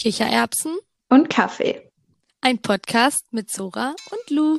Kichererbsen 0.00 0.78
und 1.10 1.28
Kaffee. 1.28 1.86
Ein 2.40 2.62
Podcast 2.62 3.34
mit 3.34 3.50
Sora 3.50 3.94
und 4.10 4.30
Lou. 4.30 4.58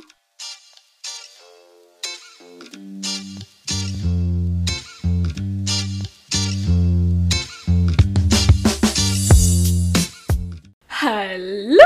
Hallo 10.88 11.82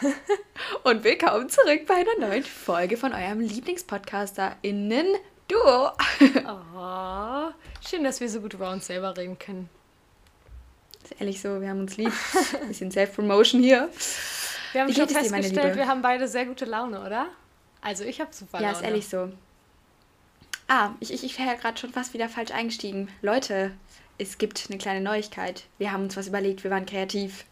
und 0.84 1.02
willkommen 1.02 1.48
zurück 1.48 1.86
bei 1.88 1.94
einer 1.94 2.28
neuen 2.28 2.44
Folge 2.44 2.96
von 2.96 3.12
eurem 3.12 3.40
LieblingspodcasterInnen 3.40 5.16
Duo. 5.48 5.90
Oh, 6.76 7.50
schön, 7.84 8.04
dass 8.04 8.20
wir 8.20 8.28
so 8.28 8.40
gut 8.40 8.54
über 8.54 8.70
uns 8.70 8.86
selber 8.86 9.16
reden 9.16 9.36
können. 9.36 9.68
Ist 11.10 11.20
ehrlich 11.20 11.40
so, 11.40 11.60
wir 11.60 11.68
haben 11.68 11.80
uns 11.80 11.96
lieb. 11.96 12.12
Ein 12.60 12.68
bisschen 12.68 12.90
Self-Promotion 12.90 13.62
hier. 13.62 13.90
Wir 14.72 14.82
haben 14.82 14.88
Wie 14.88 14.94
schon 14.94 15.08
festgestellt, 15.08 15.76
wir 15.76 15.88
haben 15.88 16.02
beide 16.02 16.28
sehr 16.28 16.46
gute 16.46 16.64
Laune, 16.64 17.04
oder? 17.04 17.26
Also 17.80 18.04
ich 18.04 18.20
habe 18.20 18.32
super 18.32 18.60
Laune. 18.60 18.72
Ja, 18.72 18.78
ist 18.78 18.84
ehrlich 18.84 19.08
so. 19.08 19.32
Ah, 20.68 20.90
ich, 21.00 21.12
ich, 21.12 21.24
ich 21.24 21.36
wäre 21.38 21.48
ja 21.48 21.54
gerade 21.54 21.76
schon 21.78 21.92
fast 21.92 22.14
wieder 22.14 22.28
falsch 22.28 22.52
eingestiegen. 22.52 23.08
Leute, 23.22 23.72
es 24.18 24.38
gibt 24.38 24.66
eine 24.68 24.78
kleine 24.78 25.00
Neuigkeit. 25.00 25.64
Wir 25.78 25.90
haben 25.90 26.04
uns 26.04 26.16
was 26.16 26.28
überlegt, 26.28 26.62
wir 26.62 26.70
waren 26.70 26.86
kreativ. 26.86 27.44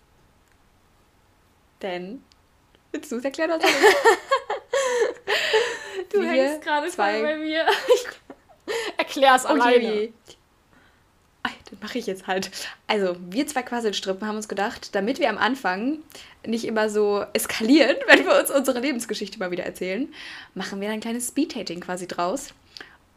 Denn, 1.82 2.22
willst 2.92 3.10
du 3.10 3.16
es 3.16 3.24
erklären, 3.24 3.50
was 3.50 3.62
Du 6.12 6.20
wir 6.22 6.28
hängst 6.30 6.62
gerade 6.62 6.88
zwei 6.88 7.20
bei 7.22 7.36
mir. 7.36 7.66
Erklär's 8.96 9.44
okay. 9.44 9.60
alleine. 9.60 10.12
Das 11.70 11.80
mache 11.80 11.98
ich 11.98 12.06
jetzt 12.06 12.26
halt. 12.26 12.50
Also, 12.86 13.16
wir 13.30 13.46
zwei 13.46 13.62
Quasselstrippen 13.62 14.26
haben 14.26 14.36
uns 14.36 14.48
gedacht, 14.48 14.94
damit 14.94 15.18
wir 15.18 15.28
am 15.28 15.38
Anfang 15.38 15.98
nicht 16.46 16.64
immer 16.64 16.88
so 16.88 17.24
eskalieren, 17.32 17.96
wenn 18.06 18.24
wir 18.24 18.38
uns 18.38 18.50
unsere 18.50 18.80
Lebensgeschichte 18.80 19.38
mal 19.38 19.50
wieder 19.50 19.64
erzählen, 19.64 20.08
machen 20.54 20.80
wir 20.80 20.90
ein 20.90 21.00
kleines 21.00 21.28
Speed-Dating 21.28 21.80
quasi 21.80 22.06
draus. 22.06 22.54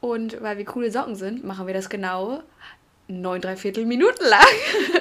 Und 0.01 0.41
weil 0.41 0.57
wir 0.57 0.65
coole 0.65 0.91
Socken 0.91 1.15
sind, 1.15 1.43
machen 1.43 1.67
wir 1.67 1.73
das 1.73 1.89
genau 1.89 2.41
neun, 3.07 3.41
dreiviertel 3.41 3.85
Minuten 3.85 4.23
lang. 4.25 4.41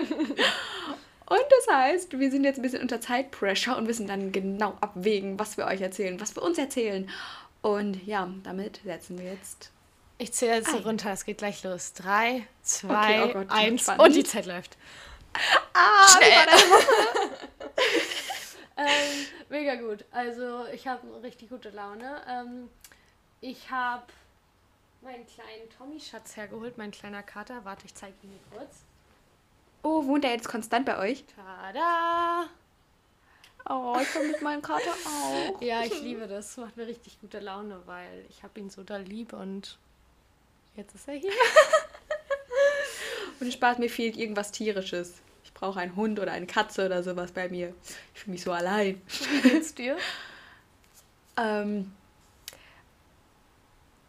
und 1.27 1.45
das 1.49 1.75
heißt, 1.75 2.19
wir 2.19 2.31
sind 2.31 2.45
jetzt 2.45 2.59
ein 2.59 2.63
bisschen 2.63 2.83
unter 2.83 3.01
Zeitpressure 3.01 3.77
und 3.77 3.87
müssen 3.87 4.07
dann 4.07 4.31
genau 4.31 4.77
abwägen, 4.81 5.39
was 5.39 5.57
wir 5.57 5.67
euch 5.67 5.81
erzählen, 5.81 6.21
was 6.21 6.37
wir 6.37 6.43
uns 6.43 6.59
erzählen. 6.59 7.09
Und 7.63 8.07
ja, 8.07 8.29
damit 8.43 8.81
setzen 8.85 9.19
wir 9.19 9.33
jetzt. 9.33 9.71
Ich 10.21 10.35
zähle 10.35 10.57
jetzt 10.57 10.69
ein. 10.69 10.83
runter, 10.83 11.13
es 11.13 11.25
geht 11.25 11.39
gleich 11.39 11.63
los. 11.65 11.95
Drei, 11.95 12.47
zwei, 12.63 13.23
okay, 13.23 13.31
oh 13.31 13.39
Gott, 13.39 13.51
eins 13.51 13.89
und 13.89 14.15
die 14.15 14.23
Zeit 14.23 14.45
läuft. 14.45 14.77
Ah, 15.73 16.07
Schnell. 16.09 16.47
ähm, 18.77 19.27
mega 19.49 19.77
gut. 19.77 20.05
Also 20.11 20.67
ich 20.75 20.87
habe 20.87 21.23
richtig 21.23 21.49
gute 21.49 21.71
Laune. 21.71 22.21
Ähm, 22.29 22.69
ich 23.41 23.71
habe 23.71 24.03
meinen 25.01 25.27
kleinen 25.27 25.71
Tommy-Schatz 25.79 26.37
hergeholt, 26.37 26.77
mein 26.77 26.91
kleiner 26.91 27.23
Kater. 27.23 27.65
Warte, 27.65 27.87
ich 27.87 27.95
zeige 27.95 28.15
ihn 28.23 28.39
kurz. 28.55 28.83
Oh, 29.83 30.05
wohnt 30.05 30.27
er 30.27 30.33
jetzt 30.33 30.49
konstant 30.49 30.85
bei 30.85 30.99
euch? 30.99 31.25
Tada! 31.35 32.47
Oh, 33.71 33.97
ich 33.99 34.09
vermisse 34.09 34.45
meinen 34.45 34.61
Kater 34.61 34.93
auch. 35.07 35.63
Ja, 35.63 35.83
ich 35.83 35.99
liebe 36.03 36.29
das. 36.29 36.59
Macht 36.59 36.77
mir 36.77 36.87
richtig 36.87 37.19
gute 37.23 37.41
Laune, 37.41 37.81
weil 37.87 38.27
ich 38.29 38.43
habe 38.43 38.61
ihn 38.61 38.69
so 38.69 38.83
da 38.83 38.99
lieb 38.99 39.33
und 39.33 39.79
jetzt 40.81 40.95
ist 40.95 41.09
er 41.09 41.15
hier. 41.15 41.31
und 43.41 43.53
Spaß, 43.53 43.79
mir 43.79 43.91
fehlt 43.91 44.17
irgendwas 44.17 44.51
Tierisches. 44.51 45.15
Ich 45.45 45.53
brauche 45.53 45.79
einen 45.79 45.95
Hund 45.95 46.19
oder 46.19 46.33
eine 46.33 46.47
Katze 46.47 46.87
oder 46.87 47.03
sowas 47.03 47.33
bei 47.33 47.49
mir. 47.49 47.75
Ich 48.15 48.21
fühle 48.21 48.33
mich 48.33 48.43
so 48.43 48.53
allein. 48.53 49.01
Wie 49.43 49.49
geht's 49.49 49.75
dir? 49.75 49.97
ähm, 51.37 51.93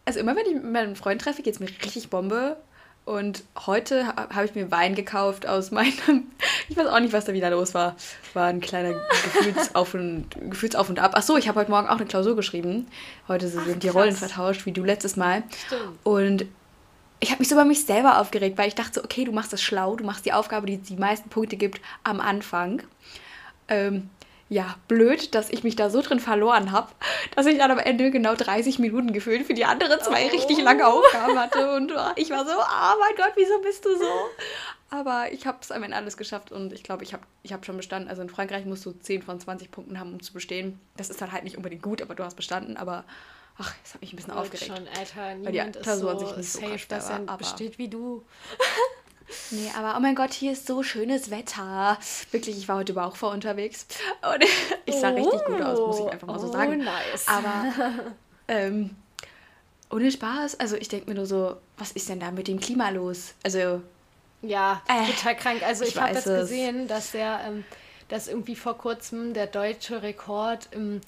also 0.05 0.19
immer 0.19 0.35
wenn 0.35 0.45
ich 0.45 0.53
mit 0.53 0.63
meinem 0.63 0.95
Freund 0.95 1.21
treffe, 1.21 1.41
geht 1.41 1.53
es 1.53 1.59
mir 1.59 1.69
richtig 1.83 2.09
Bombe. 2.09 2.57
Und 3.03 3.43
heute 3.65 4.15
habe 4.15 4.45
ich 4.45 4.53
mir 4.53 4.69
Wein 4.69 4.93
gekauft 4.95 5.47
aus 5.47 5.71
meinem. 5.71 6.27
Ich 6.69 6.77
weiß 6.77 6.87
auch 6.87 7.01
nicht, 7.01 7.11
was 7.11 7.25
da 7.25 7.33
wieder 7.33 7.49
los 7.49 7.73
war. 7.73 7.97
War 8.33 8.47
ein 8.47 8.61
kleiner 8.61 8.93
Gefühlsauf 8.93 9.93
und, 9.93 10.29
Gefühlsauf 10.49 10.87
und 10.87 10.99
Ab. 10.99 11.17
Achso, 11.17 11.35
ich 11.35 11.49
habe 11.49 11.59
heute 11.59 11.69
Morgen 11.69 11.89
auch 11.89 11.97
eine 11.97 12.05
Klausur 12.05 12.37
geschrieben. 12.37 12.87
Heute 13.27 13.49
sind 13.49 13.63
Ach, 13.69 13.77
die 13.77 13.89
Rollen 13.89 14.15
vertauscht, 14.15 14.65
wie 14.65 14.71
du 14.71 14.85
letztes 14.85 15.17
Mal. 15.17 15.43
Stimmt. 15.65 15.99
Und 16.03 16.45
ich 17.21 17.29
habe 17.29 17.39
mich 17.39 17.47
so 17.47 17.55
über 17.55 17.65
mich 17.65 17.85
selber 17.85 18.19
aufgeregt, 18.19 18.57
weil 18.57 18.67
ich 18.67 18.75
dachte, 18.75 19.03
okay, 19.03 19.23
du 19.25 19.31
machst 19.31 19.53
das 19.53 19.61
schlau, 19.61 19.95
du 19.95 20.03
machst 20.03 20.25
die 20.25 20.33
Aufgabe, 20.33 20.65
die 20.65 20.77
die 20.77 20.97
meisten 20.97 21.29
Punkte 21.29 21.55
gibt, 21.55 21.79
am 22.03 22.19
Anfang. 22.19 22.81
Ähm, 23.67 24.09
ja, 24.49 24.75
blöd, 24.89 25.33
dass 25.33 25.49
ich 25.49 25.63
mich 25.63 25.77
da 25.77 25.89
so 25.89 26.01
drin 26.01 26.19
verloren 26.19 26.73
habe, 26.73 26.91
dass 27.35 27.45
ich 27.45 27.59
dann 27.59 27.71
am 27.71 27.77
Ende 27.77 28.11
genau 28.11 28.35
30 28.35 28.79
Minuten 28.79 29.13
gefühlt 29.13 29.45
für 29.45 29.53
die 29.53 29.63
anderen 29.63 30.01
zwei 30.01 30.25
oh. 30.25 30.29
richtig 30.29 30.61
lange 30.61 30.85
Aufgaben 30.85 31.39
hatte. 31.39 31.73
Und 31.75 31.93
ich 32.17 32.31
war 32.31 32.45
so, 32.45 32.51
oh 32.51 32.99
mein 32.99 33.15
Gott, 33.15 33.31
wieso 33.35 33.61
bist 33.61 33.85
du 33.85 33.97
so? 33.97 34.11
Aber 34.89 35.31
ich 35.31 35.47
habe 35.47 35.59
es 35.61 35.71
am 35.71 35.83
Ende 35.83 35.95
alles 35.95 36.17
geschafft 36.17 36.51
und 36.51 36.73
ich 36.73 36.83
glaube, 36.83 37.03
ich 37.03 37.13
habe 37.13 37.23
ich 37.43 37.53
hab 37.53 37.65
schon 37.65 37.77
bestanden. 37.77 38.09
Also 38.09 38.23
in 38.23 38.29
Frankreich 38.29 38.65
musst 38.65 38.85
du 38.85 38.91
10 38.91 39.21
von 39.21 39.39
20 39.39 39.71
Punkten 39.71 39.99
haben, 39.99 40.11
um 40.11 40.21
zu 40.21 40.33
bestehen. 40.33 40.81
Das 40.97 41.09
ist 41.09 41.21
dann 41.21 41.31
halt 41.31 41.45
nicht 41.45 41.55
unbedingt 41.55 41.83
gut, 41.83 42.01
aber 42.01 42.13
du 42.13 42.25
hast 42.25 42.35
bestanden. 42.35 42.75
Aber 42.75 43.05
ach, 43.61 43.73
das 43.83 43.93
hat 43.93 44.01
mich 44.01 44.13
ein 44.13 44.15
bisschen 44.15 44.33
Gut 44.33 44.41
aufgeregt. 44.41 44.65
schon, 44.65 44.87
Alter. 44.87 45.35
Niemand 45.35 45.45
weil 45.45 45.71
die 45.71 45.79
Klausur 45.79 46.19
so 46.19 46.25
an 46.27 46.27
sich 46.27 46.37
nicht 46.37 46.51
safe, 46.51 46.79
so 46.79 46.85
dass 46.89 47.09
er 47.09 47.37
besteht 47.37 47.77
wie 47.77 47.87
du. 47.87 48.23
Nee, 49.51 49.71
aber 49.77 49.95
oh 49.97 49.99
mein 49.99 50.15
Gott, 50.15 50.33
hier 50.33 50.51
ist 50.51 50.67
so 50.67 50.83
schönes 50.83 51.31
Wetter. 51.31 51.97
Wirklich, 52.31 52.57
ich 52.57 52.67
war 52.67 52.77
heute 52.77 52.93
Bauch 52.93 53.15
vor 53.15 53.31
unterwegs. 53.31 53.85
Und 54.21 54.43
ich 54.85 54.95
sah 54.95 55.11
oh, 55.11 55.15
richtig 55.15 55.45
gut 55.45 55.61
aus, 55.61 55.79
muss 55.79 55.99
ich 55.99 56.11
einfach 56.11 56.27
mal 56.27 56.39
so 56.39 56.47
oh, 56.47 56.51
sagen. 56.51 56.83
Nice. 56.83 57.27
Aber 57.27 57.73
ähm, 58.47 58.95
ohne 59.89 60.11
Spaß, 60.11 60.59
also 60.59 60.75
ich 60.75 60.87
denke 60.87 61.09
mir 61.09 61.15
nur 61.15 61.25
so, 61.25 61.57
was 61.77 61.91
ist 61.91 62.09
denn 62.09 62.19
da 62.19 62.31
mit 62.31 62.47
dem 62.47 62.59
Klima 62.59 62.89
los? 62.89 63.33
Also. 63.43 63.81
Ja, 64.41 64.81
äh, 64.87 65.11
total 65.13 65.35
krank. 65.35 65.63
Also 65.63 65.83
ich, 65.83 65.91
ich 65.91 66.01
habe 66.01 66.13
jetzt 66.13 66.25
gesehen, 66.25 66.87
dass 66.87 67.11
der, 67.11 67.41
ähm, 67.45 67.63
dass 68.09 68.27
irgendwie 68.27 68.55
vor 68.55 68.77
kurzem 68.77 69.33
der 69.33 69.47
deutsche 69.47 70.01
Rekord 70.01 70.67
im 70.71 71.01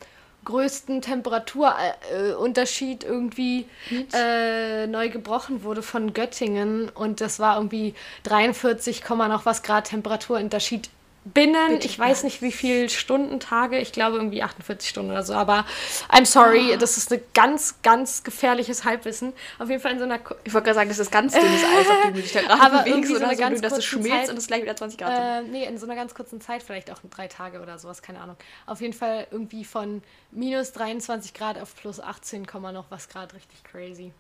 größten 0.43 1.01
Temperaturunterschied 1.01 3.03
irgendwie 3.03 3.65
äh, 4.13 4.87
neu 4.87 5.09
gebrochen 5.09 5.63
wurde 5.63 5.81
von 5.81 6.13
Göttingen. 6.13 6.89
Und 6.89 7.21
das 7.21 7.39
war 7.39 7.57
irgendwie 7.57 7.95
43, 8.23 9.03
noch 9.27 9.45
was 9.45 9.63
Grad 9.63 9.89
Temperaturunterschied 9.89 10.89
binnen, 11.25 11.73
Bitte, 11.73 11.87
ich 11.87 11.97
weiß 11.97 12.23
nicht 12.23 12.41
wie 12.41 12.51
viele 12.51 12.89
Stunden, 12.89 13.39
Tage, 13.39 13.79
ich 13.79 13.91
glaube 13.91 14.17
irgendwie 14.17 14.43
48 14.43 14.89
Stunden 14.89 15.11
oder 15.11 15.23
so, 15.23 15.33
aber 15.33 15.65
I'm 16.09 16.25
sorry, 16.25 16.71
oh. 16.73 16.77
das 16.77 16.97
ist 16.97 17.11
ein 17.13 17.21
ganz, 17.33 17.75
ganz 17.81 18.23
gefährliches 18.23 18.83
Halbwissen. 18.83 19.33
Auf 19.59 19.69
jeden 19.69 19.81
Fall 19.81 19.93
in 19.93 19.99
so 19.99 20.05
einer... 20.05 20.19
Ko 20.19 20.35
ich 20.43 20.53
wollte 20.53 20.65
gerade 20.65 20.75
sagen, 20.75 20.89
das 20.89 20.99
ist 20.99 21.11
ganz 21.11 21.33
dünnes 21.33 21.63
Eis, 21.63 21.89
auf 21.89 22.01
dem 22.05 22.13
du 22.13 22.21
dich 22.21 22.33
da 22.33 22.41
gerade 22.41 22.83
bewegst, 22.83 23.09
so 23.09 23.15
oder 23.15 23.29
so, 23.29 23.37
ganz 23.37 23.61
du, 23.61 23.69
dass 23.69 23.77
es 23.77 23.85
schmilzt 23.85 24.09
Zeit, 24.09 24.29
und 24.29 24.37
es 24.37 24.47
gleich 24.47 24.63
wieder 24.63 24.75
20 24.75 24.97
Grad 24.97 25.11
äh, 25.11 25.41
Nee, 25.43 25.65
in 25.65 25.77
so 25.77 25.85
einer 25.85 25.95
ganz 25.95 26.13
kurzen 26.13 26.41
Zeit, 26.41 26.63
vielleicht 26.63 26.91
auch 26.91 26.99
drei 27.09 27.27
Tage 27.27 27.61
oder 27.61 27.77
sowas, 27.79 28.01
keine 28.01 28.19
Ahnung. 28.19 28.35
Auf 28.65 28.81
jeden 28.81 28.93
Fall 28.93 29.27
irgendwie 29.31 29.63
von 29.63 30.03
minus 30.31 30.73
23 30.73 31.33
Grad 31.33 31.57
auf 31.57 31.75
plus 31.75 31.99
18, 31.99 32.47
noch 32.73 32.85
was 32.89 33.07
Grad, 33.09 33.33
richtig 33.33 33.63
crazy. 33.63 34.11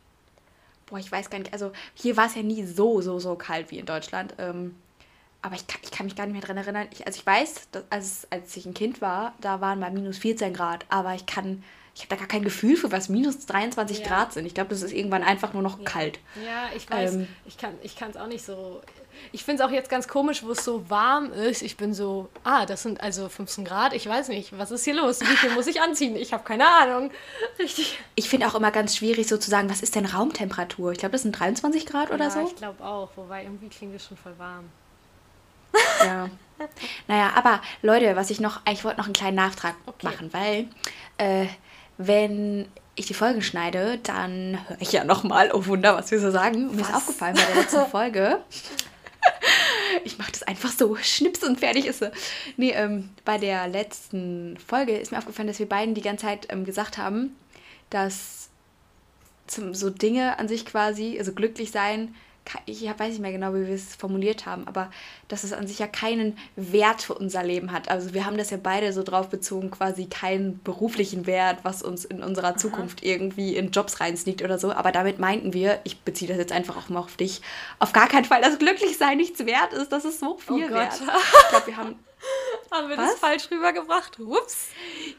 Boah, 0.85 0.99
ich 0.99 1.11
weiß 1.11 1.29
gar 1.29 1.39
nicht, 1.39 1.53
also 1.53 1.71
hier 1.95 2.17
war 2.17 2.27
es 2.27 2.35
ja 2.35 2.43
nie 2.43 2.65
so, 2.65 3.01
so, 3.01 3.19
so 3.19 3.35
kalt 3.35 3.71
wie 3.71 3.79
in 3.79 3.85
Deutschland. 3.85 4.35
Ähm, 4.37 4.75
aber 5.43 5.55
ich 5.55 5.67
kann, 5.67 5.79
ich 5.83 5.91
kann 5.91 6.05
mich 6.05 6.15
gar 6.15 6.25
nicht 6.25 6.33
mehr 6.33 6.41
daran 6.41 6.57
erinnern. 6.57 6.87
Ich, 6.91 7.05
also 7.05 7.19
ich 7.19 7.25
weiß, 7.25 7.67
dass, 7.71 7.83
als, 7.89 8.27
als 8.29 8.55
ich 8.55 8.65
ein 8.65 8.73
Kind 8.73 9.01
war, 9.01 9.33
da 9.41 9.59
waren 9.61 9.77
mal 9.77 9.91
minus 9.91 10.17
14 10.17 10.53
Grad, 10.53 10.85
aber 10.89 11.13
ich 11.15 11.25
kann, 11.25 11.63
ich 11.93 12.01
habe 12.01 12.09
da 12.11 12.15
gar 12.15 12.27
kein 12.27 12.43
Gefühl 12.43 12.77
für, 12.77 12.93
was 12.93 13.09
minus 13.09 13.45
23 13.45 13.99
ja. 13.99 14.07
Grad 14.07 14.33
sind. 14.33 14.45
Ich 14.45 14.53
glaube, 14.53 14.69
das 14.69 14.81
ist 14.81 14.93
irgendwann 14.93 15.21
einfach 15.21 15.53
nur 15.53 15.61
noch 15.61 15.79
ja. 15.79 15.83
kalt. 15.83 16.19
Ja, 16.45 16.69
ich 16.75 16.89
weiß, 16.89 17.15
ähm, 17.15 17.27
ich 17.45 17.57
kann 17.57 18.09
es 18.09 18.15
auch 18.15 18.27
nicht 18.27 18.43
so. 18.45 18.81
Ich 19.33 19.43
finde 19.43 19.61
es 19.61 19.69
auch 19.69 19.71
jetzt 19.71 19.89
ganz 19.89 20.07
komisch, 20.07 20.43
wo 20.43 20.51
es 20.51 20.63
so 20.63 20.89
warm 20.89 21.31
ist. 21.33 21.61
Ich 21.61 21.75
bin 21.77 21.93
so, 21.93 22.29
ah, 22.45 22.65
das 22.65 22.81
sind 22.81 23.01
also 23.01 23.27
15 23.27 23.65
Grad. 23.65 23.93
Ich 23.93 24.07
weiß 24.07 24.29
nicht, 24.29 24.57
was 24.57 24.71
ist 24.71 24.85
hier 24.85 24.95
los? 24.95 25.19
Wie 25.21 25.25
viel 25.25 25.51
muss 25.51 25.67
ich 25.67 25.81
anziehen? 25.81 26.15
Ich 26.15 26.33
habe 26.33 26.43
keine 26.43 26.67
Ahnung. 26.67 27.11
Richtig. 27.59 27.99
Ich 28.15 28.29
finde 28.29 28.47
auch 28.47 28.55
immer 28.55 28.71
ganz 28.71 28.95
schwierig, 28.95 29.27
so 29.27 29.37
zu 29.37 29.49
sagen, 29.49 29.69
was 29.69 29.81
ist 29.81 29.95
denn 29.95 30.05
Raumtemperatur? 30.05 30.93
Ich 30.93 30.99
glaube, 30.99 31.11
das 31.11 31.23
sind 31.23 31.37
23 31.37 31.85
Grad 31.85 32.11
oder 32.11 32.25
ja, 32.25 32.31
so. 32.31 32.47
Ich 32.47 32.55
glaube 32.55 32.83
auch, 32.83 33.09
wobei 33.17 33.43
irgendwie 33.43 33.67
klingt 33.67 33.93
es 33.93 34.07
schon 34.07 34.17
voll 34.17 34.33
warm. 34.39 34.69
Ja. 35.99 36.29
Naja, 37.07 37.31
aber 37.35 37.61
Leute, 37.81 38.15
was 38.15 38.29
ich 38.29 38.39
noch, 38.39 38.61
ich 38.71 38.85
wollte 38.85 38.97
noch 38.97 39.05
einen 39.05 39.13
kleinen 39.13 39.35
Nachtrag 39.35 39.75
okay. 39.85 40.05
machen, 40.05 40.31
weil 40.31 40.67
äh, 41.17 41.47
wenn 41.97 42.69
ich 42.95 43.07
die 43.07 43.13
Folgen 43.13 43.41
schneide, 43.41 43.97
dann 43.97 44.59
höre 44.67 44.81
ich 44.81 44.91
ja 44.91 45.03
nochmal, 45.03 45.51
oh 45.53 45.65
Wunder, 45.65 45.95
was 45.95 46.11
wir 46.11 46.19
so 46.19 46.31
sagen. 46.31 46.69
Was? 46.69 46.75
Mir 46.75 46.81
ist 46.83 46.93
aufgefallen 46.93 47.35
bei 47.35 47.43
der 47.43 47.55
letzten 47.55 47.85
Folge. 47.91 48.41
ich 50.03 50.17
mache 50.17 50.31
das 50.31 50.43
einfach 50.43 50.71
so, 50.71 50.95
schnips 51.01 51.43
und 51.43 51.59
fertig 51.59 51.85
ist 51.85 51.99
sie. 51.99 52.11
Nee, 52.55 52.71
ähm, 52.71 53.09
bei 53.25 53.37
der 53.37 53.67
letzten 53.67 54.57
Folge 54.57 54.97
ist 54.97 55.11
mir 55.11 55.17
aufgefallen, 55.17 55.47
dass 55.47 55.59
wir 55.59 55.67
beiden 55.67 55.95
die 55.95 56.01
ganze 56.01 56.25
Zeit 56.25 56.47
ähm, 56.49 56.65
gesagt 56.65 56.97
haben, 56.97 57.35
dass 57.89 58.49
zum, 59.47 59.73
so 59.73 59.89
Dinge 59.89 60.39
an 60.39 60.47
sich 60.47 60.65
quasi, 60.65 61.17
also 61.17 61.33
glücklich 61.33 61.71
sein, 61.71 62.15
ich 62.65 62.83
weiß 62.83 63.09
nicht 63.09 63.21
mehr 63.21 63.31
genau, 63.31 63.53
wie 63.53 63.67
wir 63.67 63.73
es 63.73 63.95
formuliert 63.95 64.45
haben, 64.45 64.67
aber 64.67 64.91
dass 65.27 65.43
es 65.43 65.53
an 65.53 65.67
sich 65.67 65.79
ja 65.79 65.87
keinen 65.87 66.37
Wert 66.55 67.01
für 67.01 67.13
unser 67.13 67.43
Leben 67.43 67.71
hat. 67.71 67.89
Also 67.89 68.13
wir 68.13 68.25
haben 68.25 68.37
das 68.37 68.49
ja 68.49 68.57
beide 68.61 68.91
so 68.93 69.03
drauf 69.03 69.29
bezogen, 69.29 69.71
quasi 69.71 70.05
keinen 70.05 70.61
beruflichen 70.63 71.25
Wert, 71.25 71.59
was 71.63 71.81
uns 71.81 72.05
in 72.05 72.21
unserer 72.21 72.57
Zukunft 72.57 72.99
Aha. 72.99 73.11
irgendwie 73.11 73.55
in 73.55 73.71
Jobs 73.71 73.99
reinsneakt 73.99 74.41
oder 74.41 74.59
so. 74.59 74.71
Aber 74.71 74.91
damit 74.91 75.19
meinten 75.19 75.53
wir, 75.53 75.79
ich 75.83 76.01
beziehe 76.01 76.27
das 76.27 76.37
jetzt 76.37 76.51
einfach 76.51 76.77
auch 76.77 76.89
mal 76.89 76.99
auf 76.99 77.15
dich, 77.15 77.41
auf 77.79 77.93
gar 77.93 78.07
keinen 78.07 78.25
Fall, 78.25 78.41
dass 78.41 78.59
Glücklichsein 78.59 79.17
nichts 79.17 79.45
wert 79.45 79.73
ist. 79.73 79.91
Das 79.91 80.05
ist 80.05 80.19
so 80.19 80.37
viel 80.37 80.65
oh 80.69 80.73
wert. 80.73 80.93
Ich 80.93 81.49
glaube, 81.49 81.67
wir 81.67 81.77
haben 81.77 81.95
haben 82.73 82.89
wir 82.89 82.97
Was? 82.97 83.11
das 83.11 83.19
falsch 83.19 83.51
rübergebracht? 83.51 84.19
Ups. 84.19 84.67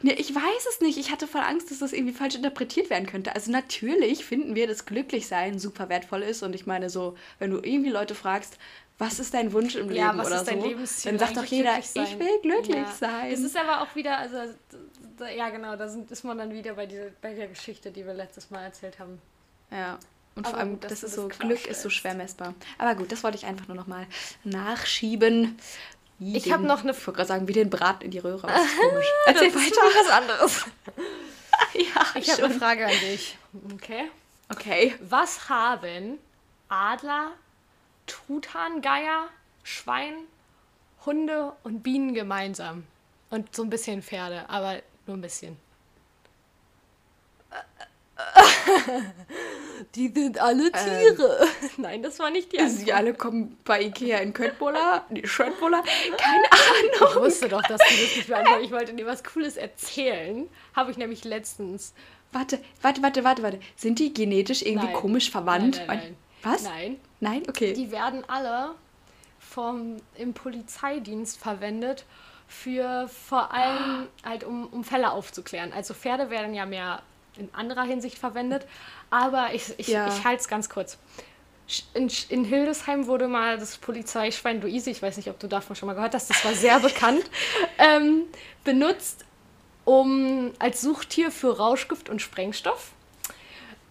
Nee, 0.01 0.13
ich 0.13 0.33
weiß 0.35 0.65
es 0.69 0.81
nicht. 0.81 0.97
Ich 0.97 1.11
hatte 1.11 1.27
voll 1.27 1.41
Angst, 1.41 1.71
dass 1.71 1.79
das 1.79 1.93
irgendwie 1.93 2.13
falsch 2.13 2.35
interpretiert 2.35 2.89
werden 2.89 3.07
könnte. 3.07 3.33
Also 3.33 3.51
natürlich 3.51 4.25
finden 4.25 4.55
wir, 4.55 4.67
dass 4.67 4.85
Glücklichsein 4.85 5.57
super 5.57 5.89
wertvoll 5.89 6.21
ist. 6.21 6.43
Und 6.43 6.53
ich 6.53 6.65
meine 6.65 6.89
so, 6.89 7.15
wenn 7.39 7.51
du 7.51 7.57
irgendwie 7.57 7.89
Leute 7.89 8.13
fragst, 8.13 8.57
was 8.97 9.19
ist 9.19 9.33
dein 9.33 9.51
Wunsch 9.51 9.75
im 9.75 9.91
ja, 9.91 10.07
Leben 10.07 10.19
was 10.19 10.27
oder 10.27 10.37
ist 10.37 10.47
dein 10.47 10.61
so, 10.61 10.67
Lebensziel? 10.67 11.11
dann 11.11 11.19
sagt 11.19 11.37
doch 11.37 11.45
jeder, 11.45 11.79
ich 11.79 11.95
will 11.95 12.39
glücklich 12.41 12.77
ja. 12.77 12.91
sein. 12.91 13.31
Es 13.31 13.41
ist 13.41 13.57
aber 13.57 13.81
auch 13.81 13.93
wieder, 13.95 14.17
also 14.17 14.37
ja 15.35 15.49
genau, 15.49 15.75
da 15.75 15.87
sind, 15.87 16.09
ist 16.11 16.23
man 16.23 16.37
dann 16.37 16.53
wieder 16.53 16.73
bei, 16.75 16.85
dieser, 16.85 17.09
bei 17.21 17.33
der 17.33 17.47
Geschichte, 17.47 17.91
die 17.91 18.05
wir 18.05 18.13
letztes 18.13 18.49
Mal 18.51 18.63
erzählt 18.63 18.99
haben. 18.99 19.21
Ja. 19.71 19.99
Und 20.35 20.45
aber 20.45 20.49
vor 20.49 20.59
allem, 20.59 20.71
gut, 20.73 20.83
das 20.83 21.03
ist 21.03 21.15
so, 21.15 21.29
Glück 21.29 21.65
ist 21.65 21.81
so 21.81 21.89
schwer 21.89 22.13
messbar. 22.13 22.53
Aber 22.77 22.95
gut, 22.95 23.11
das 23.11 23.23
wollte 23.23 23.37
ich 23.37 23.45
einfach 23.45 23.67
nur 23.67 23.77
nochmal 23.77 24.05
nachschieben. 24.43 25.57
Ich 26.19 26.51
habe 26.51 26.63
noch 26.63 26.83
eine. 26.83 26.91
Ich 26.91 27.05
wollte 27.05 27.17
gerade 27.17 27.27
sagen, 27.27 27.47
wie 27.47 27.53
den 27.53 27.69
Braten 27.69 28.03
in 28.05 28.11
die 28.11 28.19
Röhre. 28.19 28.47
Das 28.47 28.65
ist 28.65 28.77
komisch. 28.89 29.07
Erzähl 29.25 29.51
das 29.51 29.61
weiter. 29.61 29.87
Ist 29.87 29.95
was 29.95 30.09
anderes. 30.09 30.65
ja, 31.73 32.05
ich 32.15 32.31
habe 32.31 32.45
eine 32.45 32.53
Frage 32.53 32.85
an 32.85 32.99
dich. 33.01 33.37
Okay. 33.73 34.09
Okay. 34.49 34.95
Was 35.01 35.49
haben 35.49 36.19
Adler, 36.69 37.31
Truthahn, 38.07 38.81
Geier, 38.81 39.27
Schwein, 39.63 40.13
Hunde 41.05 41.53
und 41.63 41.83
Bienen 41.83 42.13
gemeinsam? 42.13 42.85
Und 43.29 43.53
so 43.55 43.63
ein 43.63 43.69
bisschen 43.69 44.01
Pferde, 44.01 44.47
aber 44.49 44.81
nur 45.07 45.17
ein 45.17 45.21
bisschen. 45.21 45.57
die 49.95 50.09
sind 50.09 50.39
alle 50.39 50.67
ähm. 50.67 50.73
Tiere. 50.73 51.39
Ähm, 51.41 51.69
Nein, 51.77 52.03
das 52.03 52.19
war 52.19 52.29
nicht 52.29 52.51
die 52.51 52.59
Antwort. 52.59 52.79
Sie 52.79 52.93
alle 52.93 53.13
kommen 53.13 53.57
bei 53.63 53.81
Ikea 53.83 54.19
in 54.19 54.33
Köttbullar, 54.33 55.05
Schöttbullar. 55.23 55.83
Keine 55.83 56.51
Ahnung. 56.51 57.09
Ich 57.09 57.15
wusste 57.15 57.49
doch, 57.49 57.61
dass 57.63 57.79
du 57.79 57.85
das 57.85 58.15
nicht 58.15 58.27
beantworten 58.27 58.63
Ich 58.63 58.71
wollte 58.71 58.93
dir 58.93 59.05
was 59.05 59.23
Cooles 59.23 59.57
erzählen. 59.57 60.49
Habe 60.75 60.91
ich 60.91 60.97
nämlich 60.97 61.23
letztens. 61.23 61.93
Warte, 62.31 62.59
warte, 62.81 63.01
warte, 63.01 63.23
warte, 63.23 63.43
warte. 63.43 63.59
Sind 63.75 63.99
die 63.99 64.13
genetisch 64.13 64.61
irgendwie 64.61 64.87
nein. 64.87 64.95
komisch 64.95 65.31
verwandt? 65.31 65.77
Nein, 65.77 65.87
nein, 65.87 65.97
nein. 65.97 66.17
Was? 66.43 66.63
Nein. 66.63 66.99
Nein? 67.19 67.43
Okay. 67.47 67.73
Die 67.73 67.91
werden 67.91 68.23
alle 68.27 68.75
vom, 69.39 69.97
im 70.15 70.33
Polizeidienst 70.33 71.37
verwendet 71.39 72.05
für 72.47 73.07
vor 73.07 73.51
allem 73.51 74.07
halt 74.23 74.43
um, 74.43 74.67
um 74.67 74.83
Fälle 74.83 75.11
aufzuklären. 75.11 75.73
Also 75.73 75.93
Pferde 75.93 76.29
werden 76.29 76.53
ja 76.53 76.65
mehr 76.65 77.01
in 77.37 77.49
anderer 77.53 77.83
Hinsicht 77.83 78.17
verwendet. 78.17 78.65
Aber 79.09 79.53
ich, 79.53 79.73
ich, 79.77 79.87
ja. 79.87 80.07
ich 80.07 80.23
halte 80.23 80.41
es 80.41 80.47
ganz 80.47 80.69
kurz. 80.69 80.97
In, 81.93 82.11
in, 82.29 82.45
Hildesheim 82.45 83.07
wurde 83.07 83.27
mal 83.27 83.57
das 83.57 83.77
Polizeischwein 83.77 84.61
Luise, 84.61 84.91
ich 84.91 85.01
weiß 85.01 85.17
nicht, 85.17 85.29
ob 85.29 85.39
du 85.39 85.47
davon 85.47 85.75
schon 85.75 85.87
mal 85.87 85.95
gehört 85.95 86.13
hast, 86.13 86.29
das 86.29 86.45
war 86.45 86.53
sehr 86.53 86.79
bekannt, 86.79 87.23
ähm, 87.79 88.25
benutzt 88.63 89.25
um 89.83 90.51
als 90.59 90.81
Suchtier 90.81 91.31
für 91.31 91.57
Rauschgift 91.57 92.09
und 92.09 92.21
Sprengstoff. 92.21 92.91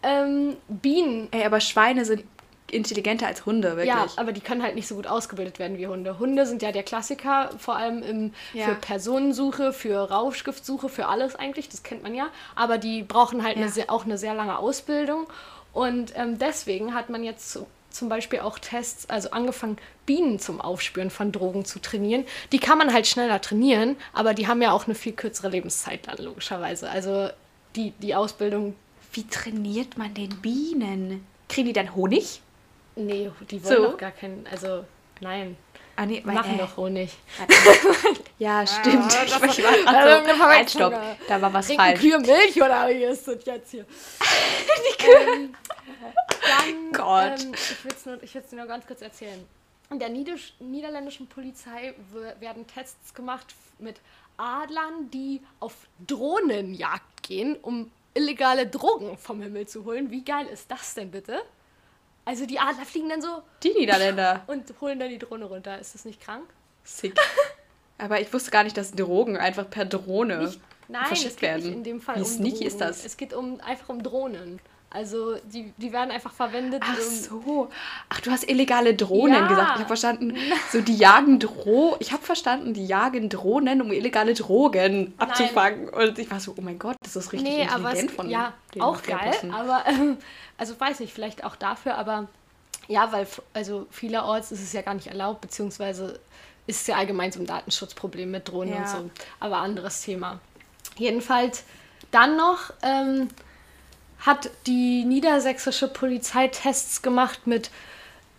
Ähm, 0.02 0.56
Bienen. 0.68 1.28
Ey, 1.30 1.44
aber 1.44 1.60
Schweine 1.60 2.04
sind 2.04 2.24
intelligenter 2.70 3.26
als 3.26 3.46
Hunde, 3.46 3.76
wirklich. 3.76 3.88
Ja, 3.88 4.06
aber 4.16 4.32
die 4.32 4.40
können 4.40 4.62
halt 4.62 4.74
nicht 4.74 4.88
so 4.88 4.94
gut 4.94 5.06
ausgebildet 5.06 5.58
werden 5.58 5.78
wie 5.78 5.86
Hunde. 5.86 6.18
Hunde 6.18 6.46
sind 6.46 6.62
ja 6.62 6.72
der 6.72 6.82
Klassiker, 6.82 7.50
vor 7.58 7.76
allem 7.76 8.02
im, 8.02 8.34
ja. 8.52 8.66
für 8.66 8.74
Personensuche, 8.74 9.72
für 9.72 10.10
Rauschgiftsuche, 10.10 10.88
für 10.88 11.06
alles 11.06 11.34
eigentlich, 11.36 11.68
das 11.68 11.82
kennt 11.82 12.02
man 12.02 12.14
ja. 12.14 12.28
Aber 12.54 12.78
die 12.78 13.02
brauchen 13.02 13.44
halt 13.44 13.56
ja. 13.56 13.66
eine 13.66 13.88
auch 13.88 14.04
eine 14.04 14.18
sehr 14.18 14.34
lange 14.34 14.58
Ausbildung. 14.58 15.26
Und 15.72 16.12
ähm, 16.16 16.38
deswegen 16.38 16.94
hat 16.94 17.10
man 17.10 17.22
jetzt 17.22 17.58
zum 17.90 18.08
Beispiel 18.08 18.40
auch 18.40 18.58
Tests, 18.58 19.08
also 19.08 19.30
angefangen, 19.30 19.76
Bienen 20.06 20.38
zum 20.38 20.60
Aufspüren 20.60 21.10
von 21.10 21.32
Drogen 21.32 21.64
zu 21.64 21.80
trainieren. 21.80 22.24
Die 22.52 22.58
kann 22.58 22.78
man 22.78 22.92
halt 22.92 23.06
schneller 23.06 23.40
trainieren, 23.40 23.96
aber 24.12 24.34
die 24.34 24.48
haben 24.48 24.60
ja 24.62 24.72
auch 24.72 24.86
eine 24.86 24.94
viel 24.94 25.12
kürzere 25.12 25.48
Lebenszeit 25.48 26.08
dann, 26.08 26.18
logischerweise. 26.18 26.90
Also 26.90 27.28
die, 27.76 27.92
die 27.92 28.14
Ausbildung. 28.14 28.74
Wie 29.12 29.26
trainiert 29.28 29.96
man 29.96 30.12
den 30.12 30.30
Bienen? 30.40 31.24
Kriegen 31.48 31.68
die 31.68 31.72
dann 31.72 31.94
Honig? 31.94 32.40
Nee, 32.96 33.30
die 33.50 33.64
wollen 33.64 33.76
so? 33.76 33.82
doch 33.90 33.98
gar 33.98 34.12
keinen. 34.12 34.46
Also, 34.50 34.84
nein. 35.20 35.56
Ah, 35.96 36.06
nee, 36.06 36.22
weil, 36.24 36.34
machen 36.34 36.54
äh, 36.54 36.58
doch 36.58 36.76
Honig. 36.76 37.12
ja, 38.38 38.66
stimmt. 38.66 39.14
Ah, 39.14 39.24
ich 39.24 39.40
war 39.40 39.72
gerade 39.72 40.24
so, 40.36 40.44
halt, 40.44 40.70
stopp, 40.70 40.94
da 41.28 41.40
war 41.40 41.52
was 41.52 41.72
falsch. 41.72 42.00
Kühe 42.00 42.18
Milch 42.18 42.56
oder 42.56 42.88
wie 42.88 43.04
ist 43.04 43.28
das 43.28 43.44
jetzt 43.44 43.70
hier? 43.70 43.84
Die 44.98 45.02
Kühe. 45.04 45.34
Ähm, 45.34 45.54
dann, 46.42 46.92
Gott. 46.92 47.44
Ähm, 47.44 47.52
ich 47.54 47.84
will 47.84 47.92
es 47.92 48.06
nur, 48.06 48.16
dir 48.16 48.56
nur 48.56 48.66
ganz 48.66 48.86
kurz 48.86 49.02
erzählen. 49.02 49.46
In 49.90 49.98
der 50.00 50.08
Nieder 50.08 50.34
niederländischen 50.58 51.28
Polizei 51.28 51.94
werden 52.40 52.66
Tests 52.66 53.14
gemacht 53.14 53.54
mit 53.78 54.00
Adlern, 54.36 55.10
die 55.12 55.40
auf 55.60 55.74
Drohnenjagd 56.04 57.22
gehen, 57.22 57.56
um 57.62 57.90
illegale 58.14 58.66
Drogen 58.66 59.16
vom 59.16 59.40
Himmel 59.42 59.68
zu 59.68 59.84
holen. 59.84 60.10
Wie 60.10 60.24
geil 60.24 60.46
ist 60.46 60.70
das 60.70 60.94
denn 60.94 61.10
bitte? 61.10 61.42
Also 62.24 62.46
die 62.46 62.58
Adler 62.58 62.84
fliegen 62.84 63.08
dann 63.08 63.22
so. 63.22 63.42
Die 63.62 63.72
Niederländer. 63.72 64.44
Und 64.46 64.72
holen 64.80 64.98
dann 64.98 65.10
die 65.10 65.18
Drohne 65.18 65.44
runter. 65.44 65.78
Ist 65.78 65.94
das 65.94 66.04
nicht 66.04 66.20
krank? 66.20 66.48
Sick. 66.82 67.14
Aber 67.98 68.20
ich 68.20 68.32
wusste 68.32 68.50
gar 68.50 68.64
nicht, 68.64 68.76
dass 68.76 68.92
Drogen 68.92 69.36
einfach 69.36 69.68
per 69.68 69.84
Drohne 69.84 70.38
nicht, 70.38 70.60
nein, 70.88 71.06
verschickt 71.06 71.40
werden. 71.42 71.72
in 71.72 71.84
dem 71.84 72.00
Fall 72.00 72.16
Wie 72.16 72.20
um 72.20 72.26
sneaky 72.26 72.50
Drogen. 72.50 72.66
ist 72.66 72.80
das? 72.80 73.04
Es 73.04 73.16
geht 73.16 73.32
um, 73.32 73.60
einfach 73.60 73.88
um 73.88 74.02
Drohnen. 74.02 74.60
Also 74.94 75.34
die, 75.52 75.72
die 75.76 75.92
werden 75.92 76.12
einfach 76.12 76.32
verwendet. 76.32 76.80
Ach 76.86 76.96
so. 77.00 77.68
Ach, 78.08 78.20
du 78.20 78.30
hast 78.30 78.48
illegale 78.48 78.94
Drohnen 78.94 79.34
ja. 79.34 79.48
gesagt. 79.48 79.70
Ich 79.70 79.78
habe 79.78 79.86
verstanden, 79.88 80.36
so 80.70 80.80
die 80.80 80.96
jagen 80.96 81.40
Dro. 81.40 81.96
Ich 81.98 82.12
habe 82.12 82.22
verstanden, 82.22 82.74
die 82.74 82.86
jagen 82.86 83.28
Drohnen, 83.28 83.82
um 83.82 83.90
illegale 83.90 84.34
Drogen 84.34 85.12
abzufangen. 85.18 85.86
Nein. 85.86 86.10
Und 86.10 86.18
ich 86.20 86.30
war 86.30 86.38
so, 86.38 86.54
oh 86.56 86.60
mein 86.60 86.78
Gott, 86.78 86.94
das 87.02 87.16
ist 87.16 87.32
richtig 87.32 87.52
nee, 87.52 87.62
intelligent 87.62 88.10
es, 88.10 88.16
von 88.16 88.30
Ja, 88.30 88.52
auch 88.78 89.02
geil. 89.02 89.34
Aber 89.52 89.82
ähm, 89.88 90.16
also 90.58 90.78
weiß 90.78 91.00
ich 91.00 91.12
vielleicht 91.12 91.42
auch 91.42 91.56
dafür, 91.56 91.96
aber 91.96 92.28
ja, 92.86 93.10
weil 93.10 93.26
also 93.52 93.88
vielerorts 93.90 94.52
ist 94.52 94.62
es 94.62 94.72
ja 94.72 94.82
gar 94.82 94.94
nicht 94.94 95.08
erlaubt, 95.08 95.40
beziehungsweise 95.40 96.20
ist 96.68 96.82
es 96.82 96.86
ja 96.86 96.94
allgemein 96.94 97.32
so 97.32 97.40
ein 97.40 97.46
Datenschutzproblem 97.46 98.30
mit 98.30 98.48
Drohnen 98.48 98.74
ja. 98.74 98.82
und 98.82 98.88
so. 98.88 99.10
Aber 99.40 99.56
anderes 99.56 100.02
Thema. 100.02 100.38
Jedenfalls 100.96 101.64
dann 102.12 102.36
noch. 102.36 102.72
Ähm, 102.82 103.28
hat 104.24 104.50
die 104.66 105.04
niedersächsische 105.04 105.88
Polizei 105.88 106.48
Tests 106.48 107.02
gemacht 107.02 107.46
mit 107.46 107.70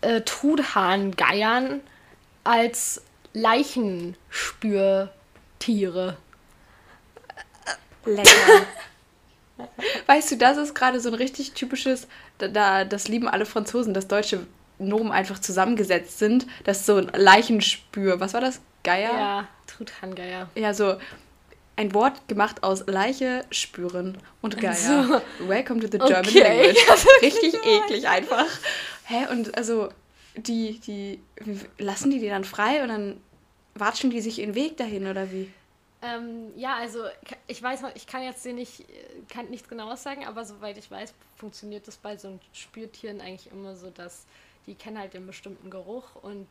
äh, 0.00 0.22
Truthahngeiern 0.22 1.80
als 2.44 3.02
Leichenspürtiere. 3.32 6.16
Lecker. 8.04 8.66
weißt 10.06 10.32
du, 10.32 10.36
das 10.36 10.58
ist 10.58 10.74
gerade 10.74 11.00
so 11.00 11.08
ein 11.08 11.14
richtig 11.14 11.52
typisches, 11.52 12.08
da, 12.38 12.48
da, 12.48 12.84
das 12.84 13.08
lieben 13.08 13.28
alle 13.28 13.46
Franzosen, 13.46 13.94
dass 13.94 14.08
deutsche 14.08 14.46
Nomen 14.78 15.12
einfach 15.12 15.38
zusammengesetzt 15.38 16.18
sind. 16.18 16.46
Das 16.64 16.80
ist 16.80 16.86
so 16.86 16.96
ein 16.96 17.10
Leichenspür. 17.14 18.20
Was 18.20 18.34
war 18.34 18.40
das? 18.40 18.60
Geier? 18.84 19.12
Ja, 19.12 19.48
Truthahngeier. 19.66 20.48
Ja, 20.54 20.74
so 20.74 20.96
ein 21.76 21.92
Wort 21.92 22.26
gemacht 22.26 22.62
aus 22.62 22.84
Leiche, 22.86 23.44
Spüren 23.50 24.18
und 24.40 24.58
Geier. 24.58 24.74
So. 24.74 25.20
Welcome 25.46 25.80
to 25.80 25.88
the 25.90 25.98
German 25.98 26.26
okay. 26.26 26.40
Language. 26.40 27.06
Richtig 27.22 27.54
eklig 27.64 28.08
einfach. 28.08 28.46
Hä? 29.04 29.26
Und 29.30 29.56
also, 29.56 29.90
die, 30.36 30.80
die, 30.80 31.20
lassen 31.78 32.10
die 32.10 32.18
die 32.18 32.28
dann 32.28 32.44
frei 32.44 32.82
und 32.82 32.88
dann 32.88 33.20
watschen 33.74 34.10
die 34.10 34.20
sich 34.20 34.38
ihren 34.38 34.54
Weg 34.54 34.76
dahin 34.78 35.06
oder 35.06 35.30
wie? 35.30 35.50
Ähm, 36.02 36.52
ja, 36.56 36.76
also 36.76 37.04
ich 37.46 37.62
weiß 37.62 37.82
noch, 37.82 37.94
ich 37.94 38.06
kann 38.06 38.22
jetzt 38.22 38.44
dir 38.44 38.52
nicht, 38.52 38.84
kann 39.28 39.46
nichts 39.46 39.68
genaues 39.68 40.02
sagen, 40.02 40.26
aber 40.26 40.44
soweit 40.44 40.78
ich 40.78 40.90
weiß, 40.90 41.14
funktioniert 41.36 41.86
das 41.88 41.96
bei 41.96 42.16
so 42.16 42.38
Spürtieren 42.52 43.20
eigentlich 43.20 43.50
immer 43.50 43.76
so, 43.76 43.90
dass 43.90 44.26
die 44.66 44.74
kennen 44.74 44.98
halt 44.98 45.14
den 45.14 45.26
bestimmten 45.26 45.70
Geruch 45.70 46.14
und 46.22 46.46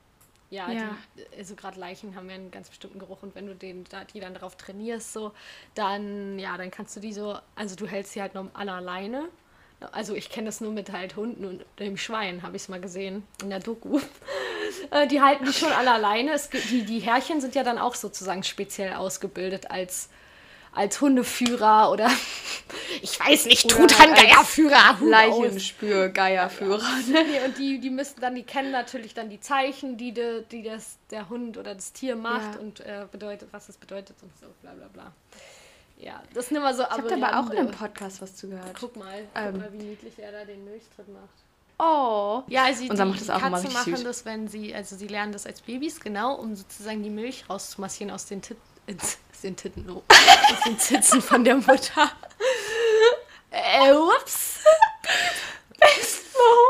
ja, 0.49 0.71
ja. 0.71 0.97
Die, 1.17 1.37
also 1.37 1.55
gerade 1.55 1.79
Leichen 1.79 2.15
haben 2.15 2.29
ja 2.29 2.35
einen 2.35 2.51
ganz 2.51 2.69
bestimmten 2.69 2.99
Geruch 2.99 3.23
und 3.23 3.35
wenn 3.35 3.47
du 3.47 3.55
den, 3.55 3.83
die 4.13 4.19
dann 4.19 4.33
darauf 4.33 4.55
trainierst, 4.55 5.13
so, 5.13 5.31
dann, 5.73 6.39
ja, 6.39 6.57
dann 6.57 6.71
kannst 6.71 6.95
du 6.95 6.99
die 6.99 7.13
so, 7.13 7.37
also 7.55 7.75
du 7.75 7.87
hältst 7.87 8.13
sie 8.13 8.21
halt 8.21 8.35
noch 8.35 8.53
an 8.53 8.69
alleine. 8.69 9.29
Also 9.91 10.15
ich 10.15 10.29
kenne 10.29 10.45
das 10.45 10.61
nur 10.61 10.71
mit 10.71 10.91
halt 10.91 11.15
Hunden 11.15 11.45
und 11.45 11.65
dem 11.79 11.97
Schwein, 11.97 12.43
habe 12.43 12.55
ich 12.55 12.63
es 12.63 12.69
mal 12.69 12.79
gesehen 12.79 13.23
in 13.41 13.49
der 13.49 13.59
Doku. 13.59 13.99
Äh, 14.91 15.07
die 15.07 15.21
halten 15.21 15.45
die 15.45 15.53
schon 15.53 15.71
alle 15.71 15.91
alleine. 15.91 16.33
Es, 16.33 16.49
die, 16.49 16.83
die 16.83 16.99
Herrchen 16.99 17.39
sind 17.39 17.55
ja 17.55 17.63
dann 17.63 17.77
auch 17.77 17.95
sozusagen 17.95 18.43
speziell 18.43 18.93
ausgebildet 18.93 19.71
als, 19.71 20.09
als 20.75 21.01
Hundeführer 21.01 21.91
oder 21.91 22.09
ich 23.01 23.19
weiß 23.19 23.45
nicht, 23.45 23.69
Truthahn-Geierführer. 23.69 24.97
Leichenspür-Geierführer. 25.01 26.83
Nee, 27.07 27.45
und 27.45 27.57
die, 27.57 27.79
die 27.79 27.89
müssen 27.89 28.21
dann, 28.21 28.35
die 28.35 28.43
kennen 28.43 28.71
natürlich 28.71 29.13
dann 29.13 29.29
die 29.29 29.39
Zeichen, 29.39 29.97
die, 29.97 30.13
de, 30.13 30.43
die 30.51 30.63
das, 30.63 30.97
der 31.11 31.29
Hund 31.29 31.57
oder 31.57 31.75
das 31.75 31.93
Tier 31.93 32.15
macht 32.15 32.55
ja. 32.55 32.59
und 32.59 32.79
äh, 32.81 33.05
bedeutet, 33.11 33.49
was 33.51 33.69
es 33.69 33.77
bedeutet 33.77 34.15
und 34.21 34.31
so, 34.39 34.47
bla 34.61 34.71
bla 34.73 34.87
bla. 34.87 35.11
Ja, 35.97 36.21
das 36.33 36.45
ist 36.45 36.51
immer 36.51 36.73
so 36.73 36.83
Ich 36.83 36.89
habe 36.89 37.13
aber 37.13 37.39
auch 37.39 37.49
in 37.51 37.57
einem 37.57 37.71
Podcast 37.71 38.21
was 38.21 38.35
zugehört. 38.35 38.75
Guck 38.79 38.95
mal, 38.97 39.19
ähm. 39.35 39.53
guck 39.53 39.61
mal, 39.61 39.73
wie 39.73 39.83
niedlich 39.83 40.19
er 40.19 40.31
da 40.31 40.43
den 40.43 40.65
Milchtritt 40.65 41.07
macht. 41.07 41.45
Oh. 41.77 42.43
Ja, 42.47 42.65
also 42.65 42.83
Unser 42.89 43.03
die, 43.03 43.09
macht 43.11 43.21
das 43.21 43.29
auch 43.29 43.39
Katzen 43.39 43.73
machen 43.73 43.95
süß. 43.95 44.03
das, 44.03 44.25
wenn 44.25 44.47
sie, 44.47 44.73
also 44.73 44.95
sie 44.95 45.07
lernen 45.07 45.33
das 45.33 45.45
als 45.45 45.61
Babys, 45.61 45.99
genau, 45.99 46.35
um 46.35 46.55
sozusagen 46.55 47.03
die 47.03 47.09
Milch 47.09 47.49
rauszumassieren 47.49 48.13
aus 48.13 48.25
den 48.25 48.41
Titten, 48.41 48.61
aus 48.87 49.41
den 49.41 49.55
Titten, 49.55 49.89
oh, 49.89 50.03
aus 50.07 50.63
den 50.65 50.79
Zitzen 50.79 51.21
von 51.21 51.43
der 51.43 51.55
Mutter. 51.55 52.11
äh, 53.51 53.91
ups. 53.91 54.59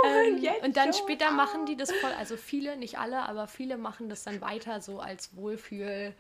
ähm, 0.06 0.46
und 0.64 0.78
dann 0.78 0.94
später 0.94 1.32
machen 1.32 1.66
die 1.66 1.78
das 1.78 1.92
voll, 1.92 2.12
also 2.14 2.38
viele, 2.38 2.78
nicht 2.78 2.98
alle, 2.98 3.20
aber 3.24 3.48
viele 3.48 3.78
machen 3.78 4.10
das 4.10 4.24
dann 4.24 4.42
weiter 4.42 4.82
so 4.82 5.00
als 5.00 5.36
Wohlfühl, 5.36 6.14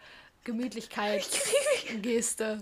Gemütlichkeit, 0.43 1.27
Geste. 2.01 2.61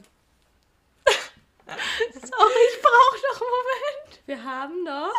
Sorry, 1.65 2.61
ich 2.71 2.81
brauche 2.81 3.17
noch 3.31 3.41
einen 3.41 3.49
Moment. 3.49 4.21
Wir 4.25 4.43
haben 4.43 4.83
noch 4.83 5.13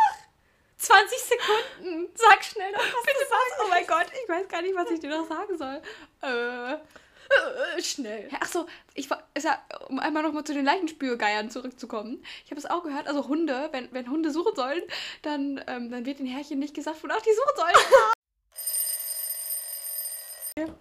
20 0.79 1.19
Sekunden. 1.19 2.09
Sag 2.15 2.45
schnell 2.45 2.73
noch 2.73 2.81
was. 2.81 3.03
Bitte 3.05 3.27
was? 3.31 3.65
Oh 3.65 3.69
mein 3.69 3.87
Gott, 3.87 4.07
ich 4.23 4.29
weiß 4.29 4.49
gar 4.49 4.63
nicht, 4.63 4.75
was 4.75 4.91
ich 4.91 5.01
dir 5.01 5.11
noch 5.11 5.29
sagen 5.29 5.59
soll. 5.59 5.83
Äh. 6.23 6.79
schnell. 7.81 8.29
Ach 8.41 8.47
so, 8.47 8.67
ich 8.95 9.11
war, 9.11 9.23
ja, 9.41 9.59
um 9.89 9.99
einmal 9.99 10.23
noch 10.23 10.33
mal 10.33 10.45
zu 10.45 10.55
den 10.55 10.65
Leichenspürgeiern 10.65 11.51
zurückzukommen. 11.51 12.23
Ich 12.45 12.51
habe 12.51 12.59
es 12.59 12.67
auch 12.67 12.83
gehört, 12.83 13.07
also 13.09 13.29
Hunde, 13.29 13.69
wenn, 13.73 13.89
wenn 13.93 14.11
Hunde 14.11 14.31
suchen 14.31 14.55
sollen, 14.55 14.83
dann, 15.23 15.63
ähm, 15.67 15.91
dann 15.91 16.07
wird 16.07 16.19
den 16.19 16.27
Herrchen 16.27 16.59
nicht 16.59 16.75
gesagt, 16.75 17.03
wonach 17.03 17.21
die 17.21 17.31
suchen 17.31 17.57
sollen. 20.57 20.73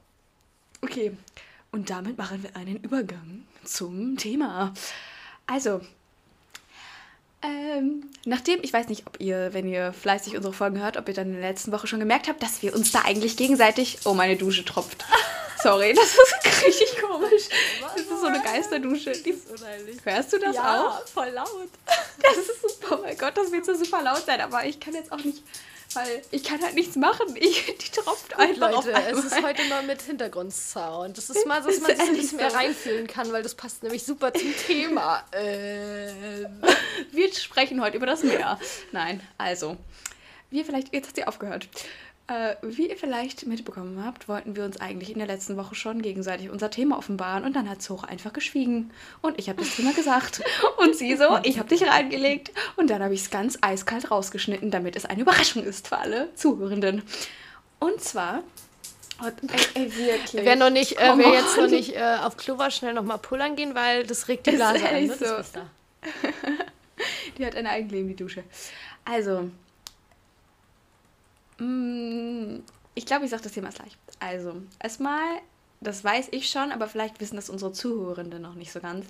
okay, 0.82 1.18
und 1.72 1.90
damit 1.90 2.18
machen 2.18 2.44
wir 2.44 2.56
einen 2.56 2.78
Übergang 2.78 3.46
zum 3.64 4.18
Thema. 4.18 4.74
Also, 5.48 5.82
ähm, 7.44 8.10
nachdem, 8.26 8.60
ich 8.62 8.72
weiß 8.72 8.88
nicht, 8.88 9.06
ob 9.06 9.20
ihr, 9.20 9.54
wenn 9.54 9.68
ihr 9.68 9.92
fleißig 9.92 10.38
unsere 10.38 10.54
Folgen 10.54 10.80
hört, 10.80 10.96
ob 10.96 11.08
ihr 11.10 11.14
dann 11.14 11.28
in 11.28 11.42
der 11.42 11.50
letzten 11.50 11.74
Woche 11.74 11.88
schon 11.88 12.00
gemerkt 12.00 12.30
habt, 12.30 12.42
dass 12.42 12.62
wir 12.62 12.74
uns 12.74 12.92
da 12.92 13.02
eigentlich 13.02 13.36
gegenseitig. 13.36 14.00
Oh, 14.06 14.14
meine 14.14 14.38
Dusche 14.38 14.64
tropft. 14.64 15.04
Sorry, 15.64 15.94
das 15.94 16.06
ist 16.06 16.66
richtig 16.66 17.02
komisch. 17.02 17.44
Das 17.82 17.96
ist 17.96 18.10
so 18.10 18.26
eine 18.26 18.42
Geisterdusche. 18.42 19.14
Die, 19.14 19.34
hörst 20.04 20.34
du 20.34 20.40
das 20.40 20.56
ja, 20.56 20.88
auch? 20.88 21.08
voll 21.08 21.30
laut. 21.30 21.70
Das 22.22 22.38
ist 22.38 22.62
super. 22.62 23.00
Oh 23.00 23.02
mein 23.04 23.18
Gott, 23.18 23.38
das 23.38 23.52
wird 23.52 23.66
so 23.66 23.74
super 23.74 24.04
laut 24.04 24.26
sein, 24.26 24.42
aber 24.42 24.66
ich 24.66 24.80
kann 24.80 24.94
jetzt 24.94 25.12
auch 25.12 25.24
nicht 25.24 25.42
weil 25.96 26.22
ich 26.32 26.44
kann 26.44 26.62
halt 26.62 26.76
nichts 26.76 26.96
machen. 26.96 27.36
Ich, 27.36 27.66
die 27.78 27.92
tropft 27.92 28.38
einfach 28.38 28.72
Leute, 28.72 28.78
auf 28.78 29.08
es 29.12 29.26
ist 29.26 29.44
heute 29.44 29.64
mal 29.66 29.84
mit 29.84 30.02
Hintergrundsound. 30.02 31.18
Das 31.18 31.30
ist 31.30 31.46
mal, 31.46 31.62
dass 31.62 31.80
man 31.82 31.96
sich 31.96 32.00
ein 32.00 32.16
bisschen 32.16 32.38
mehr 32.38 32.54
reinfühlen 32.54 33.08
kann, 33.08 33.32
weil 33.32 33.44
das 33.44 33.56
passt 33.56 33.84
nämlich 33.84 34.04
super 34.04 34.34
zum 34.34 34.54
Thema. 34.68 35.24
Äh. 35.34 36.46
Wir 37.12 37.34
sprechen 37.34 37.82
heute 37.82 37.98
über 37.98 38.06
das 38.06 38.24
Meer. 38.24 38.60
Nein, 38.92 39.22
also, 39.38 39.78
wir 40.52 40.64
vielleicht, 40.64 40.94
jetzt 40.94 41.10
hat 41.10 41.16
sie 41.16 41.26
aufgehört. 41.26 41.68
Äh, 42.28 42.56
wie 42.62 42.90
ihr 42.90 42.96
vielleicht 42.96 43.46
mitbekommen 43.48 44.02
habt, 44.06 44.30
wollten 44.30 44.56
wir 44.56 44.64
uns 44.64 44.80
eigentlich 44.80 45.12
in 45.12 45.18
der 45.18 45.28
letzten 45.28 45.58
Woche 45.58 45.76
schon 45.76 46.02
gegenseitig 46.02 46.50
unser 46.50 46.70
Thema 46.70 46.98
offenbaren 46.98 47.44
und 47.44 47.54
dann 47.54 47.70
hat 47.70 47.82
Zoch 47.82 48.06
einfach 48.06 48.32
geschwiegen. 48.32 48.92
Und 49.22 49.38
ich 49.38 49.50
habe 49.50 49.62
das 49.62 49.76
Thema 49.76 49.94
gesagt. 49.94 50.42
Und 50.78 50.96
sie 50.96 51.18
so, 51.18 51.40
ich 51.44 51.60
habe 51.60 51.68
dich 51.68 51.86
reingelegt. 51.86 52.52
Und 52.78 52.90
dann 52.90 53.04
habe 53.04 53.14
ich 53.14 53.22
es 53.22 53.30
ganz 53.30 53.58
eiskalt 53.62 54.10
rausgeschnitten, 54.10 54.72
damit 54.72 54.96
es 54.96 55.06
eine 55.06 55.22
Überraschung 55.22 55.64
ist 55.64 55.90
für 55.90 55.98
alle 55.98 56.34
Zuhörenden. 56.36 57.04
Und 57.80 58.02
zwar 58.02 58.44
Ey, 59.22 59.32
ey, 59.76 59.96
wirklich. 59.96 60.44
Wer 60.44 60.56
noch 60.56 60.70
nicht, 60.70 61.00
äh, 61.00 61.14
wer 61.16 61.30
jetzt 61.30 61.58
noch 61.58 61.70
nicht 61.70 61.96
äh, 61.96 62.18
auf 62.22 62.36
Klo 62.36 62.58
war, 62.58 62.72
schnell 62.72 62.94
nochmal 62.94 63.20
pullern 63.20 63.56
gehen, 63.56 63.76
weil 63.76 64.06
das 64.06 64.28
regt 64.28 64.48
die 64.48 64.52
Blase 64.52 64.90
an. 64.90 65.06
Ne? 65.06 65.16
So. 65.16 65.26
die 67.38 67.46
hat 67.46 67.56
ein 67.56 67.68
Eigenleben, 67.68 68.10
die 68.10 68.16
Dusche. 68.16 68.44
Also, 69.06 69.50
ich 72.96 73.06
glaube, 73.06 73.26
ich 73.26 73.32
sage 73.32 73.44
das 73.44 73.52
Thema 73.52 73.70
gleich. 73.70 73.98
Also, 74.20 74.62
erstmal, 74.80 75.40
das 75.82 76.04
weiß 76.04 76.30
ich 76.32 76.50
schon, 76.50 76.72
aber 76.72 76.88
vielleicht 76.88 77.20
wissen 77.20 77.36
das 77.36 77.50
unsere 77.50 77.72
Zuhörenden 77.72 78.42
noch 78.42 78.56
nicht 78.56 78.72
so 78.72 78.80
ganz. 78.80 79.06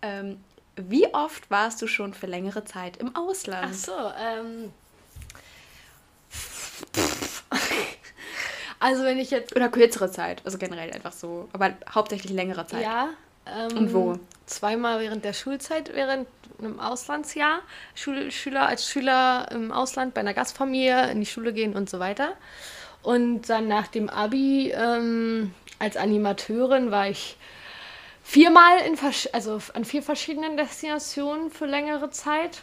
Ähm, 0.00 0.38
wie 0.76 1.12
oft 1.12 1.50
warst 1.50 1.82
du 1.82 1.86
schon 1.86 2.14
für 2.14 2.26
längere 2.26 2.64
Zeit 2.64 2.96
im 2.96 3.14
Ausland? 3.14 3.68
Ach 3.70 3.74
so, 3.74 3.92
ähm. 3.92 4.72
also, 8.80 9.04
wenn 9.04 9.18
ich 9.18 9.30
jetzt. 9.30 9.54
Oder 9.54 9.68
kürzere 9.68 10.10
Zeit, 10.10 10.40
also 10.44 10.58
generell 10.58 10.90
einfach 10.92 11.12
so. 11.12 11.48
Aber 11.52 11.74
hauptsächlich 11.94 12.32
längere 12.32 12.66
Zeit. 12.66 12.82
Ja. 12.82 13.10
Ähm, 13.46 13.76
Und 13.76 13.92
wo? 13.92 14.18
Zweimal 14.46 15.00
während 15.00 15.24
der 15.24 15.32
Schulzeit, 15.32 15.92
während 15.94 16.28
einem 16.64 16.80
Auslandsjahr. 16.80 17.60
Schul 17.94 18.30
Schüler 18.30 18.66
als 18.66 18.88
Schüler 18.88 19.48
im 19.50 19.72
Ausland 19.72 20.14
bei 20.14 20.20
einer 20.20 20.34
Gastfamilie 20.34 21.10
in 21.10 21.20
die 21.20 21.26
Schule 21.26 21.52
gehen 21.52 21.74
und 21.74 21.90
so 21.90 21.98
weiter. 21.98 22.32
Und 23.02 23.48
dann 23.48 23.68
nach 23.68 23.88
dem 23.88 24.08
Abi 24.08 24.70
ähm, 24.70 25.54
als 25.78 25.96
Animateurin 25.96 26.90
war 26.90 27.08
ich 27.08 27.36
viermal 28.22 28.78
in 28.86 28.96
also 29.32 29.60
an 29.74 29.84
vier 29.84 30.02
verschiedenen 30.02 30.56
Destinationen 30.56 31.50
für 31.50 31.66
längere 31.66 32.10
Zeit. 32.10 32.62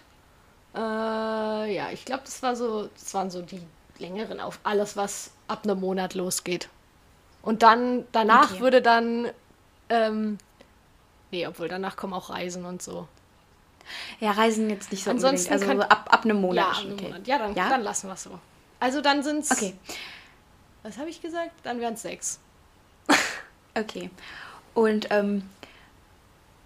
Äh, 0.74 0.80
ja, 0.80 1.90
ich 1.92 2.06
glaube, 2.06 2.24
das 2.24 2.42
war 2.42 2.56
so, 2.56 2.90
das 2.94 3.14
waren 3.14 3.30
so 3.30 3.42
die 3.42 3.62
längeren 3.98 4.40
auf 4.40 4.60
alles, 4.64 4.96
was 4.96 5.32
ab 5.48 5.64
einem 5.64 5.82
Monat 5.82 6.14
losgeht. 6.14 6.70
Und 7.42 7.64
dann 7.64 8.06
danach 8.12 8.52
okay. 8.52 8.62
würde 8.62 8.82
dann 8.82 9.30
ähm, 9.90 10.38
nee, 11.32 11.48
obwohl 11.48 11.68
danach 11.68 11.96
kommen 11.96 12.14
auch 12.14 12.30
Reisen 12.30 12.66
und 12.66 12.82
so. 12.82 13.08
Ja, 14.20 14.32
Reisen 14.32 14.70
jetzt 14.70 14.92
nicht 14.92 15.04
so 15.04 15.12
Ansonsten 15.12 15.54
unbedingt. 15.54 15.82
Also 15.82 15.90
ab, 15.90 16.10
ab 16.12 16.26
einem 16.26 16.42
Monat. 16.42 16.84
Ja, 16.84 16.94
okay. 16.94 17.04
Monat. 17.04 17.28
ja, 17.28 17.38
dann, 17.38 17.56
ja? 17.56 17.70
dann 17.70 17.82
lassen 17.82 18.08
wir 18.08 18.14
es 18.14 18.24
so. 18.24 18.40
Also 18.80 19.02
dann 19.02 19.24
sind 19.24 19.40
es. 19.40 19.52
Okay. 19.52 19.76
Was 20.84 20.98
habe 20.98 21.10
ich 21.10 21.22
gesagt? 21.22 21.52
Dann 21.64 21.80
wären 21.80 21.96
es 21.96 22.02
sechs. 22.02 22.40
okay. 23.76 24.10
Und 24.74 25.08
ähm, 25.12 25.50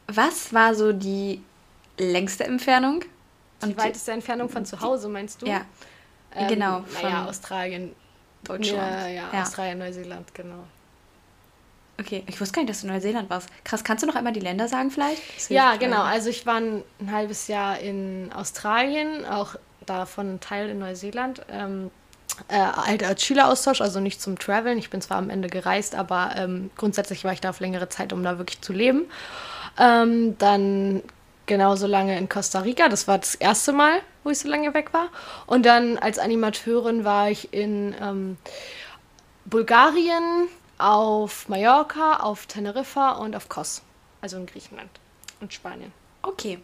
was 0.08 0.53
war 0.53 0.75
so 0.75 0.94
die 0.94 1.42
längste 1.98 2.44
Entfernung? 2.44 3.03
Und 3.62 3.70
die 3.70 3.77
weiteste 3.77 4.12
Entfernung 4.12 4.50
von 4.50 4.65
zu 4.65 4.82
Hause, 4.82 5.08
meinst 5.08 5.42
du? 5.42 5.48
Ja. 5.48 5.65
Ähm, 6.36 6.48
genau. 6.48 6.84
Naja, 7.01 7.25
Australien. 7.25 7.96
Deutschland. 8.44 8.77
Ja, 8.77 9.08
ja, 9.08 9.30
ja, 9.34 9.42
Australien, 9.42 9.80
Neuseeland, 9.80 10.34
genau. 10.36 10.65
Okay, 12.03 12.24
ich 12.27 12.39
wusste 12.41 12.55
gar 12.55 12.62
nicht, 12.63 12.69
dass 12.69 12.81
du 12.81 12.88
in 12.88 12.93
Neuseeland 12.93 13.29
warst. 13.29 13.48
Krass, 13.63 13.83
kannst 13.83 14.03
du 14.03 14.07
noch 14.07 14.15
einmal 14.15 14.33
die 14.33 14.41
Länder 14.41 14.67
sagen 14.67 14.91
vielleicht? 14.91 15.22
Ja, 15.50 15.77
genau. 15.77 16.01
Also 16.01 16.29
ich 16.29 16.45
war 16.45 16.55
ein, 16.55 16.83
ein, 17.00 17.12
halbes 17.12 17.48
Jahr 17.48 17.79
in 17.79 18.31
Australien, 18.33 19.25
auch 19.25 19.55
davon 19.86 20.36
ein 20.36 20.39
Teil 20.39 20.69
in 20.69 20.79
Neuseeland. 20.79 21.41
Ähm, 21.50 21.91
äh, 22.50 22.57
halt 22.57 23.03
als 23.03 23.24
Schüleraustausch, 23.24 23.79
also 23.79 24.00
nicht 24.00 24.22
zum 24.22 24.38
Traveln. 24.38 24.77
Ich 24.77 24.89
bin 24.89 25.01
zwar 25.01 25.17
am 25.17 25.29
Ende 25.29 25.48
gereist, 25.48 25.95
aber 25.95 26.31
ähm, 26.36 26.72
grundsätzlich 26.75 27.24
war 27.24 27.31
ich 27.31 27.41
da 27.41 27.51
auf 27.51 27.60
längere 27.60 27.89
Zeit, 27.89 28.12
um 28.12 28.24
da 28.24 28.38
wirklich 28.38 28.60
zu 28.62 28.74
leben. 28.74 29.05
Ähm, 29.79 30.38
dann 30.39 31.03
genauso 31.45 31.88
lange 31.88 32.17
in 32.17 32.27
Costa 32.27 32.60
Rica. 32.60 32.89
Das 32.89 33.07
war 33.07 33.17
das 33.17 33.36
erste 33.36 33.72
Mal, 33.72 34.00
wo 34.24 34.29
ich 34.29 34.39
so 34.39 34.50
lange 34.50 34.74
weg 34.74 34.93
war. 34.93 35.07
Und 35.45 35.65
dann 35.65 35.98
als 35.98 36.19
Animateurin 36.19 37.05
war 37.05 37.29
ich 37.29 37.53
in 37.53 37.95
ähm, 38.01 38.38
Bulgarien, 39.45 40.48
auf 40.84 41.48
Mallorca, 41.48 42.18
auf 42.18 42.46
Teneriffa 42.46 43.13
und 43.13 43.38
auf 43.38 43.48
Kos, 43.48 43.82
also 44.22 44.36
in 44.36 44.46
Griechenland 44.46 44.90
und 45.40 45.54
Spanien. 45.54 45.94
Okay. 46.22 46.60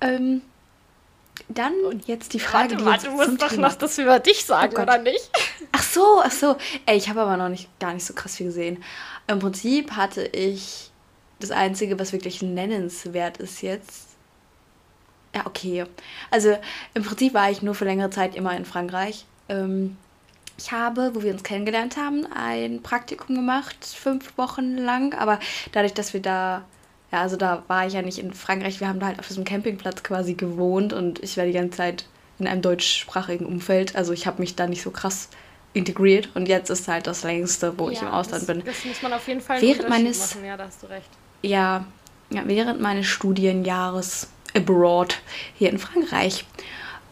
Ähm, 0.00 0.42
dann 1.48 1.72
und 1.84 2.08
jetzt 2.08 2.32
die 2.32 2.40
Frage, 2.40 2.74
warte, 2.84 2.84
warte, 2.84 3.06
du 3.06 3.12
musst 3.12 3.40
doch 3.40 3.56
noch 3.56 3.76
das 3.76 3.96
über 3.98 4.18
dich 4.18 4.44
sagen, 4.44 4.74
oh 4.76 4.82
oder 4.82 4.98
nicht? 4.98 5.30
Ach 5.72 5.82
so, 5.84 6.20
ach 6.22 6.32
so. 6.32 6.56
Ey, 6.86 6.96
ich 6.96 7.08
habe 7.08 7.20
aber 7.20 7.36
noch 7.36 7.48
nicht 7.48 7.68
gar 7.78 7.94
nicht 7.94 8.04
so 8.04 8.12
krass 8.14 8.36
viel 8.36 8.46
gesehen. 8.46 8.82
Im 9.28 9.38
Prinzip 9.38 9.92
hatte 9.92 10.26
ich 10.26 10.90
das 11.38 11.52
Einzige, 11.52 11.98
was 11.98 12.12
wirklich 12.12 12.42
nennenswert 12.42 13.38
ist 13.38 13.62
jetzt. 13.62 14.08
Ja, 15.34 15.46
okay. 15.46 15.84
Also 16.30 16.58
im 16.94 17.04
Prinzip 17.04 17.34
war 17.34 17.50
ich 17.50 17.62
nur 17.62 17.74
für 17.74 17.84
längere 17.84 18.10
Zeit 18.10 18.34
immer 18.34 18.56
in 18.56 18.64
Frankreich. 18.64 19.26
Ähm, 19.48 19.96
ich 20.60 20.72
habe, 20.72 21.14
wo 21.14 21.22
wir 21.22 21.32
uns 21.32 21.42
kennengelernt 21.42 21.96
haben, 21.96 22.26
ein 22.34 22.82
Praktikum 22.82 23.34
gemacht, 23.34 23.76
fünf 23.84 24.36
Wochen 24.36 24.76
lang. 24.76 25.14
Aber 25.14 25.38
dadurch, 25.72 25.94
dass 25.94 26.12
wir 26.12 26.20
da, 26.20 26.64
ja, 27.10 27.20
also 27.22 27.36
da 27.36 27.62
war 27.66 27.86
ich 27.86 27.94
ja 27.94 28.02
nicht 28.02 28.18
in 28.18 28.32
Frankreich, 28.34 28.80
wir 28.80 28.88
haben 28.88 29.00
da 29.00 29.06
halt 29.06 29.18
auf 29.18 29.28
diesem 29.28 29.44
Campingplatz 29.44 30.02
quasi 30.02 30.34
gewohnt 30.34 30.92
und 30.92 31.22
ich 31.22 31.36
war 31.36 31.46
die 31.46 31.52
ganze 31.52 31.78
Zeit 31.78 32.04
in 32.38 32.46
einem 32.46 32.62
deutschsprachigen 32.62 33.46
Umfeld. 33.46 33.96
Also 33.96 34.12
ich 34.12 34.26
habe 34.26 34.40
mich 34.40 34.54
da 34.54 34.66
nicht 34.66 34.82
so 34.82 34.90
krass 34.90 35.28
integriert 35.72 36.28
und 36.34 36.48
jetzt 36.48 36.68
ist 36.68 36.88
halt 36.88 37.06
das 37.06 37.22
längste, 37.22 37.78
wo 37.78 37.86
ja, 37.86 37.92
ich 37.92 38.02
im 38.02 38.08
Ausland 38.08 38.42
das, 38.42 38.46
bin. 38.46 38.62
Das 38.64 38.84
muss 38.84 39.02
man 39.02 39.12
auf 39.14 39.26
jeden 39.28 39.40
Fall 39.40 39.62
während 39.62 39.88
meines 39.88 40.34
machen, 40.34 40.44
ja, 40.44 40.56
da 40.56 40.66
hast 40.66 40.82
du 40.82 40.86
recht. 40.88 41.08
Ja, 41.42 41.86
ja, 42.30 42.42
während 42.44 42.80
meines 42.80 43.06
Studienjahres 43.06 44.28
abroad 44.54 45.20
hier 45.56 45.70
in 45.70 45.78
Frankreich. 45.78 46.44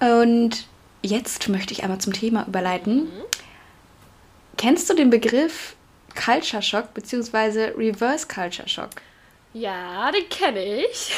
Und 0.01 0.67
jetzt 1.03 1.49
möchte 1.49 1.73
ich 1.73 1.83
einmal 1.83 1.99
zum 1.99 2.13
Thema 2.13 2.47
überleiten. 2.47 3.05
Mhm. 3.05 3.28
Kennst 4.59 4.91
du 4.91 4.95
den 4.95 5.09
Begriff 5.09 5.77
Culture 6.21 6.61
Shock 6.61 6.93
bzw. 6.93 7.75
Reverse 7.77 8.27
Culture 8.27 8.69
Shock? 8.69 8.91
Ja, 9.55 10.11
den 10.11 10.29
kenne 10.29 10.85
ich. 10.85 11.13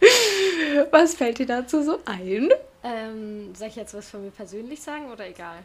was 0.90 1.14
fällt 1.14 1.38
dir 1.38 1.46
dazu 1.46 1.82
so 1.82 2.00
ein? 2.06 2.48
Ähm, 2.82 3.54
soll 3.54 3.68
ich 3.68 3.76
jetzt 3.76 3.92
was 3.92 4.08
von 4.08 4.24
mir 4.24 4.30
persönlich 4.30 4.80
sagen 4.80 5.12
oder 5.12 5.28
egal? 5.28 5.58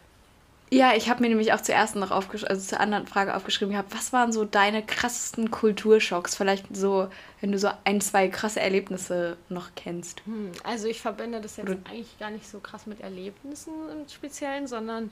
Ja, 0.69 0.93
ich 0.95 1.09
habe 1.09 1.21
mir 1.21 1.29
nämlich 1.29 1.53
auch 1.53 1.61
zuerst 1.61 1.95
noch 1.95 2.11
aufgeschrieben, 2.11 2.49
also 2.49 2.67
zur 2.67 2.81
anderen 2.81 3.07
Frage 3.07 3.35
aufgeschrieben 3.35 3.71
gehabt, 3.71 3.93
was 3.95 4.11
waren 4.11 4.33
so 4.33 4.43
deine 4.43 4.85
krassesten 4.85 5.49
Kulturschocks? 5.49 6.35
Vielleicht 6.35 6.75
so, 6.75 7.07
wenn 7.39 7.53
du 7.53 7.57
so 7.57 7.69
ein, 7.85 8.01
zwei 8.01 8.27
krasse 8.27 8.59
Erlebnisse 8.59 9.37
noch 9.47 9.69
kennst. 9.77 10.25
Hm, 10.25 10.51
also 10.65 10.89
ich 10.89 10.99
verbinde 10.99 11.39
das 11.39 11.55
jetzt 11.55 11.69
Oder 11.69 11.79
eigentlich 11.89 12.19
gar 12.19 12.31
nicht 12.31 12.49
so 12.49 12.59
krass 12.59 12.85
mit 12.85 12.99
Erlebnissen 12.99 13.71
im 13.93 14.09
Speziellen, 14.09 14.67
sondern 14.67 15.09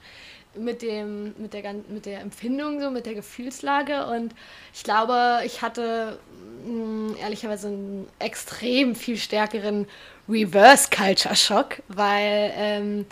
mit 0.55 0.81
dem, 0.81 1.33
mit 1.37 1.53
der 1.53 1.73
mit 1.73 2.05
der 2.05 2.19
Empfindung, 2.19 2.81
so 2.81 2.91
mit 2.91 3.05
der 3.05 3.13
Gefühlslage. 3.13 4.07
Und 4.07 4.35
ich 4.73 4.83
glaube, 4.83 5.39
ich 5.45 5.61
hatte 5.61 6.19
mh, 6.65 6.67
hm, 6.67 7.15
ehrlicherweise 7.21 7.69
einen 7.69 8.09
extrem 8.19 8.93
viel 8.93 9.15
stärkeren 9.15 9.87
Reverse-Culture-Schock, 10.27 11.81
weil 11.87 12.51
ähm, 12.57 13.05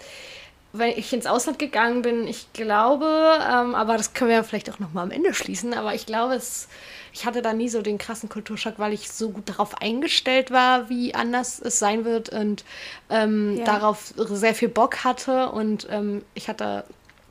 weil 0.74 0.98
ich 0.98 1.14
ins 1.14 1.28
Ausland 1.28 1.60
gegangen 1.60 2.02
bin, 2.02 2.28
ich 2.28 2.52
glaube, 2.52 3.06
ähm, 3.06 3.76
aber 3.76 3.96
das 3.96 4.14
können 4.14 4.30
wir 4.30 4.38
ja 4.38 4.44
vielleicht 4.44 4.72
auch 4.72 4.80
nochmal 4.80 5.04
am 5.04 5.12
Ende 5.12 5.34
schließen, 5.34 5.74
aber 5.74 5.94
ich 5.94 6.08
glaube, 6.08 6.34
es, 6.34 6.68
ich 7.14 7.28
hatte 7.28 7.44
da 7.44 7.54
nie 7.54 7.70
so 7.70 7.84
den 7.84 8.00
krassen 8.00 8.28
Kulturschock, 8.28 8.80
weil 8.80 8.92
ich 8.92 9.12
so 9.12 9.30
gut 9.30 9.48
darauf 9.50 9.80
eingestellt 9.82 10.50
war, 10.50 10.90
wie 10.90 11.14
anders 11.14 11.60
es 11.60 11.78
sein 11.78 12.06
wird 12.06 12.30
und 12.30 12.66
ähm, 13.12 13.58
ja. 13.58 13.66
darauf 13.66 14.14
sehr 14.18 14.56
viel 14.56 14.70
Bock 14.70 15.04
hatte 15.04 15.50
und 15.50 15.88
ähm, 15.92 16.24
ich 16.34 16.50
hatte 16.50 16.86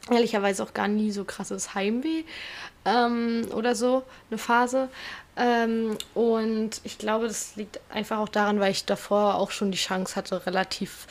ehrlicherweise 0.09 0.63
auch 0.63 0.73
gar 0.73 0.89
nie 0.89 1.11
so 1.11 1.25
krasses 1.25 1.75
Heimweh 1.75 2.23
ähm, 2.85 3.49
oder 3.55 3.75
so, 3.75 4.05
eine 4.31 4.39
Phase. 4.39 4.89
Ähm, 5.37 5.97
und 6.15 6.81
ich 6.85 6.99
glaube, 6.99 7.27
das 7.27 7.57
liegt 7.57 7.81
einfach 7.91 8.19
auch 8.19 8.29
daran, 8.29 8.61
weil 8.61 8.71
ich 8.71 8.85
davor 8.85 9.37
auch 9.37 9.51
schon 9.51 9.73
die 9.73 9.79
Chance 9.79 10.15
hatte, 10.15 10.47
relativ 10.47 11.07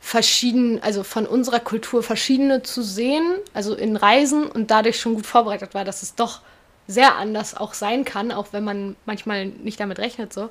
verschieden, 0.00 0.82
also 0.82 1.04
von 1.04 1.26
unserer 1.26 1.60
Kultur 1.60 2.02
verschiedene 2.02 2.62
zu 2.62 2.82
sehen, 2.82 3.34
also 3.52 3.74
in 3.74 3.96
Reisen 3.96 4.46
und 4.46 4.70
dadurch 4.70 4.98
schon 4.98 5.14
gut 5.14 5.26
vorbereitet 5.26 5.74
war, 5.74 5.84
dass 5.84 6.02
es 6.02 6.14
doch 6.14 6.40
sehr 6.88 7.16
anders 7.16 7.56
auch 7.56 7.74
sein 7.74 8.04
kann, 8.04 8.32
auch 8.32 8.48
wenn 8.52 8.64
man 8.64 8.96
manchmal 9.04 9.46
nicht 9.46 9.78
damit 9.78 9.98
rechnet 9.98 10.32
so. 10.32 10.48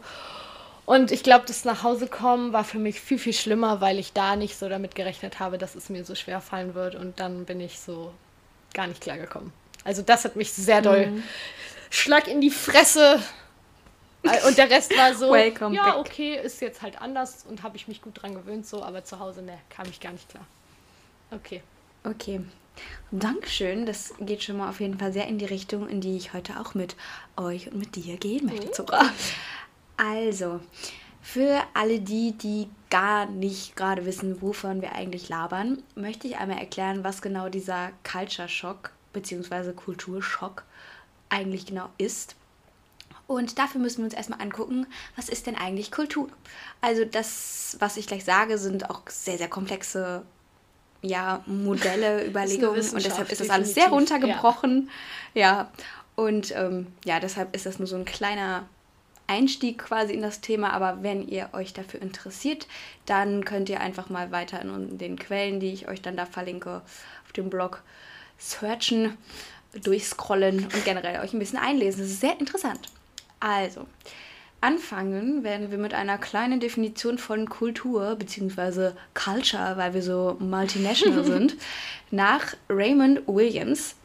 Und 0.85 1.11
ich 1.11 1.21
glaube, 1.21 1.45
das 1.47 1.65
nach 1.65 1.83
Hause 1.83 2.07
kommen 2.07 2.53
war 2.53 2.63
für 2.63 2.79
mich 2.79 2.99
viel, 2.99 3.19
viel 3.19 3.33
schlimmer, 3.33 3.79
weil 3.81 3.99
ich 3.99 4.13
da 4.13 4.35
nicht 4.35 4.57
so 4.57 4.69
damit 4.69 4.95
gerechnet 4.95 5.39
habe, 5.39 5.57
dass 5.57 5.75
es 5.75 5.89
mir 5.89 6.03
so 6.03 6.15
schwer 6.15 6.41
fallen 6.41 6.73
wird. 6.73 6.95
Und 6.95 7.19
dann 7.19 7.45
bin 7.45 7.59
ich 7.61 7.79
so 7.79 8.11
gar 8.73 8.87
nicht 8.87 9.01
klargekommen. 9.01 9.51
Also 9.83 10.01
das 10.01 10.25
hat 10.25 10.35
mich 10.35 10.51
sehr 10.51 10.81
doll 10.81 11.07
mhm. 11.07 11.23
Schlag 11.91 12.27
in 12.27 12.41
die 12.41 12.49
Fresse 12.49 13.19
und 14.23 14.57
der 14.57 14.69
Rest 14.69 14.95
war 14.97 15.13
so, 15.13 15.31
Welcome 15.31 15.75
ja, 15.75 15.91
back. 15.91 15.97
okay, 15.97 16.35
ist 16.35 16.61
jetzt 16.61 16.81
halt 16.81 17.01
anders 17.01 17.45
und 17.47 17.63
habe 17.63 17.77
ich 17.77 17.87
mich 17.87 18.01
gut 18.01 18.21
dran 18.21 18.33
gewöhnt, 18.33 18.65
so, 18.65 18.83
aber 18.83 19.03
zu 19.03 19.19
Hause, 19.19 19.41
ne, 19.41 19.57
kam 19.69 19.87
ich 19.89 19.99
gar 19.99 20.11
nicht 20.11 20.29
klar. 20.29 20.45
Okay. 21.31 21.61
Okay. 22.03 22.41
Dankeschön. 23.11 23.85
Das 23.85 24.13
geht 24.19 24.43
schon 24.43 24.57
mal 24.57 24.69
auf 24.69 24.79
jeden 24.79 24.97
Fall 24.97 25.11
sehr 25.11 25.27
in 25.27 25.37
die 25.37 25.45
Richtung, 25.45 25.87
in 25.87 26.01
die 26.01 26.15
ich 26.15 26.33
heute 26.33 26.59
auch 26.59 26.73
mit 26.73 26.95
euch 27.37 27.71
und 27.71 27.77
mit 27.77 27.95
dir 27.95 28.17
gehen 28.17 28.45
möchte, 28.45 28.67
mhm. 28.67 28.73
Zora. 28.73 29.05
Also, 29.97 30.61
für 31.21 31.61
alle 31.73 31.99
die, 31.99 32.31
die 32.31 32.69
gar 32.89 33.25
nicht 33.25 33.75
gerade 33.75 34.05
wissen, 34.05 34.41
wovon 34.41 34.81
wir 34.81 34.93
eigentlich 34.93 35.29
labern, 35.29 35.83
möchte 35.95 36.27
ich 36.27 36.37
einmal 36.37 36.57
erklären, 36.57 37.03
was 37.03 37.21
genau 37.21 37.49
dieser 37.49 37.91
Culture 38.09 38.47
Shock 38.47 38.91
bzw. 39.13 39.73
Kulturschock 39.73 40.63
eigentlich 41.29 41.65
genau 41.65 41.89
ist. 41.97 42.35
Und 43.29 43.59
dafür 43.59 43.79
müssen 43.79 43.99
wir 43.99 44.05
uns 44.05 44.15
erstmal 44.15 44.41
angucken, 44.41 44.87
was 45.15 45.29
ist 45.29 45.45
denn 45.45 45.55
eigentlich 45.55 45.91
Kultur? 45.91 46.29
Also 46.81 47.05
das, 47.05 47.77
was 47.77 47.95
ich 47.95 48.07
gleich 48.07 48.25
sage, 48.25 48.57
sind 48.57 48.89
auch 48.89 49.03
sehr, 49.07 49.37
sehr 49.37 49.47
komplexe 49.47 50.23
ja, 51.03 51.43
Modelle, 51.45 52.25
Überlegungen 52.27 52.89
und 52.89 53.05
deshalb 53.05 53.31
ist 53.31 53.39
das 53.39 53.51
alles 53.51 53.75
sehr 53.75 53.89
runtergebrochen. 53.89 54.89
Ja, 55.35 55.41
ja. 55.41 55.71
und 56.15 56.55
ähm, 56.55 56.87
ja, 57.05 57.19
deshalb 57.19 57.55
ist 57.55 57.67
das 57.67 57.77
nur 57.77 57.87
so 57.87 57.97
ein 57.97 58.05
kleiner 58.05 58.67
Einstieg 59.27 59.77
quasi 59.77 60.13
in 60.13 60.23
das 60.23 60.41
Thema, 60.41 60.73
aber 60.73 61.03
wenn 61.03 61.27
ihr 61.27 61.49
euch 61.53 61.71
dafür 61.71 62.01
interessiert, 62.01 62.65
dann 63.05 63.45
könnt 63.45 63.69
ihr 63.69 63.79
einfach 63.79 64.09
mal 64.09 64.31
weiter 64.31 64.59
in 64.59 64.97
den 64.97 65.19
Quellen, 65.19 65.59
die 65.59 65.71
ich 65.71 65.87
euch 65.87 66.01
dann 66.01 66.17
da 66.17 66.25
verlinke, 66.25 66.81
auf 67.25 67.31
dem 67.33 67.51
Blog 67.51 67.83
searchen, 68.39 69.19
durchscrollen 69.83 70.63
und 70.63 70.83
generell 70.83 71.19
euch 71.19 71.33
ein 71.33 71.39
bisschen 71.39 71.59
einlesen. 71.59 72.01
Das 72.01 72.09
ist 72.09 72.21
sehr 72.21 72.39
interessant. 72.39 72.89
Also, 73.39 73.87
anfangen 74.61 75.43
werden 75.43 75.71
wir 75.71 75.77
mit 75.77 75.93
einer 75.93 76.17
kleinen 76.17 76.59
Definition 76.59 77.17
von 77.17 77.49
Kultur 77.49 78.15
bzw. 78.15 78.91
Culture, 79.13 79.77
weil 79.77 79.93
wir 79.93 80.03
so 80.03 80.37
multinational 80.39 81.23
sind, 81.25 81.55
nach 82.11 82.55
Raymond 82.69 83.27
Williams. 83.27 83.95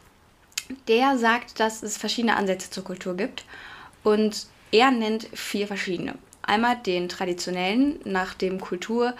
Der 0.87 1.17
sagt, 1.17 1.59
dass 1.59 1.83
es 1.83 1.97
verschiedene 1.97 2.37
Ansätze 2.37 2.71
zur 2.71 2.83
Kultur 2.83 3.15
gibt 3.15 3.45
und 4.03 4.47
er 4.71 4.91
nennt 4.91 5.27
vier 5.33 5.67
verschiedene. 5.67 6.15
Einmal 6.41 6.77
den 6.77 7.09
traditionellen, 7.09 7.99
nach 8.03 8.33
dem 8.33 8.59
Kultur 8.59 9.13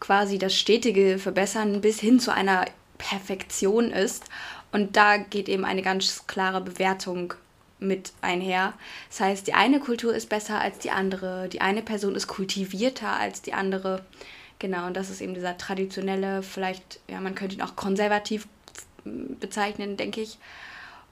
quasi 0.00 0.38
das 0.38 0.54
stetige 0.54 1.18
Verbessern 1.18 1.80
bis 1.80 2.00
hin 2.00 2.20
zu 2.20 2.32
einer 2.32 2.66
Perfektion 2.98 3.90
ist. 3.90 4.24
Und 4.72 4.96
da 4.96 5.16
geht 5.16 5.48
eben 5.48 5.64
eine 5.64 5.82
ganz 5.82 6.26
klare 6.26 6.60
Bewertung 6.60 7.34
mit 7.80 8.12
einher. 8.20 8.74
Das 9.08 9.20
heißt, 9.20 9.46
die 9.46 9.54
eine 9.54 9.80
Kultur 9.80 10.14
ist 10.14 10.28
besser 10.28 10.60
als 10.60 10.78
die 10.78 10.90
andere, 10.90 11.48
die 11.48 11.60
eine 11.60 11.82
Person 11.82 12.14
ist 12.14 12.26
kultivierter 12.26 13.10
als 13.10 13.42
die 13.42 13.52
andere. 13.52 14.04
Genau, 14.58 14.86
und 14.86 14.96
das 14.96 15.10
ist 15.10 15.20
eben 15.20 15.34
dieser 15.34 15.56
traditionelle, 15.56 16.42
vielleicht, 16.42 17.00
ja, 17.08 17.20
man 17.20 17.34
könnte 17.34 17.54
ihn 17.54 17.62
auch 17.62 17.76
konservativ 17.76 18.48
bezeichnen, 19.04 19.96
denke 19.96 20.20
ich. 20.20 20.38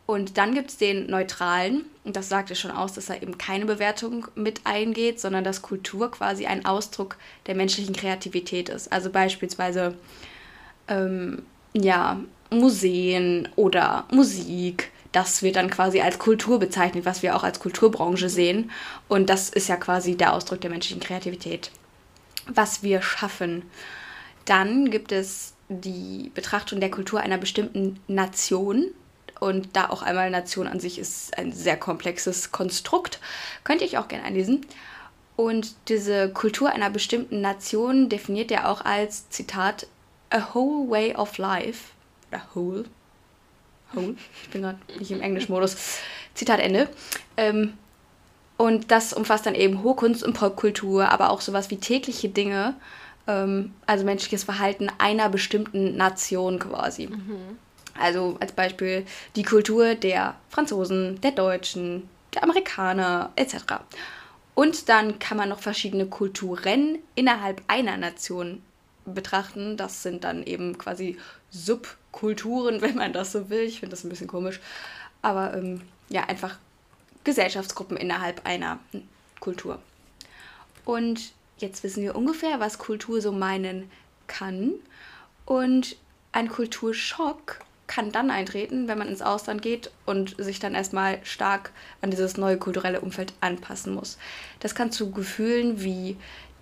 Und 0.07 0.39
dann 0.39 0.55
gibt 0.55 0.71
es 0.71 0.77
den 0.77 1.09
neutralen, 1.09 1.85
und 2.05 2.15
das 2.15 2.29
sagt 2.29 2.53
es 2.53 2.61
schon 2.61 2.71
aus, 2.71 2.93
dass 2.93 3.07
da 3.07 3.15
eben 3.15 3.39
keine 3.39 3.67
Bewertung 3.67 4.29
mit 4.37 4.61
eingeht, 4.65 5.21
sondern 5.21 5.43
dass 5.43 5.63
Kultur 5.63 6.11
quasi 6.13 6.47
ein 6.47 6.65
Ausdruck 6.65 7.17
der 7.47 7.57
menschlichen 7.57 7.95
Kreativität 7.95 8.69
ist. 8.69 8.93
Also 8.93 9.11
beispielsweise, 9.11 9.97
ähm, 10.87 11.43
ja, 11.73 12.21
Museen 12.51 13.49
oder 13.57 14.05
Musik 14.13 14.93
das 15.13 15.43
wird 15.43 15.57
dann 15.57 15.71
quasi 15.71 16.01
als 16.01 16.19
Kultur 16.19 16.59
bezeichnet, 16.59 17.05
was 17.05 17.23
wir 17.23 17.37
auch 17.37 17.45
als 17.45 17.61
Kulturbranche 17.61 18.29
sehen. 18.29 18.71
Und 19.09 19.31
das 19.31 19.49
ist 19.49 19.69
ja 19.69 19.77
quasi 19.77 20.17
der 20.17 20.33
Ausdruck 20.33 20.61
der 20.61 20.71
menschlichen 20.71 21.01
Kreativität, 21.01 21.71
was 22.47 22.83
wir 22.83 23.03
schaffen. 23.03 23.63
Dann 24.45 24.91
gibt 24.91 25.13
es 25.13 25.55
die 25.69 26.31
Betrachtung 26.35 26.81
der 26.81 26.91
Kultur 26.91 27.21
einer 27.21 27.39
bestimmten 27.39 28.01
Nation. 28.07 28.87
Und 29.39 29.77
da 29.77 29.91
auch 29.91 30.03
einmal 30.03 30.31
Nation 30.31 30.67
an 30.67 30.81
sich 30.81 30.99
ist 30.99 31.37
ein 31.37 31.53
sehr 31.53 31.77
komplexes 31.77 32.53
Konstrukt, 32.53 33.21
könnte 33.65 33.85
ich 33.85 33.99
auch 33.99 34.09
gerne 34.09 34.25
einlesen. 34.25 34.65
Und 35.37 35.75
diese 35.89 36.31
Kultur 36.31 36.71
einer 36.71 36.89
bestimmten 36.89 37.43
Nation 37.43 38.09
definiert 38.09 38.51
er 38.51 38.71
auch 38.71 38.83
als, 38.83 39.29
Zitat, 39.29 39.87
a 40.31 40.55
whole 40.55 40.91
way 40.91 41.15
of 41.15 41.37
life, 41.37 41.93
a 42.31 42.41
whole, 42.55 42.87
Hole. 43.95 44.17
Ich 44.43 44.51
bin 44.51 44.63
gerade 44.63 44.79
nicht 44.99 45.11
im 45.11 45.21
Englischmodus. 45.21 45.77
Zitat 46.35 46.61
Ende. 46.61 46.89
Ähm, 47.37 47.75
und 48.57 48.91
das 48.91 49.13
umfasst 49.13 49.47
dann 49.47 49.55
eben 49.55 49.83
hohe 49.83 49.97
Kunst 49.97 50.23
und 50.23 50.33
Popkultur, 50.33 51.11
aber 51.11 51.31
auch 51.31 51.41
sowas 51.41 51.71
wie 51.71 51.77
tägliche 51.77 52.29
Dinge, 52.29 52.75
ähm, 53.27 53.73
also 53.87 54.05
menschliches 54.05 54.45
Verhalten 54.45 54.89
einer 54.99 55.29
bestimmten 55.29 55.97
Nation 55.97 56.59
quasi. 56.59 57.09
Mhm. 57.09 57.59
Also 57.99 58.37
als 58.41 58.53
Beispiel 58.53 59.05
die 59.37 59.43
Kultur 59.43 59.95
der 59.95 60.35
Franzosen, 60.49 61.21
der 61.21 61.33
Deutschen, 61.33 62.09
der 62.35 62.45
Amerikaner 62.45 63.31
etc. 63.37 63.57
Und 64.55 64.89
dann 64.89 65.19
kann 65.19 65.37
man 65.37 65.49
noch 65.49 65.61
verschiedene 65.61 66.07
Kulturen 66.07 66.99
innerhalb 67.15 67.63
einer 67.69 67.97
Nation 67.97 68.63
betrachten. 69.05 69.77
Das 69.77 70.03
sind 70.03 70.25
dann 70.25 70.43
eben 70.43 70.79
quasi 70.79 71.19
Subkulturen, 72.17 72.81
wenn 72.81 72.97
man 72.97 73.13
das 73.13 73.33
so 73.33 73.51
will. 73.51 73.61
Ich 73.61 73.81
finde 73.81 73.91
das 73.91 74.05
ein 74.05 74.09
bisschen 74.09 74.27
komisch. 74.27 74.61
Aber 75.23 75.55
ähm, 75.55 75.83
ja, 76.09 76.25
einfach 76.25 76.59
Gesellschaftsgruppen 77.25 77.97
innerhalb 77.97 78.47
einer 78.47 78.79
Kultur. 79.41 79.81
Und 80.85 81.33
jetzt 81.59 81.83
wissen 81.83 82.03
wir 82.03 82.15
ungefähr, 82.15 82.61
was 82.61 82.79
Kultur 82.79 83.21
so 83.21 83.33
meinen 83.33 83.91
kann. 84.27 84.73
Und 85.45 85.97
ein 86.33 86.49
Kulturschock 86.49 87.61
kann 87.89 88.11
dann 88.11 88.31
eintreten, 88.31 88.89
wenn 88.89 88.99
man 88.99 89.09
ins 89.09 89.23
Ausland 89.23 89.63
geht 89.63 89.91
und 90.07 90.35
sich 90.39 90.59
dann 90.59 90.75
erstmal 90.75 91.25
stark 91.25 91.71
an 92.03 92.11
dieses 92.11 92.37
neue 92.37 92.59
kulturelle 92.59 93.01
Umfeld 93.01 93.33
anpassen 93.41 93.95
muss. 93.95 94.19
Das 94.59 94.75
kann 94.75 94.91
zu 94.91 95.13
Gefühlen 95.13 95.83
wie 95.83 96.17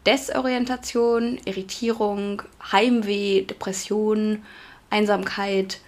Desorientation, 0.05 1.39
Irritierung, 1.47 2.43
Heimweh, 2.73 3.43
Depression, 3.43 4.43
Einsamkeit 4.91 5.81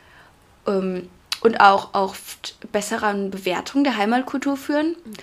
ähm, 0.66 1.08
und 1.40 1.60
auch 1.60 1.94
oft 1.94 2.56
besseren 2.72 3.30
Bewertung 3.30 3.84
der 3.84 3.96
Heimatkultur 3.96 4.56
führen. 4.56 4.96
Mhm. 5.04 5.14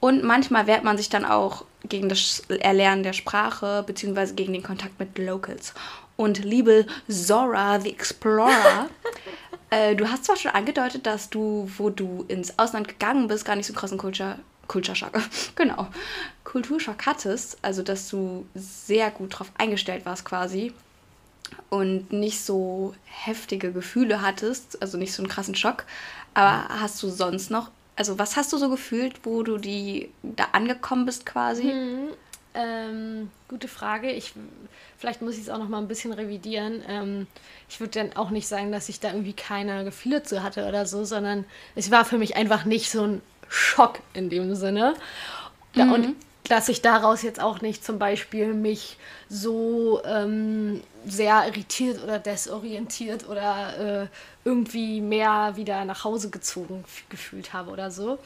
Und 0.00 0.24
manchmal 0.24 0.66
wehrt 0.66 0.84
man 0.84 0.96
sich 0.96 1.08
dann 1.08 1.24
auch 1.24 1.64
gegen 1.88 2.08
das 2.08 2.40
Erlernen 2.48 3.02
der 3.02 3.12
Sprache 3.12 3.82
bzw. 3.86 4.34
gegen 4.34 4.52
den 4.52 4.62
Kontakt 4.62 4.98
mit 4.98 5.18
Locals. 5.18 5.74
Und 6.16 6.44
liebe 6.44 6.86
Zora, 7.08 7.80
the 7.80 7.90
Explorer, 7.90 8.88
äh, 9.70 9.94
du 9.94 10.08
hast 10.08 10.24
zwar 10.24 10.36
schon 10.36 10.52
angedeutet, 10.52 11.06
dass 11.06 11.30
du, 11.30 11.70
wo 11.76 11.90
du 11.90 12.24
ins 12.28 12.58
Ausland 12.58 12.88
gegangen 12.88 13.28
bist, 13.28 13.44
gar 13.44 13.56
nicht 13.56 13.66
so 13.66 13.72
einen 13.72 13.78
krassen 13.78 13.98
Culture, 13.98 14.38
Culture 14.66 14.96
Shock, 14.96 15.20
genau, 15.54 15.88
Kulturschock 16.44 17.06
hattest, 17.06 17.58
also 17.62 17.82
dass 17.82 18.08
du 18.08 18.46
sehr 18.54 19.10
gut 19.10 19.34
darauf 19.34 19.50
eingestellt 19.58 20.06
warst 20.06 20.24
quasi 20.24 20.72
und 21.70 22.12
nicht 22.12 22.40
so 22.40 22.94
heftige 23.04 23.72
Gefühle 23.72 24.22
hattest, 24.22 24.80
also 24.82 24.98
nicht 24.98 25.12
so 25.12 25.22
einen 25.22 25.30
krassen 25.30 25.54
Schock. 25.54 25.84
Aber 26.34 26.68
hast 26.68 27.02
du 27.02 27.08
sonst 27.08 27.50
noch, 27.50 27.70
also 27.96 28.18
was 28.18 28.36
hast 28.36 28.52
du 28.52 28.58
so 28.58 28.68
gefühlt, 28.68 29.24
wo 29.24 29.42
du 29.42 29.58
die 29.58 30.10
da 30.22 30.48
angekommen 30.52 31.06
bist 31.06 31.26
quasi? 31.26 31.64
Hm, 31.64 32.08
ähm, 32.54 33.30
gute 33.48 33.68
Frage. 33.68 34.10
Ich, 34.10 34.32
vielleicht 34.98 35.22
muss 35.22 35.34
ich 35.34 35.42
es 35.42 35.48
auch 35.50 35.58
noch 35.58 35.68
mal 35.68 35.78
ein 35.78 35.88
bisschen 35.88 36.12
revidieren. 36.12 36.82
Ähm, 36.88 37.26
ich 37.68 37.80
würde 37.80 38.00
dann 38.00 38.16
auch 38.16 38.30
nicht 38.30 38.48
sagen, 38.48 38.72
dass 38.72 38.88
ich 38.88 39.00
da 39.00 39.08
irgendwie 39.08 39.34
keine 39.34 39.84
Gefühle 39.84 40.22
zu 40.22 40.42
hatte 40.42 40.66
oder 40.66 40.86
so, 40.86 41.04
sondern 41.04 41.44
es 41.74 41.90
war 41.90 42.04
für 42.04 42.18
mich 42.18 42.36
einfach 42.36 42.64
nicht 42.64 42.90
so 42.90 43.02
ein 43.02 43.22
Schock 43.48 44.00
in 44.14 44.30
dem 44.30 44.54
Sinne. 44.54 44.94
Mhm. 45.74 45.92
Und 45.92 46.16
dass 46.48 46.68
ich 46.68 46.82
daraus 46.82 47.22
jetzt 47.22 47.40
auch 47.40 47.60
nicht 47.60 47.84
zum 47.84 47.98
Beispiel 47.98 48.54
mich 48.54 48.98
so 49.28 50.02
ähm, 50.04 50.82
sehr 51.04 51.46
irritiert 51.46 52.02
oder 52.02 52.18
desorientiert 52.18 53.28
oder 53.28 54.02
äh, 54.02 54.06
irgendwie 54.44 55.00
mehr 55.00 55.52
wieder 55.56 55.84
nach 55.84 56.04
Hause 56.04 56.30
gezogen 56.30 56.84
gefühlt 57.08 57.52
habe 57.52 57.70
oder 57.70 57.90
so. 57.90 58.18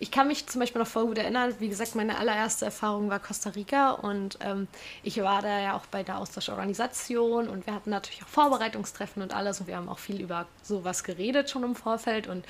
Ich 0.00 0.10
kann 0.10 0.28
mich 0.28 0.46
zum 0.46 0.60
Beispiel 0.60 0.80
noch 0.80 0.88
voll 0.88 1.06
gut 1.06 1.18
erinnern, 1.18 1.54
wie 1.58 1.68
gesagt, 1.68 1.94
meine 1.94 2.18
allererste 2.18 2.64
Erfahrung 2.64 3.10
war 3.10 3.18
Costa 3.18 3.50
Rica 3.50 3.92
und 3.92 4.38
ähm, 4.42 4.68
ich 5.02 5.20
war 5.22 5.42
da 5.42 5.60
ja 5.60 5.76
auch 5.76 5.86
bei 5.86 6.02
der 6.02 6.18
Austauschorganisation 6.18 7.48
und 7.48 7.66
wir 7.66 7.74
hatten 7.74 7.90
natürlich 7.90 8.22
auch 8.22 8.28
Vorbereitungstreffen 8.28 9.22
und 9.22 9.34
alles 9.34 9.60
und 9.60 9.66
wir 9.66 9.76
haben 9.76 9.88
auch 9.88 9.98
viel 9.98 10.20
über 10.20 10.46
sowas 10.62 11.02
geredet 11.02 11.50
schon 11.50 11.64
im 11.64 11.74
Vorfeld 11.74 12.28
und 12.28 12.44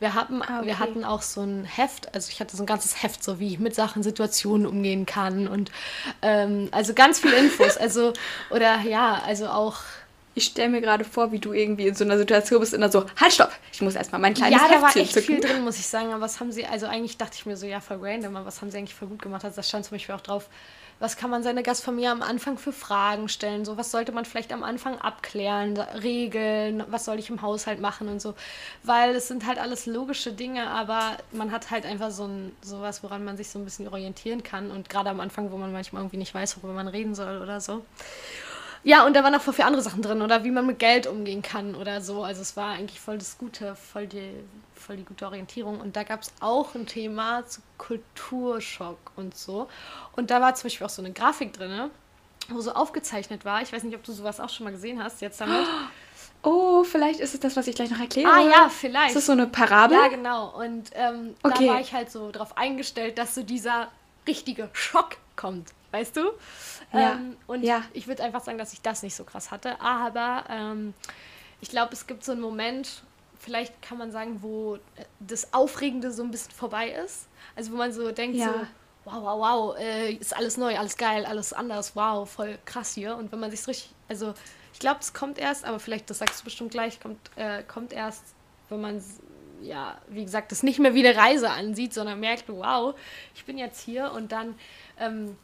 wir, 0.00 0.14
haben, 0.14 0.42
ah, 0.42 0.58
okay. 0.58 0.66
wir 0.66 0.78
hatten 0.78 1.04
auch 1.04 1.22
so 1.22 1.42
ein 1.42 1.64
Heft, 1.64 2.14
also 2.14 2.30
ich 2.30 2.40
hatte 2.40 2.56
so 2.56 2.62
ein 2.62 2.66
ganzes 2.66 3.02
Heft, 3.02 3.22
so 3.22 3.38
wie 3.38 3.52
ich 3.52 3.58
mit 3.58 3.74
Sachen, 3.74 4.02
Situationen 4.02 4.66
umgehen 4.66 5.04
kann 5.04 5.46
und 5.46 5.70
ähm, 6.22 6.68
also 6.70 6.94
ganz 6.94 7.20
viele 7.20 7.36
Infos, 7.36 7.76
also 7.76 8.14
oder 8.50 8.80
ja, 8.80 9.20
also 9.26 9.48
auch 9.48 9.76
ich 10.34 10.46
stelle 10.46 10.68
mir 10.68 10.80
gerade 10.80 11.04
vor, 11.04 11.30
wie 11.32 11.38
du 11.38 11.52
irgendwie 11.52 11.86
in 11.86 11.94
so 11.94 12.04
einer 12.04 12.18
Situation 12.18 12.60
bist 12.60 12.74
und 12.74 12.80
dann 12.80 12.90
so, 12.90 13.06
halt, 13.20 13.32
stopp, 13.32 13.52
ich 13.72 13.80
muss 13.80 13.94
erstmal 13.94 14.20
mein 14.20 14.34
kleines 14.34 14.60
Ja, 14.60 14.68
da 14.68 14.82
war 14.82 14.96
echt 14.96 15.12
zücken. 15.12 15.26
viel 15.26 15.40
drin, 15.40 15.62
muss 15.62 15.78
ich 15.78 15.86
sagen. 15.86 16.12
Aber 16.12 16.22
was 16.22 16.40
haben 16.40 16.50
sie, 16.50 16.66
also 16.66 16.86
eigentlich 16.86 17.16
dachte 17.16 17.36
ich 17.36 17.46
mir 17.46 17.56
so, 17.56 17.66
ja, 17.66 17.80
voll 17.80 17.98
random, 18.00 18.36
aber 18.36 18.46
was 18.46 18.60
haben 18.60 18.70
sie 18.70 18.78
eigentlich 18.78 18.94
voll 18.94 19.08
gut 19.08 19.22
gemacht? 19.22 19.44
Also 19.44 19.56
da 19.56 19.62
stand 19.62 19.84
zum 19.84 19.96
Beispiel 19.96 20.14
auch 20.14 20.20
drauf, 20.20 20.48
was 21.00 21.16
kann 21.16 21.28
man 21.28 21.42
seine 21.42 21.62
Gastfamilie 21.62 22.10
am 22.10 22.22
Anfang 22.22 22.56
für 22.56 22.72
Fragen 22.72 23.28
stellen? 23.28 23.64
So, 23.64 23.76
was 23.76 23.90
sollte 23.90 24.12
man 24.12 24.24
vielleicht 24.24 24.52
am 24.52 24.62
Anfang 24.62 24.98
abklären, 24.98 25.76
Regeln, 25.78 26.84
was 26.88 27.04
soll 27.04 27.18
ich 27.18 27.30
im 27.30 27.42
Haushalt 27.42 27.80
machen 27.80 28.08
und 28.08 28.20
so. 28.22 28.34
Weil 28.84 29.14
es 29.16 29.28
sind 29.28 29.46
halt 29.46 29.58
alles 29.58 29.86
logische 29.86 30.32
Dinge, 30.32 30.68
aber 30.68 31.16
man 31.32 31.50
hat 31.52 31.70
halt 31.70 31.84
einfach 31.84 32.10
so 32.10 32.26
ein, 32.26 32.56
sowas, 32.62 33.02
woran 33.02 33.24
man 33.24 33.36
sich 33.36 33.50
so 33.50 33.58
ein 33.58 33.64
bisschen 33.64 33.88
orientieren 33.88 34.42
kann. 34.42 34.70
Und 34.70 34.88
gerade 34.88 35.10
am 35.10 35.20
Anfang, 35.20 35.50
wo 35.50 35.56
man 35.56 35.72
manchmal 35.72 36.02
irgendwie 36.02 36.16
nicht 36.18 36.34
weiß, 36.34 36.56
worüber 36.58 36.74
man 36.74 36.88
reden 36.88 37.14
soll 37.14 37.40
oder 37.42 37.60
so. 37.60 37.84
Ja, 38.84 39.06
und 39.06 39.16
da 39.16 39.24
waren 39.24 39.34
auch 39.34 39.40
voll 39.40 39.54
viele 39.54 39.66
andere 39.66 39.82
Sachen 39.82 40.02
drin 40.02 40.20
oder 40.20 40.44
wie 40.44 40.50
man 40.50 40.66
mit 40.66 40.78
Geld 40.78 41.06
umgehen 41.06 41.40
kann 41.40 41.74
oder 41.74 42.02
so. 42.02 42.22
Also 42.22 42.42
es 42.42 42.54
war 42.54 42.74
eigentlich 42.74 43.00
voll 43.00 43.16
das 43.16 43.38
Gute, 43.38 43.74
voll 43.76 44.06
die, 44.06 44.30
voll 44.74 44.98
die 44.98 45.04
gute 45.04 45.24
Orientierung. 45.24 45.80
Und 45.80 45.96
da 45.96 46.02
gab 46.02 46.20
es 46.20 46.32
auch 46.40 46.74
ein 46.74 46.86
Thema 46.86 47.46
zu 47.46 47.62
Kulturschock 47.78 48.98
und 49.16 49.34
so. 49.34 49.68
Und 50.16 50.30
da 50.30 50.42
war 50.42 50.54
zum 50.54 50.64
Beispiel 50.64 50.86
auch 50.86 50.90
so 50.90 51.00
eine 51.00 51.12
Grafik 51.12 51.54
drin, 51.54 51.90
wo 52.48 52.60
so 52.60 52.72
aufgezeichnet 52.72 53.46
war. 53.46 53.62
Ich 53.62 53.72
weiß 53.72 53.84
nicht, 53.84 53.96
ob 53.96 54.04
du 54.04 54.12
sowas 54.12 54.38
auch 54.38 54.50
schon 54.50 54.64
mal 54.64 54.70
gesehen 54.70 55.02
hast 55.02 55.20
jetzt 55.22 55.40
damit. 55.40 55.66
Oh, 56.46 56.84
vielleicht 56.84 57.20
ist 57.20 57.32
es 57.32 57.40
das, 57.40 57.56
was 57.56 57.66
ich 57.68 57.74
gleich 57.74 57.90
noch 57.90 57.98
erkläre. 57.98 58.30
Ah 58.30 58.42
ja, 58.42 58.68
vielleicht. 58.68 59.08
Ist 59.08 59.16
das 59.16 59.26
so 59.26 59.32
eine 59.32 59.46
Parabel? 59.46 59.96
Ja, 59.96 60.08
genau. 60.08 60.50
Und 60.50 60.90
ähm, 60.92 61.34
okay. 61.42 61.68
da 61.68 61.72
war 61.72 61.80
ich 61.80 61.94
halt 61.94 62.10
so 62.10 62.30
drauf 62.30 62.58
eingestellt, 62.58 63.16
dass 63.16 63.34
so 63.34 63.42
dieser 63.42 63.88
richtige 64.28 64.68
Schock 64.74 65.16
kommt, 65.36 65.70
weißt 65.94 66.16
du? 66.16 66.32
Ja. 66.92 67.12
Ähm, 67.12 67.36
und 67.46 67.62
ja. 67.62 67.82
ich 67.92 68.08
würde 68.08 68.22
einfach 68.24 68.42
sagen, 68.42 68.58
dass 68.58 68.72
ich 68.72 68.82
das 68.82 69.02
nicht 69.02 69.14
so 69.14 69.24
krass 69.24 69.50
hatte. 69.50 69.80
Aber 69.80 70.44
ähm, 70.50 70.92
ich 71.60 71.70
glaube, 71.70 71.92
es 71.92 72.06
gibt 72.06 72.24
so 72.24 72.32
einen 72.32 72.40
Moment, 72.40 73.02
vielleicht 73.38 73.80
kann 73.80 73.98
man 73.98 74.10
sagen, 74.10 74.42
wo 74.42 74.78
das 75.20 75.52
Aufregende 75.54 76.10
so 76.10 76.22
ein 76.22 76.30
bisschen 76.30 76.52
vorbei 76.52 76.90
ist. 76.90 77.28
Also 77.56 77.72
wo 77.72 77.76
man 77.76 77.92
so 77.92 78.10
denkt, 78.10 78.36
ja. 78.36 78.46
so, 78.46 78.52
wow, 79.04 79.22
wow, 79.22 79.38
wow, 79.38 79.78
äh, 79.78 80.14
ist 80.14 80.36
alles 80.36 80.56
neu, 80.56 80.76
alles 80.76 80.96
geil, 80.96 81.24
alles 81.26 81.52
anders, 81.52 81.94
wow, 81.94 82.28
voll 82.28 82.58
krass 82.64 82.94
hier. 82.94 83.16
Und 83.16 83.30
wenn 83.32 83.40
man 83.40 83.50
sich 83.50 83.66
richtig, 83.66 83.90
also 84.08 84.34
ich 84.72 84.80
glaube, 84.80 85.00
es 85.00 85.14
kommt 85.14 85.38
erst, 85.38 85.64
aber 85.64 85.78
vielleicht, 85.78 86.10
das 86.10 86.18
sagst 86.18 86.40
du 86.40 86.44
bestimmt 86.44 86.72
gleich, 86.72 87.00
kommt, 87.00 87.18
äh, 87.36 87.62
kommt 87.62 87.92
erst, 87.92 88.24
wenn 88.68 88.80
man, 88.80 89.02
ja, 89.62 89.98
wie 90.08 90.24
gesagt, 90.24 90.50
das 90.50 90.62
nicht 90.62 90.78
mehr 90.80 90.94
wie 90.94 91.06
eine 91.06 91.16
Reise 91.16 91.50
ansieht, 91.50 91.94
sondern 91.94 92.18
merkt, 92.18 92.48
wow, 92.48 92.94
ich 93.34 93.44
bin 93.44 93.56
jetzt 93.58 93.80
hier 93.80 94.10
und 94.12 94.32
dann 94.32 94.54
ähm, 94.98 95.36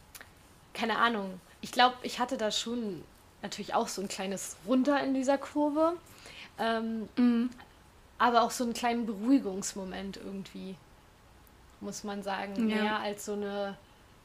keine 0.75 0.99
Ahnung. 0.99 1.41
Ich 1.61 1.73
glaube, 1.73 1.97
ich 2.03 2.19
hatte 2.19 2.37
da 2.37 2.51
schon 2.51 3.03
natürlich 3.43 3.75
auch 3.75 3.89
so 3.89 4.03
ein 4.03 4.09
kleines 4.09 4.57
Runter 4.67 5.03
in 5.03 5.15
dieser 5.15 5.39
Kurve. 5.39 5.95
Ähm, 6.59 7.09
mhm. 7.17 7.51
Aber 8.19 8.43
auch 8.43 8.51
so 8.51 8.65
einen 8.65 8.75
kleinen 8.75 9.07
Beruhigungsmoment 9.07 10.19
irgendwie, 10.19 10.75
muss 11.81 12.05
man 12.05 12.23
sagen. 12.23 12.69
Ja. 12.69 12.83
Mehr 12.83 12.99
als 12.99 13.25
so 13.25 13.33
eine, 13.33 13.77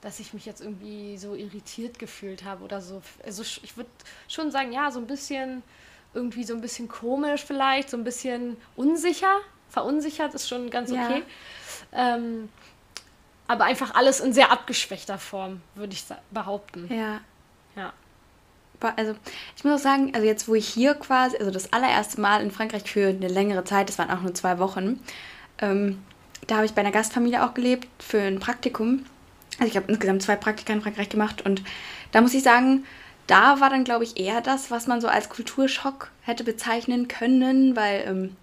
dass 0.01 0.19
ich 0.19 0.33
mich 0.33 0.45
jetzt 0.45 0.61
irgendwie 0.61 1.17
so 1.17 1.33
irritiert 1.33 1.97
gefühlt 1.97 2.43
habe 2.43 2.63
oder 2.63 2.81
so. 2.81 3.01
Also 3.25 3.41
ich 3.41 3.77
würde 3.77 3.89
schon 4.27 4.51
sagen, 4.51 4.73
ja, 4.73 4.91
so 4.91 4.99
ein 4.99 5.07
bisschen, 5.07 5.63
irgendwie 6.13 6.43
so 6.43 6.53
ein 6.53 6.61
bisschen 6.61 6.89
komisch 6.89 7.43
vielleicht, 7.45 7.89
so 7.89 7.97
ein 7.97 8.03
bisschen 8.03 8.57
unsicher. 8.75 9.39
Verunsichert 9.69 10.33
ist 10.33 10.47
schon 10.47 10.69
ganz 10.69 10.91
okay. 10.91 11.23
Ja. 11.91 12.15
Ähm, 12.15 12.49
aber 13.47 13.65
einfach 13.65 13.95
alles 13.95 14.19
in 14.19 14.33
sehr 14.33 14.51
abgeschwächter 14.51 15.17
Form, 15.17 15.61
würde 15.75 15.93
ich 15.93 16.03
behaupten. 16.31 16.89
Ja. 16.93 17.21
Ja. 17.75 17.93
Also, 18.97 19.15
ich 19.55 19.63
muss 19.63 19.79
auch 19.79 19.83
sagen, 19.83 20.11
also 20.13 20.27
jetzt, 20.27 20.47
wo 20.47 20.53
ich 20.53 20.67
hier 20.67 20.93
quasi, 20.95 21.37
also 21.37 21.49
das 21.49 21.73
allererste 21.73 22.21
Mal 22.21 22.41
in 22.41 22.51
Frankreich 22.51 22.83
für 22.83 23.07
eine 23.07 23.27
längere 23.27 23.63
Zeit, 23.63 23.89
das 23.89 23.97
waren 23.97 24.11
auch 24.11 24.21
nur 24.21 24.33
zwei 24.33 24.59
Wochen, 24.59 24.99
ähm, 25.59 26.03
da 26.47 26.57
habe 26.57 26.65
ich 26.65 26.73
bei 26.73 26.81
einer 26.81 26.91
Gastfamilie 26.91 27.43
auch 27.43 27.53
gelebt 27.53 27.87
für 27.99 28.21
ein 28.21 28.39
Praktikum. 28.39 29.05
Also 29.57 29.71
ich 29.71 29.77
habe 29.77 29.91
insgesamt 29.91 30.21
zwei 30.21 30.35
Praktika 30.35 30.73
in 30.73 30.81
Frankreich 30.81 31.09
gemacht 31.09 31.43
und 31.43 31.63
da 32.11 32.21
muss 32.21 32.33
ich 32.33 32.43
sagen, 32.43 32.85
da 33.27 33.59
war 33.59 33.69
dann, 33.69 33.83
glaube 33.83 34.03
ich, 34.03 34.19
eher 34.19 34.41
das, 34.41 34.69
was 34.69 34.85
man 34.85 35.01
so 35.01 35.07
als 35.07 35.29
Kulturschock 35.29 36.11
hätte 36.21 36.43
bezeichnen 36.43 37.07
können, 37.07 37.75
weil 37.75 38.03
ähm, 38.05 38.35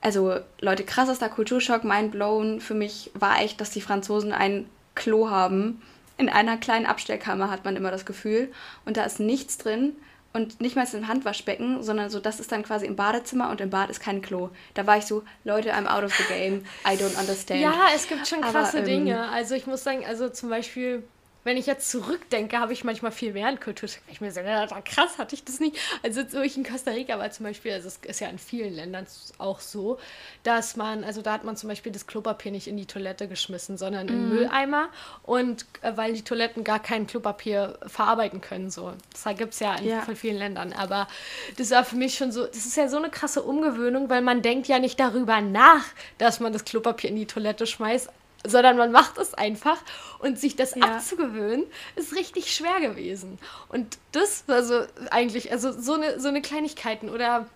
also 0.00 0.40
Leute, 0.60 0.84
krassester 0.84 1.28
Kulturschock, 1.28 1.84
mindblown 1.84 2.60
für 2.60 2.74
mich 2.74 3.10
war 3.14 3.40
echt, 3.40 3.60
dass 3.60 3.70
die 3.70 3.80
Franzosen 3.80 4.32
ein 4.32 4.68
Klo 4.94 5.30
haben. 5.30 5.82
In 6.16 6.28
einer 6.28 6.56
kleinen 6.56 6.86
Abstellkammer 6.86 7.50
hat 7.50 7.64
man 7.64 7.76
immer 7.76 7.90
das 7.90 8.04
Gefühl. 8.04 8.52
Und 8.84 8.96
da 8.96 9.04
ist 9.04 9.20
nichts 9.20 9.58
drin 9.58 9.96
und 10.32 10.60
nicht 10.60 10.76
mal 10.76 10.86
ein 10.92 11.08
Handwaschbecken, 11.08 11.82
sondern 11.82 12.08
so, 12.08 12.20
das 12.20 12.40
ist 12.40 12.52
dann 12.52 12.62
quasi 12.62 12.86
im 12.86 12.96
Badezimmer 12.96 13.50
und 13.50 13.60
im 13.60 13.70
Bad 13.70 13.90
ist 13.90 14.00
kein 14.00 14.22
Klo. 14.22 14.50
Da 14.74 14.86
war 14.86 14.98
ich 14.98 15.04
so, 15.04 15.22
Leute, 15.44 15.72
I'm 15.72 15.86
out 15.86 16.04
of 16.04 16.14
the 16.14 16.24
game, 16.24 16.64
I 16.86 16.94
don't 16.96 17.18
understand. 17.18 17.60
Ja, 17.60 17.74
es 17.94 18.06
gibt 18.06 18.28
schon 18.28 18.40
krasse 18.40 18.78
Aber, 18.78 18.86
ähm, 18.88 19.06
Dinge. 19.06 19.28
Also 19.30 19.54
ich 19.54 19.66
muss 19.66 19.82
sagen, 19.82 20.04
also 20.06 20.28
zum 20.28 20.50
Beispiel 20.50 21.02
wenn 21.42 21.56
ich 21.56 21.66
jetzt 21.66 21.90
zurückdenke, 21.90 22.58
habe 22.58 22.72
ich 22.72 22.84
manchmal 22.84 23.12
viel 23.12 23.32
mehr 23.32 23.48
an 23.48 23.58
Kulturschock. 23.58 24.02
Ich 24.08 24.20
mir 24.20 24.30
so, 24.30 24.40
ja, 24.40 24.66
krass, 24.82 25.18
hatte 25.18 25.34
ich 25.34 25.44
das 25.44 25.58
nicht. 25.58 25.76
Also 26.02 26.22
so 26.28 26.42
ich 26.42 26.56
in 26.56 26.64
Costa 26.64 26.90
Rica 26.90 27.18
war 27.18 27.30
zum 27.30 27.46
Beispiel, 27.46 27.72
also 27.72 27.88
es 27.88 27.96
ist 27.96 28.20
ja 28.20 28.28
in 28.28 28.38
vielen 28.38 28.74
Ländern 28.74 29.06
auch 29.38 29.60
so, 29.60 29.98
dass 30.42 30.76
man, 30.76 31.02
also 31.02 31.22
da 31.22 31.32
hat 31.32 31.44
man 31.44 31.56
zum 31.56 31.68
Beispiel 31.68 31.92
das 31.92 32.06
Klopapier 32.06 32.52
nicht 32.52 32.66
in 32.66 32.76
die 32.76 32.84
Toilette 32.84 33.26
geschmissen, 33.26 33.78
sondern 33.78 34.08
in 34.08 34.28
mm. 34.28 34.28
Mülleimer 34.28 34.88
und 35.22 35.64
äh, 35.80 35.92
weil 35.96 36.12
die 36.12 36.22
Toiletten 36.22 36.62
gar 36.62 36.78
kein 36.78 37.06
Klopapier 37.06 37.78
verarbeiten 37.86 38.42
können. 38.42 38.70
So. 38.70 38.92
Das 39.12 39.24
gibt 39.36 39.54
es 39.54 39.60
ja 39.60 39.76
in 39.76 39.88
ja. 39.88 40.02
vielen 40.14 40.36
Ländern. 40.36 40.74
Aber 40.74 41.08
das 41.56 41.70
war 41.70 41.84
für 41.84 41.96
mich 41.96 42.16
schon 42.16 42.32
so, 42.32 42.46
das 42.46 42.66
ist 42.66 42.76
ja 42.76 42.88
so 42.88 42.98
eine 42.98 43.08
krasse 43.08 43.42
Umgewöhnung, 43.42 44.10
weil 44.10 44.20
man 44.20 44.42
denkt 44.42 44.68
ja 44.68 44.78
nicht 44.78 45.00
darüber 45.00 45.40
nach, 45.40 45.84
dass 46.18 46.40
man 46.40 46.52
das 46.52 46.64
Klopapier 46.64 47.08
in 47.08 47.16
die 47.16 47.26
Toilette 47.26 47.66
schmeißt, 47.66 48.10
sondern 48.46 48.76
man 48.76 48.90
macht 48.90 49.18
es 49.18 49.34
einfach 49.34 49.78
und 50.18 50.38
sich 50.38 50.56
das 50.56 50.74
ja. 50.74 50.96
abzugewöhnen, 50.96 51.66
ist 51.96 52.14
richtig 52.14 52.54
schwer 52.54 52.80
gewesen. 52.80 53.38
Und 53.68 53.98
das 54.12 54.44
war 54.46 54.62
so 54.62 54.84
eigentlich, 55.10 55.52
also 55.52 55.72
so 55.72 55.94
eine, 55.94 56.18
so 56.20 56.28
eine 56.28 56.42
Kleinigkeiten 56.42 57.10
oder 57.10 57.46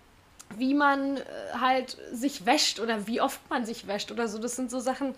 wie 0.57 0.73
man 0.73 1.17
äh, 1.17 1.23
halt 1.59 1.97
sich 2.11 2.45
wäscht 2.45 2.79
oder 2.79 3.07
wie 3.07 3.19
oft 3.19 3.39
man 3.49 3.65
sich 3.65 3.87
wäscht 3.87 4.11
oder 4.11 4.27
so. 4.27 4.37
Das 4.37 4.55
sind 4.55 4.69
so 4.69 4.79
Sachen, 4.79 5.15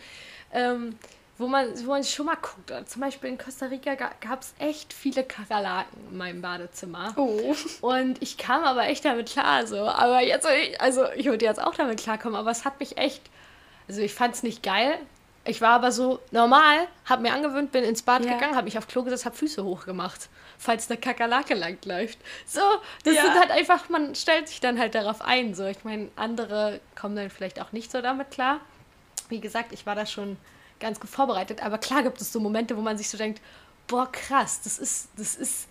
ähm, 0.53 0.97
wo 1.38 1.47
man, 1.47 1.67
wo 1.86 1.91
man 1.91 2.03
schon 2.03 2.25
mal 2.25 2.36
guckt. 2.36 2.73
Zum 2.89 3.01
Beispiel 3.01 3.30
in 3.30 3.38
Costa 3.38 3.67
Rica 3.67 3.95
gab 3.95 4.41
es 4.41 4.53
echt 4.58 4.93
viele 4.93 5.23
Kakerlaken 5.23 5.99
in 6.12 6.17
meinem 6.17 6.41
Badezimmer. 6.41 7.13
Oh. 7.15 7.56
Und 7.82 8.21
ich 8.21 8.38
kam 8.38 8.63
aber 8.63 8.88
echt 8.88 9.06
damit 9.06 9.30
klar, 9.30 9.67
so. 9.67 9.82
Aber 9.82 10.21
jetzt, 10.21 10.47
also 10.80 11.06
ich 11.15 11.25
würde 11.25 11.45
jetzt 11.45 11.62
auch 11.62 11.75
damit 11.75 11.99
klarkommen, 11.99 12.38
aber 12.38 12.49
es 12.49 12.65
hat 12.65 12.80
mich 12.80 12.97
echt, 12.97 13.21
also 13.88 14.01
ich 14.01 14.13
fand 14.13 14.34
es 14.34 14.43
nicht 14.43 14.63
geil. 14.63 14.97
Ich 15.47 15.62
war 15.62 15.71
aber 15.71 15.93
so 15.93 16.19
normal, 16.31 16.88
habe 17.05 17.21
mir 17.21 17.33
angewöhnt, 17.33 17.71
bin 17.71 17.83
ins 17.83 18.01
Bad 18.01 18.25
ja. 18.25 18.33
gegangen, 18.33 18.55
habe 18.55 18.65
mich 18.65 18.77
auf 18.77 18.88
Klo 18.88 19.03
gesetzt, 19.03 19.25
habe 19.25 19.36
Füße 19.36 19.63
hochgemacht, 19.63 20.29
falls 20.57 20.89
eine 20.89 20.99
Kakerlake 20.99 21.53
lang 21.53 21.77
läuft. 21.86 22.19
So, 22.45 22.62
das 23.05 23.15
ja. 23.15 23.21
sind 23.21 23.39
halt 23.39 23.51
einfach, 23.51 23.88
man 23.88 24.13
stellt 24.13 24.49
sich 24.49 24.60
dann 24.60 24.77
halt 24.77 24.93
darauf 24.93 25.21
ein. 25.21 25.55
So, 25.55 25.65
ich 25.65 25.83
meine, 25.86 26.10
andere 26.17 26.81
kommen 26.99 27.15
dann 27.15 27.29
vielleicht 27.29 27.62
auch 27.62 27.71
nicht 27.71 27.91
so 27.91 28.01
damit 28.01 28.29
klar. 28.29 28.60
Wie 29.29 29.39
gesagt, 29.39 29.71
ich 29.71 29.86
war 29.86 29.95
da 29.95 30.05
schon 30.05 30.38
ganz 30.79 30.99
gut 30.99 31.10
vorbereitet. 31.10 31.63
Aber 31.63 31.77
klar 31.77 32.03
gibt 32.03 32.19
es 32.19 32.33
so 32.33 32.39
Momente, 32.39 32.75
wo 32.75 32.81
man 32.81 32.97
sich 32.97 33.10
so 33.10 33.17
denkt, 33.17 33.41
boah, 33.88 34.12
krass, 34.12 34.62
das 34.63 34.77
ist, 34.77 35.10
das 35.17 35.36
ist, 35.36 35.67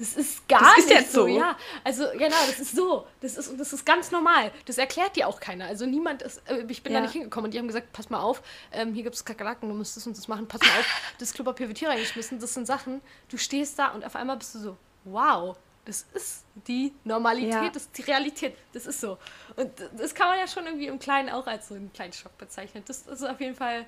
das 0.00 0.16
ist 0.16 0.48
gar 0.48 0.60
das 0.60 0.78
ist 0.78 0.88
nicht 0.88 0.98
jetzt 0.98 1.12
so. 1.12 1.26
Ja, 1.26 1.58
also 1.84 2.06
genau, 2.12 2.36
das 2.46 2.58
ist 2.58 2.74
so. 2.74 3.06
Das 3.20 3.36
ist, 3.36 3.60
das 3.60 3.74
ist 3.74 3.84
ganz 3.84 4.10
normal. 4.10 4.50
Das 4.64 4.78
erklärt 4.78 5.14
dir 5.14 5.28
auch 5.28 5.38
keiner. 5.38 5.66
Also 5.66 5.84
niemand 5.84 6.22
ist, 6.22 6.40
äh, 6.48 6.64
ich 6.68 6.82
bin 6.82 6.94
ja. 6.94 7.00
da 7.00 7.02
nicht 7.02 7.12
hingekommen 7.12 7.44
und 7.44 7.50
die 7.52 7.58
haben 7.58 7.66
gesagt, 7.66 7.92
pass 7.92 8.08
mal 8.08 8.20
auf, 8.20 8.42
ähm, 8.72 8.94
hier 8.94 9.02
gibt 9.02 9.14
es 9.14 9.26
Kakerlaken, 9.26 9.68
du 9.68 9.74
musst 9.74 9.98
das 9.98 10.06
und 10.06 10.16
das 10.16 10.26
machen, 10.26 10.48
pass 10.48 10.62
mal 10.62 10.80
auf, 10.80 11.12
das 11.18 11.34
Klopapier 11.34 11.68
wird 11.68 11.76
hier 11.76 11.90
reingeschmissen. 11.90 12.40
Das 12.40 12.54
sind 12.54 12.66
Sachen, 12.66 13.02
du 13.28 13.36
stehst 13.36 13.78
da 13.78 13.88
und 13.88 14.02
auf 14.02 14.16
einmal 14.16 14.38
bist 14.38 14.54
du 14.54 14.60
so, 14.60 14.76
wow, 15.04 15.54
das 15.84 16.06
ist 16.14 16.44
die 16.66 16.94
Normalität, 17.04 17.52
ja. 17.52 17.68
das 17.68 17.82
ist 17.82 17.98
die 17.98 18.02
Realität, 18.02 18.56
das 18.72 18.86
ist 18.86 19.02
so. 19.02 19.18
Und 19.56 19.70
das 19.98 20.14
kann 20.14 20.28
man 20.28 20.38
ja 20.38 20.48
schon 20.48 20.64
irgendwie 20.64 20.86
im 20.86 20.98
Kleinen 20.98 21.28
auch 21.28 21.46
als 21.46 21.68
so 21.68 21.74
einen 21.74 21.92
kleinen 21.92 22.14
Schock 22.14 22.38
bezeichnen. 22.38 22.82
Das 22.86 23.02
ist 23.02 23.22
auf 23.22 23.40
jeden 23.40 23.54
Fall 23.54 23.84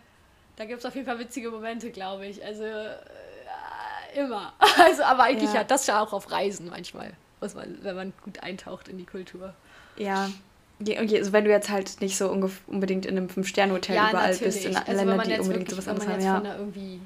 da 0.56 0.66
gibt 0.66 0.80
es 0.80 0.84
auf 0.84 0.94
jeden 0.94 1.06
Fall 1.06 1.18
witzige 1.18 1.50
Momente, 1.50 1.90
glaube 1.90 2.26
ich. 2.26 2.44
Also 2.44 2.64
äh, 2.64 2.96
immer. 4.16 4.52
Also, 4.78 5.02
aber 5.02 5.24
eigentlich 5.24 5.50
ja. 5.50 5.60
ja, 5.60 5.64
das 5.64 5.86
ja 5.86 6.02
auch 6.02 6.12
auf 6.12 6.30
Reisen 6.30 6.70
manchmal, 6.70 7.12
muss 7.40 7.54
man, 7.54 7.78
wenn 7.82 7.94
man 7.94 8.12
gut 8.24 8.42
eintaucht 8.42 8.88
in 8.88 8.98
die 8.98 9.04
Kultur. 9.04 9.54
Ja. 9.96 10.30
Okay, 10.80 11.18
also 11.18 11.32
wenn 11.32 11.44
du 11.44 11.50
jetzt 11.50 11.70
halt 11.70 12.00
nicht 12.00 12.16
so 12.16 12.30
unbedingt 12.66 13.06
in 13.06 13.16
einem 13.16 13.28
Fünf-Sterne-Hotel 13.28 13.94
ja, 13.94 14.10
überall 14.10 14.32
natürlich. 14.32 14.54
bist, 14.54 14.64
in 14.64 14.76
also 14.76 14.92
Ländern, 14.92 15.28
die 15.28 15.38
unbedingt 15.38 15.48
wirklich, 15.48 15.70
sowas 15.70 15.88
anderes 15.88 16.26
haben. 16.26 16.44
Ja. 16.44 16.56
irgendwie, 16.56 17.00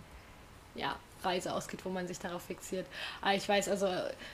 ja, 0.74 0.96
Reise 1.26 1.52
ausgeht, 1.52 1.80
wo 1.84 1.90
man 1.90 2.06
sich 2.06 2.18
darauf 2.18 2.42
fixiert. 2.42 2.86
Aber 3.20 3.34
ich 3.34 3.46
weiß, 3.48 3.68
also 3.68 3.88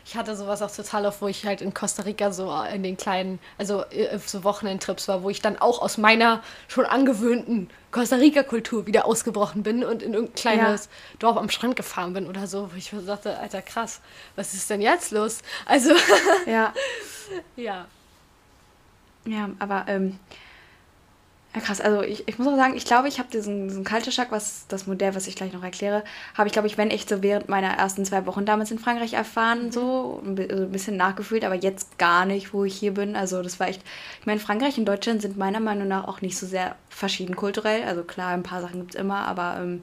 ich 0.05 0.17
hatte 0.17 0.37
sowas 0.37 0.63
auch 0.63 0.71
total 0.71 1.07
oft, 1.07 1.21
wo 1.21 1.29
ich 1.29 1.45
halt 1.45 1.61
in 1.61 1.75
Costa 1.75 2.03
Rica 2.03 2.31
so 2.31 2.53
in 2.73 2.83
den 2.83 2.97
kleinen, 2.97 3.41
also 3.59 3.85
äh, 3.87 4.19
so 4.25 4.45
Wochenendtrips 4.45 5.09
war, 5.09 5.23
wo 5.23 5.31
ich 5.31 5.41
dann 5.41 5.59
auch 5.59 5.83
aus 5.83 5.99
meiner 5.99 6.43
schon 6.69 6.85
angewöhnten 6.85 7.71
Costa 7.91 8.17
Rica-Kultur 8.17 8.87
wieder 8.87 9.07
ausgebrochen 9.07 9.63
bin 9.63 9.85
und 9.85 10.03
in 10.03 10.15
irgendein 10.15 10.35
kleines 10.35 10.85
ja. 10.85 11.19
Dorf 11.19 11.37
am 11.37 11.51
Strand 11.51 11.77
gefahren 11.77 12.15
bin 12.15 12.27
oder 12.29 12.47
so, 12.47 12.71
wo 12.73 12.77
ich 12.77 12.93
mir 12.93 13.03
dachte, 13.03 13.39
Alter, 13.39 13.63
krass, 13.63 14.01
was 14.37 14.55
ist 14.55 14.71
denn 14.71 14.81
jetzt 14.81 15.11
los? 15.11 15.43
Also, 15.67 15.91
ja. 16.47 16.73
ja. 17.57 17.87
Ja, 19.25 19.51
aber 19.59 19.85
ähm, 19.89 20.19
ja, 21.55 21.61
krass. 21.61 21.83
Also 21.83 22.01
ich, 22.03 22.27
ich 22.27 22.39
muss 22.39 22.49
auch 22.49 22.57
sagen, 22.57 22.75
ich 22.77 22.87
glaube, 22.87 23.09
ich 23.09 23.19
habe 23.19 23.29
diesen, 23.31 23.69
diesen 23.69 23.85
Culture 23.85 24.11
Shock, 24.11 24.29
was 24.31 24.67
das 24.69 24.87
Modell, 24.87 25.15
was 25.15 25.27
ich 25.27 25.37
gleich 25.37 25.53
noch 25.53 25.63
erkläre, 25.63 26.03
habe 26.37 26.47
ich, 26.47 26.53
glaube 26.55 26.67
ich, 26.67 26.79
wenn 26.79 26.91
echt 26.91 27.11
so 27.11 27.23
während 27.23 27.51
meiner 27.51 27.69
ersten 27.69 28.07
zwei 28.07 28.25
Wochen 28.25 28.47
damals 28.47 28.71
in 28.71 28.79
Frankreich 28.79 29.13
erfahren, 29.13 29.67
mhm. 29.67 29.73
so 29.73 30.23
ein 30.25 30.71
bisschen 30.71 30.97
nachgefühlt, 30.97 31.45
aber 31.45 31.55
jetzt 31.55 31.99
gar 31.99 32.25
nicht, 32.25 32.55
wo 32.55 32.65
ich 32.65 32.75
hier 32.75 32.95
bin. 32.95 33.17
Also 33.17 33.43
das 33.43 33.61
war 33.61 33.69
echt, 33.69 33.83
ich 34.21 34.27
meine, 34.27 34.41
Frankreich 34.41 34.79
und 34.79 34.87
Deutschland 34.87 35.21
sind 35.21 35.37
meiner 35.37 35.61
Meinung 35.61 35.89
nach 35.89 36.09
auch 36.09 36.23
nicht 36.23 36.39
so 36.39 36.47
sehr 36.47 36.77
verschieden 36.89 37.37
kulturell. 37.37 37.85
Also 37.85 38.03
klar, 38.03 38.31
ein 38.31 38.43
paar 38.43 38.63
Sachen 38.63 38.81
gibt 38.81 38.95
es 38.95 39.01
immer, 39.01 39.27
aber 39.27 39.59
ähm, 39.61 39.83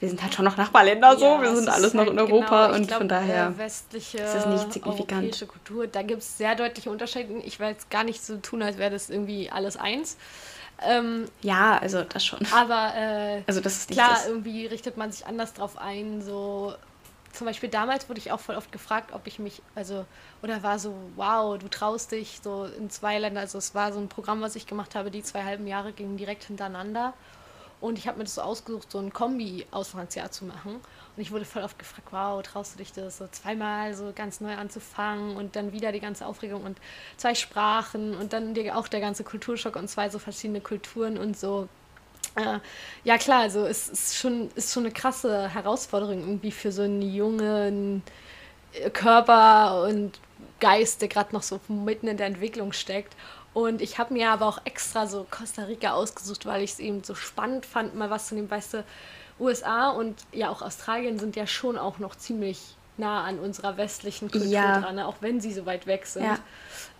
wir 0.00 0.08
sind 0.08 0.22
halt 0.22 0.34
schon 0.34 0.44
noch 0.44 0.56
Nachbarländer 0.56 1.16
so, 1.18 1.24
ja, 1.24 1.42
wir 1.42 1.56
sind 1.56 1.68
alles 1.68 1.92
noch 1.92 2.02
halt 2.04 2.12
in 2.12 2.18
Europa 2.18 2.66
genau, 2.66 2.78
und 2.78 2.86
glaub, 2.86 2.98
von 2.98 3.08
daher 3.08 3.48
äh, 3.48 3.58
westliche, 3.58 4.18
ist 4.18 4.34
das 4.34 4.46
nicht 4.46 4.72
signifikant. 4.72 5.22
Europäische 5.22 5.46
Kultur, 5.46 5.86
da 5.86 6.02
gibt 6.02 6.22
es 6.22 6.38
sehr 6.38 6.54
deutliche 6.54 6.90
Unterschiede. 6.90 7.32
Ich 7.44 7.58
will 7.58 7.68
jetzt 7.68 7.90
gar 7.90 8.04
nicht 8.04 8.22
so 8.22 8.36
tun, 8.36 8.62
als 8.62 8.78
wäre 8.78 8.90
das 8.90 9.10
irgendwie 9.10 9.50
alles 9.50 9.76
eins. 9.76 10.16
Ähm, 10.82 11.28
ja, 11.42 11.78
also 11.78 12.02
das 12.02 12.24
schon. 12.24 12.40
Aber 12.52 12.94
äh, 12.94 13.42
also 13.46 13.60
das 13.60 13.78
ist 13.78 13.90
klar, 13.90 14.10
das. 14.10 14.28
irgendwie 14.28 14.66
richtet 14.66 14.96
man 14.96 15.10
sich 15.10 15.26
anders 15.26 15.54
drauf 15.54 15.76
ein. 15.78 16.22
So 16.22 16.74
zum 17.32 17.46
Beispiel 17.46 17.68
damals 17.68 18.08
wurde 18.08 18.18
ich 18.20 18.32
auch 18.32 18.40
voll 18.40 18.56
oft 18.56 18.72
gefragt, 18.72 19.12
ob 19.12 19.26
ich 19.26 19.38
mich, 19.38 19.62
also, 19.74 20.04
oder 20.42 20.62
war 20.62 20.78
so, 20.78 20.94
wow, 21.16 21.58
du 21.58 21.68
traust 21.68 22.12
dich 22.12 22.40
so 22.42 22.64
in 22.64 22.90
zwei 22.90 23.18
Länder. 23.18 23.40
Also 23.40 23.58
es 23.58 23.74
war 23.74 23.92
so 23.92 24.00
ein 24.00 24.08
Programm, 24.08 24.40
was 24.40 24.56
ich 24.56 24.66
gemacht 24.66 24.94
habe, 24.94 25.10
die 25.10 25.22
zwei 25.22 25.44
halben 25.44 25.66
Jahre 25.66 25.92
gingen 25.92 26.16
direkt 26.16 26.44
hintereinander. 26.44 27.14
Und 27.80 27.98
ich 27.98 28.08
habe 28.08 28.18
mir 28.18 28.24
das 28.24 28.34
so 28.34 28.42
ausgesucht, 28.42 28.90
so 28.90 28.98
ein 28.98 29.12
Kombi-Auslandsjahr 29.12 30.30
zu 30.30 30.46
machen. 30.46 30.80
Und 31.18 31.22
ich 31.22 31.32
wurde 31.32 31.44
voll 31.44 31.64
oft 31.64 31.80
gefragt, 31.80 32.06
wow, 32.12 32.40
traust 32.44 32.74
du 32.74 32.78
dich 32.78 32.92
das 32.92 33.18
so 33.18 33.26
zweimal 33.26 33.92
so 33.92 34.12
ganz 34.14 34.40
neu 34.40 34.54
anzufangen 34.54 35.34
und 35.34 35.56
dann 35.56 35.72
wieder 35.72 35.90
die 35.90 35.98
ganze 35.98 36.24
Aufregung 36.24 36.62
und 36.62 36.78
zwei 37.16 37.34
Sprachen 37.34 38.14
und 38.14 38.32
dann 38.32 38.56
auch 38.70 38.86
der 38.86 39.00
ganze 39.00 39.24
Kulturschock 39.24 39.74
und 39.74 39.88
zwei 39.88 40.10
so 40.10 40.20
verschiedene 40.20 40.60
Kulturen 40.60 41.18
und 41.18 41.36
so. 41.36 41.68
Äh, 42.36 42.60
ja 43.02 43.18
klar, 43.18 43.40
also 43.40 43.66
es 43.66 43.88
ist 43.88 44.16
schon, 44.16 44.48
ist 44.54 44.72
schon 44.72 44.84
eine 44.84 44.92
krasse 44.92 45.48
Herausforderung 45.48 46.20
irgendwie 46.20 46.52
für 46.52 46.70
so 46.70 46.82
einen 46.82 47.02
jungen 47.02 48.04
Körper 48.92 49.88
und 49.88 50.20
Geist, 50.60 51.02
der 51.02 51.08
gerade 51.08 51.34
noch 51.34 51.42
so 51.42 51.58
mitten 51.66 52.06
in 52.06 52.16
der 52.16 52.28
Entwicklung 52.28 52.72
steckt. 52.72 53.16
Und 53.54 53.82
ich 53.82 53.98
habe 53.98 54.14
mir 54.14 54.30
aber 54.30 54.46
auch 54.46 54.60
extra 54.66 55.08
so 55.08 55.26
Costa 55.28 55.64
Rica 55.64 55.94
ausgesucht, 55.94 56.46
weil 56.46 56.62
ich 56.62 56.74
es 56.74 56.78
eben 56.78 57.02
so 57.02 57.16
spannend 57.16 57.66
fand, 57.66 57.96
mal 57.96 58.08
was 58.08 58.28
zu 58.28 58.36
nehmen, 58.36 58.48
weißt 58.48 58.74
du, 58.74 58.84
USA 59.40 59.90
und 59.90 60.16
ja 60.32 60.50
auch 60.50 60.62
Australien 60.62 61.18
sind 61.18 61.36
ja 61.36 61.46
schon 61.46 61.78
auch 61.78 61.98
noch 61.98 62.16
ziemlich 62.16 62.76
nah 62.96 63.24
an 63.24 63.38
unserer 63.38 63.76
westlichen 63.76 64.30
Kultur 64.30 64.50
ja. 64.50 64.80
dran, 64.80 64.96
ne? 64.96 65.06
auch 65.06 65.16
wenn 65.20 65.40
sie 65.40 65.52
so 65.52 65.66
weit 65.66 65.86
weg 65.86 66.06
sind. 66.06 66.24
Ja. 66.24 66.38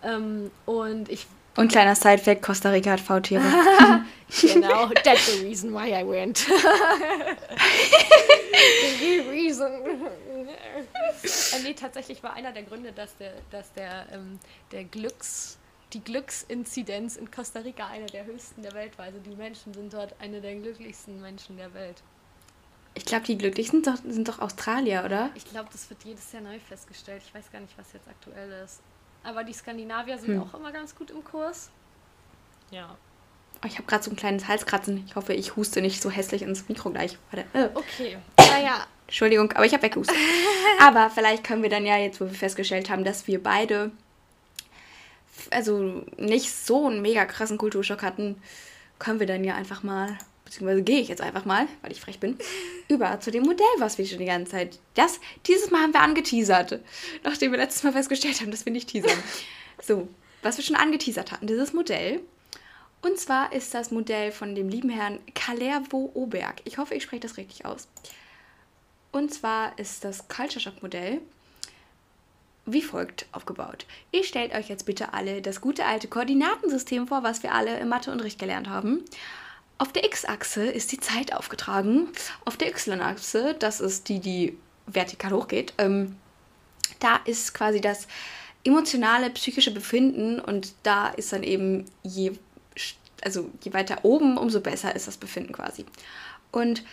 Ähm, 0.03 0.49
und 0.65 1.09
ich 1.09 1.27
und 1.57 1.69
kleiner 1.69 1.95
Sidefact, 1.95 2.41
Costa 2.41 2.69
Rica 2.69 2.91
hat 2.91 3.01
V-Tiere. 3.01 3.43
genau, 4.41 4.87
that's 5.03 5.27
the 5.33 5.45
reason 5.45 5.73
why 5.73 5.93
I 5.93 6.07
went. 6.07 6.37
the 8.99 9.19
reason. 9.29 9.69
äh, 10.47 11.63
nee, 11.63 11.73
tatsächlich 11.73 12.23
war 12.23 12.31
einer 12.33 12.53
der 12.53 12.63
Gründe, 12.63 12.93
dass 12.93 13.17
der, 13.17 13.33
dass 13.51 13.73
der, 13.73 14.05
ähm, 14.13 14.39
der 14.71 14.85
Glücks, 14.85 15.57
die 15.91 16.01
Glücksinzidenz 16.01 17.17
in 17.17 17.29
Costa 17.29 17.59
Rica 17.59 17.87
eine 17.87 18.05
der 18.05 18.25
höchsten 18.25 18.61
der 18.61 18.73
Welt 18.73 18.97
war. 18.97 19.03
Also 19.05 19.19
die 19.19 19.35
Menschen 19.35 19.73
sind 19.73 19.93
dort 19.93 20.15
eine 20.21 20.39
der 20.39 20.55
glücklichsten 20.55 21.19
Menschen 21.19 21.57
der 21.57 21.73
Welt. 21.73 22.01
Ich 22.95 23.05
glaube, 23.05 23.25
die 23.25 23.37
glücklichsten 23.37 23.83
sind 23.83 23.87
doch, 23.87 24.11
sind 24.11 24.27
doch 24.27 24.39
Australier, 24.39 25.03
oder? 25.05 25.29
Ich 25.35 25.45
glaube, 25.45 25.69
das 25.71 25.89
wird 25.89 26.03
jedes 26.03 26.31
Jahr 26.31 26.41
neu 26.41 26.59
festgestellt. 26.59 27.21
Ich 27.25 27.33
weiß 27.33 27.51
gar 27.51 27.59
nicht, 27.59 27.77
was 27.77 27.93
jetzt 27.93 28.07
aktuell 28.07 28.63
ist. 28.63 28.81
Aber 29.23 29.43
die 29.43 29.53
Skandinavier 29.53 30.17
sind 30.17 30.35
hm. 30.35 30.41
auch 30.41 30.53
immer 30.53 30.71
ganz 30.71 30.95
gut 30.95 31.11
im 31.11 31.23
Kurs. 31.23 31.69
Ja. 32.71 32.97
Oh, 33.63 33.67
ich 33.67 33.75
habe 33.77 33.87
gerade 33.87 34.03
so 34.03 34.11
ein 34.11 34.15
kleines 34.15 34.47
Halskratzen. 34.47 35.03
Ich 35.05 35.15
hoffe, 35.15 35.33
ich 35.33 35.55
huste 35.55 35.81
nicht 35.81 36.01
so 36.01 36.09
hässlich 36.09 36.41
ins 36.41 36.67
Mikro 36.69 36.89
gleich. 36.89 37.17
Warte. 37.31 37.45
Äh. 37.57 37.69
Okay. 37.73 38.17
Naja. 38.37 38.85
Entschuldigung, 39.07 39.51
aber 39.53 39.65
ich 39.65 39.73
habe 39.73 39.83
weggehustet. 39.83 40.15
aber 40.79 41.09
vielleicht 41.09 41.43
können 41.43 41.63
wir 41.63 41.69
dann 41.69 41.85
ja 41.85 41.97
jetzt, 41.97 42.21
wo 42.21 42.25
wir 42.25 42.33
festgestellt 42.33 42.89
haben, 42.89 43.03
dass 43.03 43.27
wir 43.27 43.41
beide 43.41 43.91
also 45.51 46.03
nicht 46.17 46.51
so 46.51 46.87
einen 46.87 47.01
mega 47.01 47.25
krassen 47.25 47.57
Kulturschock 47.57 48.01
hatten, 48.01 48.41
können 48.97 49.19
wir 49.19 49.27
dann 49.27 49.43
ja 49.43 49.55
einfach 49.55 49.83
mal 49.83 50.17
beziehungsweise 50.49 50.81
gehe 50.81 50.99
ich 50.99 51.07
jetzt 51.07 51.21
einfach 51.21 51.45
mal, 51.45 51.67
weil 51.81 51.91
ich 51.91 52.01
frech 52.01 52.19
bin, 52.19 52.37
über 52.87 53.19
zu 53.19 53.31
dem 53.31 53.43
Modell, 53.43 53.67
was 53.77 53.97
wir 53.97 54.05
schon 54.05 54.19
die 54.19 54.25
ganze 54.25 54.51
Zeit. 54.51 54.79
Das, 54.95 55.19
dieses 55.45 55.69
Mal 55.71 55.81
haben 55.81 55.93
wir 55.93 56.01
angeteasert. 56.01 56.79
Nachdem 57.23 57.51
wir 57.51 57.59
letztes 57.59 57.83
Mal 57.83 57.93
festgestellt 57.93 58.41
haben, 58.41 58.51
dass 58.51 58.65
wir 58.65 58.73
nicht 58.73 58.89
teasern. 58.89 59.17
So, 59.81 60.09
was 60.41 60.57
wir 60.57 60.63
schon 60.65 60.75
angeteasert 60.75 61.31
hatten, 61.31 61.47
dieses 61.47 61.71
Modell. 61.71 62.19
Und 63.01 63.17
zwar 63.17 63.53
ist 63.53 63.73
das 63.73 63.91
Modell 63.91 64.33
von 64.33 64.53
dem 64.53 64.67
lieben 64.67 64.89
Herrn 64.89 65.19
Kalervo 65.33 66.11
Oberg. 66.13 66.55
Ich 66.65 66.77
hoffe, 66.77 66.95
ich 66.95 67.03
spreche 67.03 67.21
das 67.21 67.37
richtig 67.37 67.65
aus. 67.65 67.87
Und 69.13 69.33
zwar 69.33 69.79
ist 69.79 70.03
das 70.03 70.27
Culture 70.27 70.59
Shock 70.59 70.83
Modell 70.83 71.21
wie 72.73 72.81
folgt 72.81 73.25
aufgebaut. 73.31 73.85
Ihr 74.11 74.23
stellt 74.23 74.53
euch 74.53 74.69
jetzt 74.69 74.85
bitte 74.85 75.13
alle 75.13 75.41
das 75.41 75.61
gute 75.61 75.85
alte 75.85 76.07
Koordinatensystem 76.07 77.07
vor, 77.07 77.23
was 77.23 77.43
wir 77.43 77.53
alle 77.53 77.79
im 77.79 77.89
Matheunterricht 77.89 78.39
gelernt 78.39 78.69
haben. 78.69 79.03
Auf 79.79 79.93
der 79.93 80.03
X-Achse 80.03 80.65
ist 80.65 80.91
die 80.91 80.99
Zeit 80.99 81.33
aufgetragen. 81.33 82.09
Auf 82.45 82.57
der 82.57 82.67
Y-Achse, 82.69 83.55
das 83.57 83.79
ist 83.79 84.09
die, 84.09 84.19
die 84.19 84.57
vertikal 84.85 85.31
hochgeht, 85.31 85.73
ähm, 85.77 86.17
da 86.99 87.17
ist 87.25 87.53
quasi 87.53 87.79
das 87.79 88.07
emotionale, 88.63 89.29
psychische 89.31 89.73
Befinden 89.73 90.39
und 90.39 90.73
da 90.83 91.07
ist 91.07 91.31
dann 91.31 91.43
eben 91.43 91.85
je, 92.03 92.33
also 93.23 93.49
je 93.63 93.73
weiter 93.73 93.99
oben, 94.03 94.37
umso 94.37 94.59
besser 94.59 94.95
ist 94.95 95.07
das 95.07 95.17
Befinden 95.17 95.53
quasi. 95.53 95.85
Und 96.51 96.83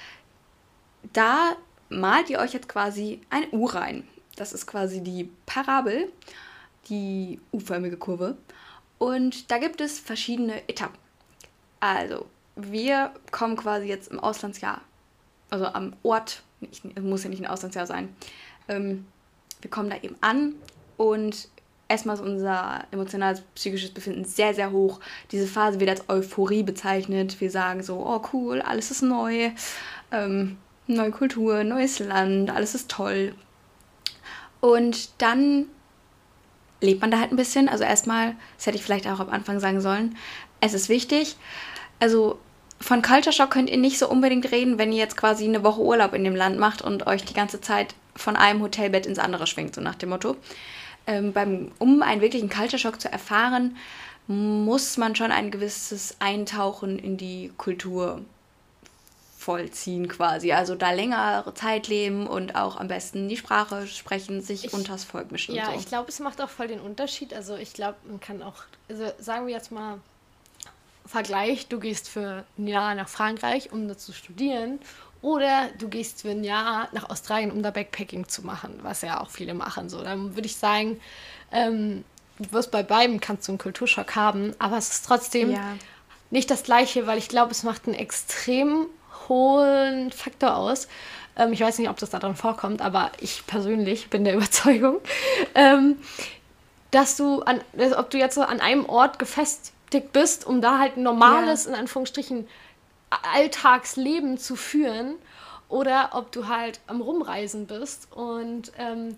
da 1.12 1.56
malt 1.88 2.30
ihr 2.30 2.38
euch 2.38 2.52
jetzt 2.52 2.68
quasi 2.68 3.20
eine 3.30 3.50
U 3.50 3.66
rein. 3.66 4.06
Das 4.36 4.52
ist 4.52 4.66
quasi 4.66 5.02
die 5.02 5.30
Parabel, 5.46 6.12
die 6.88 7.40
U-förmige 7.52 7.96
Kurve. 7.96 8.36
Und 8.98 9.50
da 9.50 9.58
gibt 9.58 9.80
es 9.80 9.98
verschiedene 9.98 10.68
Etappen. 10.68 10.98
Also, 11.80 12.26
wir 12.56 13.12
kommen 13.30 13.56
quasi 13.56 13.86
jetzt 13.86 14.08
im 14.08 14.18
Auslandsjahr, 14.18 14.80
also 15.50 15.66
am 15.66 15.92
Ort, 16.02 16.42
ich, 16.60 16.82
muss 17.00 17.22
ja 17.22 17.30
nicht 17.30 17.42
ein 17.42 17.50
Auslandsjahr 17.50 17.86
sein, 17.86 18.08
ähm, 18.68 19.06
wir 19.60 19.70
kommen 19.70 19.90
da 19.90 19.96
eben 20.02 20.16
an 20.20 20.54
und 20.96 21.48
erstmal 21.88 22.16
ist 22.16 22.22
unser 22.22 22.84
emotionales, 22.90 23.42
psychisches 23.54 23.90
Befinden 23.90 24.24
sehr, 24.24 24.54
sehr 24.54 24.72
hoch. 24.72 25.00
Diese 25.30 25.46
Phase 25.46 25.80
wird 25.80 25.90
als 25.90 26.08
Euphorie 26.08 26.62
bezeichnet. 26.62 27.40
Wir 27.40 27.50
sagen 27.50 27.82
so, 27.82 28.04
oh 28.04 28.22
cool, 28.32 28.60
alles 28.60 28.90
ist 28.90 29.02
neu, 29.02 29.50
ähm, 30.10 30.58
neue 30.86 31.10
Kultur, 31.10 31.64
neues 31.64 31.98
Land, 31.98 32.50
alles 32.50 32.74
ist 32.74 32.90
toll. 32.90 33.34
Und 34.60 35.10
dann 35.22 35.66
lebt 36.80 37.00
man 37.00 37.10
da 37.10 37.20
halt 37.20 37.32
ein 37.32 37.36
bisschen. 37.36 37.68
Also 37.68 37.84
erstmal, 37.84 38.34
das 38.56 38.66
hätte 38.66 38.76
ich 38.76 38.82
vielleicht 38.82 39.06
auch 39.06 39.20
am 39.20 39.30
Anfang 39.30 39.60
sagen 39.60 39.80
sollen, 39.80 40.16
es 40.60 40.74
ist 40.74 40.88
wichtig. 40.88 41.36
Also 42.00 42.38
von 42.80 43.02
Culture 43.02 43.32
Shock 43.32 43.50
könnt 43.50 43.70
ihr 43.70 43.78
nicht 43.78 43.98
so 43.98 44.08
unbedingt 44.08 44.50
reden, 44.50 44.78
wenn 44.78 44.92
ihr 44.92 44.98
jetzt 44.98 45.16
quasi 45.16 45.44
eine 45.44 45.62
Woche 45.62 45.80
Urlaub 45.80 46.12
in 46.12 46.24
dem 46.24 46.36
Land 46.36 46.58
macht 46.58 46.82
und 46.82 47.06
euch 47.06 47.24
die 47.24 47.34
ganze 47.34 47.60
Zeit 47.60 47.94
von 48.14 48.36
einem 48.36 48.62
Hotelbett 48.62 49.06
ins 49.06 49.18
andere 49.18 49.46
schwingt, 49.46 49.74
so 49.74 49.80
nach 49.80 49.94
dem 49.94 50.10
Motto. 50.10 50.36
Ähm, 51.06 51.32
beim, 51.32 51.72
um 51.78 52.02
einen 52.02 52.20
wirklichen 52.20 52.50
Culture 52.50 52.78
Shock 52.78 53.00
zu 53.00 53.10
erfahren, 53.10 53.76
muss 54.26 54.96
man 54.96 55.14
schon 55.14 55.30
ein 55.30 55.50
gewisses 55.50 56.16
Eintauchen 56.18 56.98
in 56.98 57.16
die 57.16 57.52
Kultur 57.56 58.22
vollziehen 59.38 60.08
quasi. 60.08 60.52
Also 60.52 60.74
da 60.74 60.90
längere 60.90 61.54
Zeit 61.54 61.86
leben 61.86 62.26
und 62.26 62.56
auch 62.56 62.76
am 62.76 62.88
besten 62.88 63.28
die 63.28 63.36
Sprache 63.36 63.86
sprechen, 63.86 64.42
sich 64.42 64.64
ich, 64.64 64.72
unters 64.72 65.04
Volk 65.04 65.30
mischen. 65.30 65.54
Ja, 65.54 65.66
so. 65.66 65.78
ich 65.78 65.86
glaube, 65.86 66.08
es 66.08 66.18
macht 66.18 66.40
auch 66.40 66.50
voll 66.50 66.66
den 66.66 66.80
Unterschied. 66.80 67.32
Also 67.32 67.54
ich 67.54 67.72
glaube, 67.72 67.96
man 68.08 68.18
kann 68.18 68.42
auch, 68.42 68.64
also 68.88 69.04
sagen 69.18 69.46
wir 69.46 69.54
jetzt 69.54 69.70
mal, 69.70 70.00
Vergleich, 71.06 71.68
du 71.68 71.78
gehst 71.78 72.08
für 72.08 72.44
ein 72.58 72.66
Jahr 72.66 72.94
nach 72.94 73.08
Frankreich, 73.08 73.72
um 73.72 73.88
da 73.88 73.96
zu 73.96 74.12
studieren, 74.12 74.80
oder 75.22 75.68
du 75.78 75.88
gehst 75.88 76.22
für 76.22 76.30
ein 76.30 76.44
Jahr 76.44 76.88
nach 76.92 77.10
Australien, 77.10 77.50
um 77.50 77.62
da 77.62 77.70
Backpacking 77.70 78.28
zu 78.28 78.42
machen, 78.42 78.78
was 78.82 79.02
ja 79.02 79.20
auch 79.20 79.30
viele 79.30 79.54
machen. 79.54 79.88
So, 79.88 80.02
dann 80.02 80.36
würde 80.36 80.46
ich 80.46 80.56
sagen, 80.56 81.00
ähm, 81.50 82.04
du 82.38 82.52
wirst 82.52 82.70
bei 82.70 82.82
beiden 82.82 83.20
kannst 83.20 83.48
du 83.48 83.52
einen 83.52 83.58
Kulturschock 83.58 84.14
haben, 84.14 84.54
aber 84.58 84.76
es 84.76 84.90
ist 84.90 85.06
trotzdem 85.06 85.50
ja. 85.50 85.76
nicht 86.30 86.50
das 86.50 86.62
Gleiche, 86.62 87.06
weil 87.06 87.18
ich 87.18 87.28
glaube, 87.28 87.50
es 87.50 87.62
macht 87.62 87.86
einen 87.86 87.94
extrem 87.94 88.86
hohen 89.28 90.12
Faktor 90.12 90.56
aus. 90.56 90.88
Ähm, 91.36 91.52
ich 91.52 91.60
weiß 91.60 91.78
nicht, 91.78 91.88
ob 91.88 91.98
das 91.98 92.10
da 92.10 92.18
drin 92.18 92.36
vorkommt, 92.36 92.80
aber 92.82 93.10
ich 93.20 93.46
persönlich 93.46 94.10
bin 94.10 94.24
der 94.24 94.34
Überzeugung, 94.36 94.98
ähm, 95.54 95.96
dass 96.90 97.16
du 97.16 97.42
an, 97.42 97.60
ob 97.96 98.10
du 98.10 98.18
jetzt 98.18 98.34
so 98.34 98.42
an 98.42 98.60
einem 98.60 98.86
Ort 98.86 99.18
gefestigt 99.90 100.12
bist, 100.12 100.46
um 100.46 100.60
da 100.60 100.78
halt 100.78 100.96
ein 100.96 101.02
normales, 101.02 101.64
ja. 101.64 101.72
in 101.72 101.76
Anführungsstrichen, 101.76 102.46
Alltagsleben 103.10 104.38
zu 104.38 104.56
führen, 104.56 105.16
oder 105.68 106.10
ob 106.12 106.30
du 106.32 106.46
halt 106.46 106.80
am 106.86 107.00
Rumreisen 107.00 107.66
bist 107.66 108.12
und 108.12 108.70
ähm, 108.78 109.16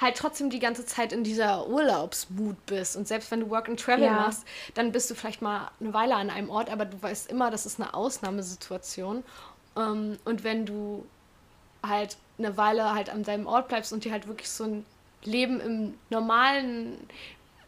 halt 0.00 0.16
trotzdem 0.16 0.48
die 0.48 0.60
ganze 0.60 0.86
Zeit 0.86 1.12
in 1.12 1.24
dieser 1.24 1.68
Urlaubsmut 1.68 2.66
bist. 2.66 2.96
Und 2.96 3.08
selbst 3.08 3.30
wenn 3.30 3.40
du 3.40 3.50
Work 3.50 3.68
and 3.68 3.80
Travel 3.80 4.04
ja. 4.04 4.12
machst, 4.12 4.44
dann 4.74 4.92
bist 4.92 5.10
du 5.10 5.16
vielleicht 5.16 5.42
mal 5.42 5.70
eine 5.80 5.92
Weile 5.92 6.14
an 6.14 6.30
einem 6.30 6.50
Ort, 6.50 6.70
aber 6.70 6.84
du 6.84 7.02
weißt 7.02 7.30
immer, 7.30 7.50
das 7.50 7.66
ist 7.66 7.80
eine 7.80 7.94
Ausnahmesituation. 7.94 9.24
Ähm, 9.76 10.18
und 10.24 10.44
wenn 10.44 10.66
du 10.66 11.04
halt 11.84 12.16
eine 12.38 12.56
Weile 12.56 12.94
halt 12.94 13.10
an 13.10 13.24
deinem 13.24 13.46
Ort 13.46 13.68
bleibst 13.68 13.92
und 13.92 14.04
dir 14.04 14.12
halt 14.12 14.28
wirklich 14.28 14.50
so 14.50 14.64
ein 14.64 14.86
Leben 15.24 15.60
im 15.60 15.94
normalen 16.10 16.96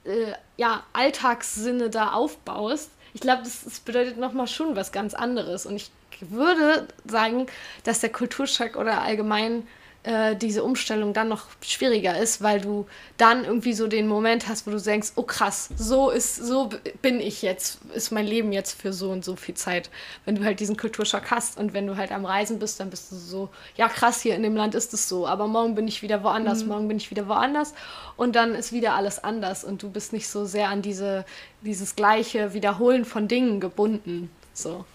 äh, 0.04 0.32
ja, 0.56 0.84
Alltagssinne 0.92 1.90
da 1.90 2.12
aufbaust, 2.12 2.90
ich 3.12 3.20
glaube, 3.20 3.42
das, 3.42 3.64
das 3.64 3.80
bedeutet 3.80 4.18
nochmal 4.18 4.46
schon 4.46 4.76
was 4.76 4.92
ganz 4.92 5.14
anderes. 5.14 5.66
Und 5.66 5.76
ich 5.76 5.90
würde 6.20 6.86
sagen, 7.06 7.46
dass 7.84 8.00
der 8.00 8.10
Kulturschock 8.10 8.76
oder 8.76 9.02
allgemein 9.02 9.66
äh, 10.02 10.34
diese 10.34 10.64
Umstellung 10.64 11.12
dann 11.12 11.28
noch 11.28 11.46
schwieriger 11.60 12.18
ist, 12.18 12.42
weil 12.42 12.60
du 12.60 12.86
dann 13.18 13.44
irgendwie 13.44 13.74
so 13.74 13.86
den 13.86 14.08
Moment 14.08 14.48
hast, 14.48 14.66
wo 14.66 14.70
du 14.70 14.80
denkst, 14.80 15.12
oh 15.16 15.24
krass, 15.24 15.68
so 15.76 16.08
ist, 16.08 16.36
so 16.36 16.70
bin 17.02 17.20
ich 17.20 17.42
jetzt, 17.42 17.80
ist 17.94 18.10
mein 18.10 18.26
Leben 18.26 18.50
jetzt 18.52 18.80
für 18.80 18.94
so 18.94 19.10
und 19.10 19.24
so 19.24 19.36
viel 19.36 19.54
Zeit. 19.54 19.90
Wenn 20.24 20.36
du 20.36 20.44
halt 20.44 20.60
diesen 20.60 20.78
Kulturschock 20.78 21.30
hast 21.30 21.58
und 21.58 21.74
wenn 21.74 21.86
du 21.86 21.96
halt 21.96 22.12
am 22.12 22.24
Reisen 22.24 22.58
bist, 22.58 22.80
dann 22.80 22.88
bist 22.88 23.12
du 23.12 23.16
so, 23.16 23.50
ja 23.76 23.88
krass, 23.88 24.22
hier 24.22 24.34
in 24.36 24.42
dem 24.42 24.56
Land 24.56 24.74
ist 24.74 24.94
es 24.94 25.06
so, 25.06 25.26
aber 25.26 25.46
morgen 25.46 25.74
bin 25.74 25.86
ich 25.86 26.00
wieder 26.00 26.22
woanders, 26.24 26.62
mhm. 26.62 26.68
morgen 26.68 26.88
bin 26.88 26.96
ich 26.96 27.10
wieder 27.10 27.28
woanders 27.28 27.74
und 28.16 28.36
dann 28.36 28.54
ist 28.54 28.72
wieder 28.72 28.94
alles 28.94 29.22
anders 29.22 29.64
und 29.64 29.82
du 29.82 29.90
bist 29.90 30.14
nicht 30.14 30.28
so 30.28 30.46
sehr 30.46 30.70
an 30.70 30.80
diese, 30.80 31.26
dieses 31.60 31.94
gleiche 31.94 32.54
Wiederholen 32.54 33.04
von 33.04 33.28
Dingen 33.28 33.60
gebunden. 33.60 34.30
So. 34.54 34.86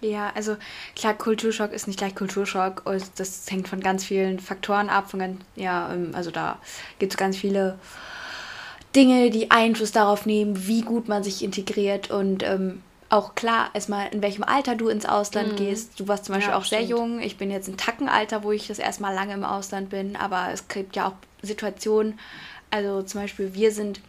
Ja, 0.00 0.30
also 0.34 0.56
klar, 0.94 1.14
Kulturschock 1.14 1.72
ist 1.72 1.86
nicht 1.86 1.98
gleich 1.98 2.14
Kulturschock. 2.14 2.82
Das 3.16 3.50
hängt 3.50 3.68
von 3.68 3.80
ganz 3.80 4.04
vielen 4.04 4.40
Faktoren 4.40 4.88
ab. 4.90 5.10
Von 5.10 5.20
ganz, 5.20 5.40
ja, 5.54 5.92
ähm, 5.92 6.10
also 6.14 6.30
da 6.30 6.58
gibt 6.98 7.12
es 7.12 7.16
ganz 7.16 7.36
viele 7.36 7.78
Dinge, 8.94 9.30
die 9.30 9.50
Einfluss 9.50 9.92
darauf 9.92 10.26
nehmen, 10.26 10.66
wie 10.66 10.82
gut 10.82 11.08
man 11.08 11.22
sich 11.22 11.42
integriert 11.42 12.10
und 12.10 12.42
ähm, 12.42 12.82
auch 13.08 13.34
klar, 13.34 13.70
erstmal 13.72 14.08
in 14.08 14.22
welchem 14.22 14.42
Alter 14.42 14.74
du 14.74 14.88
ins 14.88 15.06
Ausland 15.06 15.52
mhm. 15.52 15.56
gehst. 15.56 16.00
Du 16.00 16.08
warst 16.08 16.24
zum 16.24 16.34
Beispiel 16.34 16.52
ja, 16.52 16.58
auch 16.58 16.64
stimmt. 16.64 16.80
sehr 16.80 16.88
jung. 16.88 17.20
Ich 17.20 17.36
bin 17.36 17.50
jetzt 17.50 17.68
im 17.68 17.76
Tackenalter, 17.76 18.42
wo 18.42 18.52
ich 18.52 18.66
das 18.66 18.78
erstmal 18.78 19.14
lange 19.14 19.34
im 19.34 19.44
Ausland 19.44 19.90
bin. 19.90 20.16
Aber 20.16 20.48
es 20.52 20.66
gibt 20.68 20.96
ja 20.96 21.08
auch 21.08 21.12
Situationen, 21.42 22.18
also 22.70 23.02
zum 23.02 23.20
Beispiel 23.20 23.54
wir 23.54 23.70
sind, 23.70 24.00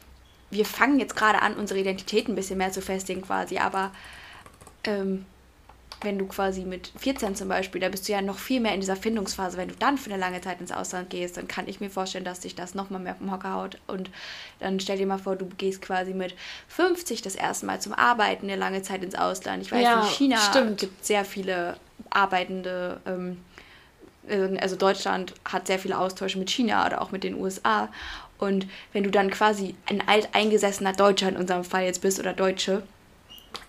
wir 0.49 0.65
fangen 0.65 0.99
jetzt 0.99 1.15
gerade 1.15 1.41
an, 1.41 1.55
unsere 1.55 1.79
Identität 1.79 2.27
ein 2.27 2.35
bisschen 2.35 2.57
mehr 2.57 2.71
zu 2.71 2.81
festigen 2.81 3.21
quasi. 3.21 3.59
Aber 3.59 3.91
ähm, 4.83 5.25
wenn 6.01 6.19
du 6.19 6.27
quasi 6.27 6.61
mit 6.61 6.91
14 6.97 7.35
zum 7.35 7.49
Beispiel, 7.49 7.81
da 7.81 7.89
bist 7.89 8.07
du 8.07 8.11
ja 8.11 8.21
noch 8.21 8.37
viel 8.37 8.59
mehr 8.59 8.73
in 8.73 8.81
dieser 8.81 8.95
Findungsphase, 8.95 9.57
wenn 9.57 9.69
du 9.69 9.75
dann 9.75 9.97
für 9.97 10.11
eine 10.11 10.19
lange 10.19 10.41
Zeit 10.41 10.61
ins 10.61 10.71
Ausland 10.71 11.09
gehst, 11.09 11.37
dann 11.37 11.47
kann 11.47 11.67
ich 11.67 11.79
mir 11.79 11.89
vorstellen, 11.89 12.23
dass 12.23 12.41
dich 12.41 12.55
das 12.55 12.75
nochmal 12.75 13.01
mehr 13.01 13.15
vom 13.15 13.31
Hocker 13.31 13.53
haut. 13.53 13.79
Und 13.87 14.11
dann 14.59 14.79
stell 14.79 14.97
dir 14.97 15.07
mal 15.07 15.17
vor, 15.17 15.35
du 15.35 15.47
gehst 15.57 15.81
quasi 15.81 16.13
mit 16.13 16.35
50 16.67 17.23
das 17.23 17.35
erste 17.35 17.65
Mal 17.65 17.81
zum 17.81 17.93
Arbeiten 17.93 18.45
eine 18.45 18.57
lange 18.57 18.83
Zeit 18.83 19.03
ins 19.03 19.15
Ausland. 19.15 19.63
Ich 19.63 19.71
weiß, 19.71 19.83
ja, 19.83 20.01
in 20.01 20.07
China 20.07 20.37
stimmt. 20.37 20.79
gibt 20.79 21.05
sehr 21.05 21.25
viele 21.25 21.77
arbeitende, 22.11 23.01
ähm, 23.07 23.37
äh, 24.27 24.57
also 24.59 24.75
Deutschland 24.75 25.33
hat 25.45 25.65
sehr 25.65 25.79
viele 25.79 25.97
Austausche 25.97 26.37
mit 26.37 26.51
China 26.51 26.85
oder 26.85 27.01
auch 27.01 27.11
mit 27.11 27.23
den 27.23 27.35
USA. 27.35 27.89
Und 28.37 28.67
wenn 28.93 29.03
du 29.03 29.09
dann 29.09 29.31
quasi 29.31 29.73
ein 29.87 30.07
alteingesessener 30.07 30.93
Deutscher 30.93 31.29
in 31.29 31.37
unserem 31.37 31.63
Fall 31.63 31.85
jetzt 31.85 32.01
bist 32.01 32.19
oder 32.19 32.33
Deutsche, 32.33 32.83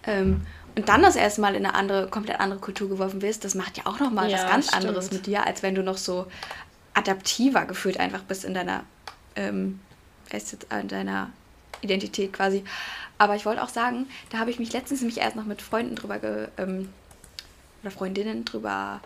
ähm, 0.06 0.42
und 0.78 0.88
dann 0.88 1.02
das 1.02 1.16
erste 1.16 1.40
Mal 1.40 1.56
in 1.56 1.66
eine 1.66 1.74
andere, 1.74 2.06
komplett 2.06 2.38
andere 2.38 2.60
Kultur 2.60 2.88
geworfen 2.88 3.20
wirst, 3.20 3.44
das 3.44 3.56
macht 3.56 3.76
ja 3.76 3.86
auch 3.86 3.98
nochmal 3.98 4.30
ja, 4.30 4.38
was 4.38 4.48
ganz 4.48 4.68
stimmt. 4.68 4.84
anderes 4.84 5.10
mit 5.10 5.26
dir, 5.26 5.44
als 5.44 5.64
wenn 5.64 5.74
du 5.74 5.82
noch 5.82 5.98
so 5.98 6.28
adaptiver 6.94 7.64
gefühlt 7.64 7.98
einfach 7.98 8.22
bist 8.22 8.44
in 8.44 8.54
deiner, 8.54 8.84
ähm, 9.34 9.80
in 10.70 10.86
deiner 10.86 11.32
Identität 11.80 12.32
quasi. 12.32 12.62
Aber 13.18 13.34
ich 13.34 13.44
wollte 13.44 13.60
auch 13.60 13.70
sagen, 13.70 14.06
da 14.30 14.38
habe 14.38 14.52
ich 14.52 14.60
mich 14.60 14.72
letztens 14.72 15.00
nämlich 15.00 15.18
erst 15.18 15.34
noch 15.34 15.46
mit 15.46 15.62
Freunden 15.62 15.96
drüber 15.96 16.20
ge, 16.20 16.46
ähm, 16.58 16.90
oder 17.82 17.90
Freundinnen 17.90 18.44
drüber 18.44 19.00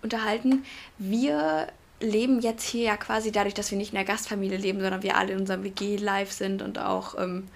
unterhalten. 0.00 0.64
Wir 0.98 1.66
leben 1.98 2.40
jetzt 2.40 2.68
hier 2.68 2.84
ja 2.84 2.96
quasi 2.96 3.32
dadurch, 3.32 3.54
dass 3.54 3.72
wir 3.72 3.78
nicht 3.78 3.90
in 3.90 3.96
der 3.96 4.04
Gastfamilie 4.04 4.58
leben, 4.58 4.80
sondern 4.80 5.02
wir 5.02 5.16
alle 5.16 5.32
in 5.32 5.40
unserem 5.40 5.64
WG 5.64 5.96
live 5.96 6.30
sind 6.30 6.62
und 6.62 6.78
auch, 6.78 7.18
ähm, 7.18 7.48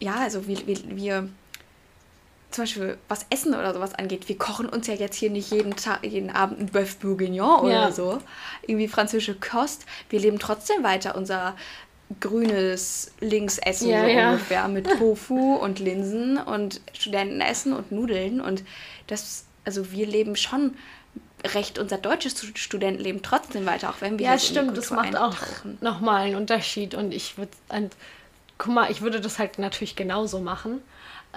ja, 0.00 0.14
also 0.14 0.46
wir, 0.46 0.66
wir, 0.66 0.78
wir 0.96 1.28
zum 2.50 2.62
Beispiel 2.64 2.98
was 3.08 3.26
Essen 3.30 3.54
oder 3.54 3.74
sowas 3.74 3.94
angeht, 3.94 4.28
wir 4.28 4.38
kochen 4.38 4.68
uns 4.68 4.86
ja 4.86 4.94
jetzt 4.94 5.16
hier 5.16 5.30
nicht 5.30 5.50
jeden 5.50 5.76
Tag, 5.76 6.04
jeden 6.04 6.30
Abend 6.30 6.60
ein 6.60 6.70
Bœuf 6.70 6.98
Bourguignon 6.98 7.60
oder 7.60 7.72
ja. 7.72 7.92
so. 7.92 8.18
Irgendwie 8.66 8.88
französische 8.88 9.34
Kost. 9.34 9.84
Wir 10.08 10.20
leben 10.20 10.38
trotzdem 10.38 10.82
weiter 10.82 11.14
unser 11.14 11.56
grünes 12.20 13.12
Linksessen 13.20 13.90
ja, 13.90 14.00
so 14.02 14.06
ja. 14.08 14.30
ungefähr 14.30 14.68
mit 14.68 14.88
Tofu 14.98 15.54
und 15.56 15.78
Linsen 15.78 16.38
und 16.38 16.80
Studentenessen 16.94 17.74
und 17.74 17.92
Nudeln. 17.92 18.40
Und 18.40 18.64
das, 19.06 19.44
also 19.64 19.92
wir 19.92 20.06
leben 20.06 20.34
schon 20.34 20.74
recht 21.44 21.78
unser 21.78 21.98
deutsches 21.98 22.44
Studentenleben 22.54 23.22
trotzdem 23.22 23.66
weiter, 23.66 23.90
auch 23.90 24.00
wenn 24.00 24.18
wir 24.18 24.26
Ja, 24.26 24.38
stimmt, 24.38 24.76
das 24.76 24.90
macht 24.90 25.16
auch 25.16 25.36
nochmal 25.80 26.26
einen 26.26 26.36
Unterschied. 26.36 26.94
Und 26.94 27.12
ich 27.12 27.36
würde, 27.36 27.52
guck 28.56 28.72
mal, 28.72 28.90
ich 28.90 29.02
würde 29.02 29.20
das 29.20 29.38
halt 29.38 29.58
natürlich 29.58 29.94
genauso 29.94 30.40
machen. 30.40 30.80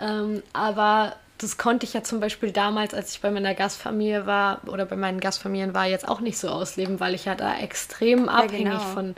Ähm, 0.02 0.44
aber 0.54 1.16
das 1.38 1.58
konnte 1.58 1.86
ich 1.86 1.94
ja 1.94 2.04
zum 2.04 2.20
Beispiel 2.20 2.52
damals, 2.52 2.94
als 2.94 3.14
ich 3.14 3.22
bei 3.22 3.32
meiner 3.32 3.56
Gastfamilie 3.56 4.26
war 4.26 4.62
oder 4.68 4.86
bei 4.86 4.96
meinen 4.96 5.20
Gastfamilien 5.20 5.74
war, 5.74 5.86
jetzt 5.86 6.08
auch 6.08 6.20
nicht 6.20 6.38
so 6.38 6.50
ausleben, 6.50 7.00
weil 7.00 7.16
ich 7.16 7.26
ja 7.26 7.36
da 7.36 7.58
extrem 7.58 8.30
abhängig 8.30 8.66
ja, 8.66 8.78
genau. 8.78 8.94
von 8.94 9.16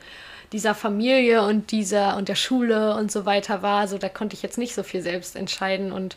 dieser 0.51 0.75
Familie 0.75 1.43
und 1.43 1.71
dieser 1.71 2.15
und 2.15 2.29
der 2.29 2.35
Schule 2.35 2.95
und 2.95 3.11
so 3.11 3.25
weiter 3.25 3.61
war. 3.61 3.79
Also 3.79 3.97
da 3.97 4.07
konnte 4.07 4.35
ich 4.35 4.43
jetzt 4.43 4.57
nicht 4.57 4.75
so 4.75 4.83
viel 4.83 5.01
selbst 5.01 5.35
entscheiden 5.35 5.91
und 5.91 6.15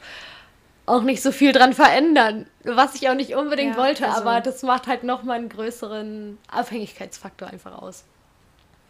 auch 0.84 1.02
nicht 1.02 1.22
so 1.22 1.32
viel 1.32 1.52
dran 1.52 1.72
verändern, 1.72 2.46
was 2.62 2.94
ich 2.94 3.08
auch 3.08 3.14
nicht 3.14 3.34
unbedingt 3.34 3.76
ja, 3.76 3.82
wollte, 3.82 4.06
also 4.06 4.20
aber 4.20 4.40
das 4.40 4.62
macht 4.62 4.86
halt 4.86 5.02
nochmal 5.02 5.38
einen 5.38 5.48
größeren 5.48 6.38
Abhängigkeitsfaktor 6.48 7.48
einfach 7.48 7.82
aus. 7.82 8.04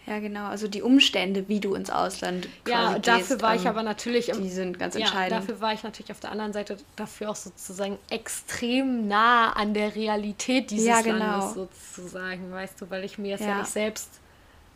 Ja, 0.07 0.21
genau. 0.21 0.47
Also 0.47 0.69
die 0.69 0.83
Umstände, 0.83 1.49
wie 1.49 1.59
du 1.59 1.75
ins 1.75 1.91
Ausland 1.91 2.49
Ja, 2.69 2.95
und 2.95 3.09
dafür 3.09 3.41
war 3.41 3.55
ähm, 3.55 3.61
ich 3.61 3.67
aber 3.67 3.83
natürlich... 3.83 4.27
die 4.27 4.51
sind 4.51 4.79
ganz 4.79 4.95
entscheidend. 4.95 5.33
Ja, 5.33 5.41
dafür 5.41 5.61
war 5.61 5.73
ich 5.73 5.83
natürlich 5.83 6.13
auf 6.13 6.21
der 6.21 6.31
anderen 6.31 6.53
Seite 6.53 6.77
dafür 6.95 7.31
auch 7.31 7.37
sozusagen 7.37 7.99
extrem 8.09 9.09
nah 9.09 9.53
an 9.53 9.75
der 9.75 9.97
Realität 9.97 10.71
dieses 10.71 10.87
ja, 10.87 11.01
genau. 11.01 11.19
Landes 11.19 11.55
sozusagen, 11.55 12.53
weißt 12.53 12.81
du, 12.81 12.91
weil 12.91 13.03
ich 13.03 13.19
mir 13.19 13.33
das 13.33 13.41
ja, 13.41 13.49
ja 13.49 13.59
nicht 13.59 13.71
selbst 13.71 14.21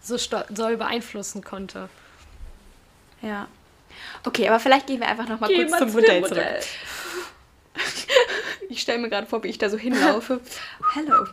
so 0.02 0.16
doll 0.50 0.76
beeinflussen 0.76 1.44
konnte. 1.44 1.88
Ja. 3.22 3.46
Okay, 4.24 4.48
aber 4.48 4.58
vielleicht 4.58 4.88
gehen 4.88 4.98
wir 4.98 5.08
einfach 5.08 5.28
noch 5.28 5.38
mal 5.38 5.46
Geh 5.46 5.64
kurz 5.66 5.78
zum 5.78 5.92
Modell, 5.92 6.20
Modell 6.22 6.60
zurück. 6.60 7.84
ich 8.68 8.80
stelle 8.80 8.98
mir 8.98 9.10
gerade 9.10 9.26
vor, 9.28 9.44
wie 9.44 9.48
ich 9.48 9.58
da 9.58 9.70
so 9.70 9.78
hinlaufe. 9.78 10.40
Hello. 10.94 11.24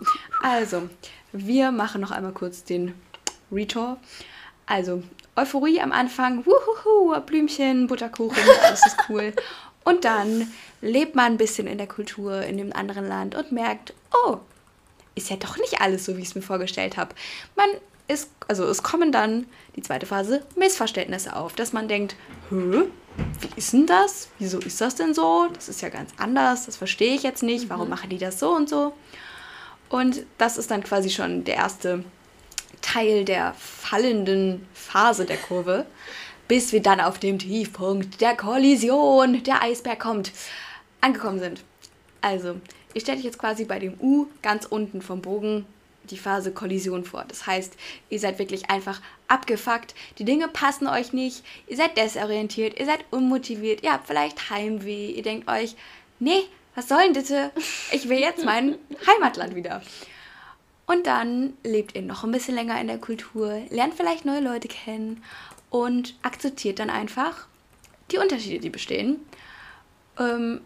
Also, 0.43 0.89
wir 1.32 1.72
machen 1.72 2.02
noch 2.02 2.12
einmal 2.12 2.34
kurz 2.34 2.64
den 2.64 2.93
Retour. 3.52 3.98
Also, 4.66 5.04
Euphorie 5.36 5.80
am 5.80 5.91
Anfang, 5.91 6.45
wuhuhu, 6.45 7.20
Blümchen, 7.22 7.88
Butterkuchen, 7.88 8.43
alles 8.64 8.86
ist 8.86 8.98
cool. 9.10 9.34
Und 9.84 10.04
dann 10.04 10.52
lebt 10.82 11.16
man 11.16 11.34
ein 11.34 11.38
bisschen 11.38 11.68
in 11.68 11.78
der 11.78 11.88
Kultur 11.88 12.41
in 12.41 12.58
dem 12.58 12.74
anderen 12.74 13.08
Land 13.08 13.36
und 13.36 13.52
merkt, 13.52 13.93
oh, 14.26 14.38
ist 15.16 15.30
ja 15.30 15.38
doch 15.38 15.58
nicht 15.58 15.80
alles 15.82 16.06
so, 16.06 16.18
wie 16.18 16.22
ich 16.22 16.30
es 16.30 16.36
mir 16.36 16.41
vorgestellt 16.41 16.98
habe. 16.98 17.16
Man 17.56 17.70
ist, 18.08 18.30
also 18.48 18.66
es 18.66 18.84
kommen 18.84 19.12
dann 19.12 19.45
die 19.76 19.82
zweite 19.82 20.06
Phase 20.06 20.43
Missverständnisse 20.56 21.36
auf, 21.36 21.54
dass 21.54 21.74
man 21.74 21.88
denkt, 21.88 22.16
Hö, 22.50 22.86
wie 23.39 23.50
ist 23.56 23.74
denn 23.74 23.86
das? 23.86 24.30
Wieso 24.39 24.60
ist 24.60 24.80
das 24.80 24.95
denn 24.95 25.14
so? 25.14 25.48
Das 25.54 25.70
ist 25.70 25.82
ja 25.82 25.89
ganz 25.89 26.12
anders, 26.18 26.66
das 26.66 26.78
verstehe 26.78 27.16
ich 27.16 27.24
jetzt 27.24 27.43
nicht. 27.43 27.70
Warum 27.70 27.86
mhm. 27.86 27.91
machen 27.91 28.10
die 28.10 28.18
das 28.18 28.39
so 28.39 28.52
und 28.52 28.70
so? 28.70 28.93
Und 29.89 30.26
das 30.38 30.58
ist 30.58 30.70
dann 30.72 30.84
quasi 30.84 31.10
schon 31.10 31.43
der 31.43 31.56
erste 31.56 32.04
Teil 32.82 33.26
der 33.26 33.54
fallenden 33.54 34.68
Phase 34.74 35.26
der 35.26 35.38
Kurve, 35.38 35.86
bis 36.48 36.72
wir 36.72 36.82
dann 36.82 37.02
auf 37.02 37.20
dem 37.20 37.40
Tiefpunkt 37.40 38.22
der 38.22 38.36
Kollision, 38.36 39.44
der 39.44 39.62
Eisberg 39.62 40.00
kommt, 40.00 40.32
angekommen 41.02 41.40
sind. 41.40 41.64
Also, 42.22 42.56
ich 42.94 43.04
stelle 43.04 43.18
dich 43.18 43.26
jetzt 43.26 43.40
quasi 43.40 43.66
bei 43.66 43.80
dem 43.80 43.94
U 44.00 44.28
ganz 44.42 44.66
unten 44.66 45.02
vom 45.02 45.22
Bogen 45.22 45.66
die 46.10 46.18
Phase 46.18 46.52
Kollision 46.52 47.04
vor. 47.04 47.26
Das 47.28 47.46
heißt, 47.46 47.74
ihr 48.10 48.20
seid 48.20 48.40
wirklich 48.40 48.70
einfach 48.70 49.02
abgefuckt, 49.28 49.94
die 50.18 50.26
Dinge 50.26 50.48
passen 50.48 50.88
euch 50.88 51.14
nicht, 51.14 51.44
ihr 51.68 51.78
seid 51.78 51.98
desorientiert, 51.98 52.80
ihr 52.80 52.86
seid 52.86 53.04
unmotiviert, 53.12 53.84
ihr 53.84 53.92
habt 53.92 54.08
vielleicht 54.08 54.50
Heimweh, 54.50 55.12
ihr 55.12 55.24
denkt 55.24 55.50
euch, 55.50 55.76
nee, 56.20 56.44
was 56.76 56.88
soll 56.88 57.04
denn 57.04 57.14
bitte? 57.14 57.52
Ich 57.92 58.08
will 58.08 58.20
jetzt 58.20 58.46
mein 58.46 58.76
Heimatland 59.08 59.56
wieder. 59.56 59.82
Und 60.88 61.06
dann 61.06 61.54
lebt 61.64 61.96
ihr 61.96 62.02
noch 62.02 62.24
ein 62.24 62.32
bisschen 62.32 62.56
länger 62.56 62.80
in 62.80 62.88
der 62.88 62.98
Kultur, 62.98 63.62
lernt 63.70 63.94
vielleicht 63.94 64.24
neue 64.24 64.40
Leute 64.40 64.70
kennen 64.70 65.22
und 65.70 66.16
akzeptiert 66.24 66.80
dann 66.80 66.90
einfach 66.90 67.46
die 68.10 68.18
Unterschiede, 68.18 68.60
die 68.60 68.70
bestehen. 68.70 69.18
Ähm, 70.18 70.62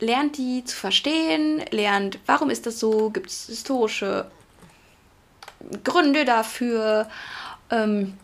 lernt 0.00 0.38
die 0.38 0.64
zu 0.64 0.74
verstehen, 0.74 1.62
lernt, 1.70 2.18
warum 2.24 2.48
ist 2.48 2.64
das 2.64 2.80
so, 2.80 3.10
gibt 3.10 3.28
es 3.28 3.46
historische 3.46 4.30
Gründe 5.84 6.24
dafür, 6.24 7.08
ähm, 7.70 8.14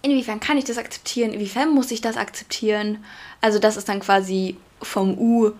inwiefern 0.00 0.40
kann 0.40 0.56
ich 0.56 0.64
das 0.64 0.78
akzeptieren, 0.78 1.34
inwiefern 1.34 1.70
muss 1.70 1.90
ich 1.90 2.00
das 2.00 2.16
akzeptieren. 2.16 3.04
Also 3.42 3.58
das 3.58 3.76
ist 3.76 3.88
dann 3.90 4.00
quasi 4.00 4.56
vom 4.80 5.18
U 5.18 5.52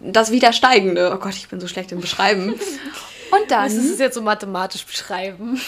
das 0.00 0.32
Widersteigende. 0.32 1.12
Oh 1.14 1.18
Gott, 1.18 1.34
ich 1.34 1.48
bin 1.48 1.60
so 1.60 1.68
schlecht 1.68 1.92
im 1.92 2.00
Beschreiben. 2.00 2.58
Und 3.30 3.50
dann. 3.50 3.64
Das 3.64 3.74
ist 3.74 3.90
es 3.90 3.98
jetzt 3.98 4.14
so 4.14 4.22
mathematisch 4.22 4.84
beschreiben. 4.84 5.60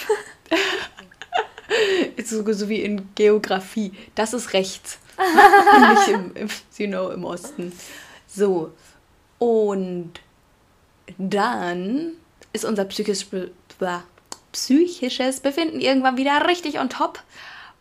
so, 2.24 2.52
so 2.52 2.68
wie 2.68 2.82
in 2.82 3.14
Geografie. 3.14 3.92
Das 4.14 4.32
ist 4.32 4.52
rechts. 4.52 4.98
Und 5.16 5.90
nicht 5.90 6.08
im, 6.08 6.36
im, 6.36 6.48
you 6.76 6.86
know, 6.86 7.10
im 7.10 7.24
Osten. 7.24 7.72
So. 8.26 8.72
Und 9.38 10.12
dann 11.18 12.12
ist 12.52 12.64
unser 12.64 12.84
psychisches, 12.84 13.26
psychisches 14.52 15.40
Befinden 15.40 15.80
irgendwann 15.80 16.16
wieder 16.16 16.46
richtig 16.46 16.78
on 16.78 16.88
top. 16.88 17.22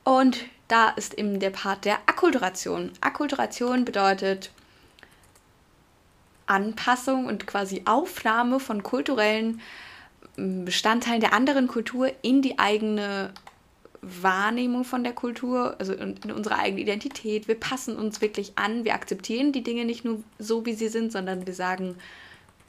Und 0.04 0.38
da 0.68 0.90
ist 0.90 1.14
eben 1.16 1.40
der 1.40 1.50
Part 1.50 1.86
der 1.86 1.96
Akkulturation. 2.06 2.92
Akkulturation 3.02 3.86
bedeutet, 3.86 4.52
Anpassung 6.46 7.26
und 7.26 7.48
quasi 7.48 7.84
Aufnahme 7.86 8.60
von 8.60 8.84
kulturellen 8.84 9.62
mm, 10.38 10.66
Bestandteilen 10.66 11.22
der 11.22 11.34
anderen 11.34 11.68
Kultur 11.68 12.12
in 12.22 12.42
die 12.42 12.60
eigene 12.60 13.34
Wahrnehmung 14.02 14.84
von 14.84 15.04
der 15.04 15.14
Kultur, 15.14 15.76
also 15.80 15.94
in, 15.94 16.18
in, 16.24 16.32
unsere 16.32 16.58
eigene 16.58 16.82
Identität. 16.82 17.48
Wir 17.48 17.60
passen 17.60 17.96
uns 17.96 18.20
wirklich 18.22 18.54
an, 18.56 18.84
wir 18.84 18.96
akzeptieren 18.96 19.52
die 19.52 19.64
Dinge 19.64 19.86
nicht 19.86 20.04
nur 20.04 20.24
so, 20.40 20.66
wie 20.66 20.74
sie 20.74 20.88
sind, 20.88 21.12
sondern 21.12 21.46
wir 21.46 21.54
sagen, 21.54 21.96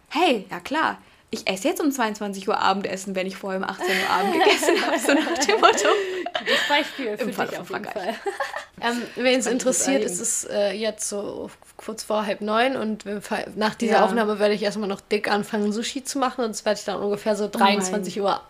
hey, 0.08 0.44
ja 0.50 0.60
klar, 0.60 0.98
ich 1.32 1.48
esse 1.48 1.66
jetzt 1.66 1.80
um 1.80 1.90
22 1.90 2.46
Uhr 2.46 2.58
Abendessen, 2.58 3.14
wenn 3.14 3.26
ich 3.26 3.36
vorher 3.36 3.58
um 3.58 3.64
18 3.64 3.86
Uhr 3.86 4.10
Abend 4.10 4.32
gegessen 4.34 4.86
habe, 4.86 4.98
so 4.98 5.14
nach 5.14 5.38
dem 5.38 5.60
Motto. 5.60 5.88
Das 6.34 6.68
Beispiel 6.68 7.16
für 7.16 7.24
Im 7.24 7.32
Fall 7.32 7.48
dich 7.48 7.58
auf 7.58 7.70
jeden 7.70 7.84
Fall. 7.84 8.14
ähm, 8.82 9.02
Wen 9.16 9.40
es 9.40 9.46
interessiert, 9.46 10.04
ist 10.04 10.20
es 10.20 10.44
äh, 10.44 10.72
jetzt 10.72 11.08
so 11.08 11.50
kurz 11.78 12.02
vor 12.02 12.26
halb 12.26 12.42
neun 12.42 12.76
und 12.76 13.04
nach 13.56 13.74
dieser 13.74 13.94
ja. 13.94 14.04
Aufnahme 14.04 14.38
werde 14.38 14.52
ich 14.52 14.62
erstmal 14.62 14.88
noch 14.88 15.00
dick 15.00 15.30
anfangen, 15.30 15.72
Sushi 15.72 16.04
zu 16.04 16.18
machen 16.18 16.44
und 16.44 16.50
das 16.50 16.66
werde 16.66 16.78
ich 16.78 16.84
dann 16.84 17.00
ungefähr 17.00 17.34
so 17.34 17.48
23 17.48 18.20
oh 18.20 18.24
Uhr 18.24 18.40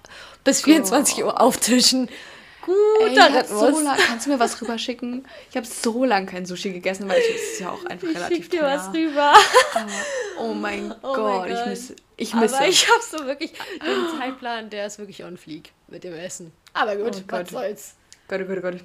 bis 0.43 0.63
24 0.63 1.23
oh. 1.23 1.27
Uhr 1.29 1.41
auftischen. 1.41 2.09
Guter 2.63 3.29
Ey, 3.35 3.45
so 3.45 3.81
lang, 3.81 3.99
Kannst 4.07 4.27
du 4.27 4.31
mir 4.31 4.39
was 4.39 4.61
rüberschicken? 4.61 5.27
Ich 5.51 5.57
habe 5.57 5.67
so 5.67 6.05
lange 6.05 6.27
kein 6.27 6.47
Sushi 6.47 6.73
gegessen, 6.73 7.09
weil 7.09 7.21
es 7.21 7.53
ist 7.53 7.61
ja 7.61 7.71
auch 7.71 7.85
einfach 7.87 8.09
ich 8.09 8.17
relativ. 8.17 8.39
Ich 8.39 8.49
dir 8.51 8.63
was 8.63 8.93
rüber. 8.93 9.33
Oh, 10.39 10.43
oh 10.43 10.55
mein 10.55 10.95
oh 11.03 11.13
Gott, 11.13 11.49
mein 11.49 11.53
ich 11.53 11.67
misse. 11.67 11.97
Ich 12.23 12.35
misse. 12.35 12.57
Aber 12.57 12.69
ich 12.69 12.89
habe 12.89 13.03
so 13.03 13.27
wirklich 13.27 13.53
den 13.53 14.19
Zeitplan, 14.19 14.71
der 14.71 14.87
ist 14.87 14.99
wirklich 14.99 15.25
on 15.25 15.37
fleek 15.37 15.73
mit 15.89 16.05
dem 16.05 16.15
Essen. 16.15 16.53
Aber 16.73 16.97
gut, 16.97 17.17
oh 17.17 17.33
was 17.33 17.51
soll's. 17.51 17.95
Gott, 18.29 18.41
oh 18.43 18.45
Gott, 18.45 18.59
oh 18.59 18.63
Gott. 18.63 18.81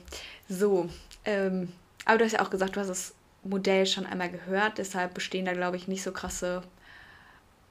So, 0.50 0.90
ähm, 1.26 1.72
aber 2.06 2.18
du 2.18 2.26
hast 2.26 2.34
ja 2.34 2.42
auch 2.42 2.50
gesagt, 2.50 2.76
du 2.76 2.80
hast 2.80 2.90
das 2.90 3.14
Modell 3.44 3.86
schon 3.86 4.06
einmal 4.06 4.30
gehört, 4.30 4.78
deshalb 4.78 5.14
bestehen 5.14 5.46
da, 5.46 5.54
glaube 5.54 5.78
ich, 5.78 5.88
nicht 5.88 6.04
so 6.04 6.12
krasse 6.12 6.64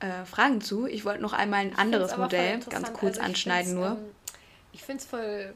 äh, 0.00 0.24
Fragen 0.24 0.60
zu. 0.60 0.86
Ich 0.86 1.04
wollte 1.04 1.22
noch 1.22 1.32
einmal 1.32 1.60
ein 1.60 1.76
anderes 1.76 2.16
Modell 2.16 2.60
ganz 2.70 2.92
kurz 2.92 3.18
also 3.18 3.28
anschneiden 3.28 3.74
nur. 3.74 3.88
Ähm, 3.88 3.96
ich 4.72 4.82
finde 4.82 5.02
es 5.02 5.08
voll 5.08 5.54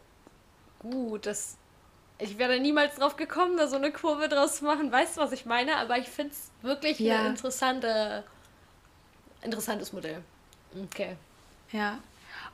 gut, 0.78 1.26
dass 1.26 1.56
ich 2.18 2.38
wäre 2.38 2.60
niemals 2.60 2.96
drauf 2.96 3.16
gekommen, 3.16 3.56
da 3.56 3.66
so 3.66 3.76
eine 3.76 3.92
Kurve 3.92 4.28
draus 4.28 4.56
zu 4.56 4.64
machen. 4.64 4.92
Weißt 4.92 5.16
du, 5.16 5.20
was 5.20 5.32
ich 5.32 5.46
meine? 5.46 5.76
Aber 5.76 5.98
ich 5.98 6.08
finde 6.08 6.32
es 6.32 6.50
wirklich 6.62 6.98
ja. 6.98 7.20
ein 7.20 7.26
interessante, 7.26 8.24
interessantes 9.42 9.92
Modell. 9.92 10.22
Okay. 10.84 11.16
Ja. 11.72 11.98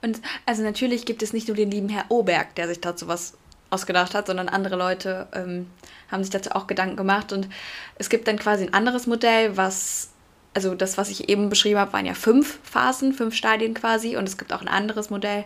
Und 0.03 0.21
also 0.45 0.63
natürlich 0.63 1.05
gibt 1.07 1.23
es 1.23 1.33
nicht 1.33 1.49
nur 1.49 1.57
den 1.57 1.71
lieben 1.71 1.89
Herr 1.89 2.07
Oberg, 2.11 2.55
der 2.55 2.69
sich 2.69 2.81
dazu 2.81 3.09
was 3.09 3.35
ausgedacht 3.71 4.15
hat, 4.15 4.27
sondern 4.27 4.49
andere 4.49 4.77
Leute 4.77 5.27
ähm, 5.33 5.71
haben 6.11 6.23
sich 6.23 6.31
dazu 6.31 6.51
auch 6.53 6.67
Gedanken 6.67 6.97
gemacht. 6.97 7.33
Und 7.33 7.49
es 7.97 8.09
gibt 8.09 8.29
dann 8.29 8.39
quasi 8.39 8.65
ein 8.65 8.75
anderes 8.75 9.07
Modell, 9.07 9.57
was, 9.57 10.11
also 10.55 10.75
das, 10.75 10.99
was 10.99 11.11
ich 11.11 11.29
eben 11.29 11.49
beschrieben 11.49 11.79
habe, 11.79 11.93
waren 11.93 12.07
ja 12.07 12.15
fünf 12.15 12.59
Phasen, 12.63 13.13
fünf 13.13 13.35
Stadien 13.35 13.75
quasi. 13.75 14.17
Und 14.17 14.29
es 14.29 14.39
gibt 14.39 14.53
auch 14.53 14.61
ein 14.61 14.69
anderes 14.69 15.11
Modell, 15.11 15.45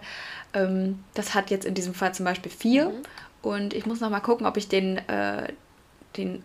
ähm, 0.52 1.02
das 1.14 1.34
hat 1.34 1.50
jetzt 1.50 1.64
in 1.64 1.74
diesem 1.74 1.94
Fall 1.94 2.14
zum 2.14 2.24
Beispiel 2.24 2.52
vier. 2.52 2.90
Mhm. 2.90 3.02
Und 3.42 3.74
ich 3.74 3.86
muss 3.86 4.00
noch 4.00 4.10
mal 4.10 4.20
gucken, 4.20 4.46
ob 4.46 4.56
ich 4.56 4.68
den, 4.68 4.98
äh, 5.08 5.52
den 6.16 6.42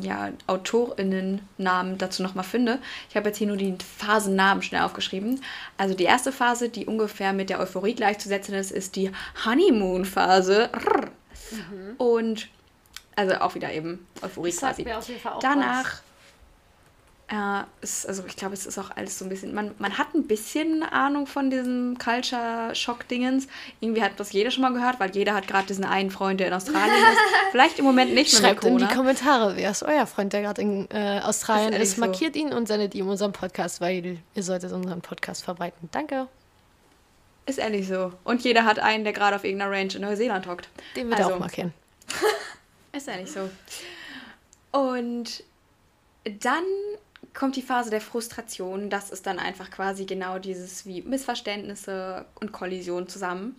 ja, 0.00 0.30
AutorInnen-Namen 0.46 1.98
dazu 1.98 2.22
nochmal 2.22 2.44
finde. 2.44 2.78
Ich 3.08 3.16
habe 3.16 3.28
jetzt 3.28 3.38
hier 3.38 3.46
nur 3.46 3.56
die 3.56 3.76
Phasennamen 3.98 4.62
schnell 4.62 4.82
aufgeschrieben. 4.82 5.42
Also 5.76 5.94
die 5.94 6.04
erste 6.04 6.32
Phase, 6.32 6.68
die 6.68 6.86
ungefähr 6.86 7.32
mit 7.32 7.50
der 7.50 7.60
Euphorie 7.60 7.94
gleichzusetzen 7.94 8.54
ist, 8.54 8.70
ist 8.70 8.96
die 8.96 9.10
Honeymoon-Phase. 9.44 10.70
Mhm. 11.50 11.94
Und 11.98 12.48
also 13.16 13.34
auch 13.36 13.54
wieder 13.54 13.72
eben 13.72 14.06
Euphorie 14.22 14.50
das 14.50 14.60
quasi. 14.60 14.86
Danach 15.40 15.84
was. 15.84 16.02
Ja, 17.32 17.68
ist, 17.80 18.08
also 18.08 18.24
ich 18.26 18.34
glaube, 18.34 18.54
es 18.54 18.66
ist 18.66 18.76
auch 18.76 18.90
alles 18.96 19.16
so 19.16 19.24
ein 19.24 19.28
bisschen, 19.28 19.54
man, 19.54 19.72
man 19.78 19.98
hat 19.98 20.14
ein 20.14 20.26
bisschen 20.26 20.82
Ahnung 20.82 21.28
von 21.28 21.48
diesem 21.48 21.96
Culture-Shock-Dingens. 21.96 23.46
Irgendwie 23.78 24.02
hat 24.02 24.18
das 24.18 24.32
jeder 24.32 24.50
schon 24.50 24.62
mal 24.62 24.72
gehört, 24.72 24.98
weil 24.98 25.14
jeder 25.14 25.34
hat 25.34 25.46
gerade 25.46 25.68
diesen 25.68 25.84
einen 25.84 26.10
Freund, 26.10 26.40
der 26.40 26.48
in 26.48 26.54
Australien 26.54 26.90
ist. 26.92 27.18
Vielleicht 27.52 27.78
im 27.78 27.84
Moment 27.84 28.14
nicht 28.14 28.32
mehr 28.32 28.50
Schreibt 28.50 28.64
in 28.64 28.78
die 28.78 28.86
Kommentare, 28.86 29.54
wer 29.54 29.70
ist 29.70 29.84
euer 29.84 30.06
Freund, 30.06 30.32
der 30.32 30.42
gerade 30.42 30.60
in 30.60 30.90
äh, 30.90 31.20
Australien 31.22 31.72
ist. 31.72 31.92
ist. 31.92 31.98
Markiert 31.98 32.34
so. 32.34 32.40
ihn 32.40 32.52
und 32.52 32.66
sendet 32.66 32.96
ihm 32.96 33.08
unseren 33.08 33.30
Podcast, 33.32 33.80
weil 33.80 34.18
ihr 34.34 34.42
solltet 34.42 34.72
unseren 34.72 35.00
Podcast 35.00 35.44
verbreiten. 35.44 35.88
Danke. 35.92 36.26
Ist 37.46 37.60
ehrlich 37.60 37.86
so. 37.86 38.12
Und 38.24 38.42
jeder 38.42 38.64
hat 38.64 38.80
einen, 38.80 39.04
der 39.04 39.12
gerade 39.12 39.36
auf 39.36 39.44
irgendeiner 39.44 39.70
Range 39.70 39.94
in 39.94 40.00
Neuseeland 40.02 40.48
hockt. 40.48 40.68
Den 40.96 41.08
wird 41.08 41.20
also, 41.20 41.34
auch 41.34 41.38
markieren. 41.38 41.72
ist 42.92 43.06
ehrlich 43.06 43.30
so. 43.30 43.48
Und 44.72 45.44
dann 46.24 46.64
kommt 47.34 47.56
die 47.56 47.62
Phase 47.62 47.90
der 47.90 48.00
Frustration. 48.00 48.90
Das 48.90 49.10
ist 49.10 49.26
dann 49.26 49.38
einfach 49.38 49.70
quasi 49.70 50.04
genau 50.04 50.38
dieses 50.38 50.86
wie 50.86 51.02
Missverständnisse 51.02 52.26
und 52.40 52.52
Kollision 52.52 53.08
zusammen. 53.08 53.56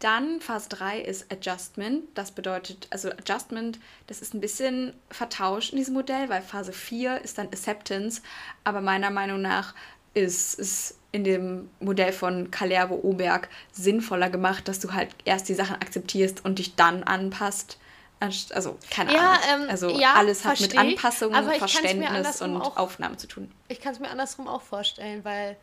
Dann 0.00 0.40
Phase 0.40 0.70
3 0.70 1.00
ist 1.00 1.30
Adjustment. 1.30 2.04
Das 2.14 2.30
bedeutet, 2.30 2.88
also 2.90 3.10
Adjustment, 3.10 3.78
das 4.06 4.22
ist 4.22 4.32
ein 4.32 4.40
bisschen 4.40 4.94
vertauscht 5.10 5.72
in 5.72 5.78
diesem 5.78 5.94
Modell, 5.94 6.30
weil 6.30 6.40
Phase 6.40 6.72
4 6.72 7.20
ist 7.20 7.36
dann 7.36 7.48
Acceptance. 7.48 8.22
Aber 8.64 8.80
meiner 8.80 9.10
Meinung 9.10 9.42
nach 9.42 9.74
ist 10.14 10.58
es 10.58 10.96
in 11.12 11.24
dem 11.24 11.68
Modell 11.80 12.12
von 12.12 12.50
Kalervo 12.50 12.94
Oberg 13.02 13.48
sinnvoller 13.72 14.30
gemacht, 14.30 14.68
dass 14.68 14.80
du 14.80 14.92
halt 14.92 15.10
erst 15.24 15.48
die 15.48 15.54
Sachen 15.54 15.76
akzeptierst 15.76 16.44
und 16.44 16.58
dich 16.58 16.76
dann 16.76 17.02
anpasst. 17.02 17.78
Also, 18.20 18.78
keine 18.90 19.14
ja, 19.14 19.32
Ahnung. 19.32 19.64
Ähm, 19.64 19.70
also, 19.70 19.88
ja, 19.88 20.12
alles 20.14 20.44
hat 20.44 20.60
mit 20.60 20.76
Anpassung, 20.76 21.32
Verständnis 21.32 22.42
und 22.42 22.60
auch, 22.60 22.76
Aufnahme 22.76 23.16
zu 23.16 23.26
tun. 23.26 23.50
Ich 23.68 23.80
kann 23.80 23.94
es 23.94 23.98
mir 23.98 24.10
andersrum 24.10 24.46
auch 24.46 24.60
vorstellen, 24.60 25.24
weil 25.24 25.56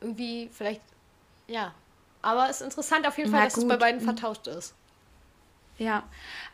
irgendwie 0.00 0.48
vielleicht, 0.52 0.80
ja. 1.46 1.74
Aber 2.22 2.48
es 2.48 2.56
ist 2.56 2.62
interessant 2.62 3.06
auf 3.06 3.18
jeden 3.18 3.30
Fall, 3.30 3.40
Na, 3.40 3.44
dass 3.44 3.54
gut. 3.54 3.64
es 3.64 3.68
bei 3.68 3.76
beiden 3.76 4.00
vertauscht 4.00 4.46
ist. 4.46 4.74
Ja, 5.78 6.04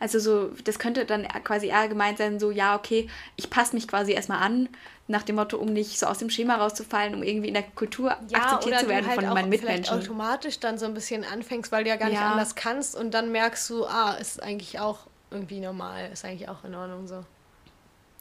also 0.01 0.19
so, 0.19 0.49
das 0.65 0.77
könnte 0.77 1.05
dann 1.05 1.25
quasi 1.45 1.67
eher 1.67 1.87
gemeint 1.87 2.17
sein, 2.17 2.41
so, 2.41 2.51
ja, 2.51 2.75
okay, 2.75 3.09
ich 3.37 3.49
passe 3.49 3.73
mich 3.73 3.87
quasi 3.87 4.11
erstmal 4.11 4.39
an, 4.39 4.67
nach 5.07 5.23
dem 5.23 5.37
Motto, 5.37 5.57
um 5.57 5.71
nicht 5.71 5.97
so 5.97 6.07
aus 6.07 6.17
dem 6.17 6.29
Schema 6.29 6.55
rauszufallen, 6.55 7.15
um 7.15 7.23
irgendwie 7.23 7.47
in 7.47 7.53
der 7.53 7.63
Kultur 7.63 8.17
ja, 8.27 8.39
akzeptiert 8.39 8.81
zu 8.81 8.89
werden 8.89 9.07
halt 9.07 9.21
von 9.21 9.33
meinen 9.33 9.49
Mitmenschen. 9.49 9.97
automatisch 9.97 10.59
dann 10.59 10.77
so 10.77 10.85
ein 10.85 10.93
bisschen 10.93 11.23
anfängst, 11.23 11.71
weil 11.71 11.85
du 11.85 11.89
ja 11.89 11.95
gar 11.95 12.09
nicht 12.09 12.19
ja. 12.19 12.31
anders 12.31 12.55
kannst 12.55 12.95
und 12.95 13.13
dann 13.13 13.31
merkst 13.31 13.69
du, 13.69 13.85
ah, 13.85 14.13
ist 14.13 14.43
eigentlich 14.43 14.81
auch 14.81 15.07
irgendwie 15.33 15.59
normal, 15.59 16.09
ist 16.11 16.23
eigentlich 16.23 16.47
auch 16.47 16.63
in 16.63 16.75
Ordnung 16.75 17.07
so. 17.07 17.23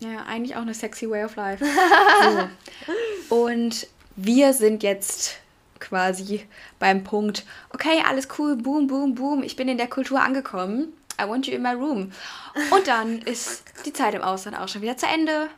Ja, 0.01 0.25
eigentlich 0.27 0.57
auch 0.57 0.63
eine 0.63 0.75
sexy 0.75 1.09
way 1.09 1.25
of 1.25 1.37
life. 1.37 1.65
so. 3.29 3.37
Und 3.37 3.87
wir 4.17 4.53
sind 4.53 4.83
jetzt 4.83 5.37
quasi 5.79 6.47
beim 6.79 7.05
Punkt, 7.05 7.45
okay, 7.71 8.03
alles 8.07 8.29
cool, 8.39 8.57
boom, 8.57 8.87
boom, 8.87 9.15
boom, 9.15 9.43
ich 9.43 9.57
bin 9.57 9.69
in 9.69 9.79
der 9.79 9.89
Kultur 9.89 10.21
angekommen. 10.21 10.93
I 11.21 11.29
want 11.29 11.47
you 11.47 11.55
in 11.55 11.63
my 11.63 11.73
room. 11.73 12.13
Und 12.71 12.87
dann 12.87 13.21
ist 13.23 13.65
die 13.85 13.93
Zeit 13.93 14.15
im 14.15 14.23
Ausland 14.23 14.59
auch 14.59 14.69
schon 14.69 14.83
wieder 14.83 14.97
zu 14.97 15.07
Ende. 15.07 15.49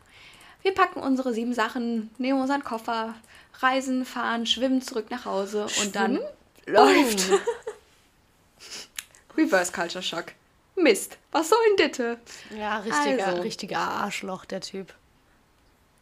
Wir 0.62 0.74
packen 0.74 1.00
unsere 1.00 1.32
sieben 1.32 1.55
Sachen, 1.55 2.11
nehmen 2.18 2.40
unseren 2.40 2.64
Koffer, 2.64 3.14
reisen, 3.61 4.05
fahren, 4.05 4.46
schwimmen 4.46 4.82
zurück 4.82 5.11
nach 5.11 5.26
Hause 5.26 5.66
und 5.82 5.94
dann 5.94 6.18
läuft. 6.66 7.30
Reverse 9.36 9.72
Culture 9.72 10.02
Shock. 10.02 10.32
Mist, 10.77 11.18
was 11.31 11.49
soll 11.49 11.59
denn 11.68 11.87
Ditte? 11.87 12.18
Ja, 12.57 12.79
richtiger, 12.79 13.27
also. 13.29 13.43
richtiger 13.43 13.79
Arschloch, 13.79 14.45
der 14.45 14.61
Typ. 14.61 14.93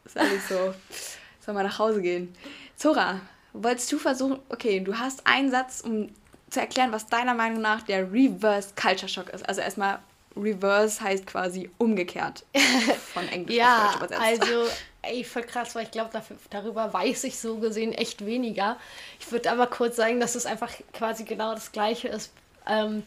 Ist 0.05 0.17
alles 0.17 0.49
so. 0.49 0.75
Soll 1.41 1.55
mal 1.55 1.63
nach 1.63 1.79
Hause 1.79 2.01
gehen. 2.01 2.35
Zora, 2.77 3.21
wolltest 3.53 3.91
du 3.93 3.99
versuchen, 3.99 4.39
okay, 4.49 4.81
du 4.81 4.99
hast 4.99 5.27
einen 5.27 5.51
Satz, 5.51 5.83
um 5.83 6.09
zu 6.51 6.61
erklären, 6.61 6.93
was 6.93 7.07
deiner 7.07 7.35
Meinung 7.35 7.61
nach 7.61 7.83
der 7.83 8.13
Reverse 8.13 8.71
Culture 8.81 9.09
Shock 9.09 9.31
ist. 9.31 9.49
Also 9.49 9.61
erstmal, 9.61 10.01
Reverse 10.37 11.03
heißt 11.03 11.27
quasi 11.27 11.71
umgekehrt 11.79 12.45
von 13.13 13.29
Englisch 13.29 13.57
ja, 13.57 13.87
auf 13.87 13.99
Deutsch 13.99 14.13
übersetzt. 14.13 14.43
also 14.43 14.71
ey, 15.03 15.25
voll 15.25 15.43
krass, 15.43 15.75
weil 15.75 15.85
ich 15.85 15.91
glaube, 15.91 16.11
darüber 16.51 16.93
weiß 16.93 17.25
ich 17.25 17.39
so 17.39 17.57
gesehen 17.57 17.93
echt 17.93 18.25
weniger. 18.25 18.79
Ich 19.21 19.31
würde 19.33 19.51
aber 19.51 19.67
kurz 19.67 19.97
sagen, 19.97 20.21
dass 20.21 20.35
es 20.35 20.47
einfach 20.47 20.73
quasi 20.93 21.25
genau 21.25 21.55
das 21.55 21.73
Gleiche 21.73 22.09
ist, 22.09 22.33
ähm, 22.67 23.03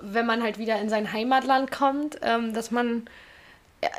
wenn 0.00 0.26
man 0.26 0.42
halt 0.42 0.58
wieder 0.58 0.80
in 0.80 0.88
sein 0.88 1.12
Heimatland 1.12 1.70
kommt, 1.70 2.18
ähm, 2.22 2.54
dass 2.54 2.70
man 2.70 3.08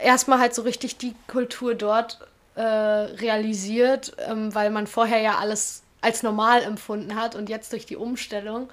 erstmal 0.01 0.39
halt 0.39 0.53
so 0.53 0.63
richtig 0.63 0.97
die 0.97 1.15
Kultur 1.27 1.75
dort 1.75 2.19
äh, 2.55 2.61
realisiert, 2.61 4.15
ähm, 4.27 4.53
weil 4.53 4.69
man 4.69 4.88
vorher 4.88 5.19
ja 5.21 5.38
alles 5.38 5.83
als 6.01 6.23
normal 6.23 6.63
empfunden 6.63 7.15
hat 7.15 7.35
und 7.35 7.49
jetzt 7.49 7.71
durch 7.73 7.85
die 7.85 7.95
Umstellung 7.95 8.69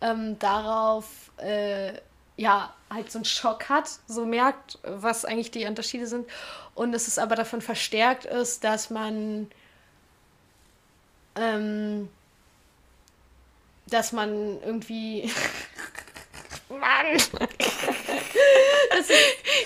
ähm, 0.00 0.38
darauf 0.38 1.30
äh, 1.38 1.92
ja 2.36 2.72
halt 2.90 3.10
so 3.10 3.18
einen 3.18 3.24
Schock 3.24 3.68
hat, 3.68 3.88
so 4.06 4.24
merkt, 4.24 4.78
was 4.82 5.24
eigentlich 5.24 5.50
die 5.50 5.66
Unterschiede 5.66 6.06
sind. 6.06 6.28
Und 6.74 6.94
es 6.94 7.08
ist 7.08 7.18
aber 7.18 7.36
davon 7.36 7.60
verstärkt 7.60 8.24
ist, 8.24 8.64
dass 8.64 8.90
man 8.90 9.50
ähm, 11.36 12.08
dass 13.88 14.12
man 14.12 14.60
irgendwie 14.62 15.30
Mann. 16.78 17.06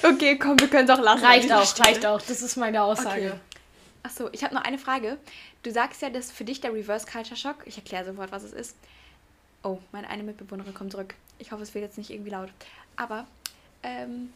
okay, 0.14 0.38
komm, 0.38 0.58
wir 0.60 0.68
können 0.68 0.88
es 0.88 0.96
auch 0.96 1.02
lassen. 1.02 1.24
Reicht 1.24 1.52
auch, 1.52 1.78
reicht 1.80 2.06
auch. 2.06 2.20
Das 2.20 2.42
ist 2.42 2.56
meine 2.56 2.82
Aussage. 2.82 3.28
Okay. 3.28 3.40
Achso, 4.02 4.28
ich 4.32 4.44
habe 4.44 4.54
noch 4.54 4.62
eine 4.62 4.78
Frage. 4.78 5.18
Du 5.62 5.70
sagst 5.70 6.02
ja, 6.02 6.10
dass 6.10 6.30
für 6.30 6.44
dich 6.44 6.60
der 6.60 6.72
Reverse 6.72 7.06
Culture 7.06 7.36
Shock, 7.36 7.56
ich 7.66 7.76
erkläre 7.76 8.04
sofort, 8.04 8.32
was 8.32 8.42
es 8.42 8.52
ist. 8.52 8.76
Oh, 9.62 9.78
meine 9.92 10.08
eine 10.08 10.22
Mitbewohnerin 10.22 10.74
kommt 10.74 10.92
zurück. 10.92 11.14
Ich 11.38 11.52
hoffe, 11.52 11.62
es 11.62 11.74
wird 11.74 11.84
jetzt 11.84 11.98
nicht 11.98 12.10
irgendwie 12.10 12.30
laut. 12.30 12.50
Aber 12.96 13.26
ähm, 13.82 14.32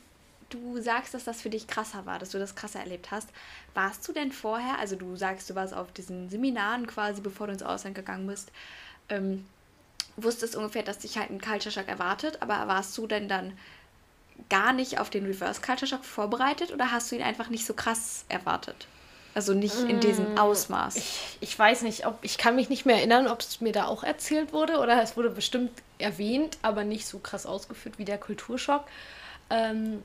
du 0.51 0.81
sagst, 0.81 1.15
dass 1.15 1.25
das 1.25 1.41
für 1.41 1.51
dich 1.51 1.67
krasser 1.67 2.07
war, 2.07 2.19
dass 2.19 2.31
du 2.31 2.39
das 2.39 2.55
krasser 2.55 2.81
erlebt 2.81 3.11
hast. 3.11 3.29
Warst 3.75 4.07
du 4.07 4.13
denn 4.13 4.33
vorher, 4.33 4.79
also 4.79 4.97
du 4.97 5.17
sagst, 5.17 5.49
du 5.49 5.55
warst 5.55 5.75
auf 5.75 5.93
diesen 5.93 6.29
Seminaren 6.29 6.87
quasi, 6.87 7.21
bevor 7.21 7.47
du 7.47 7.53
ins 7.53 7.63
Ausland 7.63 7.95
gegangen 7.95 8.27
bist, 8.27 8.51
ähm, 9.09 9.47
wusstest 10.17 10.57
ungefähr, 10.57 10.83
dass 10.83 10.99
dich 10.99 11.19
halt 11.19 11.31
ein 11.31 11.41
Culture 11.41 11.73
Shock 11.73 11.89
erwartet, 11.89 12.39
aber 12.41 12.69
warst 12.69 12.97
du 12.99 13.07
denn 13.07 13.29
dann 13.29 13.57
gar 14.49 14.73
nicht 14.73 14.99
auf 14.99 15.11
den 15.11 15.27
Reverse 15.27 15.61
Culture 15.61 15.87
Shock 15.87 16.05
vorbereitet 16.05 16.73
oder 16.73 16.91
hast 16.91 17.11
du 17.11 17.17
ihn 17.17 17.23
einfach 17.23 17.49
nicht 17.49 17.67
so 17.67 17.75
krass 17.75 18.25
erwartet? 18.29 18.87
Also 19.35 19.55
nicht 19.55 19.79
in 19.89 19.99
diesem 20.01 20.35
mm, 20.35 20.39
Ausmaß. 20.39 20.97
Ich, 20.97 21.39
ich 21.41 21.59
weiß 21.59 21.83
nicht, 21.83 22.07
ob 22.07 22.19
ich 22.21 22.37
kann 22.37 22.55
mich 22.55 22.69
nicht 22.69 22.85
mehr 22.85 22.97
erinnern, 22.97 23.29
ob 23.29 23.41
es 23.41 23.63
mir 23.63 23.73
da 23.73 23.87
auch 23.87 24.05
erzählt 24.05 24.53
wurde 24.53 24.79
oder 24.79 25.03
es 25.03 25.17
wurde 25.17 25.31
bestimmt 25.31 25.71
erwähnt, 25.99 26.59
aber 26.61 26.85
nicht 26.85 27.07
so 27.07 27.19
krass 27.19 27.47
ausgeführt 27.47 27.99
wie 27.99 28.05
der 28.05 28.19
Kulturschock. 28.19 28.85
Ähm, 29.49 30.03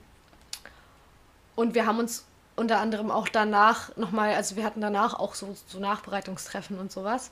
und 1.58 1.76
wir 1.76 1.86
haben 1.86 2.00
uns 2.00 2.24
unter 2.56 2.80
anderem 2.80 3.12
auch 3.12 3.28
danach 3.28 3.96
nochmal, 3.98 4.34
also 4.34 4.56
wir 4.56 4.64
hatten 4.64 4.80
danach 4.80 5.14
auch 5.14 5.36
so, 5.36 5.58
so 5.68 5.80
Nachbereitungstreffen 5.80 6.80
und 6.80 6.92
sowas 6.92 7.32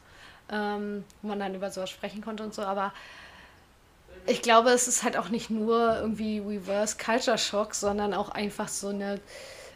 ähm, 0.51 1.03
wo 1.21 1.29
man 1.29 1.39
dann 1.39 1.55
über 1.55 1.71
sowas 1.71 1.89
sprechen 1.89 2.21
konnte 2.21 2.43
und 2.43 2.53
so. 2.53 2.61
Aber 2.63 2.93
ich 4.27 4.41
glaube, 4.41 4.71
es 4.71 4.87
ist 4.87 5.03
halt 5.03 5.17
auch 5.17 5.29
nicht 5.29 5.49
nur 5.49 5.97
irgendwie 5.99 6.39
Reverse 6.39 6.97
Culture 6.97 7.37
Shock, 7.37 7.75
sondern 7.75 8.13
auch 8.13 8.29
einfach 8.29 8.67
so 8.67 8.89
eine, 8.89 9.19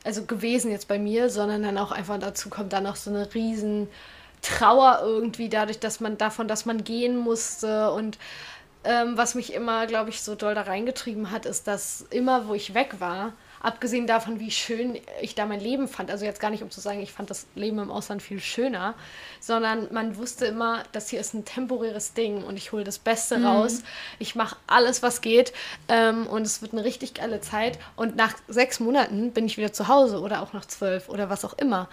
also 0.04 0.26
gewesen 0.26 0.72
jetzt 0.72 0.88
bei 0.88 0.98
mir, 0.98 1.30
sondern 1.30 1.64
dann 1.64 1.78
auch 1.78 1.92
einfach 1.92 2.18
dazu 2.20 2.50
kommt 2.50 2.74
dann 2.74 2.88
auch 2.88 2.96
so 2.96 3.10
eine 3.10 3.34
riesen 3.34 3.88
Trauer 4.42 5.02
irgendwie 5.04 5.50
dadurch, 5.50 5.80
dass 5.80 6.00
man 6.00 6.18
davon, 6.18 6.48
dass 6.48 6.66
man 6.66 6.84
gehen 6.84 7.18
musste 7.18 7.92
und 7.92 8.18
ähm, 8.86 9.18
was 9.18 9.36
mich 9.36 9.54
immer, 9.54 9.88
glaube 9.88 10.10
ich, 10.10 10.22
so 10.22 10.36
doll 10.36 10.56
da 10.56 10.62
reingetrieben 10.62 11.32
hat, 11.32 11.46
ist, 11.46 11.68
dass 11.68 12.06
immer, 12.10 12.48
wo 12.48 12.54
ich 12.54 12.74
weg 12.74 12.96
war, 13.00 13.34
abgesehen 13.62 14.08
davon, 14.08 14.40
wie 14.40 14.52
schön 14.52 15.00
ich 15.22 15.36
da 15.36 15.46
mein 15.46 15.60
Leben 15.60 15.88
fand, 15.88 16.12
also 16.12 16.26
jetzt 16.26 16.40
gar 16.40 16.50
nicht, 16.50 16.64
um 16.64 16.72
zu 16.72 16.80
sagen, 16.80 17.02
ich 17.02 17.12
fand 17.12 17.30
das 17.30 17.48
Leben 17.56 17.80
im 17.80 17.92
Ausland 17.92 18.22
viel 18.22 18.40
schöner, 18.40 18.96
sondern 19.40 19.88
man 19.92 20.18
wusste 20.18 20.46
immer, 20.46 20.84
das 20.92 21.10
hier 21.10 21.20
ist 21.20 21.34
ein 21.34 21.46
temporäres 21.46 22.14
Ding 22.14 22.44
und 22.44 22.58
ich 22.58 22.72
hole 22.72 22.84
das 22.84 23.00
Beste 23.00 23.38
mhm. 23.40 23.46
raus. 23.46 23.84
Ich 24.20 24.36
mache 24.36 24.56
alles, 24.68 25.04
was 25.04 25.22
geht 25.22 25.54
ähm, 25.88 26.28
und 26.28 26.44
es 26.44 26.62
wird 26.62 26.74
eine 26.74 26.84
richtig 26.84 27.16
geile 27.16 27.42
Zeit. 27.42 27.80
Und 27.96 28.16
nach 28.16 28.36
sechs 28.48 28.80
Monaten 28.80 29.32
bin 29.32 29.46
ich 29.46 29.58
wieder 29.58 29.74
zu 29.74 29.88
Hause 29.88 30.22
oder 30.22 30.42
auch 30.42 30.54
nach 30.54 30.66
zwölf 30.66 31.10
oder 31.10 31.30
was 31.30 31.46
auch 31.46 31.58
immer. 31.58 31.90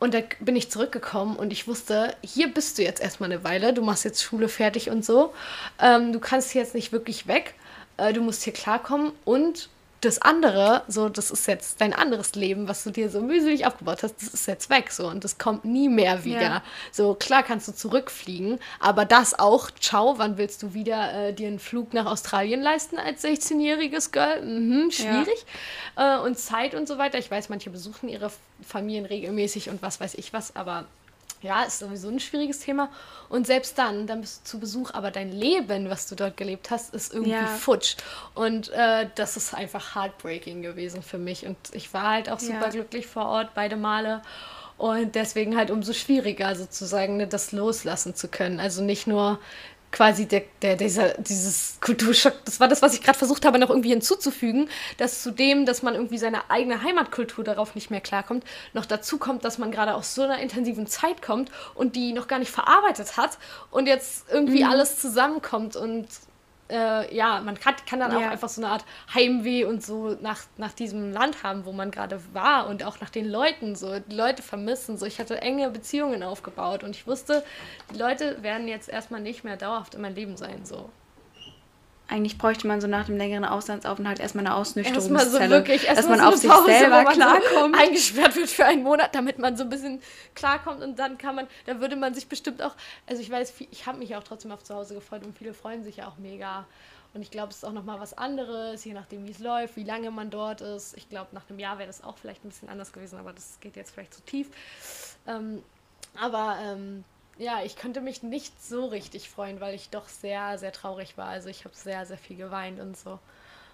Und 0.00 0.14
da 0.14 0.20
bin 0.40 0.54
ich 0.54 0.70
zurückgekommen 0.70 1.36
und 1.36 1.52
ich 1.52 1.66
wusste, 1.66 2.14
hier 2.22 2.52
bist 2.52 2.78
du 2.78 2.82
jetzt 2.82 3.00
erstmal 3.00 3.32
eine 3.32 3.42
Weile, 3.42 3.72
du 3.72 3.82
machst 3.82 4.04
jetzt 4.04 4.22
Schule 4.22 4.48
fertig 4.48 4.90
und 4.90 5.04
so. 5.04 5.34
Ähm, 5.80 6.12
du 6.12 6.20
kannst 6.20 6.54
jetzt 6.54 6.74
nicht 6.74 6.92
wirklich 6.92 7.26
weg, 7.26 7.54
äh, 7.96 8.12
du 8.12 8.20
musst 8.20 8.44
hier 8.44 8.52
klarkommen 8.52 9.12
und 9.24 9.68
das 10.00 10.22
andere, 10.22 10.82
so, 10.86 11.08
das 11.08 11.30
ist 11.30 11.46
jetzt 11.48 11.80
dein 11.80 11.92
anderes 11.92 12.34
Leben, 12.34 12.68
was 12.68 12.84
du 12.84 12.90
dir 12.90 13.10
so 13.10 13.20
mühselig 13.20 13.66
aufgebaut 13.66 14.02
hast, 14.02 14.16
das 14.22 14.28
ist 14.28 14.46
jetzt 14.46 14.70
weg, 14.70 14.92
so, 14.92 15.08
und 15.08 15.24
das 15.24 15.38
kommt 15.38 15.64
nie 15.64 15.88
mehr 15.88 16.24
wieder. 16.24 16.40
Ja. 16.40 16.62
So, 16.92 17.14
klar 17.14 17.42
kannst 17.42 17.66
du 17.66 17.72
zurückfliegen, 17.72 18.60
aber 18.78 19.04
das 19.04 19.38
auch, 19.38 19.70
ciao, 19.72 20.18
wann 20.18 20.38
willst 20.38 20.62
du 20.62 20.74
wieder 20.74 21.28
äh, 21.28 21.32
dir 21.32 21.48
einen 21.48 21.58
Flug 21.58 21.94
nach 21.94 22.06
Australien 22.06 22.62
leisten 22.62 22.98
als 22.98 23.24
16-jähriges 23.24 24.12
Girl? 24.12 24.42
Mhm, 24.42 24.90
schwierig. 24.90 25.44
Ja. 25.96 26.18
Äh, 26.18 26.20
und 26.20 26.38
Zeit 26.38 26.74
und 26.74 26.86
so 26.86 26.98
weiter. 26.98 27.18
Ich 27.18 27.30
weiß, 27.30 27.48
manche 27.48 27.70
besuchen 27.70 28.08
ihre 28.08 28.30
Familien 28.66 29.04
regelmäßig 29.04 29.68
und 29.70 29.82
was 29.82 30.00
weiß 30.00 30.14
ich 30.14 30.32
was, 30.32 30.54
aber 30.54 30.84
ja, 31.40 31.62
ist 31.62 31.78
sowieso 31.78 32.08
ein 32.08 32.20
schwieriges 32.20 32.60
Thema. 32.60 32.90
Und 33.28 33.46
selbst 33.46 33.78
dann, 33.78 34.06
dann 34.06 34.20
bist 34.20 34.40
du 34.40 34.50
zu 34.50 34.60
Besuch, 34.60 34.90
aber 34.92 35.10
dein 35.10 35.32
Leben, 35.32 35.90
was 35.90 36.06
du 36.06 36.14
dort 36.14 36.36
gelebt 36.36 36.70
hast, 36.70 36.94
ist 36.94 37.12
irgendwie 37.12 37.32
ja. 37.32 37.46
futsch. 37.46 37.96
Und 38.34 38.70
äh, 38.70 39.08
das 39.14 39.36
ist 39.36 39.54
einfach 39.54 39.94
heartbreaking 39.94 40.62
gewesen 40.62 41.02
für 41.02 41.18
mich. 41.18 41.46
Und 41.46 41.56
ich 41.72 41.92
war 41.94 42.10
halt 42.10 42.30
auch 42.30 42.40
super 42.40 42.64
ja. 42.64 42.70
glücklich 42.70 43.06
vor 43.06 43.26
Ort, 43.26 43.54
beide 43.54 43.76
Male. 43.76 44.22
Und 44.78 45.16
deswegen 45.16 45.56
halt 45.56 45.70
umso 45.70 45.92
schwieriger 45.92 46.54
sozusagen, 46.54 47.16
ne, 47.16 47.26
das 47.26 47.52
loslassen 47.52 48.14
zu 48.14 48.28
können. 48.28 48.60
Also 48.60 48.82
nicht 48.82 49.06
nur 49.06 49.40
quasi 49.90 50.26
der, 50.26 50.42
der, 50.62 50.76
dieser, 50.76 51.14
dieses 51.14 51.78
Kulturschock, 51.80 52.34
das 52.44 52.60
war 52.60 52.68
das, 52.68 52.82
was 52.82 52.94
ich 52.94 53.02
gerade 53.02 53.18
versucht 53.18 53.44
habe, 53.44 53.58
noch 53.58 53.70
irgendwie 53.70 53.90
hinzuzufügen, 53.90 54.68
dass 54.98 55.22
zudem, 55.22 55.64
dass 55.66 55.82
man 55.82 55.94
irgendwie 55.94 56.18
seine 56.18 56.50
eigene 56.50 56.82
Heimatkultur 56.82 57.44
darauf 57.44 57.74
nicht 57.74 57.90
mehr 57.90 58.00
klarkommt, 58.00 58.44
noch 58.74 58.86
dazu 58.86 59.18
kommt, 59.18 59.44
dass 59.44 59.58
man 59.58 59.70
gerade 59.70 59.94
aus 59.94 60.14
so 60.14 60.22
einer 60.22 60.38
intensiven 60.38 60.86
Zeit 60.86 61.22
kommt 61.22 61.50
und 61.74 61.96
die 61.96 62.12
noch 62.12 62.28
gar 62.28 62.38
nicht 62.38 62.50
verarbeitet 62.50 63.16
hat 63.16 63.38
und 63.70 63.86
jetzt 63.86 64.26
irgendwie 64.30 64.64
mhm. 64.64 64.70
alles 64.70 65.00
zusammenkommt 65.00 65.76
und 65.76 66.06
äh, 66.70 67.14
ja, 67.14 67.40
man 67.40 67.58
kann, 67.58 67.74
kann 67.88 68.00
dann 68.00 68.12
ja. 68.12 68.18
auch 68.18 68.30
einfach 68.30 68.48
so 68.48 68.62
eine 68.62 68.70
Art 68.70 68.84
Heimweh 69.14 69.64
und 69.64 69.84
so 69.84 70.16
nach, 70.20 70.42
nach 70.56 70.72
diesem 70.72 71.12
Land 71.12 71.42
haben, 71.42 71.64
wo 71.64 71.72
man 71.72 71.90
gerade 71.90 72.20
war 72.32 72.68
und 72.68 72.84
auch 72.84 73.00
nach 73.00 73.10
den 73.10 73.26
Leuten 73.26 73.74
so, 73.74 73.98
die 73.98 74.14
Leute 74.14 74.42
vermissen. 74.42 74.98
So, 74.98 75.06
ich 75.06 75.18
hatte 75.18 75.40
enge 75.40 75.70
Beziehungen 75.70 76.22
aufgebaut 76.22 76.84
und 76.84 76.90
ich 76.90 77.06
wusste, 77.06 77.44
die 77.92 77.98
Leute 77.98 78.42
werden 78.42 78.68
jetzt 78.68 78.88
erstmal 78.88 79.20
nicht 79.20 79.44
mehr 79.44 79.56
dauerhaft 79.56 79.94
in 79.94 80.00
mein 80.00 80.14
Leben 80.14 80.36
sein. 80.36 80.64
So. 80.64 80.90
Eigentlich 82.10 82.38
bräuchte 82.38 82.66
man 82.66 82.80
so 82.80 82.86
nach 82.86 83.04
dem 83.04 83.18
längeren 83.18 83.44
Auslandsaufenthalt 83.44 84.18
erstmal 84.18 84.46
eine 84.46 84.54
Ausnüchterungszelle. 84.54 85.18
Erstmal 85.18 85.48
so 85.48 85.50
wirklich, 85.50 85.86
erst 85.86 85.98
dass 85.98 86.08
man 86.08 86.20
so 86.20 86.24
auf 86.24 86.36
sich 86.36 86.50
Pause, 86.50 86.66
selber 86.66 87.04
klarkommt. 87.04 87.76
So 87.76 87.82
eingesperrt 87.82 88.34
wird 88.34 88.48
für 88.48 88.64
einen 88.64 88.82
Monat, 88.82 89.14
damit 89.14 89.38
man 89.38 89.58
so 89.58 89.64
ein 89.64 89.68
bisschen 89.68 90.00
klarkommt 90.34 90.82
und 90.82 90.98
dann 90.98 91.18
kann 91.18 91.34
man, 91.34 91.46
da 91.66 91.80
würde 91.80 91.96
man 91.96 92.14
sich 92.14 92.26
bestimmt 92.26 92.62
auch, 92.62 92.74
also 93.06 93.20
ich 93.20 93.30
weiß, 93.30 93.52
ich 93.70 93.86
habe 93.86 93.98
mich 93.98 94.16
auch 94.16 94.24
trotzdem 94.24 94.52
auf 94.52 94.64
zu 94.64 94.74
Hause 94.74 94.94
gefreut 94.94 95.22
und 95.22 95.36
viele 95.36 95.52
freuen 95.52 95.84
sich 95.84 95.98
ja 95.98 96.08
auch 96.08 96.16
mega. 96.16 96.66
Und 97.14 97.22
ich 97.22 97.30
glaube, 97.30 97.50
es 97.50 97.58
ist 97.58 97.64
auch 97.64 97.72
nochmal 97.72 98.00
was 98.00 98.16
anderes, 98.16 98.84
je 98.84 98.92
nachdem, 98.92 99.26
wie 99.26 99.30
es 99.30 99.38
läuft, 99.38 99.76
wie 99.76 99.84
lange 99.84 100.10
man 100.10 100.30
dort 100.30 100.60
ist. 100.60 100.96
Ich 100.96 101.08
glaube, 101.08 101.28
nach 101.32 101.48
einem 101.48 101.58
Jahr 101.58 101.78
wäre 101.78 101.86
das 101.86 102.04
auch 102.04 102.16
vielleicht 102.18 102.44
ein 102.44 102.48
bisschen 102.48 102.68
anders 102.68 102.92
gewesen, 102.92 103.18
aber 103.18 103.32
das 103.32 103.58
geht 103.60 103.76
jetzt 103.76 103.92
vielleicht 103.92 104.14
zu 104.14 104.22
tief. 104.22 104.48
Ähm, 105.26 105.62
aber 106.18 106.58
ähm, 106.62 107.04
ja, 107.38 107.62
ich 107.64 107.76
konnte 107.76 108.00
mich 108.00 108.22
nicht 108.22 108.62
so 108.62 108.86
richtig 108.86 109.30
freuen, 109.30 109.60
weil 109.60 109.74
ich 109.74 109.90
doch 109.90 110.08
sehr, 110.08 110.58
sehr 110.58 110.72
traurig 110.72 111.16
war. 111.16 111.28
Also 111.28 111.48
ich 111.48 111.64
habe 111.64 111.74
sehr, 111.74 112.04
sehr 112.04 112.18
viel 112.18 112.36
geweint 112.36 112.80
und 112.80 112.96
so. 112.96 113.18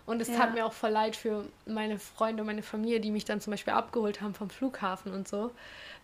Und 0.06 0.20
es 0.20 0.28
ja. 0.28 0.36
tat 0.36 0.52
mir 0.52 0.66
auch 0.66 0.74
voll 0.74 0.90
leid 0.90 1.16
für 1.16 1.46
meine 1.64 1.98
Freunde 1.98 2.42
und 2.42 2.46
meine 2.46 2.62
Familie, 2.62 3.00
die 3.00 3.10
mich 3.10 3.24
dann 3.24 3.40
zum 3.40 3.52
Beispiel 3.52 3.72
abgeholt 3.72 4.20
haben 4.20 4.34
vom 4.34 4.50
Flughafen 4.50 5.12
und 5.12 5.26
so, 5.26 5.50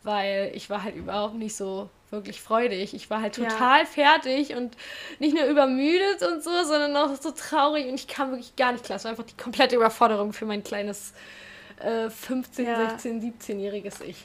weil 0.02 0.52
ich 0.54 0.70
war 0.70 0.82
halt 0.82 0.96
überhaupt 0.96 1.34
nicht 1.34 1.54
so 1.54 1.90
wirklich 2.08 2.40
freudig. 2.40 2.94
Ich 2.94 3.10
war 3.10 3.20
halt 3.20 3.34
total 3.34 3.80
ja. 3.80 3.84
fertig 3.84 4.54
und 4.54 4.74
nicht 5.18 5.34
nur 5.34 5.44
übermüdet 5.44 6.22
und 6.22 6.42
so, 6.42 6.50
sondern 6.64 6.96
auch 6.96 7.14
so 7.14 7.30
traurig 7.30 7.88
und 7.88 7.94
ich 7.94 8.08
kam 8.08 8.30
wirklich 8.30 8.56
gar 8.56 8.72
nicht 8.72 8.84
klar. 8.84 8.96
Es 8.96 9.04
war 9.04 9.10
einfach 9.10 9.24
die 9.24 9.36
komplette 9.36 9.76
Überforderung 9.76 10.32
für 10.32 10.46
mein 10.46 10.64
kleines 10.64 11.12
äh, 11.78 12.08
15, 12.08 12.64
ja. 12.64 12.90
16, 12.90 13.34
17-jähriges 13.38 14.02
Ich. 14.02 14.24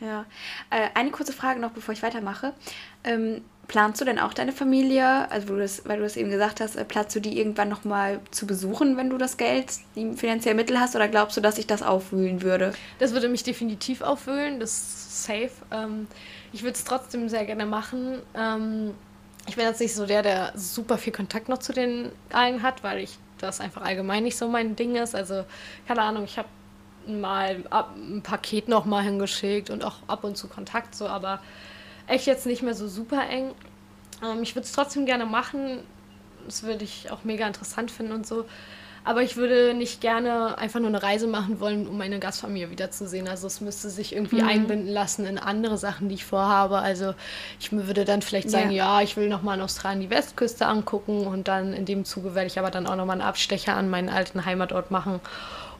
Ja. 0.00 0.26
Äh, 0.70 0.88
eine 0.94 1.10
kurze 1.10 1.32
Frage 1.32 1.60
noch, 1.60 1.70
bevor 1.70 1.92
ich 1.94 2.02
weitermache. 2.02 2.52
Ähm, 3.04 3.42
planst 3.68 4.00
du 4.00 4.04
denn 4.04 4.18
auch 4.18 4.34
deine 4.34 4.52
Familie, 4.52 5.30
also 5.30 5.48
du 5.48 5.58
das, 5.58 5.86
weil 5.86 5.98
du 5.98 6.02
das 6.02 6.16
eben 6.16 6.30
gesagt 6.30 6.60
hast, 6.60 6.76
äh, 6.76 6.84
planst 6.84 7.16
du 7.16 7.20
die 7.20 7.38
irgendwann 7.38 7.68
nochmal 7.68 8.20
zu 8.30 8.46
besuchen, 8.46 8.96
wenn 8.96 9.10
du 9.10 9.18
das 9.18 9.36
Geld, 9.36 9.72
die 9.94 10.12
finanziellen 10.14 10.56
Mittel 10.56 10.78
hast, 10.78 10.94
oder 10.94 11.08
glaubst 11.08 11.36
du, 11.36 11.40
dass 11.40 11.56
sich 11.56 11.66
das 11.66 11.82
aufwühlen 11.82 12.42
würde? 12.42 12.72
Das 12.98 13.12
würde 13.12 13.28
mich 13.28 13.42
definitiv 13.42 14.02
aufwühlen, 14.02 14.60
das 14.60 14.70
ist 14.70 15.24
safe. 15.24 15.50
Ähm, 15.70 16.06
ich 16.52 16.62
würde 16.62 16.74
es 16.74 16.84
trotzdem 16.84 17.28
sehr 17.28 17.44
gerne 17.44 17.66
machen. 17.66 18.20
Ähm, 18.34 18.94
ich 19.48 19.56
bin 19.56 19.64
jetzt 19.64 19.80
nicht 19.80 19.94
so 19.94 20.06
der, 20.06 20.22
der 20.22 20.52
super 20.54 20.98
viel 20.98 21.12
Kontakt 21.12 21.48
noch 21.48 21.58
zu 21.58 21.72
den 21.72 22.10
allen 22.32 22.62
hat, 22.62 22.82
weil 22.82 22.98
ich 22.98 23.18
das 23.38 23.60
einfach 23.60 23.82
allgemein 23.82 24.24
nicht 24.24 24.36
so 24.36 24.48
mein 24.48 24.76
Ding 24.76 24.96
ist. 24.96 25.14
Also, 25.14 25.44
keine 25.86 26.02
Ahnung, 26.02 26.24
ich 26.24 26.38
habe 26.38 26.48
mal 27.06 27.64
ein 27.72 28.22
Paket 28.22 28.68
noch 28.68 28.84
mal 28.84 29.02
hingeschickt 29.02 29.70
und 29.70 29.84
auch 29.84 29.96
ab 30.06 30.24
und 30.24 30.36
zu 30.36 30.48
Kontakt 30.48 30.94
so, 30.94 31.06
aber 31.06 31.40
echt 32.06 32.26
jetzt 32.26 32.46
nicht 32.46 32.62
mehr 32.62 32.74
so 32.74 32.88
super 32.88 33.28
eng. 33.28 33.52
Ähm, 34.22 34.42
ich 34.42 34.54
würde 34.54 34.66
es 34.66 34.72
trotzdem 34.72 35.06
gerne 35.06 35.26
machen. 35.26 35.80
Das 36.44 36.62
würde 36.62 36.84
ich 36.84 37.10
auch 37.10 37.24
mega 37.24 37.46
interessant 37.46 37.90
finden 37.90 38.12
und 38.12 38.26
so. 38.26 38.46
Aber 39.06 39.22
ich 39.22 39.36
würde 39.36 39.72
nicht 39.72 40.00
gerne 40.00 40.58
einfach 40.58 40.80
nur 40.80 40.88
eine 40.88 41.00
Reise 41.00 41.28
machen 41.28 41.60
wollen, 41.60 41.86
um 41.86 41.96
meine 41.96 42.18
Gastfamilie 42.18 42.70
wiederzusehen. 42.70 43.28
Also 43.28 43.46
es 43.46 43.60
müsste 43.60 43.88
sich 43.88 44.12
irgendwie 44.12 44.42
mhm. 44.42 44.48
einbinden 44.48 44.88
lassen 44.88 45.26
in 45.26 45.38
andere 45.38 45.78
Sachen, 45.78 46.08
die 46.08 46.16
ich 46.16 46.24
vorhabe. 46.24 46.78
Also 46.78 47.14
ich 47.60 47.70
würde 47.70 48.04
dann 48.04 48.20
vielleicht 48.20 48.50
sagen, 48.50 48.72
ja, 48.72 48.98
ja 48.98 49.02
ich 49.02 49.16
will 49.16 49.28
nochmal 49.28 49.58
in 49.58 49.62
Australien 49.62 50.00
die 50.00 50.10
Westküste 50.10 50.66
angucken 50.66 51.24
und 51.28 51.46
dann 51.46 51.72
in 51.72 51.84
dem 51.84 52.04
Zuge 52.04 52.34
werde 52.34 52.48
ich 52.48 52.58
aber 52.58 52.72
dann 52.72 52.88
auch 52.88 52.96
nochmal 52.96 53.20
einen 53.20 53.28
Abstecher 53.28 53.76
an 53.76 53.88
meinen 53.88 54.08
alten 54.08 54.44
Heimatort 54.44 54.90
machen 54.90 55.20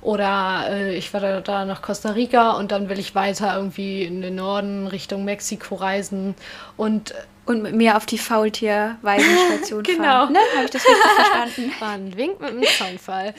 oder 0.03 0.67
äh, 0.69 0.95
ich 0.97 1.13
werde 1.13 1.43
da 1.43 1.65
nach 1.65 1.83
Costa 1.83 2.11
Rica 2.11 2.53
und 2.53 2.73
dann 2.73 2.89
will 2.89 2.99
ich 2.99 3.15
weiter 3.15 3.57
irgendwie 3.57 4.05
in 4.05 4.23
den 4.23 4.37
Norden 4.37 4.87
Richtung 4.87 5.25
Mexiko 5.25 5.77
reisen 5.77 6.35
und 6.77 7.15
und 7.47 7.63
mit 7.63 7.75
mir 7.75 7.97
auf 7.97 8.07
die 8.07 8.19
Faultier-Weidenstation 8.19 9.83
genau. 9.85 10.03
fahren. 10.03 10.33
Ne? 10.33 10.39
Habe 10.57 10.65
ich 10.65 10.71
das 10.73 10.85
richtig 10.85 11.11
verstanden? 11.15 11.73
War 11.79 11.93
ein 11.93 12.17
Wink 12.17 12.41
mit 12.41 12.51
einem 12.51 12.65
Zaunfall. 12.65 13.35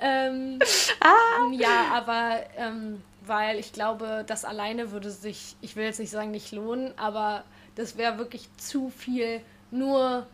Ähm, 0.00 0.58
ah. 1.00 1.52
Ja, 1.52 1.88
aber 1.92 2.40
ähm, 2.56 3.02
weil 3.26 3.58
ich 3.58 3.72
glaube, 3.72 4.24
das 4.26 4.44
alleine 4.44 4.90
würde 4.90 5.10
sich, 5.10 5.56
ich 5.60 5.76
will 5.76 5.84
jetzt 5.84 6.00
nicht 6.00 6.10
sagen, 6.10 6.30
nicht 6.30 6.52
lohnen, 6.52 6.92
aber 6.96 7.44
das 7.76 7.96
wäre 7.96 8.18
wirklich 8.18 8.48
zu 8.56 8.90
viel 8.90 9.40
nur 9.70 10.26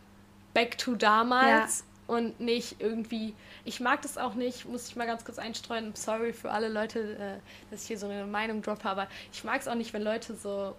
back 0.53 0.77
to 0.77 0.95
damals 0.95 1.79
ja. 2.07 2.15
und 2.15 2.39
nicht 2.39 2.77
irgendwie 2.79 3.33
ich 3.65 3.79
mag 3.79 4.01
das 4.01 4.17
auch 4.17 4.35
nicht, 4.35 4.67
muss 4.67 4.87
ich 4.87 4.95
mal 4.95 5.05
ganz 5.05 5.25
kurz 5.25 5.39
einstreuen. 5.39 5.91
Sorry 5.95 6.33
für 6.33 6.51
alle 6.51 6.69
Leute, 6.69 6.99
äh, 6.99 7.71
dass 7.71 7.81
ich 7.83 7.87
hier 7.87 7.97
so 7.97 8.07
eine 8.07 8.25
Meinung 8.25 8.61
droppe, 8.61 8.89
aber 8.89 9.07
ich 9.31 9.43
mag 9.43 9.61
es 9.61 9.67
auch 9.67 9.75
nicht, 9.75 9.93
wenn 9.93 10.03
Leute 10.03 10.35
so 10.35 10.75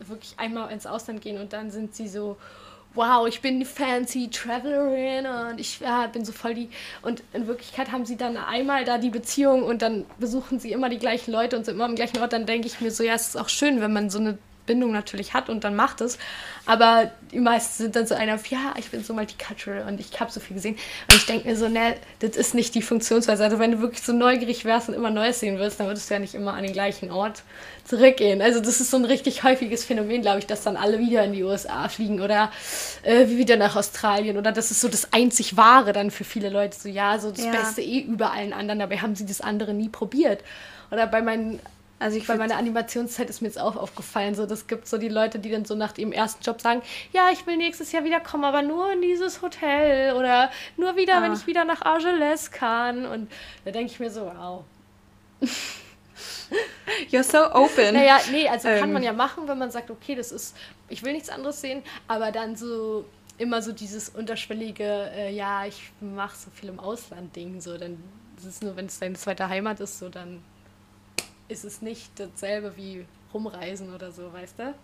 wirklich 0.00 0.34
einmal 0.38 0.70
ins 0.72 0.86
Ausland 0.86 1.20
gehen 1.20 1.38
und 1.38 1.52
dann 1.52 1.70
sind 1.70 1.94
sie 1.94 2.08
so, 2.08 2.36
wow, 2.94 3.26
ich 3.28 3.40
bin 3.40 3.60
die 3.60 3.66
fancy 3.66 4.28
Travelerin 4.30 5.26
und 5.26 5.60
ich 5.60 5.80
ja, 5.80 6.06
bin 6.06 6.24
so 6.24 6.32
voll 6.32 6.54
die. 6.54 6.70
Und 7.02 7.22
in 7.32 7.46
Wirklichkeit 7.46 7.92
haben 7.92 8.04
sie 8.04 8.16
dann 8.16 8.36
einmal 8.36 8.84
da 8.84 8.98
die 8.98 9.10
Beziehung 9.10 9.62
und 9.62 9.82
dann 9.82 10.06
besuchen 10.18 10.58
sie 10.58 10.72
immer 10.72 10.88
die 10.88 10.98
gleichen 10.98 11.32
Leute 11.32 11.56
und 11.56 11.64
sind 11.64 11.74
immer 11.74 11.84
am 11.84 11.94
gleichen 11.94 12.18
Ort. 12.18 12.32
Dann 12.32 12.46
denke 12.46 12.66
ich 12.66 12.80
mir 12.80 12.90
so, 12.90 13.04
ja, 13.04 13.14
es 13.14 13.28
ist 13.28 13.36
auch 13.36 13.48
schön, 13.48 13.80
wenn 13.80 13.92
man 13.92 14.10
so 14.10 14.18
eine 14.18 14.38
Bindung 14.70 14.92
natürlich 14.92 15.34
hat 15.34 15.48
und 15.48 15.64
dann 15.64 15.74
macht 15.74 16.00
es. 16.00 16.16
Aber 16.64 17.10
die 17.32 17.40
meisten 17.40 17.82
sind 17.82 17.96
dann 17.96 18.06
so 18.06 18.14
einer, 18.14 18.38
ja, 18.48 18.74
ich 18.78 18.92
bin 18.92 19.02
so 19.02 19.14
multicultural 19.14 19.88
und 19.88 19.98
ich 19.98 20.20
habe 20.20 20.30
so 20.30 20.38
viel 20.38 20.54
gesehen. 20.54 20.76
Und 21.10 21.16
ich 21.16 21.26
denke 21.26 21.48
mir 21.48 21.56
so, 21.56 21.68
ne, 21.68 21.96
das 22.20 22.36
ist 22.36 22.54
nicht 22.54 22.76
die 22.76 22.82
Funktionsweise. 22.82 23.42
Also 23.42 23.58
wenn 23.58 23.72
du 23.72 23.80
wirklich 23.80 24.02
so 24.02 24.12
neugierig 24.12 24.64
wärst 24.64 24.88
und 24.88 24.94
immer 24.94 25.10
Neues 25.10 25.40
sehen 25.40 25.58
willst, 25.58 25.80
dann 25.80 25.88
würdest 25.88 26.08
du 26.08 26.14
ja 26.14 26.20
nicht 26.20 26.34
immer 26.34 26.54
an 26.54 26.62
den 26.62 26.72
gleichen 26.72 27.10
Ort 27.10 27.42
zurückgehen. 27.84 28.42
Also 28.42 28.60
das 28.60 28.80
ist 28.80 28.92
so 28.92 28.98
ein 28.98 29.04
richtig 29.04 29.42
häufiges 29.42 29.84
Phänomen, 29.84 30.22
glaube 30.22 30.38
ich, 30.38 30.46
dass 30.46 30.62
dann 30.62 30.76
alle 30.76 31.00
wieder 31.00 31.24
in 31.24 31.32
die 31.32 31.42
USA 31.42 31.88
fliegen 31.88 32.20
oder 32.20 32.52
äh, 33.02 33.26
wieder 33.26 33.56
nach 33.56 33.74
Australien. 33.74 34.36
Oder 34.36 34.52
das 34.52 34.70
ist 34.70 34.80
so 34.80 34.86
das 34.86 35.12
einzig 35.12 35.56
Wahre 35.56 35.92
dann 35.92 36.12
für 36.12 36.22
viele 36.22 36.50
Leute. 36.50 36.78
So, 36.78 36.88
ja, 36.88 37.18
so 37.18 37.32
das 37.32 37.44
ja. 37.44 37.50
Beste 37.50 37.82
eh 37.82 37.98
über 38.02 38.32
allen 38.32 38.52
anderen, 38.52 38.78
dabei 38.78 38.98
haben 38.98 39.16
sie 39.16 39.26
das 39.26 39.40
andere 39.40 39.74
nie 39.74 39.88
probiert. 39.88 40.44
Oder 40.92 41.08
bei 41.08 41.22
meinen 41.22 41.58
also 42.00 42.16
ich 42.16 42.26
bei 42.26 42.36
meiner 42.36 42.56
Animationszeit 42.56 43.28
ist 43.28 43.42
mir 43.42 43.48
jetzt 43.48 43.60
auch 43.60 43.76
aufgefallen, 43.76 44.34
so 44.34 44.46
das 44.46 44.66
gibt 44.66 44.88
so 44.88 44.96
die 44.96 45.10
Leute, 45.10 45.38
die 45.38 45.50
dann 45.50 45.66
so 45.66 45.74
nach 45.74 45.96
ihrem 45.98 46.12
ersten 46.12 46.42
Job 46.42 46.60
sagen, 46.60 46.80
ja, 47.12 47.28
ich 47.30 47.46
will 47.46 47.58
nächstes 47.58 47.92
Jahr 47.92 48.04
wieder 48.04 48.20
kommen, 48.20 48.44
aber 48.44 48.62
nur 48.62 48.90
in 48.94 49.02
dieses 49.02 49.42
Hotel 49.42 50.14
oder 50.16 50.50
nur 50.78 50.96
wieder, 50.96 51.18
ah. 51.18 51.22
wenn 51.22 51.34
ich 51.34 51.46
wieder 51.46 51.66
nach 51.66 51.82
Argelès 51.82 52.50
kann. 52.50 53.04
Und 53.04 53.30
da 53.66 53.70
denke 53.70 53.92
ich 53.92 54.00
mir 54.00 54.10
so, 54.10 54.22
wow. 54.22 54.64
You're 57.10 57.22
so 57.22 57.52
open. 57.52 57.94
Naja, 57.94 58.18
nee, 58.32 58.48
also 58.48 58.68
ähm. 58.68 58.80
kann 58.80 58.92
man 58.92 59.02
ja 59.02 59.12
machen, 59.12 59.46
wenn 59.46 59.58
man 59.58 59.70
sagt, 59.70 59.90
okay, 59.90 60.14
das 60.14 60.32
ist, 60.32 60.56
ich 60.88 61.02
will 61.02 61.12
nichts 61.12 61.28
anderes 61.28 61.60
sehen, 61.60 61.82
aber 62.08 62.32
dann 62.32 62.56
so 62.56 63.04
immer 63.36 63.60
so 63.60 63.72
dieses 63.72 64.08
unterschwellige, 64.08 65.10
äh, 65.14 65.34
ja, 65.34 65.66
ich 65.66 65.92
mache 66.00 66.36
so 66.36 66.50
viel 66.50 66.70
im 66.70 66.80
Ausland-Ding, 66.80 67.60
so, 67.60 67.76
dann 67.76 68.02
ist 68.38 68.46
es 68.46 68.62
nur, 68.62 68.74
wenn 68.76 68.86
es 68.86 68.98
deine 68.98 69.16
zweite 69.16 69.48
Heimat 69.50 69.80
ist, 69.80 69.98
so, 69.98 70.08
dann 70.08 70.42
ist 71.50 71.64
es 71.64 71.82
nicht 71.82 72.12
dasselbe 72.18 72.76
wie 72.76 73.04
rumreisen 73.34 73.94
oder 73.94 74.12
so, 74.12 74.32
weißt 74.32 74.58
du? 74.58 74.74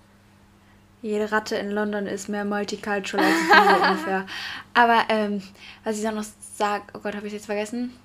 Jede 1.02 1.30
Ratte 1.30 1.56
in 1.56 1.70
London 1.70 2.06
ist 2.06 2.28
mehr 2.28 2.44
multicultural 2.44 3.24
als 3.24 3.34
diese 3.40 3.84
ungefähr. 3.90 4.26
Aber 4.74 5.04
ähm, 5.08 5.42
was 5.84 5.98
ich 5.98 6.02
dann 6.02 6.16
noch 6.16 6.24
sage, 6.56 6.84
oh 6.94 6.98
Gott, 6.98 7.14
habe 7.14 7.26
ich 7.26 7.32
jetzt 7.32 7.46
vergessen? 7.46 7.96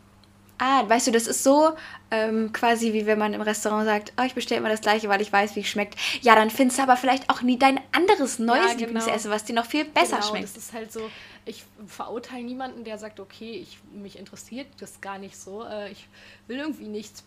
Ah, 0.59 0.87
weißt 0.87 1.07
du, 1.07 1.11
das 1.11 1.25
ist 1.25 1.43
so 1.43 1.71
ähm, 2.11 2.53
quasi 2.53 2.93
wie 2.93 3.07
wenn 3.07 3.17
man 3.17 3.33
im 3.33 3.41
Restaurant 3.41 3.87
sagt, 3.87 4.13
oh, 4.19 4.23
ich 4.23 4.35
bestelle 4.35 4.59
immer 4.59 4.69
das 4.69 4.81
gleiche, 4.81 5.09
weil 5.09 5.19
ich 5.19 5.33
weiß, 5.33 5.55
wie 5.55 5.61
es 5.61 5.67
schmeckt. 5.67 5.95
Ja, 6.21 6.35
dann 6.35 6.51
findest 6.51 6.77
du 6.77 6.83
aber 6.83 6.97
vielleicht 6.97 7.31
auch 7.31 7.41
nie 7.41 7.57
dein 7.57 7.79
anderes 7.91 8.37
neues 8.37 8.59
ja, 8.59 8.73
genau. 8.73 8.79
Lieblingsessen, 8.79 9.31
was 9.31 9.45
dir 9.45 9.55
noch 9.55 9.65
viel 9.65 9.85
besser 9.85 10.17
genau, 10.17 10.29
schmeckt. 10.29 10.43
Das 10.43 10.57
ist 10.57 10.73
halt 10.73 10.91
so, 10.91 11.09
ich 11.45 11.63
verurteile 11.87 12.43
niemanden, 12.43 12.83
der 12.83 12.99
sagt, 12.99 13.19
okay, 13.19 13.53
ich, 13.53 13.79
mich 13.91 14.19
interessiert 14.19 14.67
das 14.79 15.01
gar 15.01 15.17
nicht 15.17 15.35
so. 15.35 15.63
Äh, 15.63 15.91
ich 15.91 16.07
will 16.45 16.59
irgendwie 16.59 16.87
nichts 16.87 17.23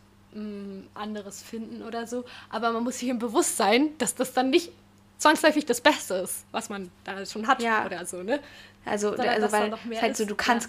anderes 0.95 1.43
finden 1.43 1.83
oder 1.83 2.07
so. 2.07 2.25
Aber 2.51 2.73
man 2.73 2.85
muss 2.85 2.99
sich 2.99 3.09
im 3.09 3.19
Bewusstsein, 3.19 3.97
dass 3.99 4.15
das 4.15 4.33
dann 4.33 4.51
nicht 4.51 4.73
zwangsläufig 5.19 5.65
das 5.65 5.81
Beste 5.81 6.15
ist, 6.15 6.45
was 6.53 6.69
man 6.69 6.91
da 7.05 7.25
schon 7.25 7.47
hat 7.47 7.63
ja. 7.63 7.87
oder 7.87 8.05
so, 8.05 8.23
ne? 8.23 8.41
Also, 8.85 9.13
also 9.13 9.53
weil 9.53 9.75
es 9.91 10.03
halt 10.03 10.17
so, 10.17 10.27
du 10.27 10.35
kannst 10.35 10.69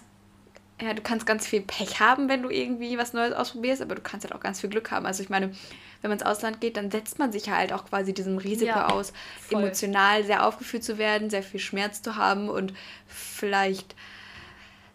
ja. 0.80 0.88
ja, 0.88 0.94
du 0.94 1.02
kannst 1.02 1.26
ganz 1.26 1.46
viel 1.46 1.62
Pech 1.62 2.00
haben, 2.00 2.30
wenn 2.30 2.42
du 2.42 2.50
irgendwie 2.50 2.98
was 2.98 3.14
Neues 3.14 3.34
ausprobierst, 3.34 3.82
aber 3.82 3.96
du 3.96 4.02
kannst 4.02 4.26
halt 4.26 4.34
auch 4.34 4.40
ganz 4.40 4.62
viel 4.62 4.70
Glück 4.70 4.92
haben. 4.92 5.06
Also 5.06 5.22
ich 5.22 5.30
meine, 5.30 5.52
wenn 6.02 6.10
man 6.10 6.20
ins 6.20 6.26
Ausland 6.26 6.62
geht, 6.62 6.78
dann 6.78 6.92
setzt 6.92 7.20
man 7.20 7.32
sich 7.32 7.50
halt 7.50 7.74
auch 7.74 7.86
quasi 7.86 8.14
diesem 8.14 8.38
Risiko 8.38 8.68
ja, 8.68 8.88
aus, 8.90 9.12
voll. 9.42 9.62
emotional 9.62 10.24
sehr 10.24 10.48
aufgeführt 10.48 10.84
zu 10.84 10.98
werden, 10.98 11.30
sehr 11.30 11.44
viel 11.44 11.60
Schmerz 11.60 12.02
zu 12.02 12.16
haben 12.16 12.48
und 12.48 12.74
vielleicht 13.08 13.96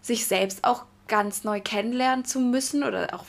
sich 0.01 0.27
selbst 0.27 0.65
auch 0.65 0.87
ganz 1.11 1.45
neu 1.45 1.61
kennenlernen 1.61 2.25
zu 2.25 2.41
müssen 2.41 2.85
oder 2.85 3.13
auch 3.13 3.25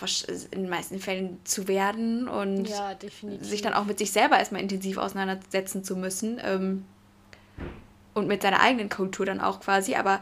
in 0.52 0.62
den 0.62 0.70
meisten 0.70 1.00
Fällen 1.00 1.40
zu 1.44 1.68
werden 1.68 2.30
und 2.30 2.70
ja, 2.70 2.96
sich 3.42 3.62
dann 3.62 3.74
auch 3.74 3.86
mit 3.86 3.98
sich 3.98 4.12
selber 4.12 4.38
erstmal 4.38 4.62
intensiv 4.62 4.98
auseinandersetzen 4.98 5.84
zu 5.84 5.98
müssen 5.98 6.40
ähm, 6.44 6.86
und 8.14 8.28
mit 8.28 8.44
seiner 8.44 8.62
eigenen 8.62 8.88
Kultur 8.88 9.26
dann 9.26 9.42
auch 9.42 9.60
quasi. 9.60 9.96
Aber 9.96 10.22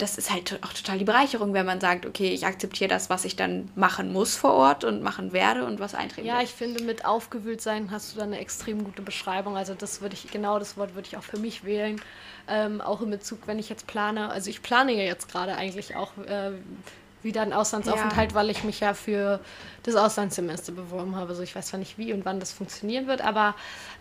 das 0.00 0.18
ist 0.18 0.30
halt 0.30 0.58
auch 0.62 0.72
total 0.72 0.98
die 0.98 1.04
Bereicherung, 1.04 1.52
wenn 1.52 1.66
man 1.66 1.80
sagt, 1.80 2.06
okay, 2.06 2.32
ich 2.32 2.46
akzeptiere 2.46 2.88
das, 2.88 3.10
was 3.10 3.24
ich 3.24 3.36
dann 3.36 3.70
machen 3.74 4.12
muss 4.12 4.34
vor 4.36 4.54
Ort 4.54 4.84
und 4.84 5.02
machen 5.02 5.32
werde 5.32 5.64
und 5.64 5.78
was 5.80 5.94
eintreten 5.94 6.26
Ja, 6.26 6.34
wird. 6.38 6.44
ich 6.44 6.50
finde, 6.54 6.82
mit 6.82 7.04
aufgewühlt 7.04 7.60
sein 7.60 7.90
hast 7.90 8.14
du 8.14 8.18
dann 8.18 8.28
eine 8.32 8.38
extrem 8.40 8.84
gute 8.84 9.02
Beschreibung. 9.02 9.56
Also 9.56 9.74
das 9.74 10.00
würde 10.00 10.14
ich, 10.14 10.30
genau 10.30 10.58
das 10.58 10.76
Wort 10.76 10.94
würde 10.94 11.08
ich 11.08 11.16
auch 11.16 11.22
für 11.22 11.38
mich 11.38 11.64
wählen. 11.64 12.00
Ähm, 12.48 12.80
auch 12.80 13.00
in 13.02 13.10
Bezug, 13.10 13.40
wenn 13.46 13.58
ich 13.58 13.68
jetzt 13.68 13.86
plane, 13.86 14.30
also 14.30 14.50
ich 14.50 14.62
plane 14.62 14.92
ja 14.92 15.04
jetzt 15.04 15.30
gerade 15.30 15.54
eigentlich 15.56 15.94
auch, 15.94 16.16
äh, 16.26 16.52
wieder 17.22 17.42
einen 17.42 17.52
Auslandsaufenthalt, 17.52 18.30
ja. 18.30 18.34
weil 18.34 18.50
ich 18.50 18.64
mich 18.64 18.80
ja 18.80 18.94
für 18.94 19.40
das 19.82 19.96
Auslandssemester 19.96 20.72
beworben 20.72 21.16
habe. 21.16 21.30
Also 21.30 21.42
ich 21.42 21.54
weiß 21.54 21.68
zwar 21.68 21.78
nicht, 21.78 21.98
wie 21.98 22.12
und 22.12 22.24
wann 22.24 22.40
das 22.40 22.52
funktionieren 22.52 23.06
wird, 23.06 23.22
aber 23.22 23.54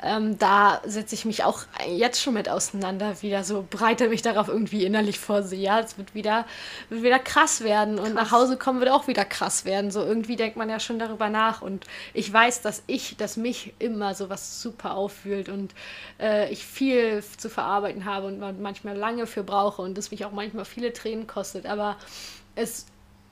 ähm, 0.04 0.38
da 0.38 0.82
setze 0.86 1.16
ich 1.16 1.26
mich 1.26 1.44
auch 1.44 1.64
jetzt 1.88 2.22
schon 2.22 2.34
mit 2.34 2.50
auseinander, 2.50 3.22
wieder 3.22 3.44
so 3.44 3.66
breite 3.70 4.10
mich 4.10 4.22
darauf 4.22 4.48
irgendwie 4.48 4.86
innerlich 4.86 5.20
vor. 5.20 5.44
So, 5.44 5.56
ja, 5.56 5.80
es 5.80 5.98
wird 5.98 6.16
wieder, 6.16 6.46
wird 6.90 7.04
wieder 7.04 7.20
krass 7.20 7.62
werden 7.62 7.98
krass. 7.98 8.08
und 8.08 8.16
nach 8.16 8.32
Hause 8.32 8.58
kommen 8.58 8.80
wird 8.80 8.92
auch 8.92 9.08
wieder 9.08 9.26
krass 9.26 9.66
werden. 9.66 9.92
So 9.92 10.04
irgendwie 10.04 10.36
denkt 10.36 10.58
man 10.58 10.70
ja 10.70 10.80
schon 10.80 11.00
darüber 11.00 11.30
nach 11.30 11.62
und 11.62 11.86
ich 12.14 12.32
weiß, 12.32 12.62
dass 12.62 12.84
ich, 12.88 13.18
dass 13.18 13.38
mich 13.38 13.74
immer 13.80 14.16
so 14.16 14.30
was 14.30 14.62
super 14.62 14.96
auffühlt 14.96 15.50
und 15.50 15.74
äh, 16.20 16.52
ich 16.52 16.66
viel 16.66 17.24
zu 17.38 17.50
verarbeiten 17.50 18.06
habe 18.06 18.28
und 18.28 18.40
manchmal 18.62 18.98
lange 18.98 19.28
für 19.28 19.44
brauche 19.44 19.82
und 19.82 19.98
das 19.98 20.12
mich 20.12 20.26
auch 20.26 20.32
manchmal 20.32 20.66
viele 20.66 20.94
Tränen 20.94 21.28
kostet, 21.28 21.66
aber 21.66 21.98
es 22.56 22.86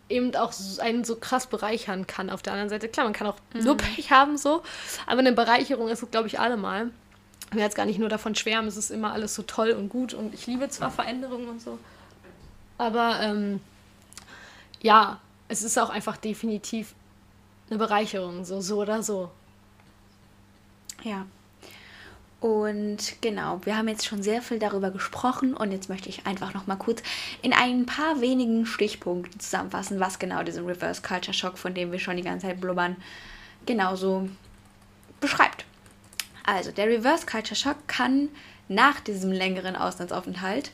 eben 0.09 0.35
auch 0.35 0.53
einen 0.79 1.03
so 1.03 1.15
krass 1.15 1.47
bereichern 1.47 2.07
kann. 2.07 2.29
Auf 2.29 2.41
der 2.41 2.53
anderen 2.53 2.69
Seite, 2.69 2.87
klar, 2.87 3.05
man 3.05 3.13
kann 3.13 3.27
auch 3.27 3.37
mhm. 3.53 3.63
nur 3.63 3.77
Pech 3.77 4.11
haben, 4.11 4.37
so, 4.37 4.63
aber 5.05 5.19
eine 5.19 5.33
Bereicherung 5.33 5.89
ist 5.89 6.03
es, 6.03 6.11
glaube 6.11 6.27
ich, 6.27 6.39
allemal. 6.39 6.91
Ich 7.49 7.55
will 7.55 7.61
jetzt 7.61 7.75
gar 7.75 7.85
nicht 7.85 7.99
nur 7.99 8.09
davon 8.09 8.35
schwärmen, 8.35 8.67
es 8.67 8.75
ist 8.75 8.89
immer 8.89 9.13
alles 9.13 9.33
so 9.33 9.41
toll 9.41 9.71
und 9.71 9.89
gut 9.89 10.13
und 10.13 10.33
ich 10.33 10.47
liebe 10.47 10.67
zwar 10.69 10.91
Veränderungen 10.91 11.47
und 11.47 11.61
so, 11.61 11.79
aber 12.77 13.19
ähm, 13.21 13.61
ja, 14.81 15.19
es 15.47 15.63
ist 15.63 15.77
auch 15.77 15.89
einfach 15.89 16.17
definitiv 16.17 16.93
eine 17.69 17.79
Bereicherung, 17.79 18.43
so, 18.43 18.59
so 18.59 18.81
oder 18.81 19.01
so. 19.01 19.31
Ja, 21.03 21.25
und 22.39 23.15
genau, 23.21 23.61
wir 23.63 23.75
haben 23.75 23.87
jetzt 23.87 24.05
schon 24.05 24.21
sehr 24.21 24.43
viel 24.43 24.59
darüber 24.59 24.91
gesprochen 24.91 25.55
und 25.55 25.71
jetzt 25.71 25.89
möchte 25.89 26.09
ich 26.09 26.27
einfach 26.27 26.53
noch 26.53 26.67
mal 26.67 26.75
kurz 26.75 27.01
in 27.41 27.51
ein 27.51 27.87
paar 27.87 28.21
wenigen 28.21 28.67
Stichpunkten 28.67 29.39
zusammenfassen, 29.39 29.99
was 29.99 30.19
genau 30.19 30.43
diesen 30.43 30.65
Reverse 30.65 31.01
Culture 31.01 31.33
Shock, 31.33 31.57
von 31.57 31.73
dem 31.73 31.91
wir 31.91 31.99
schon 31.99 32.17
die 32.17 32.23
ganze 32.23 32.45
Zeit 32.45 32.61
blubbern, 32.61 32.95
genauso 33.65 34.29
beschreibt. 35.19 35.65
Also, 36.45 36.71
der 36.71 36.87
Reverse 36.87 37.25
Culture 37.25 37.55
Shock 37.55 37.87
kann 37.87 38.29
nach 38.67 38.99
diesem 38.99 39.31
längeren 39.31 39.75
Auslandsaufenthalt 39.75 40.71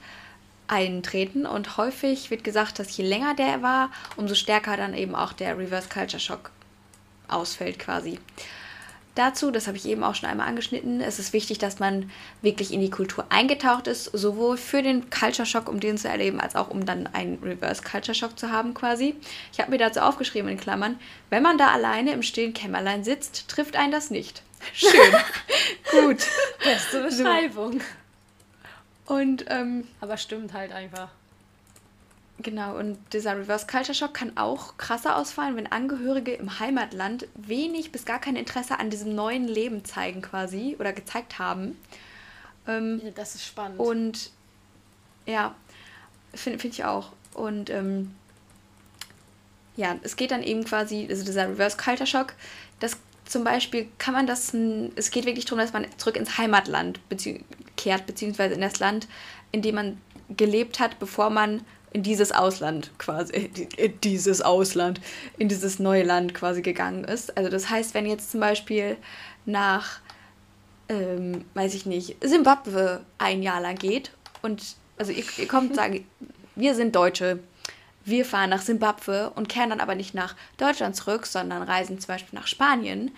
eintreten 0.68 1.46
und 1.46 1.78
häufig 1.78 2.30
wird 2.30 2.44
gesagt, 2.44 2.78
dass 2.80 2.96
je 2.96 3.06
länger 3.06 3.36
der 3.36 3.62
war, 3.62 3.90
umso 4.18 4.36
stärker 4.36 4.76
dann 4.76 4.94
eben 4.94 5.16
auch 5.16 5.32
der 5.32 5.58
Reverse 5.58 5.88
Culture 5.88 6.20
Shock 6.20 6.52
ausfällt 7.30 7.80
quasi. 7.80 8.20
Dazu, 9.16 9.52
das 9.52 9.68
habe 9.68 9.78
ich 9.78 9.86
eben 9.86 10.04
auch 10.04 10.16
schon 10.16 10.28
einmal 10.28 10.48
angeschnitten, 10.48 11.00
es 11.00 11.20
ist 11.20 11.34
wichtig, 11.34 11.60
dass 11.60 11.78
man 11.78 12.10
wirklich 12.42 12.74
in 12.74 12.82
die 12.82 12.90
Kultur 12.90 13.26
eingetaucht 13.30 13.86
ist, 13.86 14.06
sowohl 14.06 14.58
für 14.58 14.82
den 14.82 15.12
Culture 15.12 15.46
Shock, 15.46 15.70
um 15.70 15.80
den 15.80 16.00
zu 16.00 16.10
erleben, 16.10 16.40
als 16.40 16.56
auch 16.56 16.70
um 16.70 16.84
dann 16.84 17.06
einen 17.08 17.38
Reverse 17.44 17.84
Culture 17.84 18.16
Shock 18.16 18.40
zu 18.40 18.52
haben 18.52 18.74
quasi. 18.74 19.16
Ich 19.52 19.60
habe 19.60 19.70
mir 19.70 19.78
dazu 19.78 20.00
aufgeschrieben 20.00 20.50
in 20.50 20.60
Klammern, 20.60 21.00
wenn 21.30 21.44
man 21.44 21.60
da 21.60 21.68
alleine 21.68 22.12
im 22.12 22.24
stillen 22.24 22.54
Kämmerlein 22.54 23.04
sitzt, 23.04 23.48
trifft 23.50 23.76
einen 23.76 23.92
das 23.92 24.10
nicht. 24.10 24.42
Schön. 24.74 24.92
Gut. 25.92 26.26
Beste 26.64 27.04
Beschreibung. 27.04 27.82
Und, 29.06 29.46
ähm, 29.50 29.88
Aber 30.02 30.18
stimmt 30.18 30.54
halt 30.54 30.72
einfach. 30.72 31.10
Genau, 32.40 32.78
und 32.78 32.98
dieser 33.14 33.38
Reverse 33.38 33.68
Culture 33.68 33.94
Shock 33.94 34.16
kann 34.16 34.38
auch 34.38 34.76
krasser 34.78 35.18
ausfallen, 35.18 35.56
wenn 35.56 35.72
Angehörige 35.72 36.34
im 36.34 36.60
Heimatland 36.60 37.28
wenig 37.36 37.92
bis 37.92 38.06
gar 38.06 38.20
kein 38.20 38.36
Interesse 38.36 38.80
an 38.80 38.90
diesem 38.90 39.14
neuen 39.14 39.48
Leben 39.48 39.86
zeigen 39.86 40.22
quasi 40.22 40.76
oder 40.80 40.94
gezeigt 40.94 41.38
haben. 41.38 41.78
Ähm, 42.68 43.02
ja, 43.04 43.12
das 43.12 43.36
ist 43.36 43.46
spannend. 43.46 43.80
Und 43.80 44.32
ja, 45.26 45.56
finde 46.34 46.60
find 46.60 46.74
ich 46.74 46.84
auch. 46.86 47.12
Und 47.34 47.70
ähm, 47.70 48.14
ja, 49.76 49.98
es 50.02 50.16
geht 50.16 50.32
dann 50.32 50.44
eben 50.44 50.66
quasi, 50.66 51.08
also 51.10 51.24
dieser 51.24 51.50
Reverse 51.50 51.78
Culture 51.78 52.08
Shock, 52.08 52.34
das 52.80 52.98
zum 53.26 53.44
Beispiel 53.44 53.88
kann 54.00 54.14
man 54.14 54.28
das, 54.28 54.54
es 54.96 55.12
geht 55.12 55.26
wirklich 55.26 55.46
darum, 55.46 55.60
dass 55.60 55.74
man 55.74 55.86
zurück 55.98 56.18
ins 56.18 56.38
Heimatland 56.38 57.08
bezieh 57.10 57.44
kehrt, 57.78 58.06
beziehungsweise 58.06 58.56
in 58.56 58.62
das 58.62 58.80
Land, 58.80 59.08
in 59.52 59.62
dem 59.62 59.76
man 59.76 60.02
gelebt 60.30 60.80
hat, 60.80 61.00
bevor 61.00 61.30
man 61.30 61.62
in 61.94 62.04
dieses 62.04 62.32
Ausland 62.32 62.92
quasi, 62.98 63.52
in 63.78 64.02
dieses 64.02 64.42
Ausland, 64.42 65.00
in 65.38 65.48
dieses 65.48 65.80
neue 65.80 66.04
Land 66.04 66.34
quasi 66.34 66.62
gegangen 66.62 67.04
ist. 67.04 67.38
Also 67.38 67.50
das 67.50 67.70
heißt, 67.70 67.94
wenn 67.94 68.06
jetzt 68.06 68.32
zum 68.32 68.40
Beispiel 68.40 68.98
nach, 69.46 70.00
ähm, 70.90 71.46
weiß 71.54 71.76
ich 71.76 71.86
nicht, 71.86 72.18
Simbabwe 72.22 73.02
ein 73.20 73.44
Jahr 73.44 73.62
lang 73.62 73.76
geht 73.76 74.12
und, 74.42 74.76
also 74.98 75.12
ihr, 75.12 75.24
ihr 75.38 75.48
kommt 75.48 75.76
sagen, 75.76 76.06
wir 76.56 76.76
sind 76.76 76.96
Deutsche, 76.96 77.40
wir 78.06 78.26
fahren 78.26 78.50
nach 78.50 78.62
Simbabwe 78.62 79.32
und 79.36 79.48
kehren 79.48 79.70
dann 79.70 79.80
aber 79.80 79.96
nicht 79.96 80.14
nach 80.14 80.36
Deutschland 80.58 80.96
zurück, 80.96 81.26
sondern 81.26 81.62
reisen 81.62 82.00
zum 82.00 82.08
Beispiel 82.08 82.38
nach 82.38 82.48
Spanien, 82.48 83.12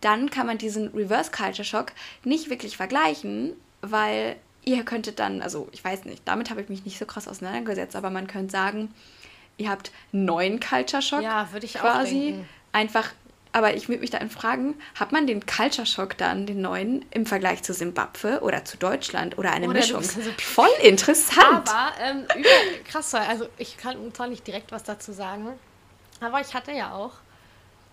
dann 0.00 0.30
kann 0.30 0.46
man 0.46 0.58
diesen 0.58 0.88
Reverse 0.88 1.30
Culture 1.30 1.64
Shock 1.64 1.92
nicht 2.24 2.50
wirklich 2.50 2.76
vergleichen, 2.76 3.52
weil 3.82 4.36
ihr 4.64 4.84
könntet 4.84 5.18
dann, 5.18 5.42
also 5.42 5.68
ich 5.72 5.84
weiß 5.84 6.04
nicht, 6.04 6.22
damit 6.24 6.50
habe 6.50 6.60
ich 6.60 6.68
mich 6.68 6.84
nicht 6.84 6.98
so 6.98 7.06
krass 7.06 7.28
auseinandergesetzt, 7.28 7.96
aber 7.96 8.10
man 8.10 8.26
könnte 8.26 8.52
sagen, 8.52 8.94
ihr 9.56 9.70
habt 9.70 9.90
neuen 10.12 10.60
Culture 10.60 11.02
Shock. 11.02 11.22
Ja, 11.22 11.52
würde 11.52 11.66
ich 11.66 11.74
quasi. 11.74 11.98
auch 11.98 12.10
denken. 12.10 12.48
Einfach, 12.72 13.10
aber 13.52 13.74
ich 13.74 13.88
würde 13.88 14.00
mich 14.00 14.10
dann 14.10 14.30
fragen, 14.30 14.74
hat 14.94 15.12
man 15.12 15.26
den 15.26 15.44
Culture 15.44 15.86
Shock 15.86 16.16
dann, 16.16 16.46
den 16.46 16.60
neuen, 16.62 17.04
im 17.10 17.26
Vergleich 17.26 17.62
zu 17.62 17.74
Simbabwe 17.74 18.40
oder 18.40 18.64
zu 18.64 18.76
Deutschland 18.76 19.36
oder 19.36 19.52
eine 19.52 19.68
oder 19.68 19.80
Mischung? 19.80 19.98
Also 19.98 20.20
Voll 20.38 20.70
interessant. 20.82 21.68
Aber 21.68 21.92
ähm, 22.00 22.24
über, 22.36 22.48
krass, 22.88 23.14
also 23.14 23.46
ich 23.58 23.76
kann 23.76 23.96
zwar 24.14 24.28
nicht 24.28 24.46
direkt 24.46 24.72
was 24.72 24.84
dazu 24.84 25.12
sagen, 25.12 25.48
aber 26.20 26.40
ich 26.40 26.54
hatte 26.54 26.72
ja 26.72 26.94
auch 26.94 27.12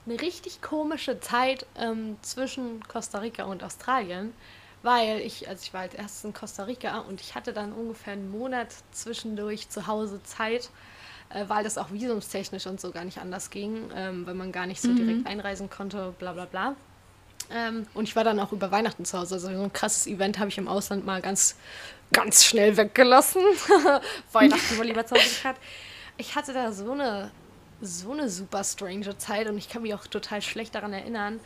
eine 0.06 0.22
richtig 0.22 0.62
komische 0.62 1.20
Zeit 1.20 1.66
ähm, 1.78 2.18
zwischen 2.22 2.84
Costa 2.88 3.20
Rica 3.20 3.44
und 3.44 3.64
Australien 3.64 4.34
weil 4.82 5.20
ich, 5.20 5.48
also 5.50 5.62
ich 5.64 5.74
war 5.74 5.82
als 5.82 5.94
erstes 5.94 6.24
in 6.24 6.34
Costa 6.34 6.64
Rica 6.64 7.00
und 7.00 7.22
ich 7.22 7.36
hatte 7.36 7.54
dann 7.54 7.74
ungefähr 7.74 8.14
einen 8.14 8.32
Monat 8.32 8.68
zwischendurch 8.92 9.70
zu 9.70 9.88
Hause 9.88 10.22
Zeit, 10.24 10.70
äh, 11.30 11.46
weil 11.48 11.64
das 11.64 11.78
auch 11.78 11.92
visumstechnisch 11.92 12.66
und 12.68 12.80
so 12.80 12.92
gar 12.92 13.04
nicht 13.04 13.20
anders 13.20 13.50
ging, 13.50 13.90
ähm, 13.96 14.26
weil 14.26 14.36
man 14.36 14.52
gar 14.52 14.66
nicht 14.66 14.82
so 14.82 14.90
mhm. 14.90 14.96
direkt 14.96 15.28
einreisen 15.28 15.70
konnte, 15.70 16.14
bla 16.18 16.34
bla 16.34 16.46
bla. 16.46 16.76
Ähm, 17.52 17.88
und 17.94 18.04
ich 18.04 18.16
war 18.16 18.24
dann 18.24 18.40
auch 18.40 18.52
über 18.52 18.72
Weihnachten 18.72 19.06
zu 19.06 19.18
Hause. 19.18 19.36
Also 19.36 19.48
so 19.48 19.64
ein 19.64 19.74
krasses 19.74 20.08
Event 20.08 20.40
habe 20.40 20.50
ich 20.50 20.58
im 20.58 20.68
Ausland 20.68 21.06
mal 21.06 21.22
ganz, 21.22 21.56
ganz 22.14 22.46
schnell 22.46 22.78
weggelassen. 22.78 23.42
Weihnachten 24.32 24.78
war 24.78 24.86
lieber 24.86 25.06
Zeit. 25.06 25.22
Ich 26.18 26.36
hatte 26.36 26.54
da 26.54 26.72
so 26.72 26.92
eine, 26.92 27.32
so 27.82 28.12
eine 28.12 28.30
super 28.30 28.64
strange 28.64 29.18
Zeit 29.18 29.50
und 29.50 29.58
ich 29.58 29.70
kann 29.70 29.82
mich 29.82 29.94
auch 29.94 30.06
total 30.06 30.42
schlecht 30.42 30.76
daran 30.76 30.94
erinnern, 30.94 31.40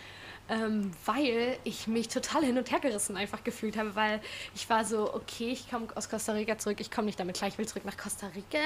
ähm, 0.49 0.91
weil 1.05 1.57
ich 1.63 1.87
mich 1.87 2.09
total 2.09 2.43
hin 2.43 2.57
und 2.57 2.69
her 2.69 2.79
gerissen 2.79 3.15
einfach 3.15 3.43
gefühlt 3.43 3.77
habe, 3.77 3.95
weil 3.95 4.19
ich 4.53 4.69
war 4.69 4.83
so, 4.83 5.13
okay, 5.13 5.51
ich 5.51 5.69
komme 5.69 5.87
aus 5.95 6.09
Costa 6.09 6.33
Rica 6.33 6.57
zurück, 6.57 6.79
ich 6.79 6.91
komme 6.91 7.05
nicht 7.05 7.19
damit 7.19 7.37
klar, 7.37 7.47
ich 7.49 7.57
will 7.57 7.67
zurück 7.67 7.85
nach 7.85 7.97
Costa 7.97 8.27
Rica. 8.27 8.59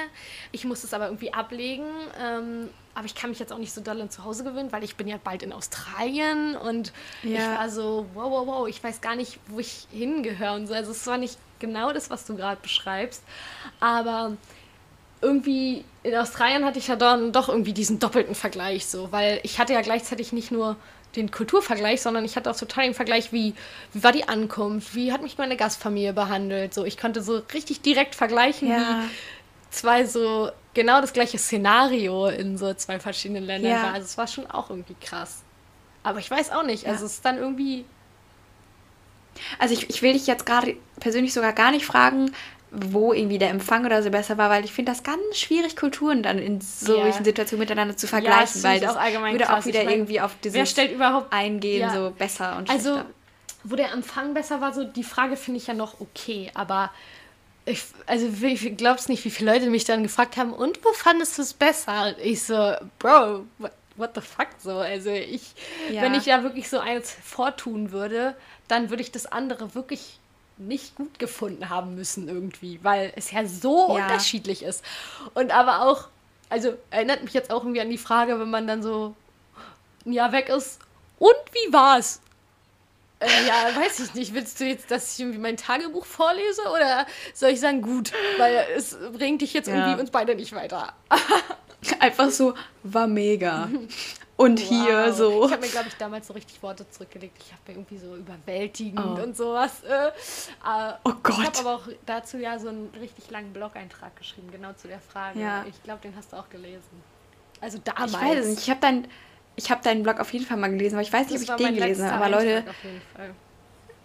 Ich 0.52 0.66
muss 0.66 0.84
es 0.84 0.94
aber 0.94 1.06
irgendwie 1.06 1.34
ablegen, 1.34 1.86
ähm, 2.20 2.70
aber 2.96 3.06
ich 3.06 3.14
kann 3.14 3.30
mich 3.30 3.38
jetzt 3.40 3.54
auch 3.54 3.60
nicht 3.60 3.74
so 3.74 3.82
doll 3.82 4.02
an 4.02 4.10
zu 4.10 4.24
Hause 4.24 4.44
gewöhnen, 4.44 4.72
weil 4.72 4.84
ich 4.84 4.96
bin 4.96 5.08
ja 5.08 5.18
bald 5.24 5.44
in 5.44 5.54
Australien 5.54 6.56
und 6.56 6.92
ja. 7.22 7.38
ich 7.38 7.60
war 7.60 7.70
so, 7.70 8.08
wow, 8.16 8.32
wow, 8.32 8.48
wow, 8.48 8.68
ich 8.68 8.84
weiß 8.84 9.02
gar 9.02 9.16
nicht, 9.16 9.40
wo 9.48 9.60
ich 9.60 9.88
hingehöre 9.92 10.56
und 10.56 10.68
so. 10.68 10.74
Also 10.74 10.92
es 10.92 11.06
war 11.06 11.20
nicht 11.20 11.38
genau 11.60 11.94
das, 11.94 12.10
was 12.10 12.26
du 12.26 12.36
gerade 12.36 12.60
beschreibst, 12.60 13.24
aber 13.80 14.36
irgendwie 15.22 15.84
in 16.04 16.16
Australien 16.16 16.64
hatte 16.66 16.80
ich 16.80 16.88
ja 16.88 16.96
dann 16.96 17.32
doch 17.32 17.50
irgendwie 17.50 17.74
diesen 17.74 18.00
doppelten 18.00 18.36
Vergleich 18.36 18.86
so, 18.86 19.12
weil 19.12 19.40
ich 19.44 19.60
hatte 19.60 19.74
ja 19.74 19.82
gleichzeitig 19.82 20.32
nicht 20.32 20.52
nur 20.52 20.76
den 21.18 21.32
Kulturvergleich, 21.32 22.02
sondern 22.02 22.24
ich 22.24 22.36
hatte 22.36 22.50
auch 22.50 22.56
total 22.56 22.86
den 22.86 22.94
Vergleich, 22.94 23.34
wie, 23.34 23.54
wie 23.94 24.04
war 24.04 24.12
die 24.12 24.28
Ankunft, 24.28 24.96
wie 24.96 25.12
hat 25.12 25.22
mich 25.22 25.38
meine 25.38 25.58
Gastfamilie 25.58 26.14
behandelt. 26.14 26.74
So, 26.74 26.86
ich 26.86 26.98
konnte 26.98 27.22
so 27.22 27.42
richtig 27.54 27.82
direkt 27.82 28.16
vergleichen, 28.16 28.70
ja. 28.70 28.78
wie 28.78 29.10
zwei 29.72 30.06
so 30.06 30.52
genau 30.74 31.02
das 31.02 31.14
gleiche 31.14 31.38
Szenario 31.38 32.28
in 32.28 32.58
so 32.58 32.74
zwei 32.76 33.00
verschiedenen 33.00 33.44
Ländern 33.44 33.72
ja. 33.72 33.84
war. 33.84 33.94
Also 33.94 34.06
es 34.06 34.18
war 34.18 34.28
schon 34.28 34.50
auch 34.50 34.70
irgendwie 34.70 34.96
krass. 35.02 35.44
Aber 36.04 36.20
ich 36.20 36.32
weiß 36.32 36.52
auch 36.52 36.64
nicht. 36.64 36.84
Ja. 36.84 36.92
Also 36.92 37.06
es 37.06 37.16
ist 37.16 37.26
dann 37.26 37.38
irgendwie. 37.38 37.84
Also 39.60 39.74
ich, 39.74 39.90
ich 39.90 40.02
will 40.02 40.14
dich 40.14 40.26
jetzt 40.26 40.46
gerade 40.46 40.78
persönlich 41.00 41.34
sogar 41.34 41.54
gar 41.54 41.72
nicht 41.72 41.86
fragen, 41.86 42.32
wo 42.80 43.14
irgendwie 43.14 43.38
der 43.38 43.50
Empfang 43.50 43.86
oder 43.86 44.04
so 44.04 44.10
besser 44.10 44.38
war, 44.38 44.50
weil 44.50 44.64
ich 44.64 44.72
finde 44.72 44.92
das 44.92 45.04
ganz 45.04 45.22
schwierig, 45.34 45.76
Kulturen 45.76 46.22
dann 46.22 46.38
in 46.38 46.62
solchen 46.62 47.04
yeah. 47.04 47.24
Situationen 47.24 47.62
miteinander 47.62 47.98
zu 47.98 48.08
vergleichen, 48.08 48.62
ja, 48.62 48.70
weil 48.70 48.80
das 48.80 48.96
auch 48.96 49.32
würde 49.32 49.44
krass. 49.44 49.64
auch 49.64 49.66
wieder 49.66 49.80
ich 49.80 49.86
mein, 49.86 49.96
irgendwie 49.96 50.22
auf 50.22 50.36
dieses 50.44 50.70
stellt 50.70 50.92
überhaupt 50.92 51.34
eingehen, 51.34 51.82
ja. 51.82 51.94
so 51.94 52.12
besser 52.12 52.58
und 52.58 52.70
Also, 52.70 53.02
wo 53.64 53.76
der 53.76 53.92
Empfang 53.92 54.34
besser 54.34 54.62
war, 54.62 54.74
so 54.74 54.84
die 54.84 55.04
Frage 55.04 55.38
finde 55.38 55.60
ich 55.60 55.68
ja 55.68 55.74
noch 55.74 56.00
okay, 56.00 56.52
aber 56.54 56.92
ich, 57.66 57.84
also 58.06 58.28
ich 58.44 58.78
glaub's 58.78 59.10
nicht, 59.10 59.26
wie 59.26 59.30
viele 59.30 59.54
Leute 59.54 59.70
mich 59.70 59.84
dann 59.84 60.04
gefragt 60.04 60.38
haben, 60.38 60.54
und 60.54 60.80
wo 60.86 60.94
fandest 60.94 61.38
du 61.38 61.42
es 61.42 61.54
besser? 61.54 62.08
Und 62.08 62.16
ich 62.24 62.44
so, 62.44 62.74
Bro, 63.00 63.46
what, 63.58 63.72
what 63.98 64.12
the 64.16 64.22
fuck 64.22 64.48
so? 64.60 64.78
Also 64.78 65.10
ich, 65.10 65.54
ja. 65.92 66.02
wenn 66.02 66.14
ich 66.14 66.26
da 66.26 66.44
wirklich 66.44 66.70
so 66.70 66.80
eins 66.80 67.16
vortun 67.24 67.92
würde, 67.92 68.36
dann 68.68 68.90
würde 68.90 69.02
ich 69.02 69.12
das 69.12 69.26
andere 69.26 69.76
wirklich 69.76 70.20
nicht 70.58 70.96
gut 70.96 71.20
gefunden 71.20 71.70
haben 71.70 71.96
müssen 71.96 72.28
irgendwie, 72.28 72.80
weil 72.84 73.14
es 73.16 73.32
ja 73.32 73.46
so 73.46 73.96
ja. 73.96 74.06
unterschiedlich 74.06 74.64
ist. 74.64 74.84
Und 75.34 75.52
aber 75.52 75.82
auch, 75.84 76.08
also 76.50 76.74
erinnert 76.90 77.24
mich 77.24 77.34
jetzt 77.34 77.52
auch 77.52 77.64
irgendwie 77.64 77.82
an 77.82 77.90
die 77.90 77.98
Frage, 77.98 78.40
wenn 78.40 78.50
man 78.50 78.68
dann 78.68 78.82
so 78.82 79.16
ein 80.06 80.14
Jahr 80.14 80.32
weg 80.32 80.50
ist, 80.50 80.80
und 81.20 81.36
wie 81.52 81.74
war's? 81.74 82.22
Äh, 83.20 83.48
ja, 83.48 83.76
weiß 83.76 84.00
ich 84.02 84.14
nicht. 84.14 84.34
Willst 84.34 84.60
du 84.60 84.66
jetzt, 84.66 84.92
dass 84.92 85.14
ich 85.14 85.20
irgendwie 85.20 85.40
mein 85.40 85.58
Tagebuch 85.58 86.06
vorlese 86.06 86.62
oder 86.74 87.06
soll 87.34 87.52
ich 87.52 87.60
sagen, 87.60 87.82
gut? 87.82 88.12
Weil 88.38 88.66
es 88.76 88.98
bringt 89.14 89.42
dich 89.42 89.54
jetzt 89.54 89.68
ja. 89.68 89.76
irgendwie 89.76 90.02
uns 90.02 90.12
beide 90.12 90.36
nicht 90.36 90.54
weiter. 90.54 90.94
Einfach 92.00 92.30
so, 92.30 92.54
war 92.84 93.08
mega. 93.08 93.70
Und 94.38 94.62
wow. 94.62 94.68
hier 94.70 95.14
so. 95.14 95.46
Ich 95.46 95.52
habe 95.52 95.66
mir, 95.66 95.72
glaube 95.72 95.88
ich, 95.88 95.96
damals 95.96 96.28
so 96.28 96.34
richtig 96.34 96.62
Worte 96.62 96.88
zurückgelegt. 96.92 97.36
Ich 97.40 97.52
habe 97.52 97.62
mir 97.68 97.74
irgendwie 97.74 97.98
so 97.98 98.16
überwältigend 98.16 99.20
oh. 99.20 99.24
und 99.24 99.36
sowas. 99.36 99.84
Äh, 99.84 100.08
äh, 100.08 100.94
oh 101.04 101.14
Gott. 101.24 101.40
Ich 101.40 101.46
habe 101.46 101.60
aber 101.60 101.76
auch 101.76 101.88
dazu 102.06 102.38
ja 102.38 102.60
so 102.60 102.70
einen 102.70 102.92
richtig 103.02 103.32
langen 103.32 103.52
Blog-Eintrag 103.52 104.16
geschrieben, 104.16 104.50
genau 104.52 104.74
zu 104.74 104.88
der 104.88 105.00
Frage. 105.00 105.40
Ja. 105.40 105.66
Ich 105.68 105.82
glaube, 105.84 106.02
den 106.04 106.16
hast 106.16 106.32
du 106.32 106.38
auch 106.38 106.50
gelesen. 106.50 106.84
Also 107.62 107.80
damals. 107.84 108.14
Ich 108.14 108.22
weiß 108.22 108.40
es 108.40 108.48
nicht. 108.48 108.62
Ich 108.62 108.70
habe 108.70 108.80
dein, 108.80 109.08
hab 109.70 109.82
deinen 109.82 110.04
Blog 110.04 110.20
auf 110.20 110.32
jeden 110.32 110.46
Fall 110.46 110.58
mal 110.58 110.70
gelesen, 110.70 110.96
aber 110.96 111.02
ich 111.02 111.12
weiß 111.12 111.30
nicht, 111.32 111.42
das 111.42 111.50
ob 111.50 111.60
ich 111.60 111.66
den 111.66 111.76
gelesen 111.76 112.06
habe. 112.06 112.24
Aber 112.24 112.30
Leute, 112.30 112.64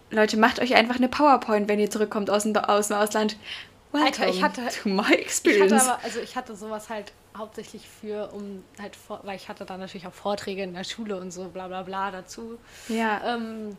Leute, 0.09 0.37
macht 0.37 0.59
euch 0.59 0.73
einfach 0.73 0.95
eine 0.95 1.09
PowerPoint, 1.09 1.67
wenn 1.67 1.79
ihr 1.79 1.91
zurückkommt 1.91 2.31
aus 2.31 2.41
dem, 2.41 2.55
aus 2.55 2.87
dem 2.87 2.97
Ausland. 2.97 3.37
Welcome 3.91 4.07
Alter, 4.07 4.27
ich 4.29 4.41
hatte, 4.41 4.61
to 4.81 4.89
my 4.89 5.13
experience. 5.13 5.71
Ich 5.71 5.79
hatte 5.79 5.91
aber, 5.91 6.03
also 6.03 6.19
ich 6.19 6.35
hatte 6.35 6.55
sowas 6.55 6.89
halt 6.89 7.13
hauptsächlich 7.37 7.87
für, 7.87 8.31
um 8.33 8.63
halt, 8.79 8.97
weil 9.23 9.35
ich 9.35 9.49
hatte 9.49 9.65
dann 9.65 9.79
natürlich 9.79 10.07
auch 10.07 10.13
Vorträge 10.13 10.63
in 10.63 10.73
der 10.73 10.83
Schule 10.83 11.19
und 11.19 11.31
so, 11.31 11.45
bla 11.45 11.67
bla 11.67 11.83
bla 11.83 12.11
dazu. 12.11 12.57
Ja. 12.89 13.35
Ähm, 13.35 13.77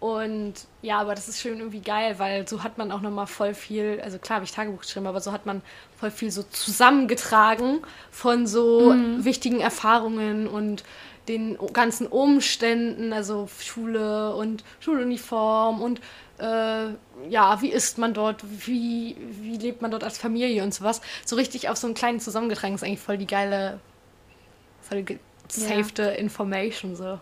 und 0.00 0.54
ja, 0.80 0.98
aber 0.98 1.14
das 1.14 1.28
ist 1.28 1.42
schon 1.42 1.58
irgendwie 1.58 1.80
geil, 1.80 2.18
weil 2.18 2.48
so 2.48 2.62
hat 2.62 2.78
man 2.78 2.90
auch 2.90 3.02
nochmal 3.02 3.26
voll 3.26 3.52
viel, 3.52 4.00
also 4.02 4.18
klar 4.18 4.36
habe 4.36 4.44
ich 4.46 4.52
Tagebuch 4.52 4.80
geschrieben, 4.80 5.06
aber 5.06 5.20
so 5.20 5.30
hat 5.30 5.44
man 5.44 5.60
voll 5.98 6.10
viel 6.10 6.30
so 6.30 6.42
zusammengetragen 6.42 7.80
von 8.10 8.46
so 8.46 8.94
mhm. 8.94 9.26
wichtigen 9.26 9.60
Erfahrungen 9.60 10.48
und 10.48 10.84
den 11.28 11.58
ganzen 11.72 12.06
Umständen, 12.06 13.12
also 13.12 13.48
Schule 13.58 14.34
und 14.34 14.64
Schuluniform 14.80 15.82
und 15.82 16.00
äh, 16.38 16.88
ja, 17.28 17.60
wie 17.60 17.70
isst 17.70 17.98
man 17.98 18.14
dort, 18.14 18.42
wie, 18.66 19.16
wie 19.42 19.56
lebt 19.56 19.82
man 19.82 19.90
dort 19.90 20.04
als 20.04 20.18
Familie 20.18 20.62
und 20.62 20.72
sowas. 20.74 21.00
So 21.24 21.36
richtig 21.36 21.68
auf 21.68 21.76
so 21.76 21.86
einen 21.86 21.94
kleinen 21.94 22.20
zusammengetragen 22.20 22.74
ist 22.74 22.82
eigentlich 22.82 23.00
voll 23.00 23.18
die 23.18 23.26
geile, 23.26 23.80
voll 24.80 25.04
gesaved 25.48 25.98
ja. 25.98 26.10
Information 26.10 26.96
so. 26.96 27.20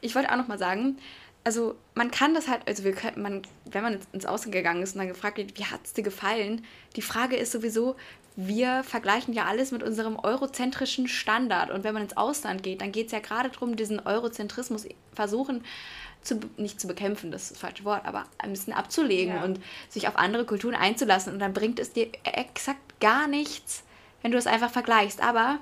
Ich 0.00 0.14
wollte 0.14 0.30
auch 0.30 0.36
noch 0.36 0.48
mal 0.48 0.58
sagen, 0.58 0.98
also 1.44 1.76
man 1.94 2.10
kann 2.10 2.34
das 2.34 2.46
halt, 2.46 2.60
also 2.68 2.84
wir 2.84 2.92
können, 2.92 3.22
man, 3.22 3.42
wenn 3.64 3.82
man 3.82 3.98
ins 4.12 4.26
Außen 4.26 4.52
gegangen 4.52 4.82
ist 4.82 4.94
und 4.94 4.98
dann 4.98 5.08
gefragt 5.08 5.38
wird, 5.38 5.58
wie 5.58 5.64
hat 5.64 5.80
es 5.82 5.94
dir 5.94 6.02
gefallen? 6.02 6.64
Die 6.94 7.02
Frage 7.02 7.36
ist 7.36 7.52
sowieso, 7.52 7.96
wir 8.40 8.84
vergleichen 8.84 9.34
ja 9.34 9.46
alles 9.46 9.72
mit 9.72 9.82
unserem 9.82 10.16
eurozentrischen 10.16 11.08
Standard. 11.08 11.72
Und 11.72 11.82
wenn 11.82 11.92
man 11.92 12.04
ins 12.04 12.16
Ausland 12.16 12.62
geht, 12.62 12.80
dann 12.80 12.92
geht 12.92 13.06
es 13.06 13.12
ja 13.12 13.18
gerade 13.18 13.48
darum, 13.48 13.74
diesen 13.74 13.98
Eurozentrismus 13.98 14.86
versuchen, 15.12 15.64
zu, 16.22 16.38
nicht 16.56 16.80
zu 16.80 16.86
bekämpfen, 16.86 17.32
das 17.32 17.42
ist 17.42 17.50
das 17.50 17.58
falsche 17.58 17.84
Wort, 17.84 18.06
aber 18.06 18.26
ein 18.38 18.50
bisschen 18.50 18.72
abzulegen 18.72 19.34
ja. 19.34 19.42
und 19.42 19.58
sich 19.88 20.06
auf 20.06 20.16
andere 20.16 20.44
Kulturen 20.44 20.76
einzulassen. 20.76 21.32
Und 21.32 21.40
dann 21.40 21.52
bringt 21.52 21.80
es 21.80 21.92
dir 21.92 22.12
exakt 22.22 23.00
gar 23.00 23.26
nichts, 23.26 23.82
wenn 24.22 24.30
du 24.30 24.38
es 24.38 24.46
einfach 24.46 24.70
vergleichst. 24.70 25.20
Aber 25.20 25.58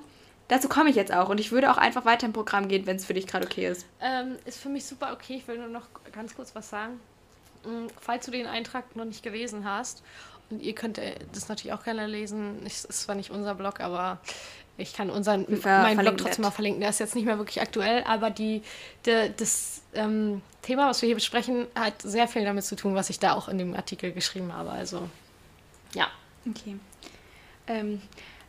dazu 0.49 0.69
komme 0.69 0.91
ich 0.91 0.97
jetzt 0.97 1.15
auch. 1.15 1.31
Und 1.31 1.41
ich 1.41 1.53
würde 1.53 1.71
auch 1.71 1.79
einfach 1.79 2.05
weiter 2.05 2.27
im 2.27 2.35
Programm 2.35 2.69
gehen, 2.69 2.85
wenn 2.85 2.97
es 2.97 3.07
für 3.07 3.15
dich 3.15 3.27
gerade 3.27 3.47
okay 3.47 3.69
ist. 3.69 3.87
Ähm, 4.03 4.37
ist 4.45 4.59
für 4.59 4.69
mich 4.69 4.85
super 4.85 5.15
okay. 5.15 5.37
Ich 5.37 5.49
will 5.49 5.57
nur 5.57 5.69
noch 5.69 5.87
ganz 6.13 6.37
kurz 6.37 6.55
was 6.55 6.69
sagen. 6.69 7.01
Mm, 7.65 7.87
falls 7.99 8.27
du 8.27 8.33
den 8.33 8.47
Eintrag 8.47 8.97
noch 8.97 9.07
nicht 9.07 9.23
gelesen 9.23 9.65
hast 9.65 10.03
ihr 10.51 10.75
könnt 10.75 10.99
äh, 10.99 11.15
das 11.33 11.49
natürlich 11.49 11.73
auch 11.73 11.85
gerne 11.85 12.07
lesen. 12.07 12.63
Es 12.65 12.85
ist 12.85 13.03
zwar 13.03 13.15
nicht 13.15 13.31
unser 13.31 13.55
Blog, 13.55 13.81
aber 13.81 14.21
ich 14.79 14.93
kann 14.93 15.11
unseren, 15.11 15.47
meinen 15.63 15.99
Blog 15.99 16.19
trotzdem 16.19 16.43
mal 16.43 16.51
verlinken. 16.51 16.81
Der 16.81 16.91
ist 16.91 17.01
jetzt 17.01 17.15
nicht 17.15 17.25
mehr 17.25 17.39
wirklich 17.39 17.61
aktuell, 17.61 18.05
aber 18.05 18.31
die, 18.31 18.63
die 19.07 19.33
das 19.37 19.83
ähm, 19.95 20.43
Thema, 20.63 20.89
was 20.89 21.01
wir 21.03 21.07
hier 21.07 21.17
besprechen, 21.17 21.67
hat 21.75 22.03
sehr 22.03 22.29
viel 22.29 22.45
damit 22.45 22.65
zu 22.65 22.77
tun, 22.77 22.95
was 22.95 23.09
ich 23.11 23.19
da 23.19 23.33
auch 23.33 23.49
in 23.49 23.59
dem 23.59 23.75
Artikel 23.75 24.13
geschrieben 24.13 24.53
habe. 24.53 24.71
Also, 24.71 25.09
ja. 25.95 26.09
Okay. 26.49 26.77
Ähm, 27.67 28.03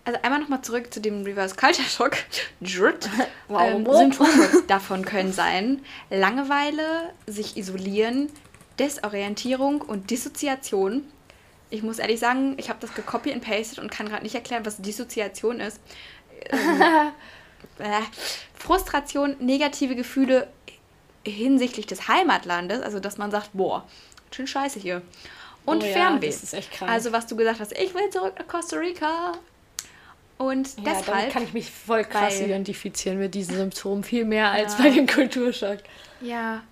also 0.04 0.20
einmal 0.22 0.40
nochmal 0.40 0.62
zurück 0.62 0.94
zu 0.94 1.02
dem 1.02 1.24
Reverse 1.24 1.56
Culture 1.56 1.88
Shock. 1.88 2.18
wow. 3.48 3.62
ähm, 3.62 3.86
Symptome 3.86 4.64
davon 4.68 5.06
können 5.06 5.32
sein 5.32 5.82
Langeweile, 6.10 7.14
sich 7.26 7.58
isolieren, 7.58 8.30
Desorientierung 8.80 9.82
und 9.82 10.10
Dissoziation 10.12 11.04
ich 11.70 11.84
muss 11.84 12.00
ehrlich 12.00 12.20
sagen, 12.20 12.56
ich 12.58 12.70
habe 12.70 12.80
das 12.80 12.94
gecopy 12.94 13.32
and 13.32 13.44
pasted 13.44 13.80
und 13.80 13.92
kann 13.92 14.08
gerade 14.08 14.24
nicht 14.24 14.36
erklären, 14.36 14.66
was 14.66 14.82
Dissoziation 14.82 15.60
ist. 15.60 15.80
Ähm, 16.50 16.82
äh, 17.80 18.02
Frustration, 18.54 19.36
negative 19.40 19.96
Gefühle 19.96 20.48
hinsichtlich 21.26 21.86
des 21.86 22.08
Heimatlandes, 22.08 22.82
also 22.82 23.00
dass 23.00 23.18
man 23.18 23.32
sagt, 23.32 23.50
boah, 23.54 23.86
schön 24.32 24.48
scheiße 24.48 24.80
hier. 24.80 25.02
Und 25.66 25.84
oh 25.84 25.86
Fernweh. 25.86 26.28
das 26.28 26.44
ist 26.44 26.54
echt 26.54 26.72
krass. 26.72 26.90
Also 26.90 27.12
was 27.12 27.28
du 27.28 27.36
gesagt 27.36 27.60
hast, 27.60 27.74
ich 27.74 27.94
will 27.94 28.10
zurück 28.10 28.34
nach 28.40 28.48
Costa 28.48 28.78
Rica. 28.78 29.34
Und 30.38 30.78
ja, 30.78 30.84
deshalb 30.86 31.34
kann 31.34 31.44
ich 31.44 31.54
mich 31.54 31.70
voll 31.72 32.04
krass 32.06 32.40
identifizieren 32.40 33.18
mit 33.18 33.34
diesen 33.34 33.56
Symptomen, 33.56 34.04
viel 34.04 34.24
mehr 34.24 34.52
als 34.52 34.78
ja. 34.78 34.84
bei 34.84 34.90
dem 34.92 35.08
Kulturschock. 35.08 35.80
Ja, 36.22 36.64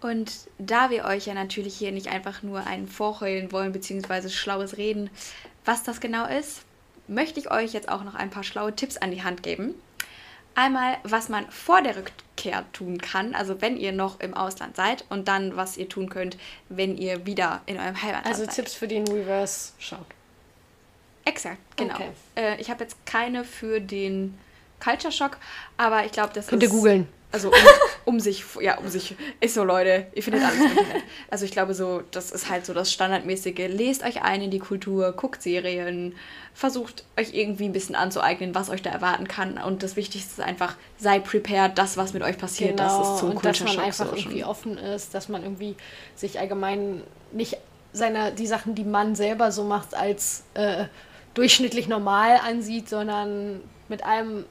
und 0.00 0.32
da 0.58 0.90
wir 0.90 1.04
euch 1.04 1.26
ja 1.26 1.34
natürlich 1.34 1.76
hier 1.76 1.92
nicht 1.92 2.08
einfach 2.08 2.42
nur 2.42 2.66
einen 2.66 2.88
vorheulen 2.88 3.52
wollen, 3.52 3.72
beziehungsweise 3.72 4.30
schlaues 4.30 4.76
Reden, 4.76 5.10
was 5.64 5.82
das 5.82 6.00
genau 6.00 6.26
ist, 6.26 6.62
möchte 7.06 7.40
ich 7.40 7.50
euch 7.50 7.72
jetzt 7.72 7.88
auch 7.88 8.04
noch 8.04 8.14
ein 8.14 8.30
paar 8.30 8.44
schlaue 8.44 8.74
Tipps 8.74 8.96
an 8.96 9.10
die 9.10 9.22
Hand 9.22 9.42
geben. 9.42 9.74
Einmal, 10.54 10.96
was 11.04 11.28
man 11.28 11.48
vor 11.50 11.82
der 11.82 11.96
Rückkehr 11.96 12.64
tun 12.72 12.98
kann, 12.98 13.34
also 13.34 13.60
wenn 13.60 13.76
ihr 13.76 13.92
noch 13.92 14.20
im 14.20 14.34
Ausland 14.34 14.74
seid, 14.74 15.04
und 15.08 15.28
dann, 15.28 15.56
was 15.56 15.76
ihr 15.76 15.88
tun 15.88 16.08
könnt, 16.08 16.38
wenn 16.68 16.96
ihr 16.96 17.26
wieder 17.26 17.60
in 17.66 17.76
eurem 17.78 18.00
Heimatland 18.00 18.26
also 18.26 18.40
seid. 18.40 18.48
Also 18.48 18.62
Tipps 18.62 18.74
für 18.74 18.88
den 18.88 19.06
Reverse 19.06 19.72
Shock. 19.78 20.06
Exakt, 21.24 21.58
genau. 21.76 21.94
Okay. 21.94 22.10
Äh, 22.34 22.60
ich 22.60 22.70
habe 22.70 22.82
jetzt 22.82 22.96
keine 23.06 23.44
für 23.44 23.80
den 23.80 24.38
Culture 24.82 25.12
Shock, 25.12 25.36
aber 25.76 26.04
ich 26.04 26.12
glaube, 26.12 26.32
das 26.34 26.46
Könnt 26.46 26.62
ist. 26.62 26.70
Könnt 26.70 26.82
ihr 26.84 26.90
googeln. 26.90 27.19
Also 27.32 27.48
um, 27.48 27.54
um, 28.04 28.20
sich, 28.20 28.44
ja, 28.60 28.78
um 28.78 28.88
sich, 28.88 29.14
ist 29.40 29.54
so, 29.54 29.62
Leute, 29.62 30.06
ihr 30.14 30.22
findet 30.22 30.42
alles 30.42 30.58
im 30.58 30.70
Internet. 30.78 31.02
Also 31.30 31.44
ich 31.44 31.52
glaube 31.52 31.74
so, 31.74 32.02
das 32.10 32.32
ist 32.32 32.50
halt 32.50 32.66
so 32.66 32.74
das 32.74 32.92
Standardmäßige. 32.92 33.68
Lest 33.68 34.02
euch 34.02 34.22
ein 34.22 34.42
in 34.42 34.50
die 34.50 34.58
Kultur, 34.58 35.12
guckt 35.12 35.42
Serien, 35.42 36.14
versucht 36.54 37.04
euch 37.16 37.32
irgendwie 37.32 37.66
ein 37.66 37.72
bisschen 37.72 37.94
anzueignen, 37.94 38.54
was 38.54 38.68
euch 38.68 38.82
da 38.82 38.90
erwarten 38.90 39.28
kann. 39.28 39.58
Und 39.58 39.82
das 39.82 39.96
Wichtigste 39.96 40.40
ist 40.40 40.46
einfach, 40.46 40.76
seid 40.98 41.24
prepared, 41.24 41.78
das, 41.78 41.96
was 41.96 42.12
mit 42.12 42.22
euch 42.22 42.38
passiert, 42.38 42.76
genau. 42.76 42.98
das 42.98 43.08
ist 43.08 43.18
zum 43.18 43.30
Und 43.30 43.44
dass 43.44 43.60
man 43.60 43.78
einfach 43.78 44.06
so 44.06 44.16
irgendwie 44.16 44.44
offen 44.44 44.76
ist, 44.76 45.14
dass 45.14 45.28
man 45.28 45.42
irgendwie 45.42 45.76
sich 46.16 46.40
allgemein 46.40 47.02
nicht 47.32 47.58
seine, 47.92 48.32
die 48.32 48.46
Sachen, 48.46 48.74
die 48.74 48.84
man 48.84 49.14
selber 49.14 49.52
so 49.52 49.64
macht, 49.64 49.94
als 49.94 50.44
äh, 50.54 50.84
durchschnittlich 51.34 51.88
normal 51.88 52.40
ansieht, 52.44 52.88
sondern 52.88 53.60
mit 53.88 54.04
allem 54.04 54.44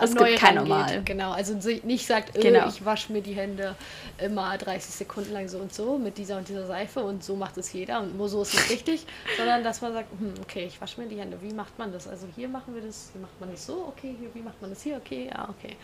es 0.00 0.14
gibt 0.14 0.36
kein 0.36 0.54
Normal. 0.56 1.02
Genau, 1.04 1.32
also 1.32 1.54
nicht 1.84 2.06
sagt, 2.06 2.36
äh, 2.36 2.40
genau. 2.40 2.68
ich 2.68 2.84
wasche 2.84 3.12
mir 3.12 3.22
die 3.22 3.34
Hände 3.34 3.74
immer 4.18 4.56
30 4.56 4.94
Sekunden 4.94 5.32
lang 5.32 5.48
so 5.48 5.58
und 5.58 5.72
so 5.74 5.98
mit 5.98 6.18
dieser 6.18 6.38
und 6.38 6.48
dieser 6.48 6.66
Seife 6.66 7.00
und 7.00 7.22
so 7.22 7.36
macht 7.36 7.56
es 7.58 7.72
jeder 7.72 8.00
und 8.00 8.16
nur 8.16 8.28
so 8.28 8.42
ist 8.42 8.54
es 8.54 8.70
richtig, 8.70 9.06
sondern 9.36 9.64
dass 9.64 9.80
man 9.80 9.92
sagt, 9.92 10.10
hm, 10.18 10.34
okay, 10.42 10.64
ich 10.66 10.80
wasche 10.80 11.00
mir 11.00 11.08
die 11.08 11.18
Hände. 11.18 11.38
Wie 11.40 11.52
macht 11.52 11.78
man 11.78 11.92
das? 11.92 12.08
Also 12.08 12.26
hier 12.34 12.48
machen 12.48 12.74
wir 12.74 12.82
das, 12.82 13.10
hier 13.12 13.20
macht 13.20 13.40
man 13.40 13.50
das 13.50 13.66
so, 13.66 13.86
okay, 13.88 14.14
hier, 14.18 14.30
wie 14.34 14.42
macht 14.42 14.60
man 14.60 14.70
das 14.70 14.82
hier, 14.82 14.96
okay, 14.96 15.30
ja, 15.32 15.48
okay. 15.48 15.76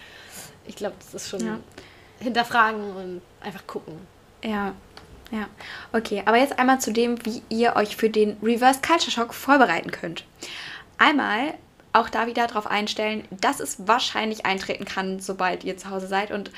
Ich 0.66 0.76
glaube, 0.76 0.96
das 0.98 1.14
ist 1.14 1.28
schon 1.28 1.44
ja. 1.44 1.58
hinterfragen 2.20 2.96
und 2.96 3.22
einfach 3.40 3.66
gucken. 3.66 3.94
Ja, 4.42 4.74
ja, 5.30 5.48
okay. 5.92 6.22
Aber 6.26 6.36
jetzt 6.36 6.58
einmal 6.58 6.80
zu 6.80 6.92
dem, 6.92 7.24
wie 7.24 7.42
ihr 7.48 7.76
euch 7.76 7.96
für 7.96 8.10
den 8.10 8.36
Reverse 8.42 8.80
Culture 8.80 9.10
Shock 9.10 9.34
vorbereiten 9.34 9.90
könnt. 9.90 10.24
Einmal 10.98 11.54
auch 11.95 12.11
da 12.11 12.26
wieder 12.26 12.47
darauf 12.47 12.66
einstellen, 12.66 13.26
dass 13.30 13.61
es 13.61 13.86
wahrscheinlich 13.86 14.45
eintreten 14.45 14.84
kann, 14.84 15.20
sobald 15.20 15.64
ihr 15.64 15.76
zu 15.76 15.90
Hause 15.90 16.09
seid 16.09 16.30
und 16.30 16.51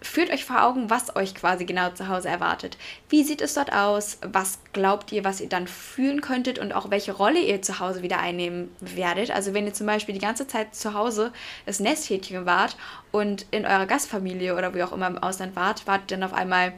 führt 0.00 0.30
euch 0.30 0.44
vor 0.44 0.62
Augen, 0.62 0.90
was 0.90 1.16
euch 1.16 1.34
quasi 1.34 1.64
genau 1.64 1.90
zu 1.90 2.06
Hause 2.06 2.28
erwartet. 2.28 2.76
Wie 3.08 3.24
sieht 3.24 3.42
es 3.42 3.54
dort 3.54 3.72
aus? 3.72 4.18
Was 4.22 4.60
glaubt 4.72 5.10
ihr, 5.10 5.24
was 5.24 5.40
ihr 5.40 5.48
dann 5.48 5.66
fühlen 5.66 6.20
könntet 6.20 6.60
und 6.60 6.72
auch 6.72 6.90
welche 6.90 7.12
Rolle 7.12 7.40
ihr 7.40 7.62
zu 7.62 7.80
Hause 7.80 8.02
wieder 8.02 8.20
einnehmen 8.20 8.70
werdet? 8.80 9.32
Also 9.32 9.54
wenn 9.54 9.66
ihr 9.66 9.74
zum 9.74 9.88
Beispiel 9.88 10.14
die 10.14 10.20
ganze 10.20 10.46
Zeit 10.46 10.76
zu 10.76 10.94
Hause 10.94 11.32
das 11.66 11.80
Nesthäkchen 11.80 12.46
wart 12.46 12.76
und 13.10 13.46
in 13.50 13.66
eurer 13.66 13.86
Gastfamilie 13.86 14.54
oder 14.54 14.72
wie 14.74 14.84
auch 14.84 14.92
immer 14.92 15.08
im 15.08 15.18
Ausland 15.18 15.56
wart, 15.56 15.88
wart 15.88 16.12
dann 16.12 16.22
auf 16.22 16.32
einmal, 16.32 16.74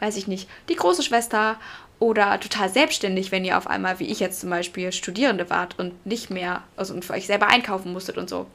weiß 0.00 0.18
ich 0.18 0.26
nicht, 0.26 0.48
die 0.68 0.76
große 0.76 1.02
Schwester 1.02 1.56
oder 1.98 2.38
total 2.38 2.68
selbstständig, 2.68 3.32
wenn 3.32 3.44
ihr 3.44 3.58
auf 3.58 3.66
einmal, 3.66 3.98
wie 3.98 4.06
ich 4.06 4.20
jetzt 4.20 4.40
zum 4.40 4.50
Beispiel, 4.50 4.92
Studierende 4.92 5.50
wart 5.50 5.78
und 5.78 6.06
nicht 6.06 6.30
mehr, 6.30 6.62
also 6.76 6.98
für 7.00 7.12
euch 7.12 7.26
selber 7.26 7.48
einkaufen 7.48 7.92
musstet 7.92 8.18
und 8.18 8.28
so. 8.28 8.46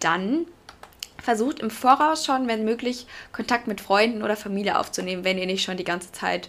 Dann 0.00 0.46
versucht 1.22 1.60
im 1.60 1.70
Voraus 1.70 2.24
schon, 2.24 2.48
wenn 2.48 2.64
möglich, 2.64 3.06
Kontakt 3.32 3.66
mit 3.66 3.80
Freunden 3.80 4.22
oder 4.22 4.36
Familie 4.36 4.78
aufzunehmen, 4.78 5.24
wenn 5.24 5.38
ihr 5.38 5.46
nicht 5.46 5.64
schon 5.64 5.76
die 5.76 5.84
ganze 5.84 6.12
Zeit 6.12 6.48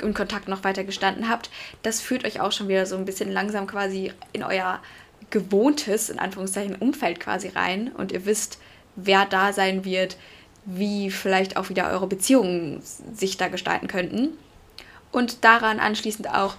in 0.00 0.14
Kontakt 0.14 0.48
noch 0.48 0.64
weiter 0.64 0.84
gestanden 0.84 1.28
habt. 1.28 1.50
Das 1.82 2.00
führt 2.00 2.24
euch 2.24 2.40
auch 2.40 2.52
schon 2.52 2.68
wieder 2.68 2.86
so 2.86 2.96
ein 2.96 3.04
bisschen 3.04 3.32
langsam 3.32 3.66
quasi 3.66 4.12
in 4.32 4.42
euer 4.42 4.80
gewohntes, 5.30 6.10
in 6.10 6.18
Anführungszeichen, 6.18 6.76
Umfeld 6.76 7.20
quasi 7.20 7.48
rein 7.48 7.90
und 7.92 8.12
ihr 8.12 8.26
wisst, 8.26 8.58
wer 8.94 9.26
da 9.26 9.52
sein 9.52 9.84
wird, 9.84 10.16
wie 10.64 11.10
vielleicht 11.10 11.56
auch 11.56 11.68
wieder 11.68 11.90
eure 11.90 12.06
Beziehungen 12.06 12.80
sich 12.82 13.36
da 13.36 13.48
gestalten 13.48 13.88
könnten. 13.88 14.36
Und 15.16 15.44
daran 15.44 15.80
anschließend 15.80 16.28
auch 16.28 16.56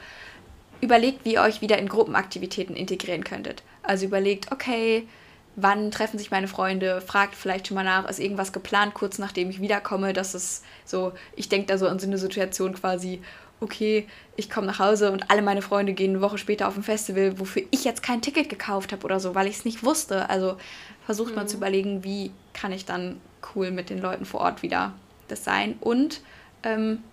überlegt, 0.82 1.26
wie 1.26 1.36
ihr 1.36 1.42
euch 1.42 1.62
wieder 1.62 1.78
in 1.78 1.88
Gruppenaktivitäten 1.88 2.76
integrieren 2.76 3.24
könntet. 3.24 3.62
Also 3.84 4.08
überlegt, 4.08 4.52
okay, 4.52 5.08
wann 5.56 5.92
treffen 5.92 6.18
sich 6.18 6.32
meine 6.32 6.48
Freunde, 6.48 7.02
fragt 7.02 7.36
vielleicht 7.36 7.68
schon 7.68 7.76
mal 7.76 7.84
nach, 7.84 8.10
ist 8.10 8.18
irgendwas 8.20 8.54
geplant, 8.54 8.96
kurz 8.96 9.20
nachdem 9.20 9.52
ich 9.52 9.62
wiederkomme, 9.62 10.12
dass 10.12 10.34
es 10.34 10.64
so, 10.86 11.12
ich 11.36 11.50
denke 11.50 11.68
da 11.68 11.78
so 11.78 11.88
an 11.88 12.00
so 12.00 12.08
eine 12.08 12.18
Situation 12.18 12.74
quasi, 12.74 13.22
okay, 13.60 14.08
ich 14.36 14.50
komme 14.50 14.66
nach 14.66 14.80
Hause 14.80 15.12
und 15.12 15.30
alle 15.30 15.44
meine 15.44 15.62
Freunde 15.62 15.94
gehen 15.94 16.16
eine 16.16 16.22
Woche 16.22 16.40
später 16.40 16.68
auf 16.68 16.76
ein 16.76 16.82
Festival, 16.84 17.40
wofür 17.40 17.62
ich 17.70 17.84
jetzt 17.84 18.02
kein 18.02 18.24
Ticket 18.24 18.50
gekauft 18.50 18.92
habe 18.92 19.06
oder 19.06 19.20
so, 19.20 19.36
weil 19.36 19.46
ich 19.46 19.58
es 19.58 19.66
nicht 19.66 19.84
wusste. 19.84 20.32
Also 20.32 20.58
versucht 21.06 21.30
mhm. 21.30 21.36
man 21.36 21.48
zu 21.48 21.58
überlegen, 21.58 22.04
wie 22.04 22.32
kann 22.54 22.72
ich 22.72 22.86
dann 22.86 23.22
cool 23.54 23.70
mit 23.70 23.92
den 23.92 24.02
Leuten 24.02 24.26
vor 24.26 24.40
Ort 24.40 24.64
wieder 24.64 24.94
das 25.28 25.44
sein. 25.44 25.76
Und 25.80 26.22
ähm, 26.64 27.04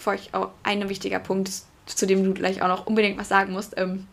für 0.00 0.10
euch 0.10 0.34
auch 0.34 0.50
ein 0.62 0.88
wichtiger 0.88 1.18
Punkt, 1.18 1.50
zu 1.86 2.06
dem 2.06 2.24
du 2.24 2.34
gleich 2.34 2.62
auch 2.62 2.68
noch 2.68 2.86
unbedingt 2.86 3.18
was 3.18 3.28
sagen 3.28 3.52
musst. 3.52 3.74
Ähm, 3.76 4.06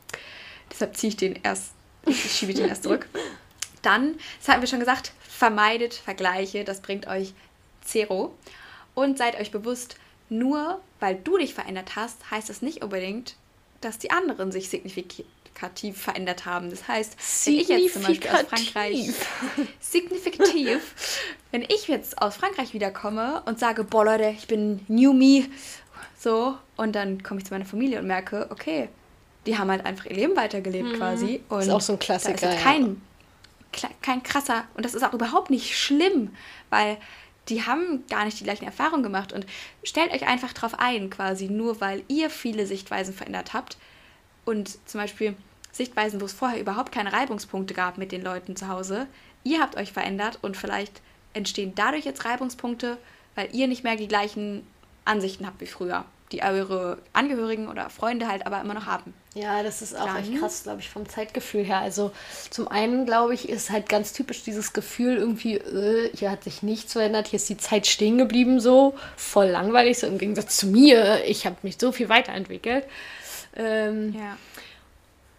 deshalb 0.72 0.96
ziehe 0.96 1.10
ich 1.10 1.18
den 1.18 1.40
erst, 1.44 1.72
ich 2.06 2.32
schiebe 2.32 2.54
den 2.54 2.68
erst 2.68 2.84
zurück. 2.84 3.08
Dann, 3.82 4.16
das 4.40 4.50
hatten 4.50 4.62
wir 4.62 4.68
schon 4.68 4.80
gesagt, 4.80 5.14
vermeidet 5.22 5.94
Vergleiche, 5.94 6.64
das 6.64 6.82
bringt 6.82 7.08
euch 7.08 7.34
Zero. 7.82 8.36
Und 8.96 9.18
seid 9.18 9.40
euch 9.40 9.52
bewusst, 9.52 9.98
nur 10.30 10.82
weil 11.00 11.16
du 11.16 11.38
dich 11.38 11.54
verändert 11.54 11.96
hast, 11.96 12.32
heißt 12.32 12.50
das 12.50 12.62
nicht 12.62 12.84
unbedingt, 12.84 13.36
dass 13.82 14.00
die 14.00 14.12
anderen 14.12 14.52
sich 14.52 14.70
signifikativ 15.58 16.02
verändert 16.02 16.46
haben. 16.46 16.70
Das 16.70 16.88
heißt, 16.88 17.46
wenn 17.46 17.54
ich 17.56 17.68
jetzt 17.68 17.94
zum 17.94 18.04
Beispiel 18.04 18.30
aus 18.30 18.42
Frankreich 18.42 19.14
signifikativ, 19.80 21.36
wenn 21.52 21.64
ich 21.64 21.88
jetzt 21.88 22.22
aus 22.22 22.36
Frankreich 22.36 22.74
wiederkomme 22.74 23.42
und 23.46 23.60
sage, 23.60 23.84
boah 23.84 24.06
Leute, 24.06 24.34
ich 24.38 24.48
bin 24.48 24.82
New 24.88 25.14
Me, 25.14 25.46
so, 26.20 26.56
und 26.76 26.96
dann 26.96 27.24
komme 27.24 27.40
ich 27.40 27.46
zu 27.46 27.54
meiner 27.54 27.66
Familie 27.66 28.00
und 28.00 28.08
merke, 28.08 28.48
okay, 28.50 28.90
die 29.46 29.58
haben 29.58 29.70
halt 29.70 29.86
einfach 29.86 30.06
ihr 30.06 30.16
Leben 30.16 30.36
weitergelebt 30.36 30.94
mhm. 30.94 30.98
quasi. 30.98 31.42
Und 31.50 31.60
das 31.60 31.68
ist 31.68 31.74
auch 31.74 31.82
so 31.82 31.94
ein 31.94 32.00
Klassiker. 32.00 32.48
Da 32.48 32.54
ist 32.54 32.64
kein, 32.64 33.02
kein 34.02 34.24
krasser, 34.24 34.66
und 34.76 34.84
das 34.84 34.94
ist 34.94 35.04
auch 35.04 35.14
überhaupt 35.14 35.50
nicht 35.50 35.78
schlimm, 35.78 36.36
weil 36.70 36.98
die 37.50 37.66
haben 37.66 38.04
gar 38.10 38.26
nicht 38.26 38.40
die 38.40 38.44
gleichen 38.44 38.66
Erfahrungen 38.66 39.04
gemacht. 39.04 39.32
Und 39.32 39.46
stellt 39.84 40.12
euch 40.12 40.28
einfach 40.28 40.52
drauf 40.52 40.74
ein, 40.80 41.10
quasi, 41.10 41.48
nur 41.48 41.80
weil 41.80 42.04
ihr 42.10 42.30
viele 42.30 42.66
Sichtweisen 42.66 43.14
verändert 43.14 43.54
habt 43.54 43.78
und 44.48 44.78
zum 44.88 45.02
Beispiel 45.02 45.36
Sichtweisen, 45.72 46.22
wo 46.22 46.26
es 46.26 46.34
vorher 46.34 46.60
überhaupt 46.60 46.92
keine 46.92 47.14
Reibungspunkte 47.14 47.74
gab 47.74 47.98
mit 47.98 48.12
den 48.12 48.24
Leuten 48.24 48.56
zu 48.56 48.68
Hause. 48.68 49.08
Ihr 49.44 49.60
habt 49.60 49.76
euch 49.78 49.92
verändert 49.92 50.40
und 50.42 50.58
vielleicht 50.58 51.02
entstehen 51.34 51.74
dadurch 51.76 52.06
jetzt 52.06 52.26
Reibungspunkte, 52.26 52.98
weil 53.36 53.54
ihr 53.54 53.68
nicht 53.68 53.84
mehr 53.84 53.96
die 53.96 54.08
gleichen 54.08 54.66
Ansichten 55.06 55.46
habt 55.46 55.62
wie 55.62 55.68
früher 55.68 56.06
die 56.32 56.44
eure 56.44 56.98
Angehörigen 57.14 57.70
oder 57.70 57.90
Freunde 57.90 58.28
halt 58.28 58.46
aber 58.46 58.60
immer 58.60 58.74
noch 58.74 58.86
haben. 58.86 59.14
Ja, 59.34 59.64
das 59.64 59.82
ist 59.82 59.96
auch 59.96 60.06
Dann, 60.06 60.18
echt 60.18 60.38
krass, 60.40 60.64
glaube 60.64 60.82
ich, 60.82 60.90
vom 60.90 61.08
Zeitgefühl 61.08 61.64
her. 61.64 61.80
Also 61.80 62.12
zum 62.50 62.68
einen, 62.68 63.06
glaube 63.06 63.34
ich, 63.34 63.48
ist 63.48 63.70
halt 63.70 63.88
ganz 63.88 64.12
typisch 64.12 64.44
dieses 64.44 64.74
Gefühl 64.74 65.18
irgendwie, 65.18 65.56
äh, 65.56 66.12
hier 66.16 66.32
hat 66.32 66.44
sich 66.44 66.64
nichts 66.64 66.94
verändert, 66.94 67.28
hier 67.28 67.38
ist 67.38 67.48
die 67.48 67.58
Zeit 67.58 67.88
stehen 67.88 68.18
geblieben 68.18 68.60
so, 68.60 68.96
voll 69.16 69.48
langweilig, 69.48 70.00
so 70.00 70.08
im 70.08 70.18
Gegensatz 70.18 70.58
zu 70.58 70.68
mir. 70.68 71.24
Ich 71.26 71.46
habe 71.46 71.56
mich 71.62 71.78
so 71.80 71.92
viel 71.92 72.10
weiterentwickelt. 72.10 72.84
Ähm, 73.58 74.14
ja. 74.14 74.38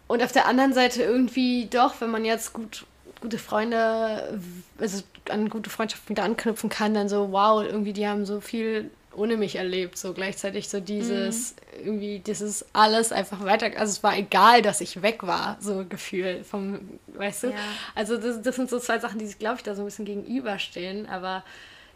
Und 0.06 0.22
auf 0.22 0.32
der 0.32 0.46
anderen 0.46 0.72
Seite 0.72 1.02
irgendwie 1.02 1.66
doch, 1.66 2.00
wenn 2.00 2.10
man 2.10 2.24
jetzt 2.24 2.52
gut 2.52 2.84
gute 3.20 3.38
Freunde, 3.38 4.40
also 4.78 5.02
an 5.28 5.48
gute 5.48 5.70
Freundschaften 5.70 6.10
wieder 6.10 6.22
anknüpfen 6.22 6.70
kann, 6.70 6.94
dann 6.94 7.08
so, 7.08 7.32
wow, 7.32 7.64
irgendwie 7.64 7.92
die 7.92 8.06
haben 8.06 8.24
so 8.24 8.40
viel 8.40 8.90
ohne 9.14 9.36
mich 9.36 9.56
erlebt. 9.56 9.98
So 9.98 10.12
gleichzeitig 10.12 10.68
so 10.68 10.80
dieses, 10.80 11.54
mhm. 11.54 11.86
irgendwie, 11.86 12.18
dieses 12.20 12.64
alles 12.72 13.12
einfach 13.12 13.44
weiter. 13.44 13.66
Also 13.76 13.92
es 13.92 14.02
war 14.02 14.16
egal, 14.16 14.62
dass 14.62 14.80
ich 14.80 15.02
weg 15.02 15.26
war, 15.26 15.56
so 15.60 15.84
Gefühl 15.84 16.44
vom, 16.44 16.98
weißt 17.08 17.44
du? 17.44 17.46
Ja. 17.48 17.56
Also 17.94 18.16
das, 18.16 18.40
das 18.42 18.56
sind 18.56 18.70
so 18.70 18.78
zwei 18.78 18.98
Sachen, 18.98 19.18
die 19.18 19.26
sich, 19.26 19.38
glaube 19.38 19.56
ich, 19.56 19.62
da 19.62 19.74
so 19.74 19.82
ein 19.82 19.86
bisschen 19.86 20.04
gegenüberstehen, 20.04 21.06
aber 21.06 21.44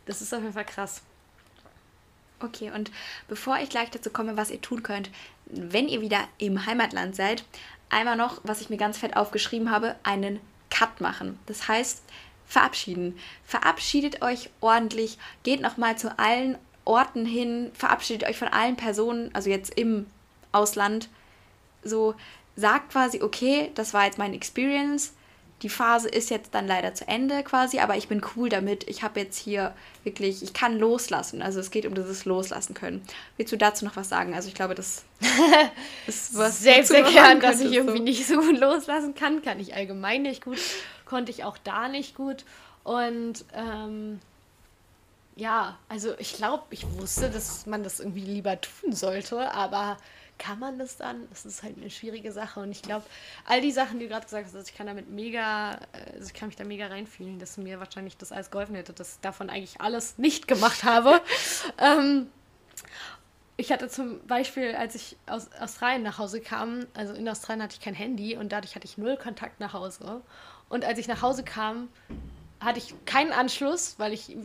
das 0.06 0.20
ist 0.20 0.34
auf 0.34 0.40
jeden 0.40 0.54
Fall 0.54 0.64
krass. 0.64 1.02
Okay, 2.42 2.70
und 2.74 2.90
bevor 3.28 3.58
ich 3.58 3.68
gleich 3.68 3.90
dazu 3.90 4.10
komme, 4.10 4.36
was 4.36 4.50
ihr 4.50 4.60
tun 4.60 4.82
könnt, 4.82 5.10
wenn 5.46 5.88
ihr 5.88 6.00
wieder 6.00 6.20
im 6.38 6.66
Heimatland 6.66 7.14
seid, 7.14 7.44
einmal 7.90 8.16
noch, 8.16 8.40
was 8.42 8.60
ich 8.60 8.70
mir 8.70 8.78
ganz 8.78 8.98
fett 8.98 9.16
aufgeschrieben 9.16 9.70
habe, 9.70 9.96
einen 10.02 10.40
Cut 10.70 11.00
machen. 11.00 11.38
Das 11.46 11.68
heißt, 11.68 12.02
verabschieden. 12.46 13.18
Verabschiedet 13.44 14.22
euch 14.22 14.50
ordentlich, 14.60 15.18
geht 15.42 15.60
nochmal 15.60 15.96
zu 15.96 16.18
allen 16.18 16.58
Orten 16.84 17.24
hin, 17.24 17.70
verabschiedet 17.74 18.28
euch 18.28 18.36
von 18.36 18.48
allen 18.48 18.76
Personen, 18.76 19.34
also 19.34 19.50
jetzt 19.50 19.74
im 19.78 20.06
Ausland, 20.50 21.08
so 21.82 22.14
sagt 22.56 22.92
quasi, 22.92 23.22
okay, 23.22 23.70
das 23.74 23.94
war 23.94 24.04
jetzt 24.04 24.18
meine 24.18 24.36
Experience, 24.36 25.14
die 25.62 25.68
Phase 25.68 26.08
ist 26.08 26.30
jetzt 26.30 26.54
dann 26.54 26.66
leider 26.66 26.92
zu 26.92 27.06
Ende 27.06 27.42
quasi, 27.44 27.78
aber 27.78 27.96
ich 27.96 28.08
bin 28.08 28.20
cool 28.36 28.48
damit. 28.48 28.88
Ich 28.88 29.02
habe 29.02 29.20
jetzt 29.20 29.38
hier 29.38 29.74
wirklich, 30.02 30.42
ich 30.42 30.52
kann 30.52 30.78
loslassen. 30.78 31.40
Also 31.40 31.60
es 31.60 31.70
geht 31.70 31.86
um 31.86 31.94
dieses 31.94 32.24
Loslassen 32.24 32.74
können. 32.74 33.02
Willst 33.36 33.52
du 33.52 33.56
dazu 33.56 33.84
noch 33.84 33.94
was 33.94 34.08
sagen? 34.08 34.34
Also 34.34 34.48
ich 34.48 34.54
glaube, 34.54 34.74
das 34.74 35.04
ist 36.06 36.36
was. 36.36 36.60
Selbst 36.60 36.90
erklären, 36.90 37.40
dass 37.40 37.60
ich 37.60 37.72
irgendwie 37.72 37.98
so. 37.98 38.04
nicht 38.04 38.26
so 38.26 38.40
gut 38.40 38.58
loslassen 38.58 39.14
kann, 39.14 39.42
kann 39.42 39.60
ich 39.60 39.74
allgemein 39.74 40.22
nicht 40.22 40.44
gut, 40.44 40.58
konnte 41.04 41.30
ich 41.30 41.44
auch 41.44 41.58
da 41.58 41.88
nicht 41.88 42.16
gut. 42.16 42.44
Und 42.82 43.44
ähm, 43.54 44.18
ja, 45.36 45.78
also 45.88 46.14
ich 46.18 46.34
glaube, 46.34 46.64
ich 46.70 46.84
wusste, 46.98 47.30
dass 47.30 47.66
man 47.66 47.84
das 47.84 48.00
irgendwie 48.00 48.20
lieber 48.20 48.60
tun 48.60 48.92
sollte, 48.92 49.52
aber 49.54 49.96
kann 50.42 50.58
man 50.58 50.76
das 50.76 50.96
dann? 50.96 51.28
Das 51.30 51.46
ist 51.46 51.62
halt 51.62 51.76
eine 51.76 51.88
schwierige 51.88 52.32
Sache. 52.32 52.58
Und 52.58 52.72
ich 52.72 52.82
glaube, 52.82 53.04
all 53.44 53.60
die 53.60 53.70
Sachen, 53.70 54.00
die 54.00 54.06
du 54.06 54.10
gerade 54.10 54.24
gesagt 54.24 54.46
hast, 54.46 54.54
also 54.56 54.66
ich 54.68 54.76
kann 54.76 54.88
damit 54.88 55.08
mega, 55.08 55.78
also 56.12 56.26
ich 56.26 56.34
kann 56.34 56.48
mich 56.48 56.56
da 56.56 56.64
mega 56.64 56.88
reinfühlen, 56.88 57.38
dass 57.38 57.56
mir 57.58 57.78
wahrscheinlich 57.78 58.16
das 58.16 58.32
alles 58.32 58.50
geholfen 58.50 58.74
hätte, 58.74 58.92
dass 58.92 59.14
ich 59.14 59.20
davon 59.20 59.50
eigentlich 59.50 59.80
alles 59.80 60.18
nicht 60.18 60.48
gemacht 60.48 60.82
habe. 60.82 61.20
ähm, 61.78 62.26
ich 63.56 63.70
hatte 63.70 63.88
zum 63.88 64.26
Beispiel, 64.26 64.74
als 64.74 64.96
ich 64.96 65.16
aus 65.26 65.48
Australien 65.60 66.02
nach 66.02 66.18
Hause 66.18 66.40
kam, 66.40 66.86
also 66.94 67.14
in 67.14 67.28
Australien 67.28 67.62
hatte 67.62 67.76
ich 67.78 67.80
kein 67.80 67.94
Handy 67.94 68.36
und 68.36 68.50
dadurch 68.50 68.74
hatte 68.74 68.86
ich 68.86 68.98
null 68.98 69.16
Kontakt 69.16 69.60
nach 69.60 69.74
Hause. 69.74 70.22
Und 70.68 70.84
als 70.84 70.98
ich 70.98 71.06
nach 71.06 71.22
Hause 71.22 71.44
kam, 71.44 71.88
hatte 72.62 72.78
ich 72.78 72.94
keinen 73.04 73.32
Anschluss, 73.32 73.94
weil 73.98 74.12
ich, 74.12 74.36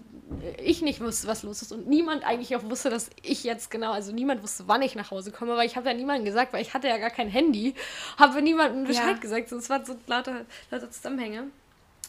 ich 0.63 0.81
nicht 0.81 1.01
wusste, 1.01 1.27
was 1.27 1.43
los 1.43 1.61
ist 1.61 1.71
und 1.71 1.87
niemand 1.87 2.25
eigentlich 2.25 2.55
auch 2.55 2.63
wusste, 2.63 2.89
dass 2.89 3.09
ich 3.21 3.43
jetzt 3.43 3.69
genau, 3.69 3.91
also 3.91 4.11
niemand 4.11 4.43
wusste, 4.43 4.63
wann 4.67 4.81
ich 4.81 4.95
nach 4.95 5.11
Hause 5.11 5.31
komme, 5.31 5.55
weil 5.55 5.67
ich 5.67 5.75
habe 5.75 5.87
ja 5.87 5.93
niemandem 5.93 6.25
gesagt, 6.25 6.53
weil 6.53 6.61
ich 6.61 6.73
hatte 6.73 6.87
ja 6.87 6.97
gar 6.97 7.09
kein 7.09 7.29
Handy, 7.29 7.75
habe 8.17 8.41
niemandem 8.41 8.85
Bescheid 8.85 9.15
ja. 9.15 9.21
gesagt, 9.21 9.49
sonst 9.49 9.69
waren 9.69 9.85
so 9.85 9.95
lauter, 10.07 10.45
lauter 10.71 10.89
Zusammenhänge. 10.89 11.43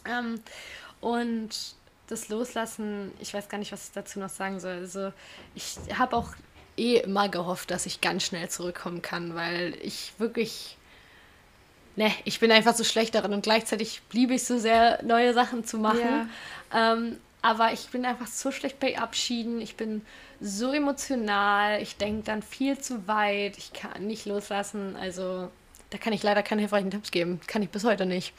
Ähm, 0.06 0.40
und 1.00 1.50
das 2.08 2.28
Loslassen, 2.28 3.12
ich 3.20 3.34
weiß 3.34 3.48
gar 3.48 3.58
nicht, 3.58 3.72
was 3.72 3.88
ich 3.88 3.92
dazu 3.92 4.18
noch 4.18 4.30
sagen 4.30 4.60
soll. 4.60 4.72
Also 4.72 5.12
ich 5.54 5.76
habe 5.96 6.16
auch 6.16 6.30
eh 6.76 6.96
immer 6.98 7.28
gehofft, 7.28 7.70
dass 7.70 7.86
ich 7.86 8.00
ganz 8.00 8.24
schnell 8.24 8.48
zurückkommen 8.48 9.02
kann, 9.02 9.34
weil 9.34 9.76
ich 9.82 10.12
wirklich 10.18 10.77
ne, 11.98 12.12
ich 12.24 12.38
bin 12.38 12.50
einfach 12.52 12.74
so 12.74 12.84
schlecht 12.84 13.14
darin 13.14 13.32
und 13.32 13.42
gleichzeitig 13.42 14.00
liebe 14.12 14.34
ich 14.34 14.44
so 14.44 14.58
sehr, 14.58 15.02
neue 15.02 15.34
Sachen 15.34 15.64
zu 15.64 15.78
machen. 15.78 16.28
Ja. 16.72 16.92
Ähm, 16.92 17.18
aber 17.42 17.72
ich 17.72 17.88
bin 17.88 18.06
einfach 18.06 18.28
so 18.28 18.50
schlecht 18.50 18.80
bei 18.80 18.98
Abschieden. 18.98 19.60
Ich 19.60 19.76
bin 19.76 20.04
so 20.40 20.72
emotional. 20.72 21.82
Ich 21.82 21.96
denke 21.96 22.24
dann 22.24 22.42
viel 22.42 22.78
zu 22.78 23.06
weit. 23.06 23.58
Ich 23.58 23.72
kann 23.72 24.06
nicht 24.06 24.26
loslassen. 24.26 24.96
Also, 24.96 25.50
da 25.90 25.98
kann 25.98 26.12
ich 26.12 26.22
leider 26.22 26.42
keine 26.42 26.62
hilfreichen 26.62 26.90
Tipps 26.90 27.10
geben. 27.10 27.40
Kann 27.46 27.62
ich 27.62 27.70
bis 27.70 27.84
heute 27.84 28.06
nicht. 28.06 28.32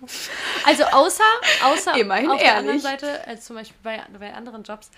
also, 0.64 0.84
außer, 0.84 1.24
außer 1.64 1.96
Immerhin 1.96 2.30
auf 2.30 2.40
ehrlich. 2.40 2.42
der 2.42 2.56
anderen 2.56 2.80
Seite, 2.80 3.26
als 3.26 3.44
zum 3.44 3.56
Beispiel 3.56 3.78
bei, 3.82 4.00
bei 4.18 4.32
anderen 4.32 4.62
Jobs, 4.62 4.90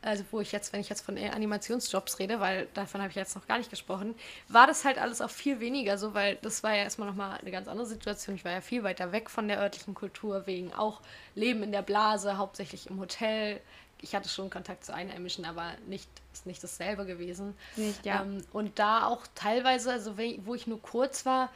also 0.00 0.24
wo 0.30 0.40
ich 0.40 0.52
jetzt, 0.52 0.72
wenn 0.72 0.80
ich 0.80 0.88
jetzt 0.88 1.00
von 1.00 1.18
Animationsjobs 1.18 2.18
rede, 2.18 2.38
weil 2.38 2.68
davon 2.74 3.00
habe 3.00 3.10
ich 3.10 3.16
jetzt 3.16 3.34
noch 3.34 3.46
gar 3.46 3.58
nicht 3.58 3.70
gesprochen, 3.70 4.14
war 4.48 4.66
das 4.66 4.84
halt 4.84 4.98
alles 4.98 5.20
auch 5.20 5.30
viel 5.30 5.58
weniger 5.60 5.98
so, 5.98 6.14
weil 6.14 6.36
das 6.36 6.62
war 6.62 6.70
ja 6.74 6.84
erstmal 6.84 7.08
nochmal 7.08 7.38
eine 7.38 7.50
ganz 7.50 7.66
andere 7.66 7.86
Situation. 7.86 8.36
Ich 8.36 8.44
war 8.44 8.52
ja 8.52 8.60
viel 8.60 8.84
weiter 8.84 9.10
weg 9.10 9.28
von 9.28 9.48
der 9.48 9.58
örtlichen 9.60 9.94
Kultur, 9.94 10.46
wegen 10.46 10.72
auch 10.72 11.00
Leben 11.34 11.62
in 11.62 11.72
der 11.72 11.82
Blase, 11.82 12.38
hauptsächlich 12.38 12.88
im 12.88 13.00
Hotel. 13.00 13.60
Ich 14.00 14.14
hatte 14.14 14.28
schon 14.28 14.50
Kontakt 14.50 14.84
zu 14.84 14.94
Einheimischen, 14.94 15.44
aber 15.44 15.72
nicht, 15.88 16.08
ist 16.32 16.46
nicht 16.46 16.62
dasselbe 16.62 17.04
gewesen. 17.04 17.56
Nicht, 17.74 18.06
ja. 18.06 18.22
Ähm, 18.22 18.44
und 18.52 18.78
da 18.78 19.06
auch 19.06 19.26
teilweise, 19.34 19.90
also 19.90 20.16
wo 20.16 20.54
ich 20.54 20.68
nur 20.68 20.80
kurz 20.80 21.26
war, 21.26 21.50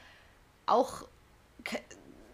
auch 0.66 1.04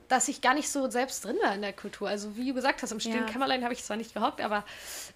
dass 0.09 0.28
ich 0.28 0.40
gar 0.40 0.54
nicht 0.54 0.70
so 0.70 0.90
selbst 0.90 1.24
drin 1.24 1.36
war 1.42 1.54
in 1.54 1.62
der 1.62 1.72
Kultur. 1.72 2.09
Also 2.09 2.36
wie 2.36 2.48
du 2.48 2.54
gesagt 2.54 2.82
hast, 2.82 2.92
im 2.92 3.00
stillen 3.00 3.26
ja. 3.26 3.32
Kämmerlein 3.32 3.62
habe 3.62 3.74
ich 3.74 3.84
zwar 3.84 3.96
nicht 3.96 4.14
gehockt, 4.14 4.40
aber 4.40 4.64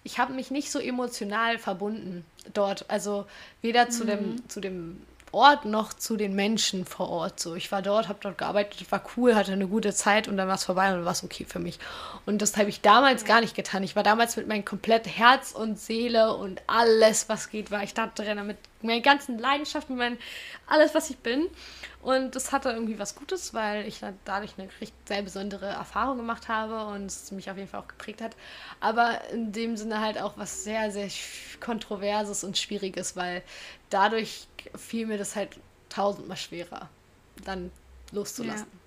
ich 0.03 0.19
habe 0.19 0.33
mich 0.33 0.51
nicht 0.51 0.71
so 0.71 0.79
emotional 0.79 1.57
verbunden 1.57 2.25
dort. 2.53 2.89
Also 2.89 3.25
weder 3.61 3.85
mhm. 3.85 3.91
zu, 3.91 4.05
dem, 4.05 4.19
mhm. 4.19 4.49
zu 4.49 4.59
dem 4.61 5.01
Ort 5.33 5.65
noch 5.65 5.93
zu 5.93 6.15
den 6.15 6.35
Menschen 6.35 6.85
vor 6.85 7.09
Ort. 7.09 7.39
So, 7.39 7.55
ich 7.55 7.71
war 7.71 7.81
dort, 7.81 8.07
habe 8.07 8.19
dort 8.21 8.37
gearbeitet, 8.37 8.91
war 8.91 9.03
cool, 9.17 9.33
hatte 9.33 9.51
eine 9.51 9.67
gute 9.67 9.91
Zeit 9.91 10.27
und 10.27 10.37
dann 10.37 10.47
war 10.47 10.55
es 10.55 10.63
vorbei 10.63 10.89
und 10.89 10.97
dann 10.97 11.05
war 11.05 11.13
es 11.13 11.23
okay 11.23 11.43
für 11.43 11.57
mich. 11.57 11.79
Und 12.27 12.43
das 12.43 12.55
habe 12.55 12.69
ich 12.69 12.81
damals 12.81 13.23
ja. 13.23 13.29
gar 13.29 13.41
nicht 13.41 13.55
getan. 13.55 13.81
Ich 13.81 13.95
war 13.95 14.03
damals 14.03 14.37
mit 14.37 14.47
meinem 14.47 14.63
kompletten 14.63 15.11
Herz 15.11 15.51
und 15.51 15.79
Seele 15.79 16.35
und 16.35 16.61
alles, 16.67 17.29
was 17.29 17.49
geht, 17.49 17.71
war 17.71 17.81
ich 17.81 17.95
da 17.95 18.07
drin, 18.13 18.45
mit 18.45 18.57
meiner 18.83 19.01
ganzen 19.01 19.39
Leidenschaft, 19.39 19.89
mit 19.89 19.97
meinem, 19.97 20.17
alles, 20.67 20.93
was 20.93 21.09
ich 21.09 21.17
bin. 21.17 21.47
Und 22.01 22.35
das 22.35 22.51
hatte 22.51 22.69
irgendwie 22.69 22.99
was 22.99 23.15
Gutes, 23.15 23.53
weil 23.53 23.87
ich 23.87 24.01
dadurch 24.25 24.51
eine 24.57 24.67
sehr 25.05 25.21
besondere 25.21 25.67
Erfahrung 25.67 26.17
gemacht 26.17 26.49
habe 26.49 26.85
und 26.93 27.05
es 27.05 27.31
mich 27.31 27.49
auf 27.49 27.57
jeden 27.57 27.69
Fall 27.69 27.79
auch 27.79 27.87
geprägt 27.87 28.21
hat. 28.21 28.35
Aber 28.81 29.29
in 29.31 29.53
dem 29.53 29.77
Sinne 29.77 30.01
halt 30.01 30.19
auch 30.19 30.37
was 30.37 30.65
sehr, 30.65 30.91
sehr 30.91 31.07
Kontroverses 31.61 32.43
und 32.43 32.57
Schwieriges, 32.57 33.15
weil 33.15 33.41
dadurch 33.89 34.47
fiel 34.75 35.07
mir 35.07 35.17
das 35.17 35.35
halt 35.35 35.57
tausendmal 35.87 36.37
schwerer, 36.37 36.89
dann 37.45 37.71
loszulassen. 38.11 38.67
Ja. 38.69 38.79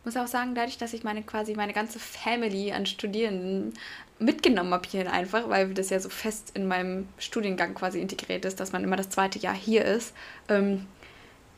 Ich 0.00 0.06
muss 0.06 0.16
auch 0.16 0.26
sagen, 0.26 0.56
dadurch, 0.56 0.78
dass 0.78 0.94
ich 0.94 1.04
meine 1.04 1.22
quasi 1.22 1.54
meine 1.54 1.72
ganze 1.72 2.00
Family 2.00 2.72
an 2.72 2.86
Studierenden 2.86 3.72
mitgenommen 4.22 4.72
habe 4.72 4.88
hier 4.88 5.10
einfach, 5.12 5.48
weil 5.48 5.74
das 5.74 5.90
ja 5.90 6.00
so 6.00 6.08
fest 6.08 6.52
in 6.54 6.66
meinem 6.66 7.08
Studiengang 7.18 7.74
quasi 7.74 8.00
integriert 8.00 8.44
ist, 8.44 8.60
dass 8.60 8.72
man 8.72 8.84
immer 8.84 8.96
das 8.96 9.10
zweite 9.10 9.38
Jahr 9.38 9.54
hier 9.54 9.84
ist, 9.84 10.14
ähm, 10.48 10.86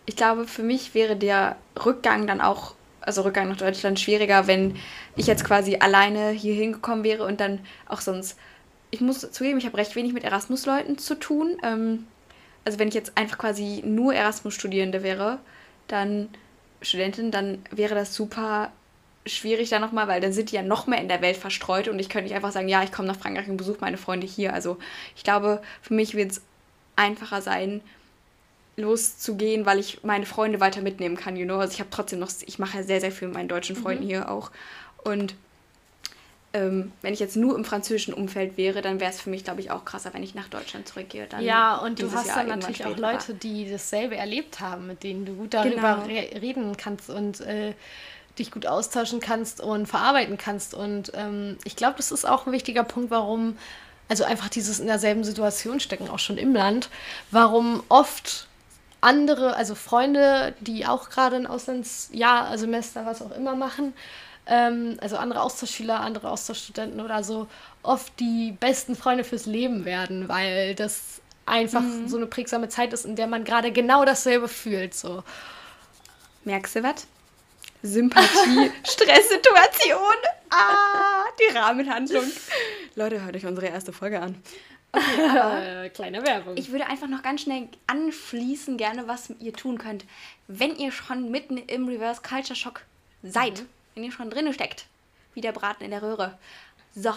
ich 0.07 0.17
glaube, 0.17 0.47
für 0.47 0.63
mich 0.63 0.95
wäre 0.95 1.17
der 1.17 1.57
Rückgang 1.85 2.27
dann 2.27 2.41
auch, 2.41 2.75
also 3.01 3.23
Rückgang 3.23 3.49
nach 3.49 3.57
Deutschland, 3.57 3.99
schwieriger, 3.99 4.47
wenn 4.47 4.77
ich 5.17 5.27
jetzt 5.27 5.45
quasi 5.45 5.77
alleine 5.77 6.31
hier 6.31 6.55
hingekommen 6.55 7.05
wäre 7.05 7.25
und 7.25 7.41
dann 7.41 7.61
auch 7.89 8.01
sonst. 8.01 8.39
Ich 8.91 9.01
muss 9.01 9.21
zugeben, 9.33 9.59
ich 9.59 9.67
habe 9.67 9.79
recht 9.79 9.97
wenig 9.97 10.13
mit 10.13 10.25
Erasmus-Leuten 10.25 10.99
zu 10.99 11.15
tun. 11.17 11.57
Ähm, 11.63 12.07
also 12.65 12.79
wenn 12.79 12.89
ich 12.89 12.95
jetzt 12.95 13.17
einfach 13.17 13.39
quasi 13.39 13.83
nur 13.85 14.15
Erasmus-Studierende 14.15 15.03
wäre, 15.03 15.39
dann 15.89 16.29
Studentin, 16.81 17.31
dann 17.31 17.65
wäre 17.71 17.95
das 17.95 18.15
super 18.15 18.73
schwierig 19.27 19.71
da 19.71 19.79
nochmal, 19.79 20.09
weil 20.09 20.21
dann 20.21 20.33
sind 20.33 20.51
die 20.51 20.57
ja 20.57 20.63
noch 20.63 20.87
mehr 20.87 21.01
in 21.01 21.09
der 21.09 21.23
Welt 21.23 21.37
verstreut 21.37 21.89
und 21.89 21.99
ich 21.99 22.09
könnte 22.09 22.25
nicht 22.25 22.37
einfach 22.37 22.53
sagen, 22.53 22.69
ja, 22.69 22.83
ich 22.83 22.93
komme 22.93 23.09
nach 23.09 23.17
Frankreich 23.17 23.49
und 23.49 23.57
besuche 23.57 23.79
meine 23.81 23.97
Freunde 23.97 24.27
hier. 24.27 24.53
Also 24.53 24.79
ich 25.17 25.25
glaube, 25.25 25.63
für 25.83 25.95
mich 25.95 26.15
wird 26.15 26.33
es 26.33 26.43
einfacher 26.97 27.41
sein, 27.41 27.81
loszugehen, 28.77 29.67
weil 29.67 29.79
ich 29.79 30.03
meine 30.03 30.27
Freunde 30.27 30.61
weiter 30.61 30.81
mitnehmen 30.81 31.17
kann, 31.17 31.37
you 31.37 31.45
know. 31.45 31.59
Also 31.59 31.75
ich 31.75 31.81
habe 31.81 31.91
trotzdem 31.91 32.19
noch, 32.19 32.31
ich 32.45 32.59
mache 32.59 32.79
ja 32.79 32.83
sehr, 32.83 33.01
sehr 33.01 33.13
viel 33.13 33.29
mit 33.29 33.37
meinen 33.37 33.49
deutschen 33.49 33.77
Freunden 33.77 34.05
mhm. 34.05 34.09
hier 34.09 34.31
auch. 34.31 34.51
Und 35.05 35.35
ähm, 36.53 36.93
wenn 37.03 37.13
ich 37.13 37.21
jetzt 37.21 37.37
nur 37.37 37.57
im 37.57 37.65
französischen 37.65 38.15
Umfeld 38.15 38.57
wäre, 38.57 38.81
dann 38.81 39.01
wäre 39.01 39.11
es 39.11 39.21
für 39.21 39.31
mich, 39.31 39.45
glaube 39.45 39.61
ich, 39.61 39.71
auch 39.71 39.85
krasser, 39.85 40.15
wenn 40.15 40.23
ich 40.23 40.35
nach 40.35 40.49
Deutschland 40.49 40.87
zurückgehe. 40.87 41.27
Dann 41.29 41.43
ja, 41.43 41.77
und 41.77 42.01
du 42.01 42.11
hast 42.13 42.29
Jahr 42.29 42.45
dann 42.45 42.61
natürlich 42.61 42.85
auch 42.85 42.97
Leute, 42.97 43.35
die 43.35 43.71
dasselbe 43.71 44.17
erlebt 44.17 44.61
haben, 44.61 44.87
mit 44.87 45.03
denen 45.03 45.25
du 45.25 45.35
gut 45.35 45.55
darüber 45.55 46.05
genau. 46.07 46.21
re 46.21 46.41
reden 46.41 46.77
kannst 46.77 47.11
und 47.11 47.41
äh, 47.41 47.75
dich 48.39 48.51
gut 48.51 48.67
austauschen 48.67 49.21
kannst 49.21 49.61
und 49.61 49.87
verarbeiten 49.87 50.39
kannst. 50.39 50.75
Und 50.75 51.13
ähm, 51.15 51.59
ich 51.65 51.77
glaube, 51.77 51.97
das 51.97 52.11
ist 52.11 52.25
auch 52.25 52.47
ein 52.47 52.53
wichtiger 52.53 52.85
Punkt, 52.85 53.11
warum, 53.11 53.57
also 54.09 54.25
einfach 54.25 54.49
dieses 54.49 54.81
in 54.81 54.87
derselben 54.87 55.25
Situation 55.25 55.81
stecken, 55.81 56.09
auch 56.09 56.19
schon 56.19 56.39
im 56.39 56.55
Land, 56.55 56.89
warum 57.31 57.83
oft 57.89 58.49
andere, 59.01 59.55
also 59.57 59.75
Freunde, 59.75 60.55
die 60.61 60.87
auch 60.87 61.11
gerade 61.11 61.37
ein 61.37 61.47
Auslandsjahr, 61.47 62.57
Semester, 62.57 63.07
was 63.07 63.23
auch 63.23 63.33
immer 63.33 63.55
machen, 63.55 63.93
ähm, 64.47 64.97
also 65.01 65.17
andere 65.17 65.43
Austauschschüler, 65.43 66.01
andere 66.01 66.31
Austauschstudenten 66.31 67.01
oder 67.01 67.23
so, 67.23 67.47
oft 67.83 68.19
die 68.19 68.57
besten 68.59 68.97
Freunde 68.97 69.25
fürs 69.25 69.47
Leben 69.47 69.85
werden, 69.85 70.29
weil 70.29 70.75
das 70.75 71.21
einfach 71.47 71.83
mhm. 71.83 72.09
so 72.09 72.17
eine 72.17 72.27
prägsame 72.27 72.69
Zeit 72.69 72.93
ist, 72.93 73.05
in 73.05 73.17
der 73.17 73.27
man 73.27 73.45
gerade 73.45 73.73
genau 73.73 74.05
dasselbe 74.05 74.49
fühlt. 74.49 74.95
So. 74.95 75.23
Merkst 76.45 76.77
du 76.77 76.83
was? 76.83 77.07
Sympathie, 77.85 78.73
Stresssituation, 78.83 80.17
ah, 80.49 81.25
die 81.39 81.55
Rahmenhandlung. 81.55 82.25
Leute, 82.95 83.23
hört 83.23 83.37
euch 83.37 83.45
unsere 83.45 83.67
erste 83.67 83.93
Folge 83.93 84.23
an. 84.23 84.43
Okay, 84.91 85.91
Kleine 85.95 86.25
Werbung. 86.25 86.57
Ich 86.57 86.73
würde 86.73 86.87
einfach 86.87 87.09
noch 87.09 87.23
ganz 87.23 87.43
schnell 87.43 87.69
anschließen, 87.87 88.79
gerne, 88.79 89.07
was 89.07 89.29
ihr 89.39 89.53
tun 89.53 89.77
könnt. 89.77 90.07
Wenn 90.49 90.75
ihr 90.77 90.93
schon 90.93 91.31
mitten 91.31 91.59
im 91.59 91.87
Reverse 91.87 92.23
Culture 92.23 92.57
Shock 92.57 92.81
seid, 93.23 93.61
mhm. 93.61 93.69
wenn 93.95 94.05
ihr 94.05 94.13
schon 94.13 94.31
drin 94.31 94.51
steckt, 94.55 94.87
wie 95.35 95.43
der 95.43 95.53
Braten 95.53 95.85
in 95.85 95.91
der 95.91 96.01
Röhre. 96.01 96.39
So. 96.95 97.13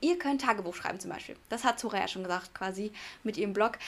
Ihr 0.00 0.16
könnt 0.16 0.42
Tagebuch 0.42 0.76
schreiben 0.76 1.00
zum 1.00 1.10
Beispiel. 1.10 1.34
Das 1.48 1.64
hat 1.64 1.80
Zora 1.80 1.98
ja 1.98 2.06
schon 2.06 2.22
gesagt, 2.22 2.54
quasi 2.54 2.92
mit 3.24 3.36
ihrem 3.36 3.52
Blog. 3.52 3.78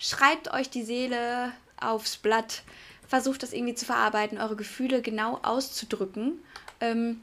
Schreibt 0.00 0.52
euch 0.52 0.68
die 0.68 0.82
Seele 0.82 1.52
aufs 1.80 2.16
Blatt. 2.16 2.64
Versucht 3.10 3.42
das 3.42 3.52
irgendwie 3.52 3.74
zu 3.74 3.84
verarbeiten, 3.84 4.38
eure 4.38 4.56
Gefühle 4.56 5.02
genau 5.02 5.38
auszudrücken. 5.42 6.38
Ähm, 6.80 7.20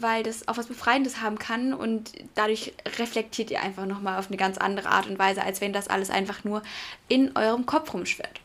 weil 0.00 0.22
das 0.22 0.46
auch 0.48 0.56
was 0.56 0.66
Befreiendes 0.66 1.20
haben 1.20 1.38
kann 1.38 1.72
und 1.72 2.12
dadurch 2.34 2.74
reflektiert 2.98 3.50
ihr 3.50 3.62
einfach 3.62 3.86
nochmal 3.86 4.18
auf 4.18 4.28
eine 4.28 4.36
ganz 4.36 4.58
andere 4.58 4.88
Art 4.88 5.06
und 5.06 5.18
Weise, 5.18 5.42
als 5.42 5.60
wenn 5.60 5.72
das 5.72 5.88
alles 5.88 6.10
einfach 6.10 6.44
nur 6.44 6.62
in 7.08 7.36
eurem 7.36 7.66
Kopf 7.66 7.92
rumschwirrt. 7.94 8.40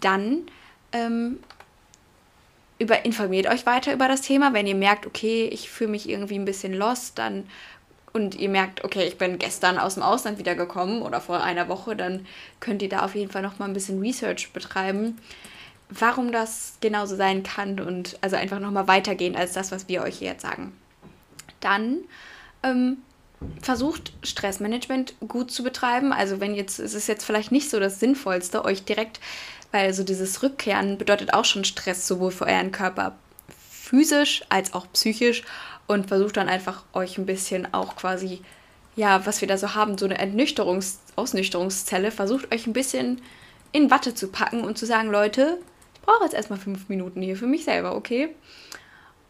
Dann 0.00 0.42
ähm, 0.92 1.38
über, 2.78 3.04
informiert 3.04 3.46
euch 3.46 3.64
weiter 3.64 3.92
über 3.92 4.08
das 4.08 4.20
Thema, 4.20 4.52
wenn 4.52 4.66
ihr 4.66 4.74
merkt, 4.74 5.06
okay, 5.06 5.48
ich 5.50 5.70
fühle 5.70 5.90
mich 5.90 6.08
irgendwie 6.08 6.38
ein 6.38 6.44
bisschen 6.44 6.74
lost, 6.74 7.18
dann 7.18 7.48
und 8.12 8.34
ihr 8.34 8.48
merkt, 8.48 8.82
okay, 8.82 9.06
ich 9.06 9.18
bin 9.18 9.38
gestern 9.38 9.78
aus 9.78 9.94
dem 9.94 10.02
Ausland 10.02 10.38
wiedergekommen 10.38 11.02
oder 11.02 11.20
vor 11.20 11.42
einer 11.42 11.68
Woche, 11.68 11.96
dann 11.96 12.26
könnt 12.60 12.80
ihr 12.80 12.88
da 12.88 13.04
auf 13.04 13.14
jeden 13.14 13.30
Fall 13.30 13.42
noch 13.42 13.58
mal 13.58 13.66
ein 13.66 13.74
bisschen 13.74 14.00
Research 14.00 14.52
betreiben 14.52 15.18
warum 15.88 16.32
das 16.32 16.74
genauso 16.80 17.16
sein 17.16 17.42
kann 17.42 17.80
und 17.80 18.18
also 18.20 18.36
einfach 18.36 18.58
nochmal 18.58 18.88
weitergehen 18.88 19.36
als 19.36 19.52
das, 19.52 19.70
was 19.70 19.88
wir 19.88 20.02
euch 20.02 20.20
jetzt 20.20 20.42
sagen. 20.42 20.76
Dann 21.60 21.98
ähm, 22.62 22.98
versucht 23.62 24.12
Stressmanagement 24.22 25.14
gut 25.26 25.50
zu 25.50 25.62
betreiben. 25.62 26.12
Also 26.12 26.40
wenn 26.40 26.54
jetzt, 26.54 26.78
es 26.78 26.94
ist 26.94 27.06
jetzt 27.06 27.24
vielleicht 27.24 27.52
nicht 27.52 27.70
so 27.70 27.78
das 27.78 28.00
Sinnvollste, 28.00 28.64
euch 28.64 28.84
direkt, 28.84 29.20
weil 29.72 29.92
so 29.92 30.02
dieses 30.02 30.42
Rückkehren 30.42 30.98
bedeutet 30.98 31.34
auch 31.34 31.44
schon 31.44 31.64
Stress, 31.64 32.06
sowohl 32.06 32.30
für 32.30 32.46
euren 32.46 32.72
Körper 32.72 33.16
physisch 33.70 34.42
als 34.48 34.74
auch 34.74 34.86
psychisch 34.92 35.44
und 35.86 36.08
versucht 36.08 36.36
dann 36.36 36.48
einfach 36.48 36.82
euch 36.92 37.18
ein 37.18 37.26
bisschen 37.26 37.72
auch 37.72 37.94
quasi, 37.96 38.40
ja, 38.96 39.24
was 39.26 39.40
wir 39.40 39.48
da 39.48 39.56
so 39.58 39.74
haben, 39.74 39.98
so 39.98 40.06
eine 40.06 40.18
Ernüchterungs-, 40.18 40.96
Ausnüchterungszelle, 41.14 42.10
versucht 42.10 42.52
euch 42.52 42.66
ein 42.66 42.72
bisschen 42.72 43.22
in 43.72 43.90
Watte 43.90 44.14
zu 44.14 44.28
packen 44.28 44.62
und 44.62 44.78
zu 44.78 44.86
sagen, 44.86 45.10
Leute, 45.10 45.58
brauche 46.06 46.24
jetzt 46.24 46.34
erstmal 46.34 46.58
fünf 46.58 46.88
Minuten 46.88 47.20
hier 47.20 47.36
für 47.36 47.46
mich 47.46 47.64
selber, 47.64 47.94
okay? 47.94 48.34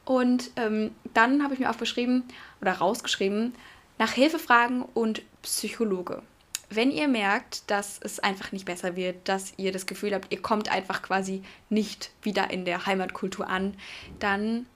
Und 0.05 0.51
ähm, 0.57 0.93
dann 1.15 1.43
habe 1.43 1.55
ich 1.55 1.61
mir 1.61 1.69
aufgeschrieben 1.69 2.23
oder 2.61 2.73
rausgeschrieben, 2.73 3.55
nach 3.99 4.13
Hilfe 4.13 4.39
fragen 4.39 4.83
und 4.95 5.23
Psychologe. 5.43 6.23
Wenn 6.69 6.91
ihr 6.91 7.09
merkt, 7.09 7.71
dass 7.71 7.99
es 8.03 8.19
einfach 8.21 8.53
nicht 8.53 8.67
besser 8.67 8.97
wird, 8.97 9.29
dass 9.29 9.55
ihr 9.57 9.73
das 9.73 9.87
Gefühl 9.87 10.15
habt, 10.15 10.33
ihr 10.33 10.43
kommt 10.43 10.71
einfach 10.71 11.03
quasi 11.03 11.43
nicht 11.71 12.11
wieder 12.23 12.51
in 12.51 12.65
der 12.65 12.87
Heimatkultur 12.87 13.49
an, 13.49 13.75
dann 14.19 14.67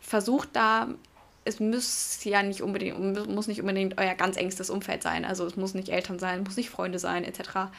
versucht 0.00 0.50
da, 0.54 0.88
es 1.44 1.60
muss 1.60 2.24
ja 2.24 2.42
nicht 2.42 2.62
unbedingt, 2.62 3.28
muss 3.28 3.48
nicht 3.48 3.60
unbedingt 3.60 3.98
euer 3.98 4.14
ganz 4.14 4.36
engstes 4.36 4.70
Umfeld 4.70 5.02
sein. 5.02 5.24
Also 5.24 5.46
es 5.46 5.56
muss 5.56 5.74
nicht 5.74 5.90
Eltern 5.90 6.18
sein, 6.18 6.42
muss 6.42 6.56
nicht 6.56 6.70
Freunde 6.70 6.98
sein, 6.98 7.24
etc. 7.24 7.70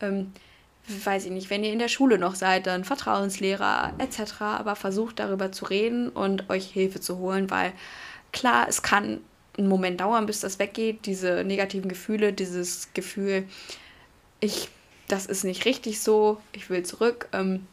Ähm, 0.00 0.32
weiß 0.88 1.24
ich 1.26 1.32
nicht, 1.32 1.50
wenn 1.50 1.64
ihr 1.64 1.72
in 1.72 1.78
der 1.78 1.88
Schule 1.88 2.18
noch 2.18 2.34
seid, 2.34 2.66
dann 2.66 2.84
Vertrauenslehrer 2.84 3.94
etc. 3.98 4.40
Aber 4.40 4.76
versucht 4.76 5.18
darüber 5.18 5.52
zu 5.52 5.64
reden 5.64 6.08
und 6.08 6.48
euch 6.50 6.66
Hilfe 6.66 7.00
zu 7.00 7.18
holen, 7.18 7.50
weil 7.50 7.72
klar, 8.32 8.66
es 8.68 8.82
kann 8.82 9.20
einen 9.58 9.68
Moment 9.68 10.00
dauern, 10.00 10.26
bis 10.26 10.40
das 10.40 10.58
weggeht, 10.58 11.06
diese 11.06 11.42
negativen 11.44 11.88
Gefühle, 11.88 12.32
dieses 12.32 12.92
Gefühl, 12.94 13.48
ich, 14.40 14.68
das 15.08 15.26
ist 15.26 15.44
nicht 15.44 15.64
richtig 15.64 16.00
so, 16.00 16.40
ich 16.52 16.70
will 16.70 16.84
zurück. 16.84 17.28
Ähm, 17.32 17.66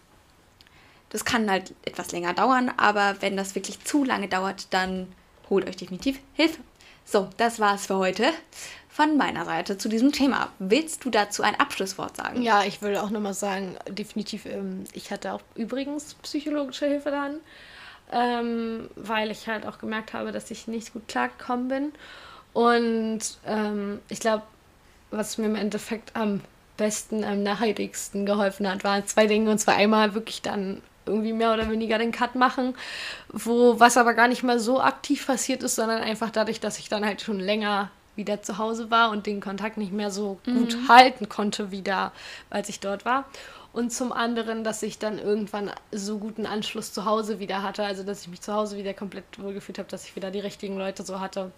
das 1.10 1.26
kann 1.26 1.52
halt 1.52 1.76
etwas 1.86 2.12
länger 2.12 2.34
dauern, 2.34 2.72
aber 2.78 3.18
wenn 3.20 3.38
das 3.38 3.54
wirklich 3.54 3.84
zu 3.84 4.04
lange 4.04 4.28
dauert, 4.28 4.68
dann 4.72 5.08
holt 5.50 5.68
euch 5.68 5.76
definitiv 5.76 6.20
Hilfe. 6.34 6.60
So, 7.06 7.30
das 7.38 7.60
war's 7.60 7.86
für 7.86 7.98
heute 7.98 8.32
von 8.94 9.18
meiner 9.18 9.44
Seite 9.44 9.80
zu 9.80 9.90
diesem 9.90 10.12
Thema. 10.12 10.50
Willst 10.60 11.04
du 11.04 11.10
dazu 11.10 11.42
ein 11.42 11.60
Abschlusswort 11.60 12.16
sagen? 12.16 12.44
Ja, 12.44 12.64
ich 12.64 12.84
will 12.84 12.96
auch 12.98 13.10
nochmal 13.10 13.34
sagen, 13.34 13.76
definitiv, 13.90 14.46
ähm, 14.46 14.84
ich 14.94 15.10
hatte 15.10 15.34
auch 15.34 15.42
übrigens 15.56 16.14
psychologische 16.22 16.86
Hilfe 16.86 17.10
dann, 17.10 17.38
ähm, 18.12 18.92
weil 18.96 19.32
ich 19.32 19.48
halt 19.48 19.66
auch 19.66 19.80
gemerkt 19.80 20.14
habe, 20.14 20.32
dass 20.32 20.52
ich 20.52 20.68
nicht 20.68 20.94
gut 20.94 21.08
klargekommen 21.08 21.70
bin. 21.70 21.92
Und 22.54 23.22
ähm, 23.48 24.00
ich 24.10 24.20
glaube, 24.20 24.44
was 25.10 25.40
mir 25.40 25.48
im 25.48 25.56
Endeffekt 25.56 26.16
am 26.16 26.42
besten, 26.78 27.24
am 27.24 27.42
nachhaltigsten 27.42 28.28
geholfen 28.28 28.70
hat, 28.70 28.84
waren 28.84 29.08
zwei 29.08 29.26
Dinge. 29.26 29.50
Und 29.50 29.58
zwar 29.58 29.76
einmal 29.76 30.14
wirklich 30.14 30.44
dann 30.44 30.84
irgendwie 31.08 31.34
mehr 31.34 31.52
oder 31.52 31.68
weniger 31.68 31.98
den 31.98 32.12
Cut 32.12 32.36
machen, 32.36 32.76
wo 33.30 33.80
was 33.80 33.98
aber 33.98 34.14
gar 34.14 34.28
nicht 34.28 34.44
mal 34.44 34.60
so 34.60 34.80
aktiv 34.80 35.26
passiert 35.26 35.64
ist, 35.64 35.78
sondern 35.78 36.04
einfach 36.04 36.30
dadurch, 36.30 36.60
dass 36.60 36.78
ich 36.78 36.90
dann 36.90 37.04
halt 37.04 37.22
schon 37.22 37.40
länger 37.40 37.90
wieder 38.16 38.42
zu 38.42 38.58
Hause 38.58 38.92
war 38.92 39.10
und 39.10 39.26
den 39.26 39.42
Kontakt 39.42 39.78
nicht 39.78 39.92
mehr 39.92 40.12
so 40.12 40.40
gut 40.46 40.76
mhm. 40.76 40.88
halten 40.88 41.30
konnte 41.30 41.72
wieder, 41.72 42.12
als 42.50 42.70
ich 42.70 42.80
dort 42.80 43.06
war. 43.06 43.26
Und 43.72 43.92
zum 43.92 44.12
anderen, 44.12 44.64
dass 44.64 44.84
ich 44.84 45.00
dann 45.00 45.18
irgendwann 45.18 45.72
so 45.92 46.20
guten 46.20 46.46
Anschluss 46.46 46.94
zu 46.94 47.06
Hause 47.06 47.40
wieder 47.40 47.64
hatte, 47.64 47.84
also 47.84 48.04
dass 48.04 48.22
ich 48.22 48.28
mich 48.28 48.42
zu 48.42 48.54
Hause 48.54 48.78
wieder 48.78 48.94
komplett 48.94 49.26
wohlgefühlt 49.40 49.80
habe, 49.80 49.90
dass 49.90 50.06
ich 50.06 50.16
wieder 50.16 50.30
die 50.30 50.40
richtigen 50.40 50.78
Leute 50.78 51.04
so 51.04 51.20
hatte 51.20 51.52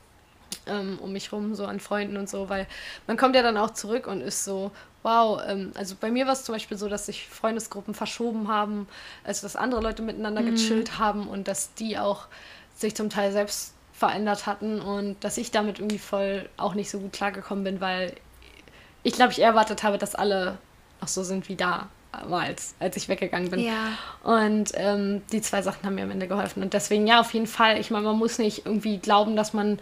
ähm, 0.67 0.99
um 1.01 1.11
mich 1.11 1.31
rum, 1.31 1.55
so 1.55 1.65
an 1.65 1.79
Freunden 1.79 2.17
und 2.17 2.29
so, 2.29 2.49
weil 2.49 2.67
man 3.07 3.17
kommt 3.17 3.35
ja 3.35 3.43
dann 3.43 3.57
auch 3.57 3.71
zurück 3.71 4.07
und 4.07 4.21
ist 4.21 4.43
so, 4.43 4.71
wow, 5.03 5.41
ähm, 5.47 5.71
also 5.75 5.95
bei 5.99 6.11
mir 6.11 6.25
war 6.25 6.33
es 6.33 6.43
zum 6.43 6.55
Beispiel 6.55 6.77
so, 6.77 6.89
dass 6.89 7.05
sich 7.05 7.27
Freundesgruppen 7.27 7.93
verschoben 7.93 8.47
haben, 8.47 8.87
also 9.23 9.45
dass 9.45 9.55
andere 9.55 9.81
Leute 9.81 10.01
miteinander 10.01 10.41
mhm. 10.41 10.51
gechillt 10.51 10.97
haben 10.97 11.27
und 11.27 11.47
dass 11.47 11.73
die 11.75 11.97
auch 11.97 12.27
sich 12.75 12.95
zum 12.95 13.09
Teil 13.09 13.31
selbst 13.31 13.74
verändert 13.97 14.45
hatten 14.45 14.81
und 14.81 15.23
dass 15.23 15.37
ich 15.37 15.51
damit 15.51 15.79
irgendwie 15.79 15.99
voll 15.99 16.49
auch 16.57 16.73
nicht 16.73 16.89
so 16.89 16.99
gut 16.99 17.13
klargekommen 17.13 17.63
bin, 17.63 17.81
weil 17.81 18.13
ich 19.03 19.13
glaube, 19.13 19.31
ich 19.31 19.39
erwartet 19.39 19.83
habe, 19.83 19.97
dass 19.97 20.15
alle 20.15 20.57
auch 20.99 21.07
so 21.07 21.23
sind 21.23 21.47
wie 21.47 21.55
damals, 21.55 22.75
als 22.79 22.97
ich 22.97 23.07
weggegangen 23.07 23.49
bin. 23.49 23.61
Ja. 23.61 23.97
Und 24.23 24.71
ähm, 24.73 25.21
die 25.31 25.41
zwei 25.41 25.61
Sachen 25.61 25.85
haben 25.85 25.95
mir 25.95 26.03
am 26.03 26.11
Ende 26.11 26.27
geholfen. 26.27 26.61
Und 26.61 26.73
deswegen, 26.73 27.07
ja, 27.07 27.21
auf 27.21 27.33
jeden 27.33 27.47
Fall, 27.47 27.79
ich 27.79 27.89
meine, 27.89 28.05
man 28.05 28.17
muss 28.17 28.37
nicht 28.37 28.65
irgendwie 28.65 28.97
glauben, 28.97 29.37
dass 29.37 29.53
man 29.53 29.79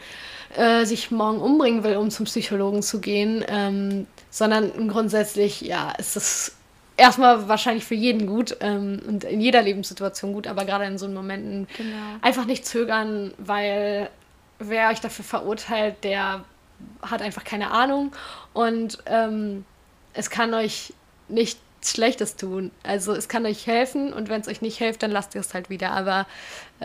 äh, 0.55 0.85
sich 0.85 1.09
morgen 1.09 1.39
umbringen 1.39 1.83
will, 1.83 1.97
um 1.97 2.11
zum 2.11 2.25
Psychologen 2.25 2.83
zu 2.83 2.99
gehen, 2.99 3.43
ähm, 3.47 4.05
sondern 4.29 4.89
grundsätzlich, 4.89 5.61
ja, 5.61 5.91
ist 5.91 6.17
es 6.17 6.55
erstmal 6.97 7.47
wahrscheinlich 7.47 7.85
für 7.85 7.95
jeden 7.95 8.27
gut 8.27 8.57
ähm, 8.59 9.01
und 9.07 9.23
in 9.23 9.41
jeder 9.41 9.61
Lebenssituation 9.61 10.33
gut, 10.33 10.47
aber 10.47 10.65
gerade 10.65 10.85
in 10.85 10.97
so 10.97 11.07
Momenten 11.07 11.67
genau. 11.75 11.95
einfach 12.21 12.45
nicht 12.45 12.65
zögern, 12.65 13.33
weil 13.37 14.09
wer 14.59 14.89
euch 14.89 15.01
dafür 15.01 15.25
verurteilt, 15.25 16.03
der 16.03 16.43
hat 17.01 17.21
einfach 17.21 17.43
keine 17.43 17.71
Ahnung 17.71 18.11
und 18.53 18.99
ähm, 19.05 19.65
es 20.13 20.29
kann 20.29 20.53
euch 20.53 20.93
nicht 21.27 21.59
Schlechtes 21.85 22.35
tun. 22.35 22.71
Also 22.83 23.13
es 23.13 23.27
kann 23.27 23.45
euch 23.45 23.67
helfen 23.67 24.13
und 24.13 24.29
wenn 24.29 24.41
es 24.41 24.47
euch 24.47 24.61
nicht 24.61 24.77
hilft, 24.77 25.03
dann 25.03 25.11
lasst 25.11 25.35
ihr 25.35 25.41
es 25.41 25.53
halt 25.53 25.69
wieder. 25.69 25.91
Aber 25.91 26.25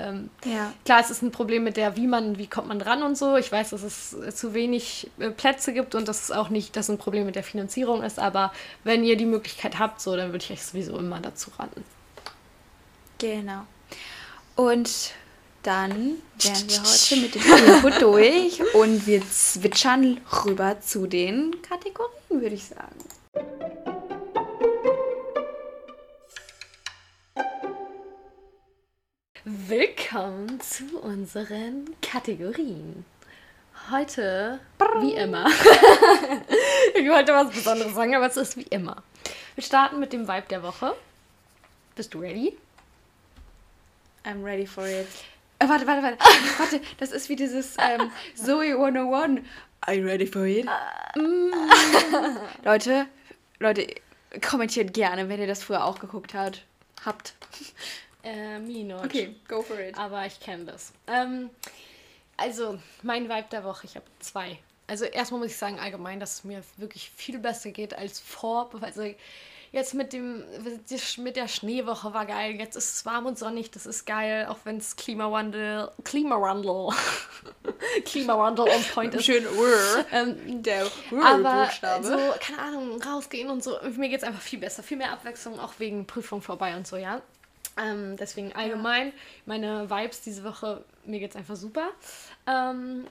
ähm, 0.04 0.30
ja. 0.44 0.72
klar, 0.84 1.00
es 1.00 1.10
ist 1.10 1.22
ein 1.22 1.30
Problem 1.30 1.64
mit 1.64 1.76
der, 1.76 1.96
wie 1.96 2.06
man, 2.06 2.38
wie 2.38 2.46
kommt 2.46 2.68
man 2.68 2.80
ran 2.80 3.02
und 3.02 3.16
so. 3.16 3.36
Ich 3.36 3.50
weiß, 3.50 3.70
dass 3.70 3.82
es 3.82 4.16
zu 4.36 4.54
wenig 4.54 5.10
äh, 5.18 5.30
Plätze 5.30 5.72
gibt 5.72 5.94
und 5.94 6.08
dass 6.08 6.24
es 6.24 6.30
auch 6.30 6.48
nicht, 6.48 6.76
dass 6.76 6.88
ein 6.88 6.98
Problem 6.98 7.26
mit 7.26 7.36
der 7.36 7.42
Finanzierung 7.42 8.02
ist. 8.02 8.18
Aber 8.18 8.52
wenn 8.84 9.04
ihr 9.04 9.16
die 9.16 9.26
Möglichkeit 9.26 9.78
habt, 9.78 10.00
so, 10.00 10.16
dann 10.16 10.32
würde 10.32 10.44
ich 10.44 10.50
euch 10.50 10.64
sowieso 10.64 10.98
immer 10.98 11.20
dazu 11.20 11.50
raten. 11.58 11.84
Genau. 13.18 13.62
Und 14.56 15.12
dann 15.62 16.16
wären 16.38 16.68
wir 16.68 16.82
heute 16.82 17.16
mit 17.16 17.34
dem 17.34 17.42
Info 17.42 17.90
durch 17.90 18.74
und 18.74 19.06
wir 19.06 19.22
zwitschern 19.28 20.20
rüber 20.44 20.80
zu 20.80 21.06
den 21.06 21.60
Kategorien, 21.62 22.40
würde 22.42 22.54
ich 22.54 22.64
sagen. 22.66 23.97
Willkommen 29.50 30.60
zu 30.60 31.00
unseren 31.00 31.96
Kategorien. 32.02 33.06
Heute, 33.90 34.60
wie 35.00 35.14
immer. 35.14 35.46
ich 36.94 37.08
wollte 37.08 37.32
was 37.32 37.48
Besonderes 37.48 37.94
sagen, 37.94 38.14
aber 38.14 38.26
es 38.26 38.36
ist 38.36 38.58
wie 38.58 38.66
immer. 38.68 39.02
Wir 39.54 39.64
starten 39.64 40.00
mit 40.00 40.12
dem 40.12 40.28
Vibe 40.28 40.48
der 40.50 40.62
Woche. 40.62 40.94
Bist 41.96 42.12
du 42.12 42.20
ready? 42.20 42.58
I'm 44.26 44.44
ready 44.44 44.66
for 44.66 44.86
it. 44.86 45.08
Äh, 45.60 45.66
warte, 45.66 45.86
warte, 45.86 46.02
warte. 46.02 46.18
warte, 46.58 46.80
das 46.98 47.12
ist 47.12 47.30
wie 47.30 47.36
dieses 47.36 47.78
ähm, 47.78 48.10
Zoe 48.34 48.74
101. 48.74 49.40
Are 49.80 49.96
you 49.96 50.04
ready 50.04 50.26
for 50.26 50.44
it? 50.44 50.66
Mm. 51.16 51.54
Leute, 52.64 53.06
Leute, 53.60 53.86
kommentiert 54.46 54.92
gerne, 54.92 55.30
wenn 55.30 55.40
ihr 55.40 55.46
das 55.46 55.62
früher 55.62 55.84
auch 55.84 56.00
geguckt 56.00 56.34
habt. 56.34 56.66
Habt. 57.02 57.32
Äh, 58.28 58.58
Minot. 58.58 59.04
Okay, 59.04 59.34
go 59.48 59.62
for 59.62 59.78
it. 59.78 59.96
Aber 59.96 60.26
ich 60.26 60.38
kenne 60.40 60.66
das. 60.66 60.92
Ähm, 61.06 61.50
also, 62.36 62.78
mein 63.02 63.24
Vibe 63.28 63.46
der 63.50 63.64
Woche, 63.64 63.86
ich 63.86 63.96
habe 63.96 64.06
zwei. 64.20 64.58
Also, 64.86 65.04
erstmal 65.04 65.40
muss 65.40 65.50
ich 65.50 65.56
sagen, 65.56 65.78
allgemein, 65.78 66.20
dass 66.20 66.34
es 66.34 66.44
mir 66.44 66.62
wirklich 66.76 67.10
viel 67.10 67.38
besser 67.38 67.70
geht 67.70 67.94
als 67.94 68.20
vor. 68.20 68.70
Also, 68.80 69.02
jetzt 69.72 69.94
mit 69.94 70.12
dem 70.12 70.44
mit 71.18 71.36
der 71.36 71.48
Schneewoche 71.48 72.12
war 72.12 72.26
geil. 72.26 72.56
Jetzt 72.56 72.76
ist 72.76 72.96
es 72.96 73.06
warm 73.06 73.26
und 73.26 73.38
sonnig, 73.38 73.70
das 73.70 73.86
ist 73.86 74.06
geil, 74.06 74.46
auch 74.48 74.58
wenn 74.64 74.78
es 74.78 74.96
Klimawandel 74.96 75.90
Klimawandel 76.04 76.88
Klimawandel 78.04 78.66
on 78.66 78.82
point 78.94 79.14
ist. 79.14 79.24
Schön 79.24 79.46
Ur. 79.46 80.06
Ähm, 80.12 80.62
der 80.62 80.86
Ur 81.10 81.24
aber 81.24 81.70
so 82.02 82.16
keine 82.40 82.58
Ahnung, 82.58 83.02
rausgehen 83.02 83.50
und 83.50 83.62
so, 83.62 83.78
mir 83.96 84.08
geht 84.08 84.18
es 84.18 84.24
einfach 84.24 84.40
viel 84.40 84.58
besser, 84.58 84.82
viel 84.82 84.96
mehr 84.96 85.12
Abwechslung 85.12 85.58
auch 85.60 85.74
wegen 85.78 86.06
Prüfung 86.06 86.40
vorbei 86.40 86.76
und 86.76 86.86
so, 86.86 86.96
ja. 86.96 87.20
Ähm, 87.78 88.16
deswegen 88.16 88.52
allgemein, 88.52 89.08
ja. 89.08 89.12
meine 89.46 89.90
Vibes 89.90 90.20
diese 90.22 90.44
Woche, 90.44 90.84
mir 91.04 91.20
geht 91.20 91.30
es 91.30 91.36
einfach 91.36 91.56
super. 91.56 91.88
Ähm, 92.46 93.06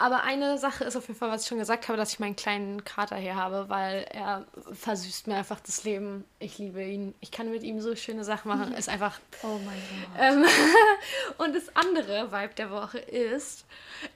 aber 0.00 0.22
eine 0.22 0.56
Sache 0.56 0.84
ist 0.84 0.96
auf 0.96 1.08
jeden 1.08 1.18
Fall, 1.18 1.30
was 1.30 1.42
ich 1.42 1.48
schon 1.48 1.58
gesagt 1.58 1.88
habe, 1.88 1.98
dass 1.98 2.14
ich 2.14 2.20
meinen 2.20 2.34
kleinen 2.34 2.84
Kater 2.84 3.16
hier 3.16 3.34
habe, 3.36 3.68
weil 3.68 4.06
er 4.10 4.46
versüßt 4.72 5.26
mir 5.26 5.36
einfach 5.36 5.60
das 5.60 5.84
Leben. 5.84 6.24
Ich 6.38 6.56
liebe 6.56 6.82
ihn. 6.82 7.14
Ich 7.20 7.30
kann 7.30 7.50
mit 7.50 7.62
ihm 7.62 7.82
so 7.82 7.94
schöne 7.94 8.24
Sachen 8.24 8.48
machen. 8.48 8.72
Ist 8.78 8.88
einfach. 8.88 9.20
Oh 9.42 9.58
mein 9.64 9.76
Gott. 9.76 10.18
Ähm, 10.18 10.44
und 11.38 11.54
das 11.54 11.76
andere 11.76 12.32
Vibe 12.32 12.54
der 12.54 12.70
Woche 12.70 12.98
ist, 12.98 13.66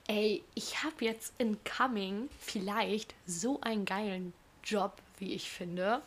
ey, 0.07 0.43
ich 0.55 0.83
habe 0.83 1.05
jetzt 1.05 1.35
in 1.37 1.59
Coming 1.65 2.31
vielleicht 2.41 3.15
so 3.27 3.61
einen 3.61 3.85
geilen 3.85 4.33
Job, 4.65 4.95
wie 5.19 5.35
ich 5.35 5.51
finde. 5.51 6.01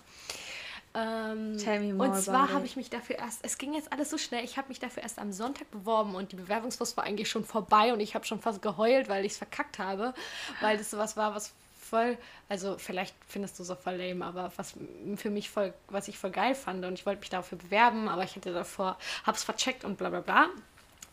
Ähm, 0.97 1.57
Tell 1.59 1.79
me 1.79 1.93
more 1.93 2.09
und 2.09 2.19
zwar 2.19 2.51
habe 2.51 2.65
ich 2.65 2.75
mich 2.75 2.89
dafür 2.89 3.19
erst, 3.19 3.45
es 3.45 3.59
ging 3.59 3.75
jetzt 3.75 3.93
alles 3.93 4.09
so 4.09 4.17
schnell, 4.17 4.43
ich 4.43 4.57
habe 4.57 4.69
mich 4.69 4.79
dafür 4.79 5.03
erst 5.03 5.19
am 5.19 5.31
Sonntag 5.31 5.69
beworben 5.69 6.15
und 6.15 6.31
die 6.31 6.35
Bewerbungsfrist 6.35 6.97
war 6.97 7.03
eigentlich 7.03 7.29
schon 7.29 7.45
vorbei 7.45 7.93
und 7.93 7.99
ich 7.99 8.15
habe 8.15 8.25
schon 8.25 8.41
fast 8.41 8.63
geheult, 8.63 9.07
weil 9.07 9.23
ich 9.23 9.33
es 9.33 9.37
verkackt 9.37 9.77
habe, 9.77 10.15
weil 10.59 10.77
das 10.77 10.89
sowas 10.89 11.15
war, 11.15 11.35
was 11.35 11.53
voll, 11.79 12.17
also 12.49 12.77
vielleicht 12.79 13.15
findest 13.27 13.59
du 13.59 13.63
so 13.63 13.75
voll 13.75 13.95
lame, 13.95 14.25
aber 14.25 14.51
was 14.55 14.73
für 15.17 15.29
mich 15.29 15.51
voll, 15.51 15.71
was 15.89 16.07
ich 16.07 16.17
voll 16.17 16.31
geil 16.31 16.55
fand 16.55 16.83
und 16.83 16.93
ich 16.95 17.05
wollte 17.05 17.19
mich 17.19 17.29
dafür 17.29 17.59
bewerben, 17.59 18.09
aber 18.09 18.23
ich 18.23 18.35
hatte 18.35 18.51
davor, 18.51 18.97
habe 19.23 19.37
es 19.37 19.43
vercheckt 19.43 19.85
und 19.85 19.97
bla 19.99 20.09
bla 20.09 20.21
bla. 20.21 20.47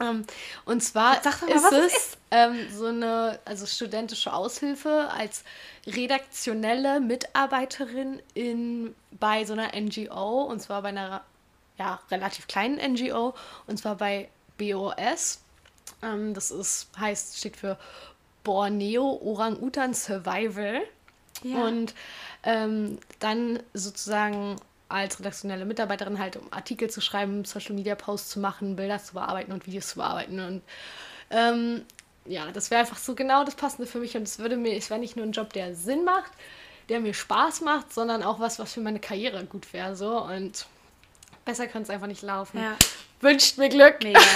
Ähm, 0.01 0.25
und 0.65 0.83
zwar 0.83 1.23
mal, 1.25 1.49
ist 1.49 1.73
es 1.73 1.95
ist. 1.95 2.19
Ähm, 2.31 2.67
so 2.73 2.87
eine 2.87 3.39
also 3.45 3.65
studentische 3.67 4.33
Aushilfe 4.33 5.09
als 5.17 5.45
redaktionelle 5.87 7.01
Mitarbeiterin 7.01 8.21
in, 8.35 8.95
bei 9.13 9.45
so 9.45 9.53
einer 9.53 9.71
NGO 9.79 10.43
und 10.43 10.61
zwar 10.61 10.83
bei 10.83 10.89
einer 10.89 11.23
ja, 11.79 12.01
relativ 12.11 12.47
kleinen 12.47 12.95
NGO 12.95 13.35
und 13.67 13.79
zwar 13.79 13.97
bei 13.97 14.29
BOS. 14.59 15.41
Ähm, 16.03 16.35
das 16.35 16.51
ist, 16.51 16.89
heißt, 16.99 17.39
steht 17.39 17.57
für 17.57 17.79
Borneo 18.43 19.21
Orang-Utan 19.23 19.95
Survival. 19.95 20.83
Ja. 21.43 21.65
Und 21.65 21.95
ähm, 22.45 22.99
dann 23.19 23.61
sozusagen 23.75 24.57
als 24.89 25.19
redaktionelle 25.19 25.65
Mitarbeiterin 25.65 26.19
halt, 26.19 26.37
um 26.37 26.53
Artikel 26.53 26.91
zu 26.91 27.01
schreiben, 27.01 27.45
Social 27.45 27.75
Media 27.75 27.95
Posts 27.95 28.31
zu 28.31 28.41
machen, 28.41 28.77
Bilder 28.77 29.03
zu 29.03 29.15
bearbeiten 29.15 29.53
und 29.53 29.67
Videos 29.67 29.89
zu 29.89 29.97
bearbeiten. 29.97 30.41
Und 30.41 30.63
ähm, 31.31 31.85
ja, 32.27 32.51
das 32.53 32.71
wäre 32.71 32.81
einfach 32.81 32.99
so 32.99 33.15
genau 33.15 33.45
das 33.45 33.55
Passende 33.55 33.91
für 33.91 33.99
mich 33.99 34.17
und 34.17 34.23
es 34.23 34.39
würde 34.39 34.57
mir, 34.57 34.77
es 34.77 34.91
wäre 34.91 35.01
nicht 35.01 35.17
nur 35.17 35.27
ein 35.27 35.33
Job, 35.33 35.53
der 35.53 35.75
Sinn 35.75 36.05
macht, 36.05 36.33
der 36.89 37.01
mir 37.01 37.15
Spaß 37.15 37.63
macht, 37.63 37.93
sondern 37.93 38.23
auch 38.23 38.41
was, 38.41 38.59
was 38.59 38.73
für 38.73 38.81
meine 38.81 39.01
Karriere 39.01 39.45
gut 39.45 39.73
wäre. 39.73 39.97
So 39.97 40.23
und 40.23 40.67
besser 41.45 41.67
könnte 41.67 41.85
es 41.85 41.91
einfach 41.91 42.07
nicht 42.07 42.23
laufen. 42.23 42.61
Ja. 42.61 42.77
Wünscht 43.21 43.59
mir 43.59 43.69
Glück. 43.69 44.03
Mega. 44.03 44.21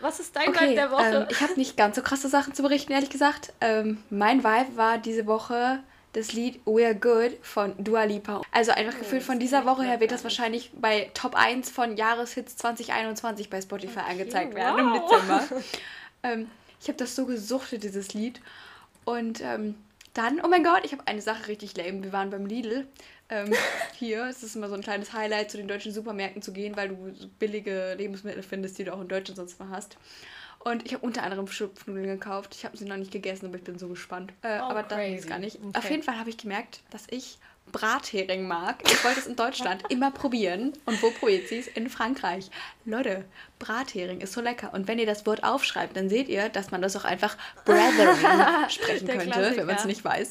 Was 0.00 0.20
ist 0.20 0.36
dein 0.36 0.48
okay, 0.48 0.66
Vibe 0.66 0.74
der 0.74 0.90
Woche? 0.90 1.16
Ähm, 1.22 1.26
ich 1.30 1.40
habe 1.40 1.54
nicht 1.54 1.76
ganz 1.76 1.96
so 1.96 2.02
krasse 2.02 2.28
Sachen 2.28 2.52
zu 2.52 2.62
berichten, 2.62 2.92
ehrlich 2.92 3.10
gesagt. 3.10 3.52
Ähm, 3.60 4.02
mein 4.10 4.44
Vibe 4.44 4.76
war 4.76 4.98
diese 4.98 5.26
Woche 5.26 5.80
das 6.16 6.32
Lied 6.32 6.60
We're 6.64 6.94
Good 6.94 7.36
von 7.42 7.74
Dua 7.76 8.04
Lipa. 8.04 8.40
Also 8.50 8.72
einfach 8.72 8.94
oh, 8.96 9.00
gefühlt 9.00 9.22
von 9.22 9.38
dieser 9.38 9.66
Woche 9.66 9.82
her 9.82 10.00
wird 10.00 10.12
das 10.12 10.24
wahrscheinlich 10.24 10.70
bei 10.74 11.10
Top 11.12 11.34
1 11.34 11.68
von 11.68 11.94
Jahreshits 11.98 12.56
2021 12.56 13.50
bei 13.50 13.60
Spotify 13.60 13.98
okay, 13.98 14.10
angezeigt 14.12 14.54
werden 14.54 14.86
wow. 14.86 14.96
im 14.96 15.02
Dezember. 15.02 15.62
ähm, 16.22 16.50
Ich 16.80 16.88
habe 16.88 16.96
das 16.96 17.14
so 17.14 17.26
gesuchtet, 17.26 17.82
dieses 17.82 18.14
Lied. 18.14 18.40
Und 19.04 19.42
ähm, 19.42 19.74
dann, 20.14 20.40
oh 20.42 20.48
mein 20.48 20.64
Gott, 20.64 20.86
ich 20.86 20.92
habe 20.92 21.06
eine 21.06 21.20
Sache 21.20 21.48
richtig 21.48 21.76
lame. 21.76 22.02
Wir 22.02 22.14
waren 22.14 22.30
beim 22.30 22.46
Lidl. 22.46 22.86
Ähm, 23.28 23.52
hier, 23.98 24.24
es 24.24 24.42
ist 24.42 24.56
immer 24.56 24.70
so 24.70 24.74
ein 24.74 24.80
kleines 24.80 25.12
Highlight, 25.12 25.50
zu 25.50 25.58
den 25.58 25.68
deutschen 25.68 25.92
Supermärkten 25.92 26.40
zu 26.40 26.54
gehen, 26.54 26.78
weil 26.78 26.88
du 26.88 27.12
billige 27.38 27.92
Lebensmittel 27.92 28.42
findest, 28.42 28.78
die 28.78 28.84
du 28.84 28.94
auch 28.94 29.02
in 29.02 29.08
Deutschland 29.08 29.36
sonst 29.36 29.60
mal 29.60 29.68
hast. 29.68 29.98
Und 30.66 30.84
ich 30.84 30.94
habe 30.94 31.06
unter 31.06 31.22
anderem 31.22 31.46
Schupfnudeln 31.46 32.08
gekauft. 32.08 32.56
Ich 32.56 32.64
habe 32.64 32.76
sie 32.76 32.86
noch 32.86 32.96
nicht 32.96 33.12
gegessen, 33.12 33.46
aber 33.46 33.54
ich 33.54 33.62
bin 33.62 33.78
so 33.78 33.86
gespannt. 33.86 34.32
Äh, 34.42 34.58
oh, 34.58 34.64
aber 34.64 34.82
das 34.82 34.98
ist 35.10 35.28
gar 35.28 35.38
nicht. 35.38 35.60
Okay. 35.60 35.78
Auf 35.78 35.88
jeden 35.88 36.02
Fall 36.02 36.18
habe 36.18 36.28
ich 36.28 36.38
gemerkt, 36.38 36.80
dass 36.90 37.04
ich 37.08 37.38
Brathering 37.70 38.48
mag. 38.48 38.82
Ich 38.84 39.04
wollte 39.04 39.20
es 39.20 39.28
in 39.28 39.36
Deutschland 39.36 39.84
immer 39.90 40.10
probieren. 40.10 40.72
Und 40.84 41.00
wo 41.04 41.12
probiert 41.12 41.46
sie 41.46 41.58
es? 41.58 41.68
In 41.68 41.88
Frankreich. 41.88 42.50
Leute, 42.84 43.24
Brathering 43.60 44.20
ist 44.20 44.32
so 44.32 44.40
lecker. 44.40 44.74
Und 44.74 44.88
wenn 44.88 44.98
ihr 44.98 45.06
das 45.06 45.24
Wort 45.24 45.44
aufschreibt, 45.44 45.96
dann 45.96 46.08
seht 46.08 46.28
ihr, 46.28 46.48
dass 46.48 46.72
man 46.72 46.82
das 46.82 46.96
auch 46.96 47.04
einfach 47.04 47.36
Brathering 47.64 48.16
sprechen 48.68 49.06
könnte, 49.06 49.26
Klassiker. 49.26 49.56
wenn 49.58 49.66
man 49.66 49.76
es 49.76 49.84
nicht 49.84 50.04
weiß. 50.04 50.30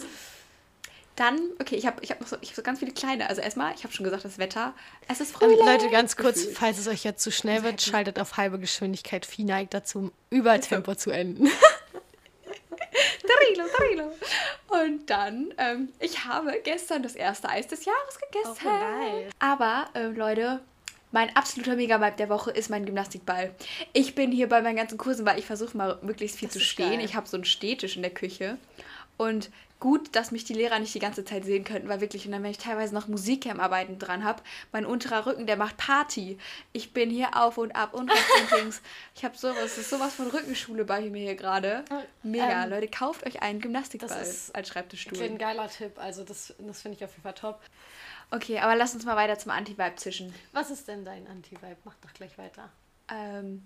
Dann, 1.16 1.40
okay, 1.60 1.76
ich 1.76 1.86
habe 1.86 2.04
ich 2.04 2.12
hab 2.12 2.20
noch 2.20 2.28
so, 2.28 2.36
ich 2.42 2.50
hab 2.50 2.56
so 2.56 2.62
ganz 2.62 2.80
viele 2.80 2.92
kleine. 2.92 3.30
Also 3.30 3.42
erstmal, 3.42 3.74
ich 3.74 3.84
habe 3.84 3.94
schon 3.94 4.04
gesagt, 4.04 4.26
das 4.26 4.38
Wetter. 4.38 4.74
Es 5.08 5.22
ist 5.22 5.32
Frühling. 5.32 5.60
Ähm, 5.60 5.66
Leute, 5.66 5.90
ganz 5.90 6.18
kurz, 6.18 6.42
Gefühl. 6.42 6.56
falls 6.56 6.78
es 6.78 6.88
euch 6.88 7.04
jetzt 7.04 7.24
zu 7.24 7.32
schnell 7.32 7.64
wird, 7.64 7.82
schaltet 7.82 8.20
auf 8.20 8.38
halbe 8.38 8.60
Geschwindigkeit. 8.60 9.26
Vieh 9.26 9.46
neigt 9.46 9.74
dazu, 9.74 10.12
über 10.30 10.60
Tempo 10.60 10.96
zu 10.96 11.12
enden. 11.12 11.50
Darilo, 13.28 13.70
Darilo. 13.78 14.12
Und 14.68 15.10
dann, 15.10 15.54
ähm, 15.58 15.90
ich 16.00 16.26
habe 16.26 16.60
gestern 16.64 17.04
das 17.04 17.16
erste 17.16 17.50
Eis 17.50 17.68
des 17.68 17.86
Jahres 17.86 18.20
gegessen. 18.20 18.66
Oh, 18.66 18.70
nice. 18.70 19.32
Aber, 19.40 19.88
ähm, 19.96 20.16
Leute, 20.16 20.62
mein 21.12 21.36
absoluter 21.36 21.76
Mega-Vibe 21.76 22.18
der 22.18 22.30
Woche 22.30 22.52
ist 22.52 22.70
mein 22.70 22.86
Gymnastikball. 22.86 23.54
Ich 23.94 24.16
bin 24.16 24.32
hier 24.32 24.50
bei 24.50 24.62
meinen 24.62 24.76
ganzen 24.76 24.98
Kursen, 24.98 25.26
weil 25.26 25.40
ich 25.40 25.46
versuche 25.46 25.78
mal 25.78 25.98
möglichst 26.02 26.38
viel 26.38 26.48
das 26.48 26.54
zu 26.54 26.60
stehen. 26.60 26.98
Geil. 26.98 27.06
Ich 27.06 27.16
habe 27.16 27.28
so 27.28 27.38
einen 27.38 27.46
Stehtisch 27.46 27.96
in 27.96 28.02
der 28.02 28.14
Küche. 28.14 28.58
Und 29.18 29.50
gut, 29.80 30.16
dass 30.16 30.32
mich 30.32 30.44
die 30.46 30.54
Lehrer 30.54 30.80
nicht 30.80 30.96
die 30.96 31.00
ganze 31.00 31.24
Zeit 31.24 31.46
sehen 31.46 31.64
könnten, 31.64 31.88
weil 31.90 32.02
wirklich, 32.02 32.26
und 32.26 32.32
dann, 32.32 32.44
wenn 32.44 32.52
ich 32.52 32.58
teilweise 32.58 32.94
noch 32.94 33.08
Musikcamp-Arbeiten 33.08 34.00
dran 34.00 34.24
habe, 34.24 34.42
mein 34.72 34.86
unterer 34.86 35.26
Rücken, 35.26 35.46
der 35.46 35.58
macht 35.58 35.78
Party. 35.78 36.38
Ich 36.74 36.92
bin 36.92 37.10
hier 37.10 37.38
auf 37.38 37.58
und 37.58 37.76
ab 37.76 37.94
und 37.94 38.10
rechts 38.10 38.42
und 38.42 38.60
links. 38.60 38.82
Ich 39.16 39.24
habe 39.24 39.38
sowas, 39.38 39.58
das 39.62 39.78
ist 39.78 39.90
sowas 39.90 40.16
von 40.16 40.28
Rückenschule 40.28 40.86
bei 40.86 41.02
mir 41.02 41.22
hier 41.22 41.36
gerade. 41.36 41.84
Mega, 42.24 42.64
ähm, 42.64 42.70
Leute, 42.70 42.88
kauft 42.88 43.26
euch 43.26 43.42
einen 43.42 43.62
Gymnastikball 43.62 44.12
als 44.12 44.68
Schreibtischstuhl. 44.68 45.18
Ist 45.18 45.24
ein 45.24 45.38
geiler 45.38 45.70
Tipp, 45.70 46.00
also 46.00 46.24
das, 46.24 46.54
das 46.58 46.82
finde 46.82 46.98
ich 46.98 47.04
auf 47.04 47.12
jeden 47.12 47.24
Fall 47.24 47.34
top. 47.34 47.62
Okay, 48.32 48.60
aber 48.60 48.76
lass 48.76 48.96
uns 48.96 49.06
mal 49.06 49.16
weiter 49.16 49.38
zum 49.38 49.52
Anti-Vibe 49.52 49.96
zischen. 49.98 50.34
Was 50.52 50.72
ist 50.72 50.88
denn 50.88 51.06
dein 51.06 51.28
Anti-Vibe? 51.28 51.78
Mach 51.84 51.96
doch 52.02 52.14
gleich 52.14 52.38
weiter. 52.38 52.70
Ähm, 53.12 53.66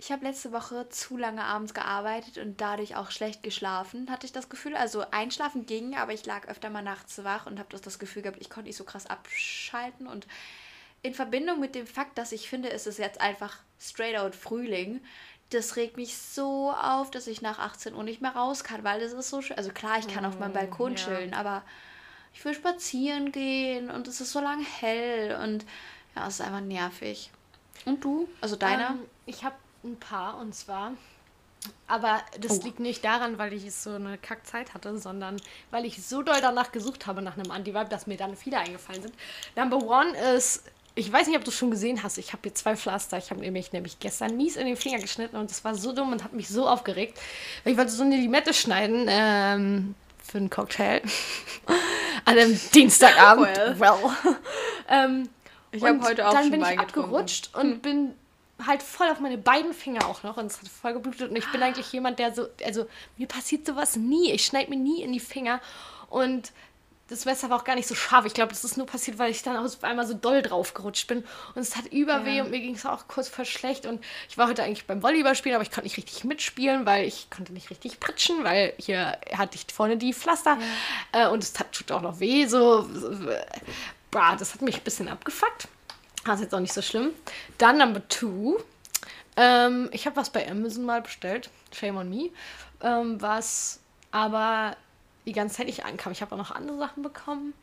ich 0.00 0.10
habe 0.10 0.24
letzte 0.24 0.50
Woche 0.50 0.88
zu 0.88 1.18
lange 1.18 1.44
abends 1.44 1.74
gearbeitet 1.74 2.38
und 2.38 2.58
dadurch 2.62 2.96
auch 2.96 3.10
schlecht 3.10 3.42
geschlafen, 3.42 4.10
hatte 4.10 4.24
ich 4.24 4.32
das 4.32 4.48
Gefühl. 4.48 4.74
Also 4.74 5.04
einschlafen 5.10 5.66
ging, 5.66 5.94
aber 5.94 6.14
ich 6.14 6.24
lag 6.24 6.48
öfter 6.48 6.70
mal 6.70 6.80
nachts 6.80 7.22
wach 7.22 7.44
und 7.44 7.58
habe 7.58 7.68
das, 7.70 7.82
das 7.82 7.98
Gefühl 7.98 8.22
gehabt, 8.22 8.40
ich 8.40 8.48
konnte 8.48 8.68
nicht 8.68 8.78
so 8.78 8.84
krass 8.84 9.06
abschalten. 9.06 10.06
Und 10.06 10.26
in 11.02 11.12
Verbindung 11.12 11.60
mit 11.60 11.74
dem 11.74 11.86
Fakt, 11.86 12.16
dass 12.16 12.32
ich 12.32 12.48
finde, 12.48 12.70
es 12.70 12.86
ist 12.86 12.98
jetzt 12.98 13.20
einfach 13.20 13.58
straight 13.78 14.16
out 14.16 14.34
Frühling, 14.34 15.02
das 15.50 15.76
regt 15.76 15.98
mich 15.98 16.16
so 16.16 16.70
auf, 16.70 17.10
dass 17.10 17.26
ich 17.26 17.42
nach 17.42 17.58
18 17.58 17.94
Uhr 17.94 18.02
nicht 18.02 18.22
mehr 18.22 18.34
raus 18.34 18.64
kann, 18.64 18.82
weil 18.84 19.00
das 19.00 19.12
ist 19.12 19.28
so 19.28 19.42
schön. 19.42 19.58
Also 19.58 19.70
klar, 19.70 19.98
ich 19.98 20.08
kann 20.08 20.24
auf 20.24 20.38
meinem 20.38 20.54
Balkon 20.54 20.92
mm, 20.92 20.96
ja. 20.96 21.04
chillen, 21.04 21.34
aber 21.34 21.62
ich 22.32 22.42
will 22.42 22.54
spazieren 22.54 23.32
gehen 23.32 23.90
und 23.90 24.08
es 24.08 24.22
ist 24.22 24.32
so 24.32 24.40
lange 24.40 24.64
hell 24.64 25.38
und 25.42 25.66
ja, 26.16 26.26
es 26.26 26.34
ist 26.34 26.40
einfach 26.40 26.62
nervig. 26.62 27.30
Und 27.84 28.02
du? 28.02 28.28
Also 28.40 28.56
deiner? 28.56 28.90
Ähm, 28.90 29.00
ich 29.26 29.44
habe 29.44 29.56
ein 29.84 29.96
paar 29.98 30.38
und 30.38 30.54
zwar. 30.54 30.92
Aber 31.86 32.20
das 32.40 32.60
oh. 32.60 32.64
liegt 32.64 32.80
nicht 32.80 33.04
daran, 33.04 33.38
weil 33.38 33.52
ich 33.52 33.70
so 33.74 33.90
eine 33.90 34.16
Kackzeit 34.16 34.72
hatte, 34.72 34.96
sondern 34.98 35.36
weil 35.70 35.84
ich 35.84 36.02
so 36.02 36.22
doll 36.22 36.40
danach 36.40 36.72
gesucht 36.72 37.06
habe 37.06 37.20
nach 37.20 37.36
einem 37.36 37.50
Anti-Vibe, 37.50 37.90
dass 37.90 38.06
mir 38.06 38.16
dann 38.16 38.36
viele 38.36 38.58
eingefallen 38.58 39.02
sind. 39.02 39.14
Number 39.56 39.76
one 39.76 40.16
ist, 40.34 40.64
ich 40.94 41.12
weiß 41.12 41.26
nicht, 41.26 41.36
ob 41.36 41.44
du 41.44 41.50
es 41.50 41.56
schon 41.56 41.70
gesehen 41.70 42.02
hast, 42.02 42.18
ich 42.18 42.32
habe 42.32 42.42
hier 42.44 42.54
zwei 42.54 42.76
Pflaster. 42.76 43.18
Ich 43.18 43.30
habe 43.30 43.40
nämlich, 43.40 43.72
nämlich 43.72 43.98
gestern 43.98 44.36
mies 44.36 44.56
in 44.56 44.66
den 44.66 44.76
Finger 44.76 44.98
geschnitten 44.98 45.36
und 45.36 45.50
das 45.50 45.64
war 45.64 45.74
so 45.74 45.92
dumm 45.92 46.12
und 46.12 46.24
hat 46.24 46.32
mich 46.32 46.48
so 46.48 46.68
aufgeregt. 46.68 47.18
Weil 47.64 47.72
ich 47.72 47.78
wollte 47.78 47.92
so 47.92 48.02
eine 48.02 48.16
Limette 48.16 48.54
schneiden 48.54 49.06
ähm, 49.08 49.94
für 50.22 50.38
einen 50.38 50.50
Cocktail 50.50 51.02
an 52.24 52.38
einem 52.38 52.58
Dienstagabend. 52.74 53.56
Well. 53.56 53.78
well. 53.78 54.36
ähm, 54.88 55.28
ich 55.72 55.84
habe 55.84 56.00
heute 56.02 56.26
auch 56.26 56.32
dann 56.32 56.44
schon 56.44 56.52
bin 56.52 56.62
ich 56.62 56.78
abgerutscht 56.78 57.54
und 57.54 57.72
hm. 57.72 57.80
bin 57.80 58.14
halt 58.66 58.82
voll 58.82 59.08
auf 59.08 59.20
meine 59.20 59.38
beiden 59.38 59.72
Finger 59.72 60.06
auch 60.06 60.22
noch 60.22 60.36
und 60.36 60.46
es 60.46 60.60
hat 60.60 60.68
voll 60.68 60.92
geblutet. 60.94 61.30
Und 61.30 61.36
ich 61.36 61.50
bin 61.50 61.62
eigentlich 61.62 61.92
jemand, 61.92 62.18
der 62.18 62.34
so, 62.34 62.46
also 62.64 62.86
mir 63.16 63.26
passiert 63.26 63.66
sowas 63.66 63.96
nie. 63.96 64.32
Ich 64.32 64.44
schneide 64.44 64.70
mir 64.70 64.76
nie 64.76 65.02
in 65.02 65.12
die 65.12 65.20
Finger 65.20 65.60
und 66.08 66.52
das 67.10 67.24
Messer 67.24 67.50
war 67.50 67.58
auch 67.58 67.64
gar 67.64 67.74
nicht 67.74 67.88
so 67.88 67.96
scharf. 67.96 68.24
Ich 68.24 68.34
glaube, 68.34 68.50
das 68.50 68.62
ist 68.62 68.76
nur 68.76 68.86
passiert, 68.86 69.18
weil 69.18 69.32
ich 69.32 69.42
dann 69.42 69.56
auf 69.56 69.82
einmal 69.82 70.06
so 70.06 70.14
doll 70.14 70.42
drauf 70.42 70.74
gerutscht 70.74 71.08
bin. 71.08 71.24
Und 71.54 71.62
es 71.62 71.76
hat 71.76 71.86
überweh 71.86 72.36
ja. 72.36 72.44
und 72.44 72.50
mir 72.50 72.60
ging 72.60 72.76
es 72.76 72.86
auch 72.86 73.08
kurz 73.08 73.28
voll 73.28 73.44
schlecht. 73.44 73.84
Und 73.84 74.02
ich 74.28 74.38
war 74.38 74.48
heute 74.48 74.62
eigentlich 74.62 74.86
beim 74.86 75.02
Volleyball 75.02 75.34
spielen, 75.34 75.56
aber 75.56 75.64
ich 75.64 75.72
konnte 75.72 75.86
nicht 75.86 75.96
richtig 75.96 76.22
mitspielen, 76.22 76.86
weil 76.86 77.06
ich 77.06 77.28
konnte 77.28 77.52
nicht 77.52 77.68
richtig 77.70 77.98
pritschen, 77.98 78.44
weil 78.44 78.74
hier 78.78 79.18
hatte 79.36 79.56
ich 79.56 79.66
vorne 79.74 79.96
die 79.96 80.14
Pflaster. 80.14 80.56
Ja. 81.12 81.26
Äh, 81.26 81.30
und 81.30 81.42
es 81.42 81.52
tut 81.52 81.90
auch 81.90 82.02
noch 82.02 82.20
weh. 82.20 82.46
So, 82.46 82.82
so, 82.82 83.10
bah, 84.12 84.36
das 84.36 84.54
hat 84.54 84.62
mich 84.62 84.76
ein 84.76 84.84
bisschen 84.84 85.08
abgefuckt. 85.08 85.66
Das 86.24 86.36
ist 86.36 86.42
jetzt 86.42 86.54
auch 86.54 86.60
nicht 86.60 86.72
so 86.72 86.82
schlimm. 86.82 87.10
Dann 87.58 87.78
Number 87.78 88.06
Two. 88.08 88.58
Ähm, 89.36 89.88
ich 89.92 90.06
habe 90.06 90.16
was 90.16 90.30
bei 90.30 90.48
Amazon 90.50 90.84
mal 90.84 91.02
bestellt. 91.02 91.50
Shame 91.72 91.96
on 91.96 92.08
me. 92.08 92.30
Ähm, 92.82 93.20
was 93.20 93.80
aber 94.10 94.76
die 95.26 95.32
ganze 95.32 95.56
Zeit 95.56 95.66
nicht 95.66 95.84
ankam. 95.84 96.12
Ich 96.12 96.22
habe 96.22 96.34
auch 96.34 96.38
noch 96.38 96.50
andere 96.50 96.78
Sachen 96.78 97.02
bekommen. 97.02 97.54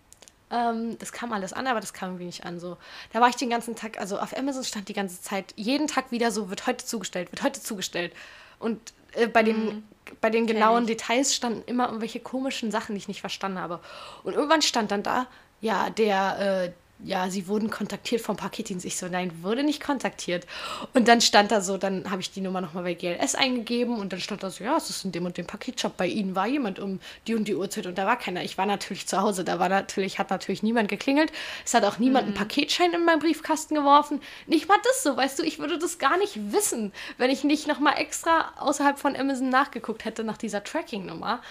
Ähm, 0.50 0.98
das 1.00 1.12
kam 1.12 1.34
alles 1.34 1.54
an, 1.54 1.68
aber 1.68 1.82
das 1.82 1.94
kam 1.94 2.10
irgendwie 2.10 2.26
nicht 2.26 2.46
an. 2.46 2.60
So. 2.60 2.78
Da 3.12 3.20
war 3.20 3.30
ich 3.30 3.36
den 3.36 3.50
ganzen 3.50 3.76
Tag, 3.76 4.00
also 4.00 4.18
auf 4.18 4.36
Amazon 4.36 4.64
stand 4.64 4.88
die 4.88 4.94
ganze 4.94 5.22
Zeit, 5.22 5.54
jeden 5.58 5.88
Tag 5.88 6.12
wieder 6.12 6.32
so, 6.32 6.50
wird 6.50 6.68
heute 6.68 6.86
zugestellt, 6.86 7.32
wird 7.32 7.44
heute 7.44 7.62
zugestellt. 7.62 8.14
Und 8.60 8.94
äh, 9.14 9.28
bei, 9.28 9.44
den, 9.44 9.66
mm, 9.66 9.84
bei 10.22 10.30
den 10.30 10.48
genauen 10.48 10.88
Details 10.88 11.36
standen 11.36 11.64
immer 11.66 11.88
irgendwelche 11.88 12.20
komischen 12.20 12.72
Sachen, 12.72 12.96
die 12.96 13.00
ich 13.00 13.08
nicht 13.08 13.22
verstanden 13.22 13.60
habe. 13.60 13.82
Und 14.24 14.34
irgendwann 14.34 14.62
stand 14.62 14.92
dann 14.92 15.04
da, 15.04 15.28
ja, 15.60 15.90
der, 15.90 16.40
äh, 16.40 16.72
ja, 17.04 17.30
sie 17.30 17.48
wurden 17.48 17.70
kontaktiert 17.70 18.22
vom 18.22 18.38
Paketdienst. 18.38 18.84
Ich 18.84 18.98
so, 18.98 19.08
nein, 19.08 19.32
wurde 19.44 19.64
nicht 19.64 19.84
kontaktiert. 19.84 20.48
Und 20.96 21.08
dann 21.08 21.22
stand 21.22 21.52
da 21.52 21.62
so, 21.62 21.78
dann 21.78 22.10
habe 22.10 22.22
ich 22.22 22.32
die 22.32 22.42
Nummer 22.42 22.60
nochmal 22.60 22.84
bei 22.84 22.96
GLS 22.96 23.36
eingegeben 23.36 24.00
und 24.00 24.14
dann 24.14 24.20
stand 24.20 24.42
da 24.42 24.50
so, 24.50 24.64
ja, 24.64 24.76
es 24.78 24.90
ist 24.90 25.06
in 25.06 25.12
dem 25.12 25.26
und 25.26 25.38
dem 25.38 25.46
Paketshop. 25.46 25.96
Bei 25.96 26.08
Ihnen 26.08 26.34
war 26.36 26.48
jemand 26.48 26.80
um 26.80 27.00
die 27.28 27.36
und 27.36 27.48
die 27.48 27.56
Uhrzeit 27.56 27.86
und 27.86 28.00
da 28.00 28.08
war 28.08 28.18
keiner. 28.18 28.44
Ich 28.44 28.58
war 28.58 28.66
natürlich 28.66 29.06
zu 29.06 29.22
Hause, 29.22 29.44
da 29.44 29.60
war 29.60 29.70
natürlich, 29.70 30.18
hat 30.18 30.32
natürlich 30.32 30.64
niemand 30.64 30.90
geklingelt. 30.90 31.32
Es 31.64 31.76
hat 31.76 31.84
auch 31.84 32.00
niemand 32.00 32.28
mhm. 32.28 32.34
einen 32.34 32.48
Paketschein 32.48 32.92
in 32.92 33.06
meinen 33.06 33.20
Briefkasten 33.20 33.76
geworfen. 33.76 34.20
Nicht 34.48 34.68
mal 34.68 34.78
das 34.84 35.04
so, 35.04 35.16
weißt 35.16 35.38
du, 35.38 35.44
ich 35.44 35.60
würde 35.60 35.78
das 35.78 36.00
gar 36.00 36.18
nicht 36.18 36.52
wissen, 36.52 36.92
wenn 37.20 37.30
ich 37.30 37.44
nicht 37.44 37.68
nochmal 37.68 37.98
extra 37.98 38.54
außerhalb 38.58 38.98
von 38.98 39.16
Amazon 39.16 39.50
nachgeguckt 39.50 40.04
hätte 40.04 40.24
nach 40.24 40.38
dieser 40.38 40.64
Tracking-Nummer. 40.64 41.42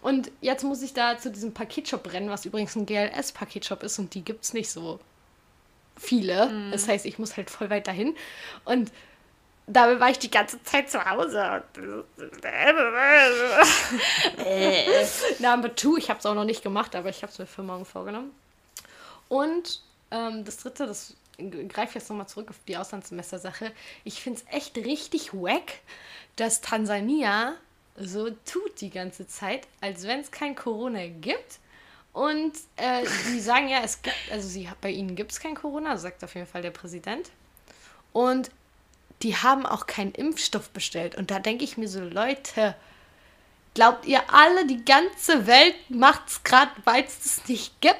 Und 0.00 0.30
jetzt 0.40 0.62
muss 0.62 0.80
ich 0.82 0.94
da 0.94 1.18
zu 1.18 1.32
diesem 1.32 1.52
Paketshop 1.52 2.12
rennen, 2.12 2.30
was 2.30 2.44
übrigens 2.44 2.76
ein 2.76 2.86
GLS-Paketshop 2.86 3.82
ist 3.82 3.98
und 3.98 4.14
die 4.14 4.24
gibt 4.24 4.44
es 4.44 4.52
nicht 4.52 4.70
so 4.70 4.91
viele. 5.96 6.48
Mhm. 6.48 6.72
Das 6.72 6.88
heißt, 6.88 7.06
ich 7.06 7.18
muss 7.18 7.36
halt 7.36 7.50
voll 7.50 7.70
weit 7.70 7.86
dahin. 7.86 8.16
Und 8.64 8.90
dabei 9.66 10.00
war 10.00 10.10
ich 10.10 10.18
die 10.18 10.30
ganze 10.30 10.62
Zeit 10.62 10.90
zu 10.90 11.04
Hause. 11.04 11.62
Number 15.38 15.74
two, 15.74 15.96
ich 15.96 16.10
habe 16.10 16.18
es 16.18 16.26
auch 16.26 16.34
noch 16.34 16.44
nicht 16.44 16.62
gemacht, 16.62 16.94
aber 16.94 17.08
ich 17.08 17.22
habe 17.22 17.32
es 17.32 17.38
mir 17.38 17.46
für 17.46 17.62
morgen 17.62 17.84
vorgenommen. 17.84 18.32
Und 19.28 19.82
ähm, 20.10 20.44
das 20.44 20.58
dritte, 20.58 20.86
das 20.86 21.14
greife 21.68 21.98
jetzt 21.98 22.10
nochmal 22.10 22.28
zurück 22.28 22.50
auf 22.50 22.58
die 22.68 22.76
Auslandssemester-Sache. 22.76 23.72
Ich 24.04 24.22
finde 24.22 24.40
es 24.40 24.54
echt 24.54 24.76
richtig 24.76 25.32
wack, 25.32 25.80
dass 26.36 26.60
Tansania 26.60 27.54
so 27.96 28.30
tut 28.30 28.80
die 28.80 28.90
ganze 28.90 29.26
Zeit, 29.26 29.66
als 29.80 30.06
wenn 30.06 30.20
es 30.20 30.30
kein 30.30 30.54
Corona 30.54 31.06
gibt 31.06 31.58
und 32.12 32.52
äh, 32.76 33.04
die 33.28 33.40
sagen 33.40 33.68
ja, 33.68 33.80
es 33.82 34.02
gibt, 34.02 34.16
also 34.30 34.46
sie, 34.46 34.68
bei 34.80 34.90
ihnen 34.90 35.16
gibt 35.16 35.32
es 35.32 35.40
kein 35.40 35.54
Corona, 35.54 35.96
sagt 35.96 36.22
auf 36.22 36.34
jeden 36.34 36.46
Fall 36.46 36.62
der 36.62 36.70
Präsident. 36.70 37.30
Und 38.12 38.50
die 39.22 39.36
haben 39.36 39.64
auch 39.64 39.86
keinen 39.86 40.12
Impfstoff 40.12 40.70
bestellt. 40.70 41.14
Und 41.14 41.30
da 41.30 41.38
denke 41.38 41.64
ich 41.64 41.78
mir 41.78 41.88
so, 41.88 42.00
Leute, 42.00 42.74
glaubt 43.74 44.04
ihr 44.04 44.22
alle, 44.32 44.66
die 44.66 44.84
ganze 44.84 45.46
Welt 45.46 45.76
macht 45.88 46.28
es 46.28 46.42
gerade, 46.42 46.72
weil 46.84 47.04
es 47.04 47.20
das 47.20 47.48
nicht 47.48 47.80
gibt? 47.80 47.98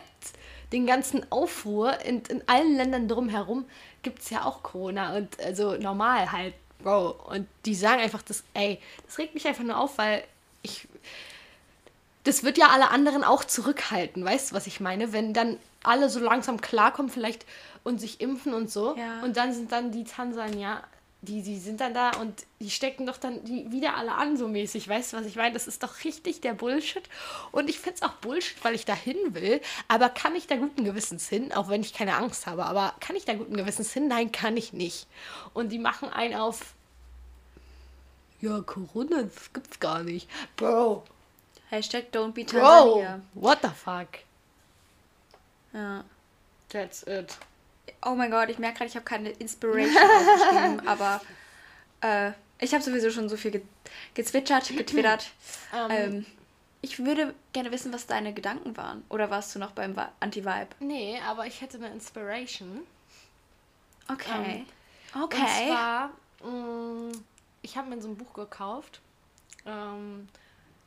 Den 0.72 0.86
ganzen 0.86 1.30
Aufruhr 1.30 2.00
in, 2.00 2.22
in 2.28 2.46
allen 2.48 2.76
Ländern 2.76 3.08
drumherum 3.08 3.66
gibt 4.02 4.20
es 4.20 4.30
ja 4.30 4.44
auch 4.44 4.62
Corona. 4.62 5.16
Und 5.16 5.40
also 5.40 5.76
normal 5.76 6.32
halt, 6.32 6.54
Bro. 6.80 7.10
Und 7.28 7.48
die 7.64 7.74
sagen 7.74 8.02
einfach 8.02 8.22
das, 8.22 8.44
ey, 8.52 8.78
das 9.06 9.16
regt 9.16 9.32
mich 9.32 9.46
einfach 9.46 9.64
nur 9.64 9.78
auf, 9.78 9.96
weil 9.96 10.24
ich 10.62 10.86
das 12.24 12.44
wird 12.44 12.58
ja 12.58 12.68
alle 12.68 12.90
anderen 12.90 13.24
auch 13.24 13.44
zurückhalten, 13.44 14.24
weißt 14.24 14.50
du, 14.50 14.54
was 14.54 14.66
ich 14.66 14.80
meine? 14.80 15.12
Wenn 15.12 15.34
dann 15.34 15.58
alle 15.82 16.08
so 16.08 16.20
langsam 16.20 16.60
klarkommen 16.60 17.10
vielleicht 17.10 17.44
und 17.82 18.00
sich 18.00 18.20
impfen 18.20 18.54
und 18.54 18.70
so. 18.70 18.96
Ja. 18.96 19.20
Und 19.22 19.36
dann 19.36 19.52
sind 19.52 19.72
dann 19.72 19.90
die 19.90 20.04
Tansania, 20.04 20.82
die, 21.22 21.42
die 21.42 21.58
sind 21.58 21.80
dann 21.80 21.94
da 21.94 22.10
und 22.20 22.46
die 22.60 22.70
stecken 22.70 23.06
doch 23.06 23.16
dann 23.16 23.44
die 23.44 23.70
wieder 23.70 23.96
alle 23.96 24.12
an, 24.12 24.36
so 24.36 24.48
mäßig. 24.48 24.88
Weißt 24.88 25.12
du, 25.12 25.16
was 25.16 25.26
ich 25.26 25.36
meine? 25.36 25.52
Das 25.52 25.68
ist 25.68 25.82
doch 25.82 26.04
richtig 26.04 26.40
der 26.40 26.52
Bullshit. 26.52 27.02
Und 27.52 27.70
ich 27.70 27.78
finde 27.78 27.96
es 27.96 28.02
auch 28.02 28.14
Bullshit, 28.14 28.62
weil 28.64 28.74
ich 28.74 28.84
da 28.84 28.94
hin 28.94 29.16
will. 29.30 29.60
Aber 29.88 30.08
kann 30.08 30.34
ich 30.34 30.48
da 30.48 30.56
guten 30.56 30.84
Gewissens 30.84 31.28
hin, 31.28 31.52
auch 31.52 31.68
wenn 31.68 31.80
ich 31.80 31.92
keine 31.92 32.16
Angst 32.16 32.46
habe. 32.46 32.66
Aber 32.66 32.94
kann 33.00 33.14
ich 33.14 33.24
da 33.24 33.34
guten 33.34 33.56
Gewissens 33.56 33.92
hin? 33.92 34.08
Nein, 34.08 34.32
kann 34.32 34.56
ich 34.56 34.72
nicht. 34.72 35.06
Und 35.54 35.70
die 35.70 35.78
machen 35.78 36.08
einen 36.08 36.34
auf. 36.34 36.74
Ja, 38.40 38.60
Corona, 38.60 39.22
das 39.22 39.52
gibt's 39.52 39.78
gar 39.78 40.02
nicht. 40.02 40.28
Bro. 40.56 41.04
Hashtag 41.72 42.10
don't 42.12 42.34
be 42.34 42.44
Tansania. 42.44 43.22
Bro, 43.32 43.42
what 43.42 43.62
the 43.62 43.70
fuck? 43.70 44.18
Ja. 45.72 46.04
That's 46.68 47.02
it. 47.04 47.38
Oh 48.02 48.14
mein 48.14 48.30
Gott, 48.30 48.50
ich 48.50 48.58
merke 48.58 48.78
gerade, 48.78 48.90
ich 48.90 48.94
habe 48.94 49.04
keine 49.04 49.30
Inspiration 49.30 49.96
aufgeschrieben, 49.96 50.86
aber 50.86 51.20
äh, 52.02 52.32
ich 52.58 52.74
habe 52.74 52.82
sowieso 52.82 53.10
schon 53.10 53.28
so 53.28 53.36
viel 53.36 53.52
ge 53.52 53.62
gezwitschert, 54.14 54.68
getwittert. 54.76 55.30
Um, 55.72 55.90
ähm. 55.90 56.14
ähm, 56.14 56.26
ich 56.82 56.98
würde 56.98 57.34
gerne 57.52 57.70
wissen, 57.70 57.92
was 57.92 58.06
deine 58.06 58.34
Gedanken 58.34 58.76
waren. 58.76 59.04
Oder 59.08 59.30
warst 59.30 59.54
du 59.54 59.58
noch 59.58 59.70
beim 59.70 59.94
Anti-Vibe? 60.20 60.74
Nee, 60.80 61.20
aber 61.26 61.46
ich 61.46 61.60
hätte 61.60 61.78
eine 61.78 61.88
Inspiration. 61.88 62.80
Okay. 64.08 64.66
Um, 65.14 65.22
okay. 65.22 65.40
Und 65.40 65.48
zwar, 65.68 66.10
mh, 66.42 66.50
mm, 66.50 67.12
ich 67.62 67.76
habe 67.76 67.88
mir 67.88 68.02
so 68.02 68.08
ein 68.08 68.16
Buch 68.16 68.34
gekauft. 68.34 69.00
Ähm, 69.64 70.28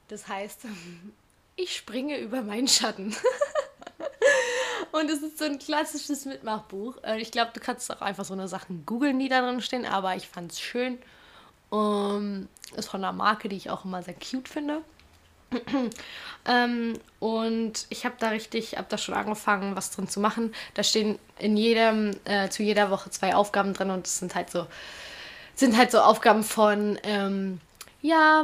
das 0.08 0.28
heißt, 0.28 0.62
ich 1.56 1.76
springe 1.76 2.18
über 2.20 2.42
meinen 2.42 2.68
Schatten. 2.68 3.16
Und 4.92 5.10
es 5.10 5.22
ist 5.22 5.40
so 5.40 5.46
ein 5.46 5.60
klassisches 5.60 6.26
Mitmachbuch. 6.26 7.04
Äh, 7.04 7.20
ich 7.20 7.32
glaube, 7.32 7.52
du 7.54 7.60
kannst 7.60 7.92
auch 7.92 8.02
einfach 8.02 8.26
so 8.26 8.34
eine 8.34 8.48
Sachen 8.48 8.86
googeln, 8.86 9.20
die 9.20 9.30
da 9.30 9.42
drin 9.42 9.62
stehen, 9.62 9.86
aber 9.86 10.16
ich 10.16 10.28
fand 10.28 10.52
es 10.52 10.60
schön. 10.60 10.98
Um, 11.70 12.48
ist 12.78 12.90
von 12.90 13.04
einer 13.04 13.12
Marke, 13.12 13.50
die 13.50 13.58
ich 13.58 13.70
auch 13.70 13.84
immer 13.84 14.02
sehr 14.04 14.14
cute 14.14 14.48
finde. 14.48 14.82
ähm, 16.46 17.00
und 17.20 17.86
ich 17.90 18.06
habe 18.06 18.16
da 18.20 18.30
richtig, 18.30 18.78
habe 18.78 18.88
da 18.90 18.98
schon 18.98 19.16
angefangen, 19.16 19.76
was 19.76 19.92
drin 19.92 20.08
zu 20.08 20.20
machen. 20.20 20.54
Da 20.74 20.84
stehen 20.84 21.20
in 21.40 21.58
jedem, 21.58 22.12
äh, 22.26 22.50
zu 22.50 22.64
jeder 22.64 22.92
Woche 22.92 23.10
zwei 23.10 23.36
Aufgaben 23.36 23.74
drin 23.74 23.90
und 23.90 24.08
es 24.08 24.20
sind 24.20 24.36
halt 24.36 24.50
so, 24.50 24.68
sind 25.56 25.78
halt 25.78 25.92
so 25.92 26.00
Aufgaben 26.00 26.44
von 26.44 27.00
ähm, 27.04 27.60
ja, 28.06 28.44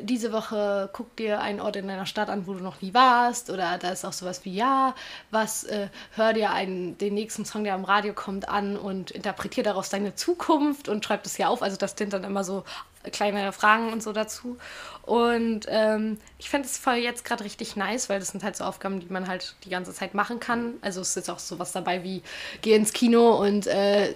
diese 0.00 0.32
Woche 0.32 0.88
guck 0.92 1.14
dir 1.16 1.40
einen 1.40 1.60
Ort 1.60 1.76
in 1.76 1.88
deiner 1.88 2.06
Stadt 2.06 2.30
an, 2.30 2.46
wo 2.46 2.54
du 2.54 2.60
noch 2.60 2.80
nie 2.80 2.94
warst. 2.94 3.50
Oder 3.50 3.78
da 3.78 3.90
ist 3.90 4.04
auch 4.04 4.12
sowas 4.12 4.44
wie, 4.44 4.54
ja, 4.54 4.94
was, 5.30 5.64
äh, 5.64 5.88
hör 6.12 6.32
dir 6.32 6.50
einen, 6.52 6.96
den 6.98 7.14
nächsten 7.14 7.44
Song, 7.44 7.64
der 7.64 7.74
am 7.74 7.84
Radio 7.84 8.14
kommt, 8.14 8.48
an 8.48 8.76
und 8.76 9.10
interpretier 9.10 9.62
daraus 9.62 9.90
deine 9.90 10.14
Zukunft 10.14 10.88
und 10.88 11.04
schreib 11.04 11.22
das 11.22 11.36
hier 11.36 11.50
auf. 11.50 11.62
Also 11.62 11.76
das 11.76 11.94
sind 11.96 12.12
dann 12.12 12.24
immer 12.24 12.44
so 12.44 12.64
kleine 13.10 13.52
Fragen 13.52 13.92
und 13.92 14.02
so 14.02 14.12
dazu. 14.12 14.58
Und 15.02 15.66
ähm, 15.68 16.18
ich 16.38 16.48
fände 16.48 16.68
es 16.68 16.78
voll 16.78 16.94
jetzt 16.94 17.24
gerade 17.24 17.42
richtig 17.42 17.74
nice, 17.74 18.08
weil 18.08 18.20
das 18.20 18.28
sind 18.28 18.44
halt 18.44 18.54
so 18.56 18.62
Aufgaben, 18.62 19.00
die 19.00 19.12
man 19.12 19.26
halt 19.26 19.56
die 19.64 19.68
ganze 19.68 19.92
Zeit 19.92 20.14
machen 20.14 20.38
kann. 20.38 20.74
Also 20.80 21.00
es 21.00 21.10
ist 21.10 21.16
jetzt 21.16 21.30
auch 21.30 21.40
sowas 21.40 21.72
dabei 21.72 22.04
wie 22.04 22.22
geh 22.60 22.74
ins 22.74 22.92
Kino 22.92 23.34
und 23.34 23.66
äh, 23.66 24.14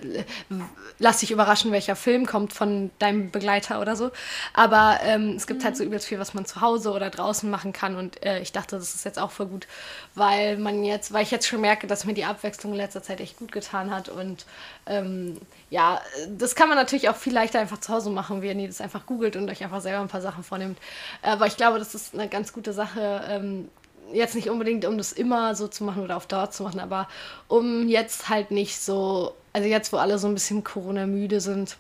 lass 1.01 1.19
dich 1.19 1.33
überraschen, 1.33 1.73
welcher 1.73 1.97
Film 1.97 2.25
kommt 2.25 2.53
von 2.53 2.91
deinem 3.01 3.33
Begleiter 3.33 3.81
oder 3.81 3.97
so. 3.97 4.13
Aber 4.55 5.01
ähm, 5.03 5.35
es 5.37 5.49
gibt 5.49 5.61
mhm. 5.61 5.65
halt 5.65 5.77
so 5.77 5.83
mhm. 5.83 5.89
übelst 5.89 6.07
viel, 6.07 6.21
was 6.21 6.35
man 6.35 6.47
zu 6.47 6.61
Hause 6.61 6.93
oder 6.93 7.11
draußen 7.11 7.51
machen 7.51 7.73
kann. 7.73 7.97
Und 7.97 8.25
äh, 8.25 8.39
ich 8.41 8.53
dachte, 8.53 8.77
das 8.77 8.95
ist 8.95 9.05
jetzt 9.05 9.19
auch 9.19 9.33
voll 9.33 9.47
gut, 9.47 9.67
weil 10.15 10.57
man 10.57 10.85
jetzt, 10.85 11.13
weil 11.13 11.25
ich 11.25 11.33
jetzt 11.33 11.49
schon 11.49 11.61
merke, 11.61 11.89
dass 11.89 12.05
mir 12.05 12.15
die 12.15 12.25
Abwechslung 12.25 12.73
in 12.73 12.79
letzter 12.79 13.03
Zeit 13.03 13.21
echt 13.21 13.39
gut 13.39 13.51
getan 13.51 13.91
hat. 13.91 14.09
Und 14.09 14.47
ähm, 14.87 15.41
ja, 15.69 16.01
das 16.29 16.55
kann 16.55 16.69
man 16.69 16.79
natürlich 16.79 17.09
auch 17.09 17.17
viel 17.17 17.33
leichter 17.33 17.59
einfach 17.59 17.79
zu 17.79 17.93
Hause 17.93 18.11
machen, 18.11 18.41
wenn 18.43 18.61
ihr 18.61 18.69
das 18.69 18.81
einfach 18.81 19.05
googelt 19.07 19.37
und 19.37 19.51
euch 19.51 19.65
einfach 19.65 19.81
selber 19.81 20.01
ein 20.01 20.09
paar 20.09 20.21
Sachen 20.21 20.45
vornimmt. 20.45 20.79
Aber 21.23 21.47
ich 21.47 21.57
glaube, 21.57 21.79
das 21.79 21.95
ist 21.95 22.15
eine 22.15 22.29
ganz 22.29 22.53
gute 22.53 22.73
Sache. 22.73 23.25
Ähm, 23.29 23.69
jetzt 24.13 24.37
nicht 24.37 24.49
unbedingt, 24.49 24.85
um 24.85 24.97
das 24.97 25.13
immer 25.13 25.57
so 25.57 25.67
zu 25.67 25.83
machen 25.83 26.05
oder 26.05 26.17
auf 26.17 26.27
Dauer 26.27 26.51
zu 26.51 26.63
machen, 26.63 26.79
aber 26.79 27.09
um 27.49 27.89
jetzt 27.89 28.29
halt 28.29 28.53
nicht 28.53 28.79
so, 28.79 29.35
also 29.53 29.69
jetzt, 29.69 29.93
wo 29.93 29.97
alle 29.97 30.19
so 30.19 30.29
ein 30.29 30.35
bisschen 30.35 30.63
Corona-müde 30.63 31.41
sind, 31.41 31.77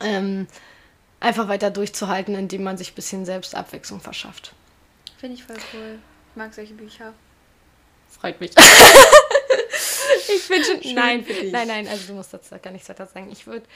ähm, 0.00 0.46
einfach 1.18 1.48
weiter 1.48 1.70
durchzuhalten, 1.70 2.36
indem 2.36 2.62
man 2.62 2.78
sich 2.78 2.92
ein 2.92 2.94
bisschen 2.94 3.24
selbst 3.24 3.56
Abwechslung 3.56 4.00
verschafft. 4.00 4.52
Finde 5.18 5.34
ich 5.34 5.44
voll 5.44 5.56
cool. 5.74 5.98
Ich 6.30 6.36
mag 6.36 6.54
solche 6.54 6.74
Bücher. 6.74 7.12
Freut 8.08 8.40
mich. 8.40 8.52
ich 10.28 10.48
bin 10.48 10.64
schon. 10.64 10.82
Schön 10.82 10.94
nein, 10.94 11.24
nein, 11.50 11.68
nein, 11.68 11.88
also 11.88 12.08
du 12.08 12.14
musst 12.14 12.32
dazu 12.32 12.56
gar 12.60 12.70
nichts 12.70 12.88
weiter 12.88 13.06
sagen. 13.06 13.30
Ich 13.30 13.46
würde, 13.46 13.66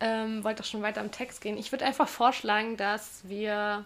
ähm, 0.00 0.44
wollte 0.44 0.62
doch 0.62 0.68
schon 0.68 0.82
weiter 0.82 1.00
am 1.00 1.10
Text 1.10 1.40
gehen. 1.40 1.56
Ich 1.58 1.72
würde 1.72 1.84
einfach 1.84 2.08
vorschlagen, 2.08 2.76
dass 2.76 3.20
wir 3.24 3.84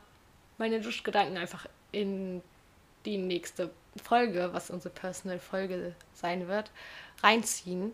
meine 0.59 0.81
Duschgedanken 0.81 1.37
einfach 1.37 1.67
in 1.93 2.43
die 3.05 3.19
nächste 3.19 3.71
Folge, 4.03 4.51
was 4.53 4.71
unsere 4.71 4.95
Personal-Folge 4.95 5.95
sein 6.15 6.49
wird, 6.49 6.71
reinziehen, 7.23 7.93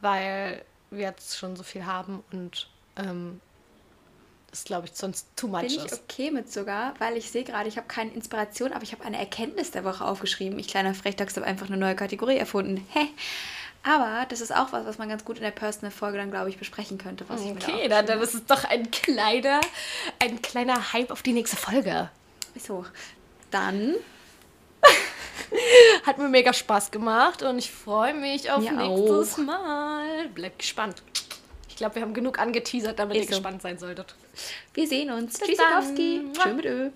weil 0.00 0.64
wir 0.90 1.02
jetzt 1.02 1.36
schon 1.36 1.56
so 1.56 1.62
viel 1.62 1.86
haben 1.86 2.22
und 2.30 2.68
ähm, 2.96 3.40
das 4.50 4.64
glaube 4.64 4.86
ich 4.86 4.94
sonst 4.94 5.28
too 5.36 5.48
much 5.48 5.60
Bin 5.60 5.70
ich 5.70 5.84
ist. 5.84 5.92
okay 5.92 6.30
mit 6.30 6.50
sogar, 6.50 6.94
weil 6.98 7.16
ich 7.16 7.30
sehe 7.30 7.44
gerade, 7.44 7.68
ich 7.68 7.76
habe 7.76 7.88
keine 7.88 8.12
Inspiration, 8.12 8.72
aber 8.72 8.82
ich 8.84 8.92
habe 8.92 9.04
eine 9.04 9.18
Erkenntnis 9.18 9.70
der 9.70 9.84
Woche 9.84 10.04
aufgeschrieben. 10.04 10.58
Ich 10.58 10.68
kleiner 10.68 10.94
Frechdachs 10.94 11.36
habe 11.36 11.46
einfach 11.46 11.66
eine 11.66 11.76
neue 11.76 11.94
Kategorie 11.94 12.36
erfunden. 12.36 12.86
Hä? 12.92 13.08
Aber 13.86 14.26
das 14.28 14.40
ist 14.40 14.52
auch 14.54 14.72
was, 14.72 14.84
was 14.84 14.98
man 14.98 15.08
ganz 15.08 15.24
gut 15.24 15.36
in 15.36 15.44
der 15.44 15.52
Personal-Folge 15.52 16.18
dann, 16.18 16.32
glaube 16.32 16.50
ich, 16.50 16.58
besprechen 16.58 16.98
könnte. 16.98 17.24
Was 17.28 17.40
okay, 17.42 17.86
dann, 17.86 18.04
dann 18.04 18.20
ist 18.20 18.34
es 18.34 18.44
doch 18.44 18.64
ein 18.64 18.90
kleiner, 18.90 19.60
ein 20.18 20.42
kleiner 20.42 20.92
Hype 20.92 21.12
auf 21.12 21.22
die 21.22 21.32
nächste 21.32 21.56
Folge. 21.56 22.10
So, 22.58 22.84
dann... 23.50 23.94
Hat 26.04 26.18
mir 26.18 26.28
mega 26.28 26.52
Spaß 26.52 26.90
gemacht 26.90 27.44
und 27.44 27.58
ich 27.58 27.70
freue 27.70 28.14
mich 28.14 28.50
auf 28.50 28.60
mir 28.60 28.72
nächstes 28.72 29.34
auch. 29.34 29.38
Mal. 29.38 30.28
Bleibt 30.30 30.58
gespannt. 30.58 31.02
Ich 31.68 31.76
glaube, 31.76 31.94
wir 31.94 32.02
haben 32.02 32.14
genug 32.14 32.40
angeteasert, 32.40 32.98
damit 32.98 33.16
ist 33.16 33.22
ihr 33.22 33.36
so. 33.36 33.40
gespannt 33.40 33.62
sein 33.62 33.78
solltet. 33.78 34.16
Wir 34.74 34.88
sehen 34.88 35.10
uns. 35.10 35.38
Tschüssikowski. 35.38 36.24
Tschüss 36.32 36.52
mit 36.54 36.64
Ö. 36.64 36.90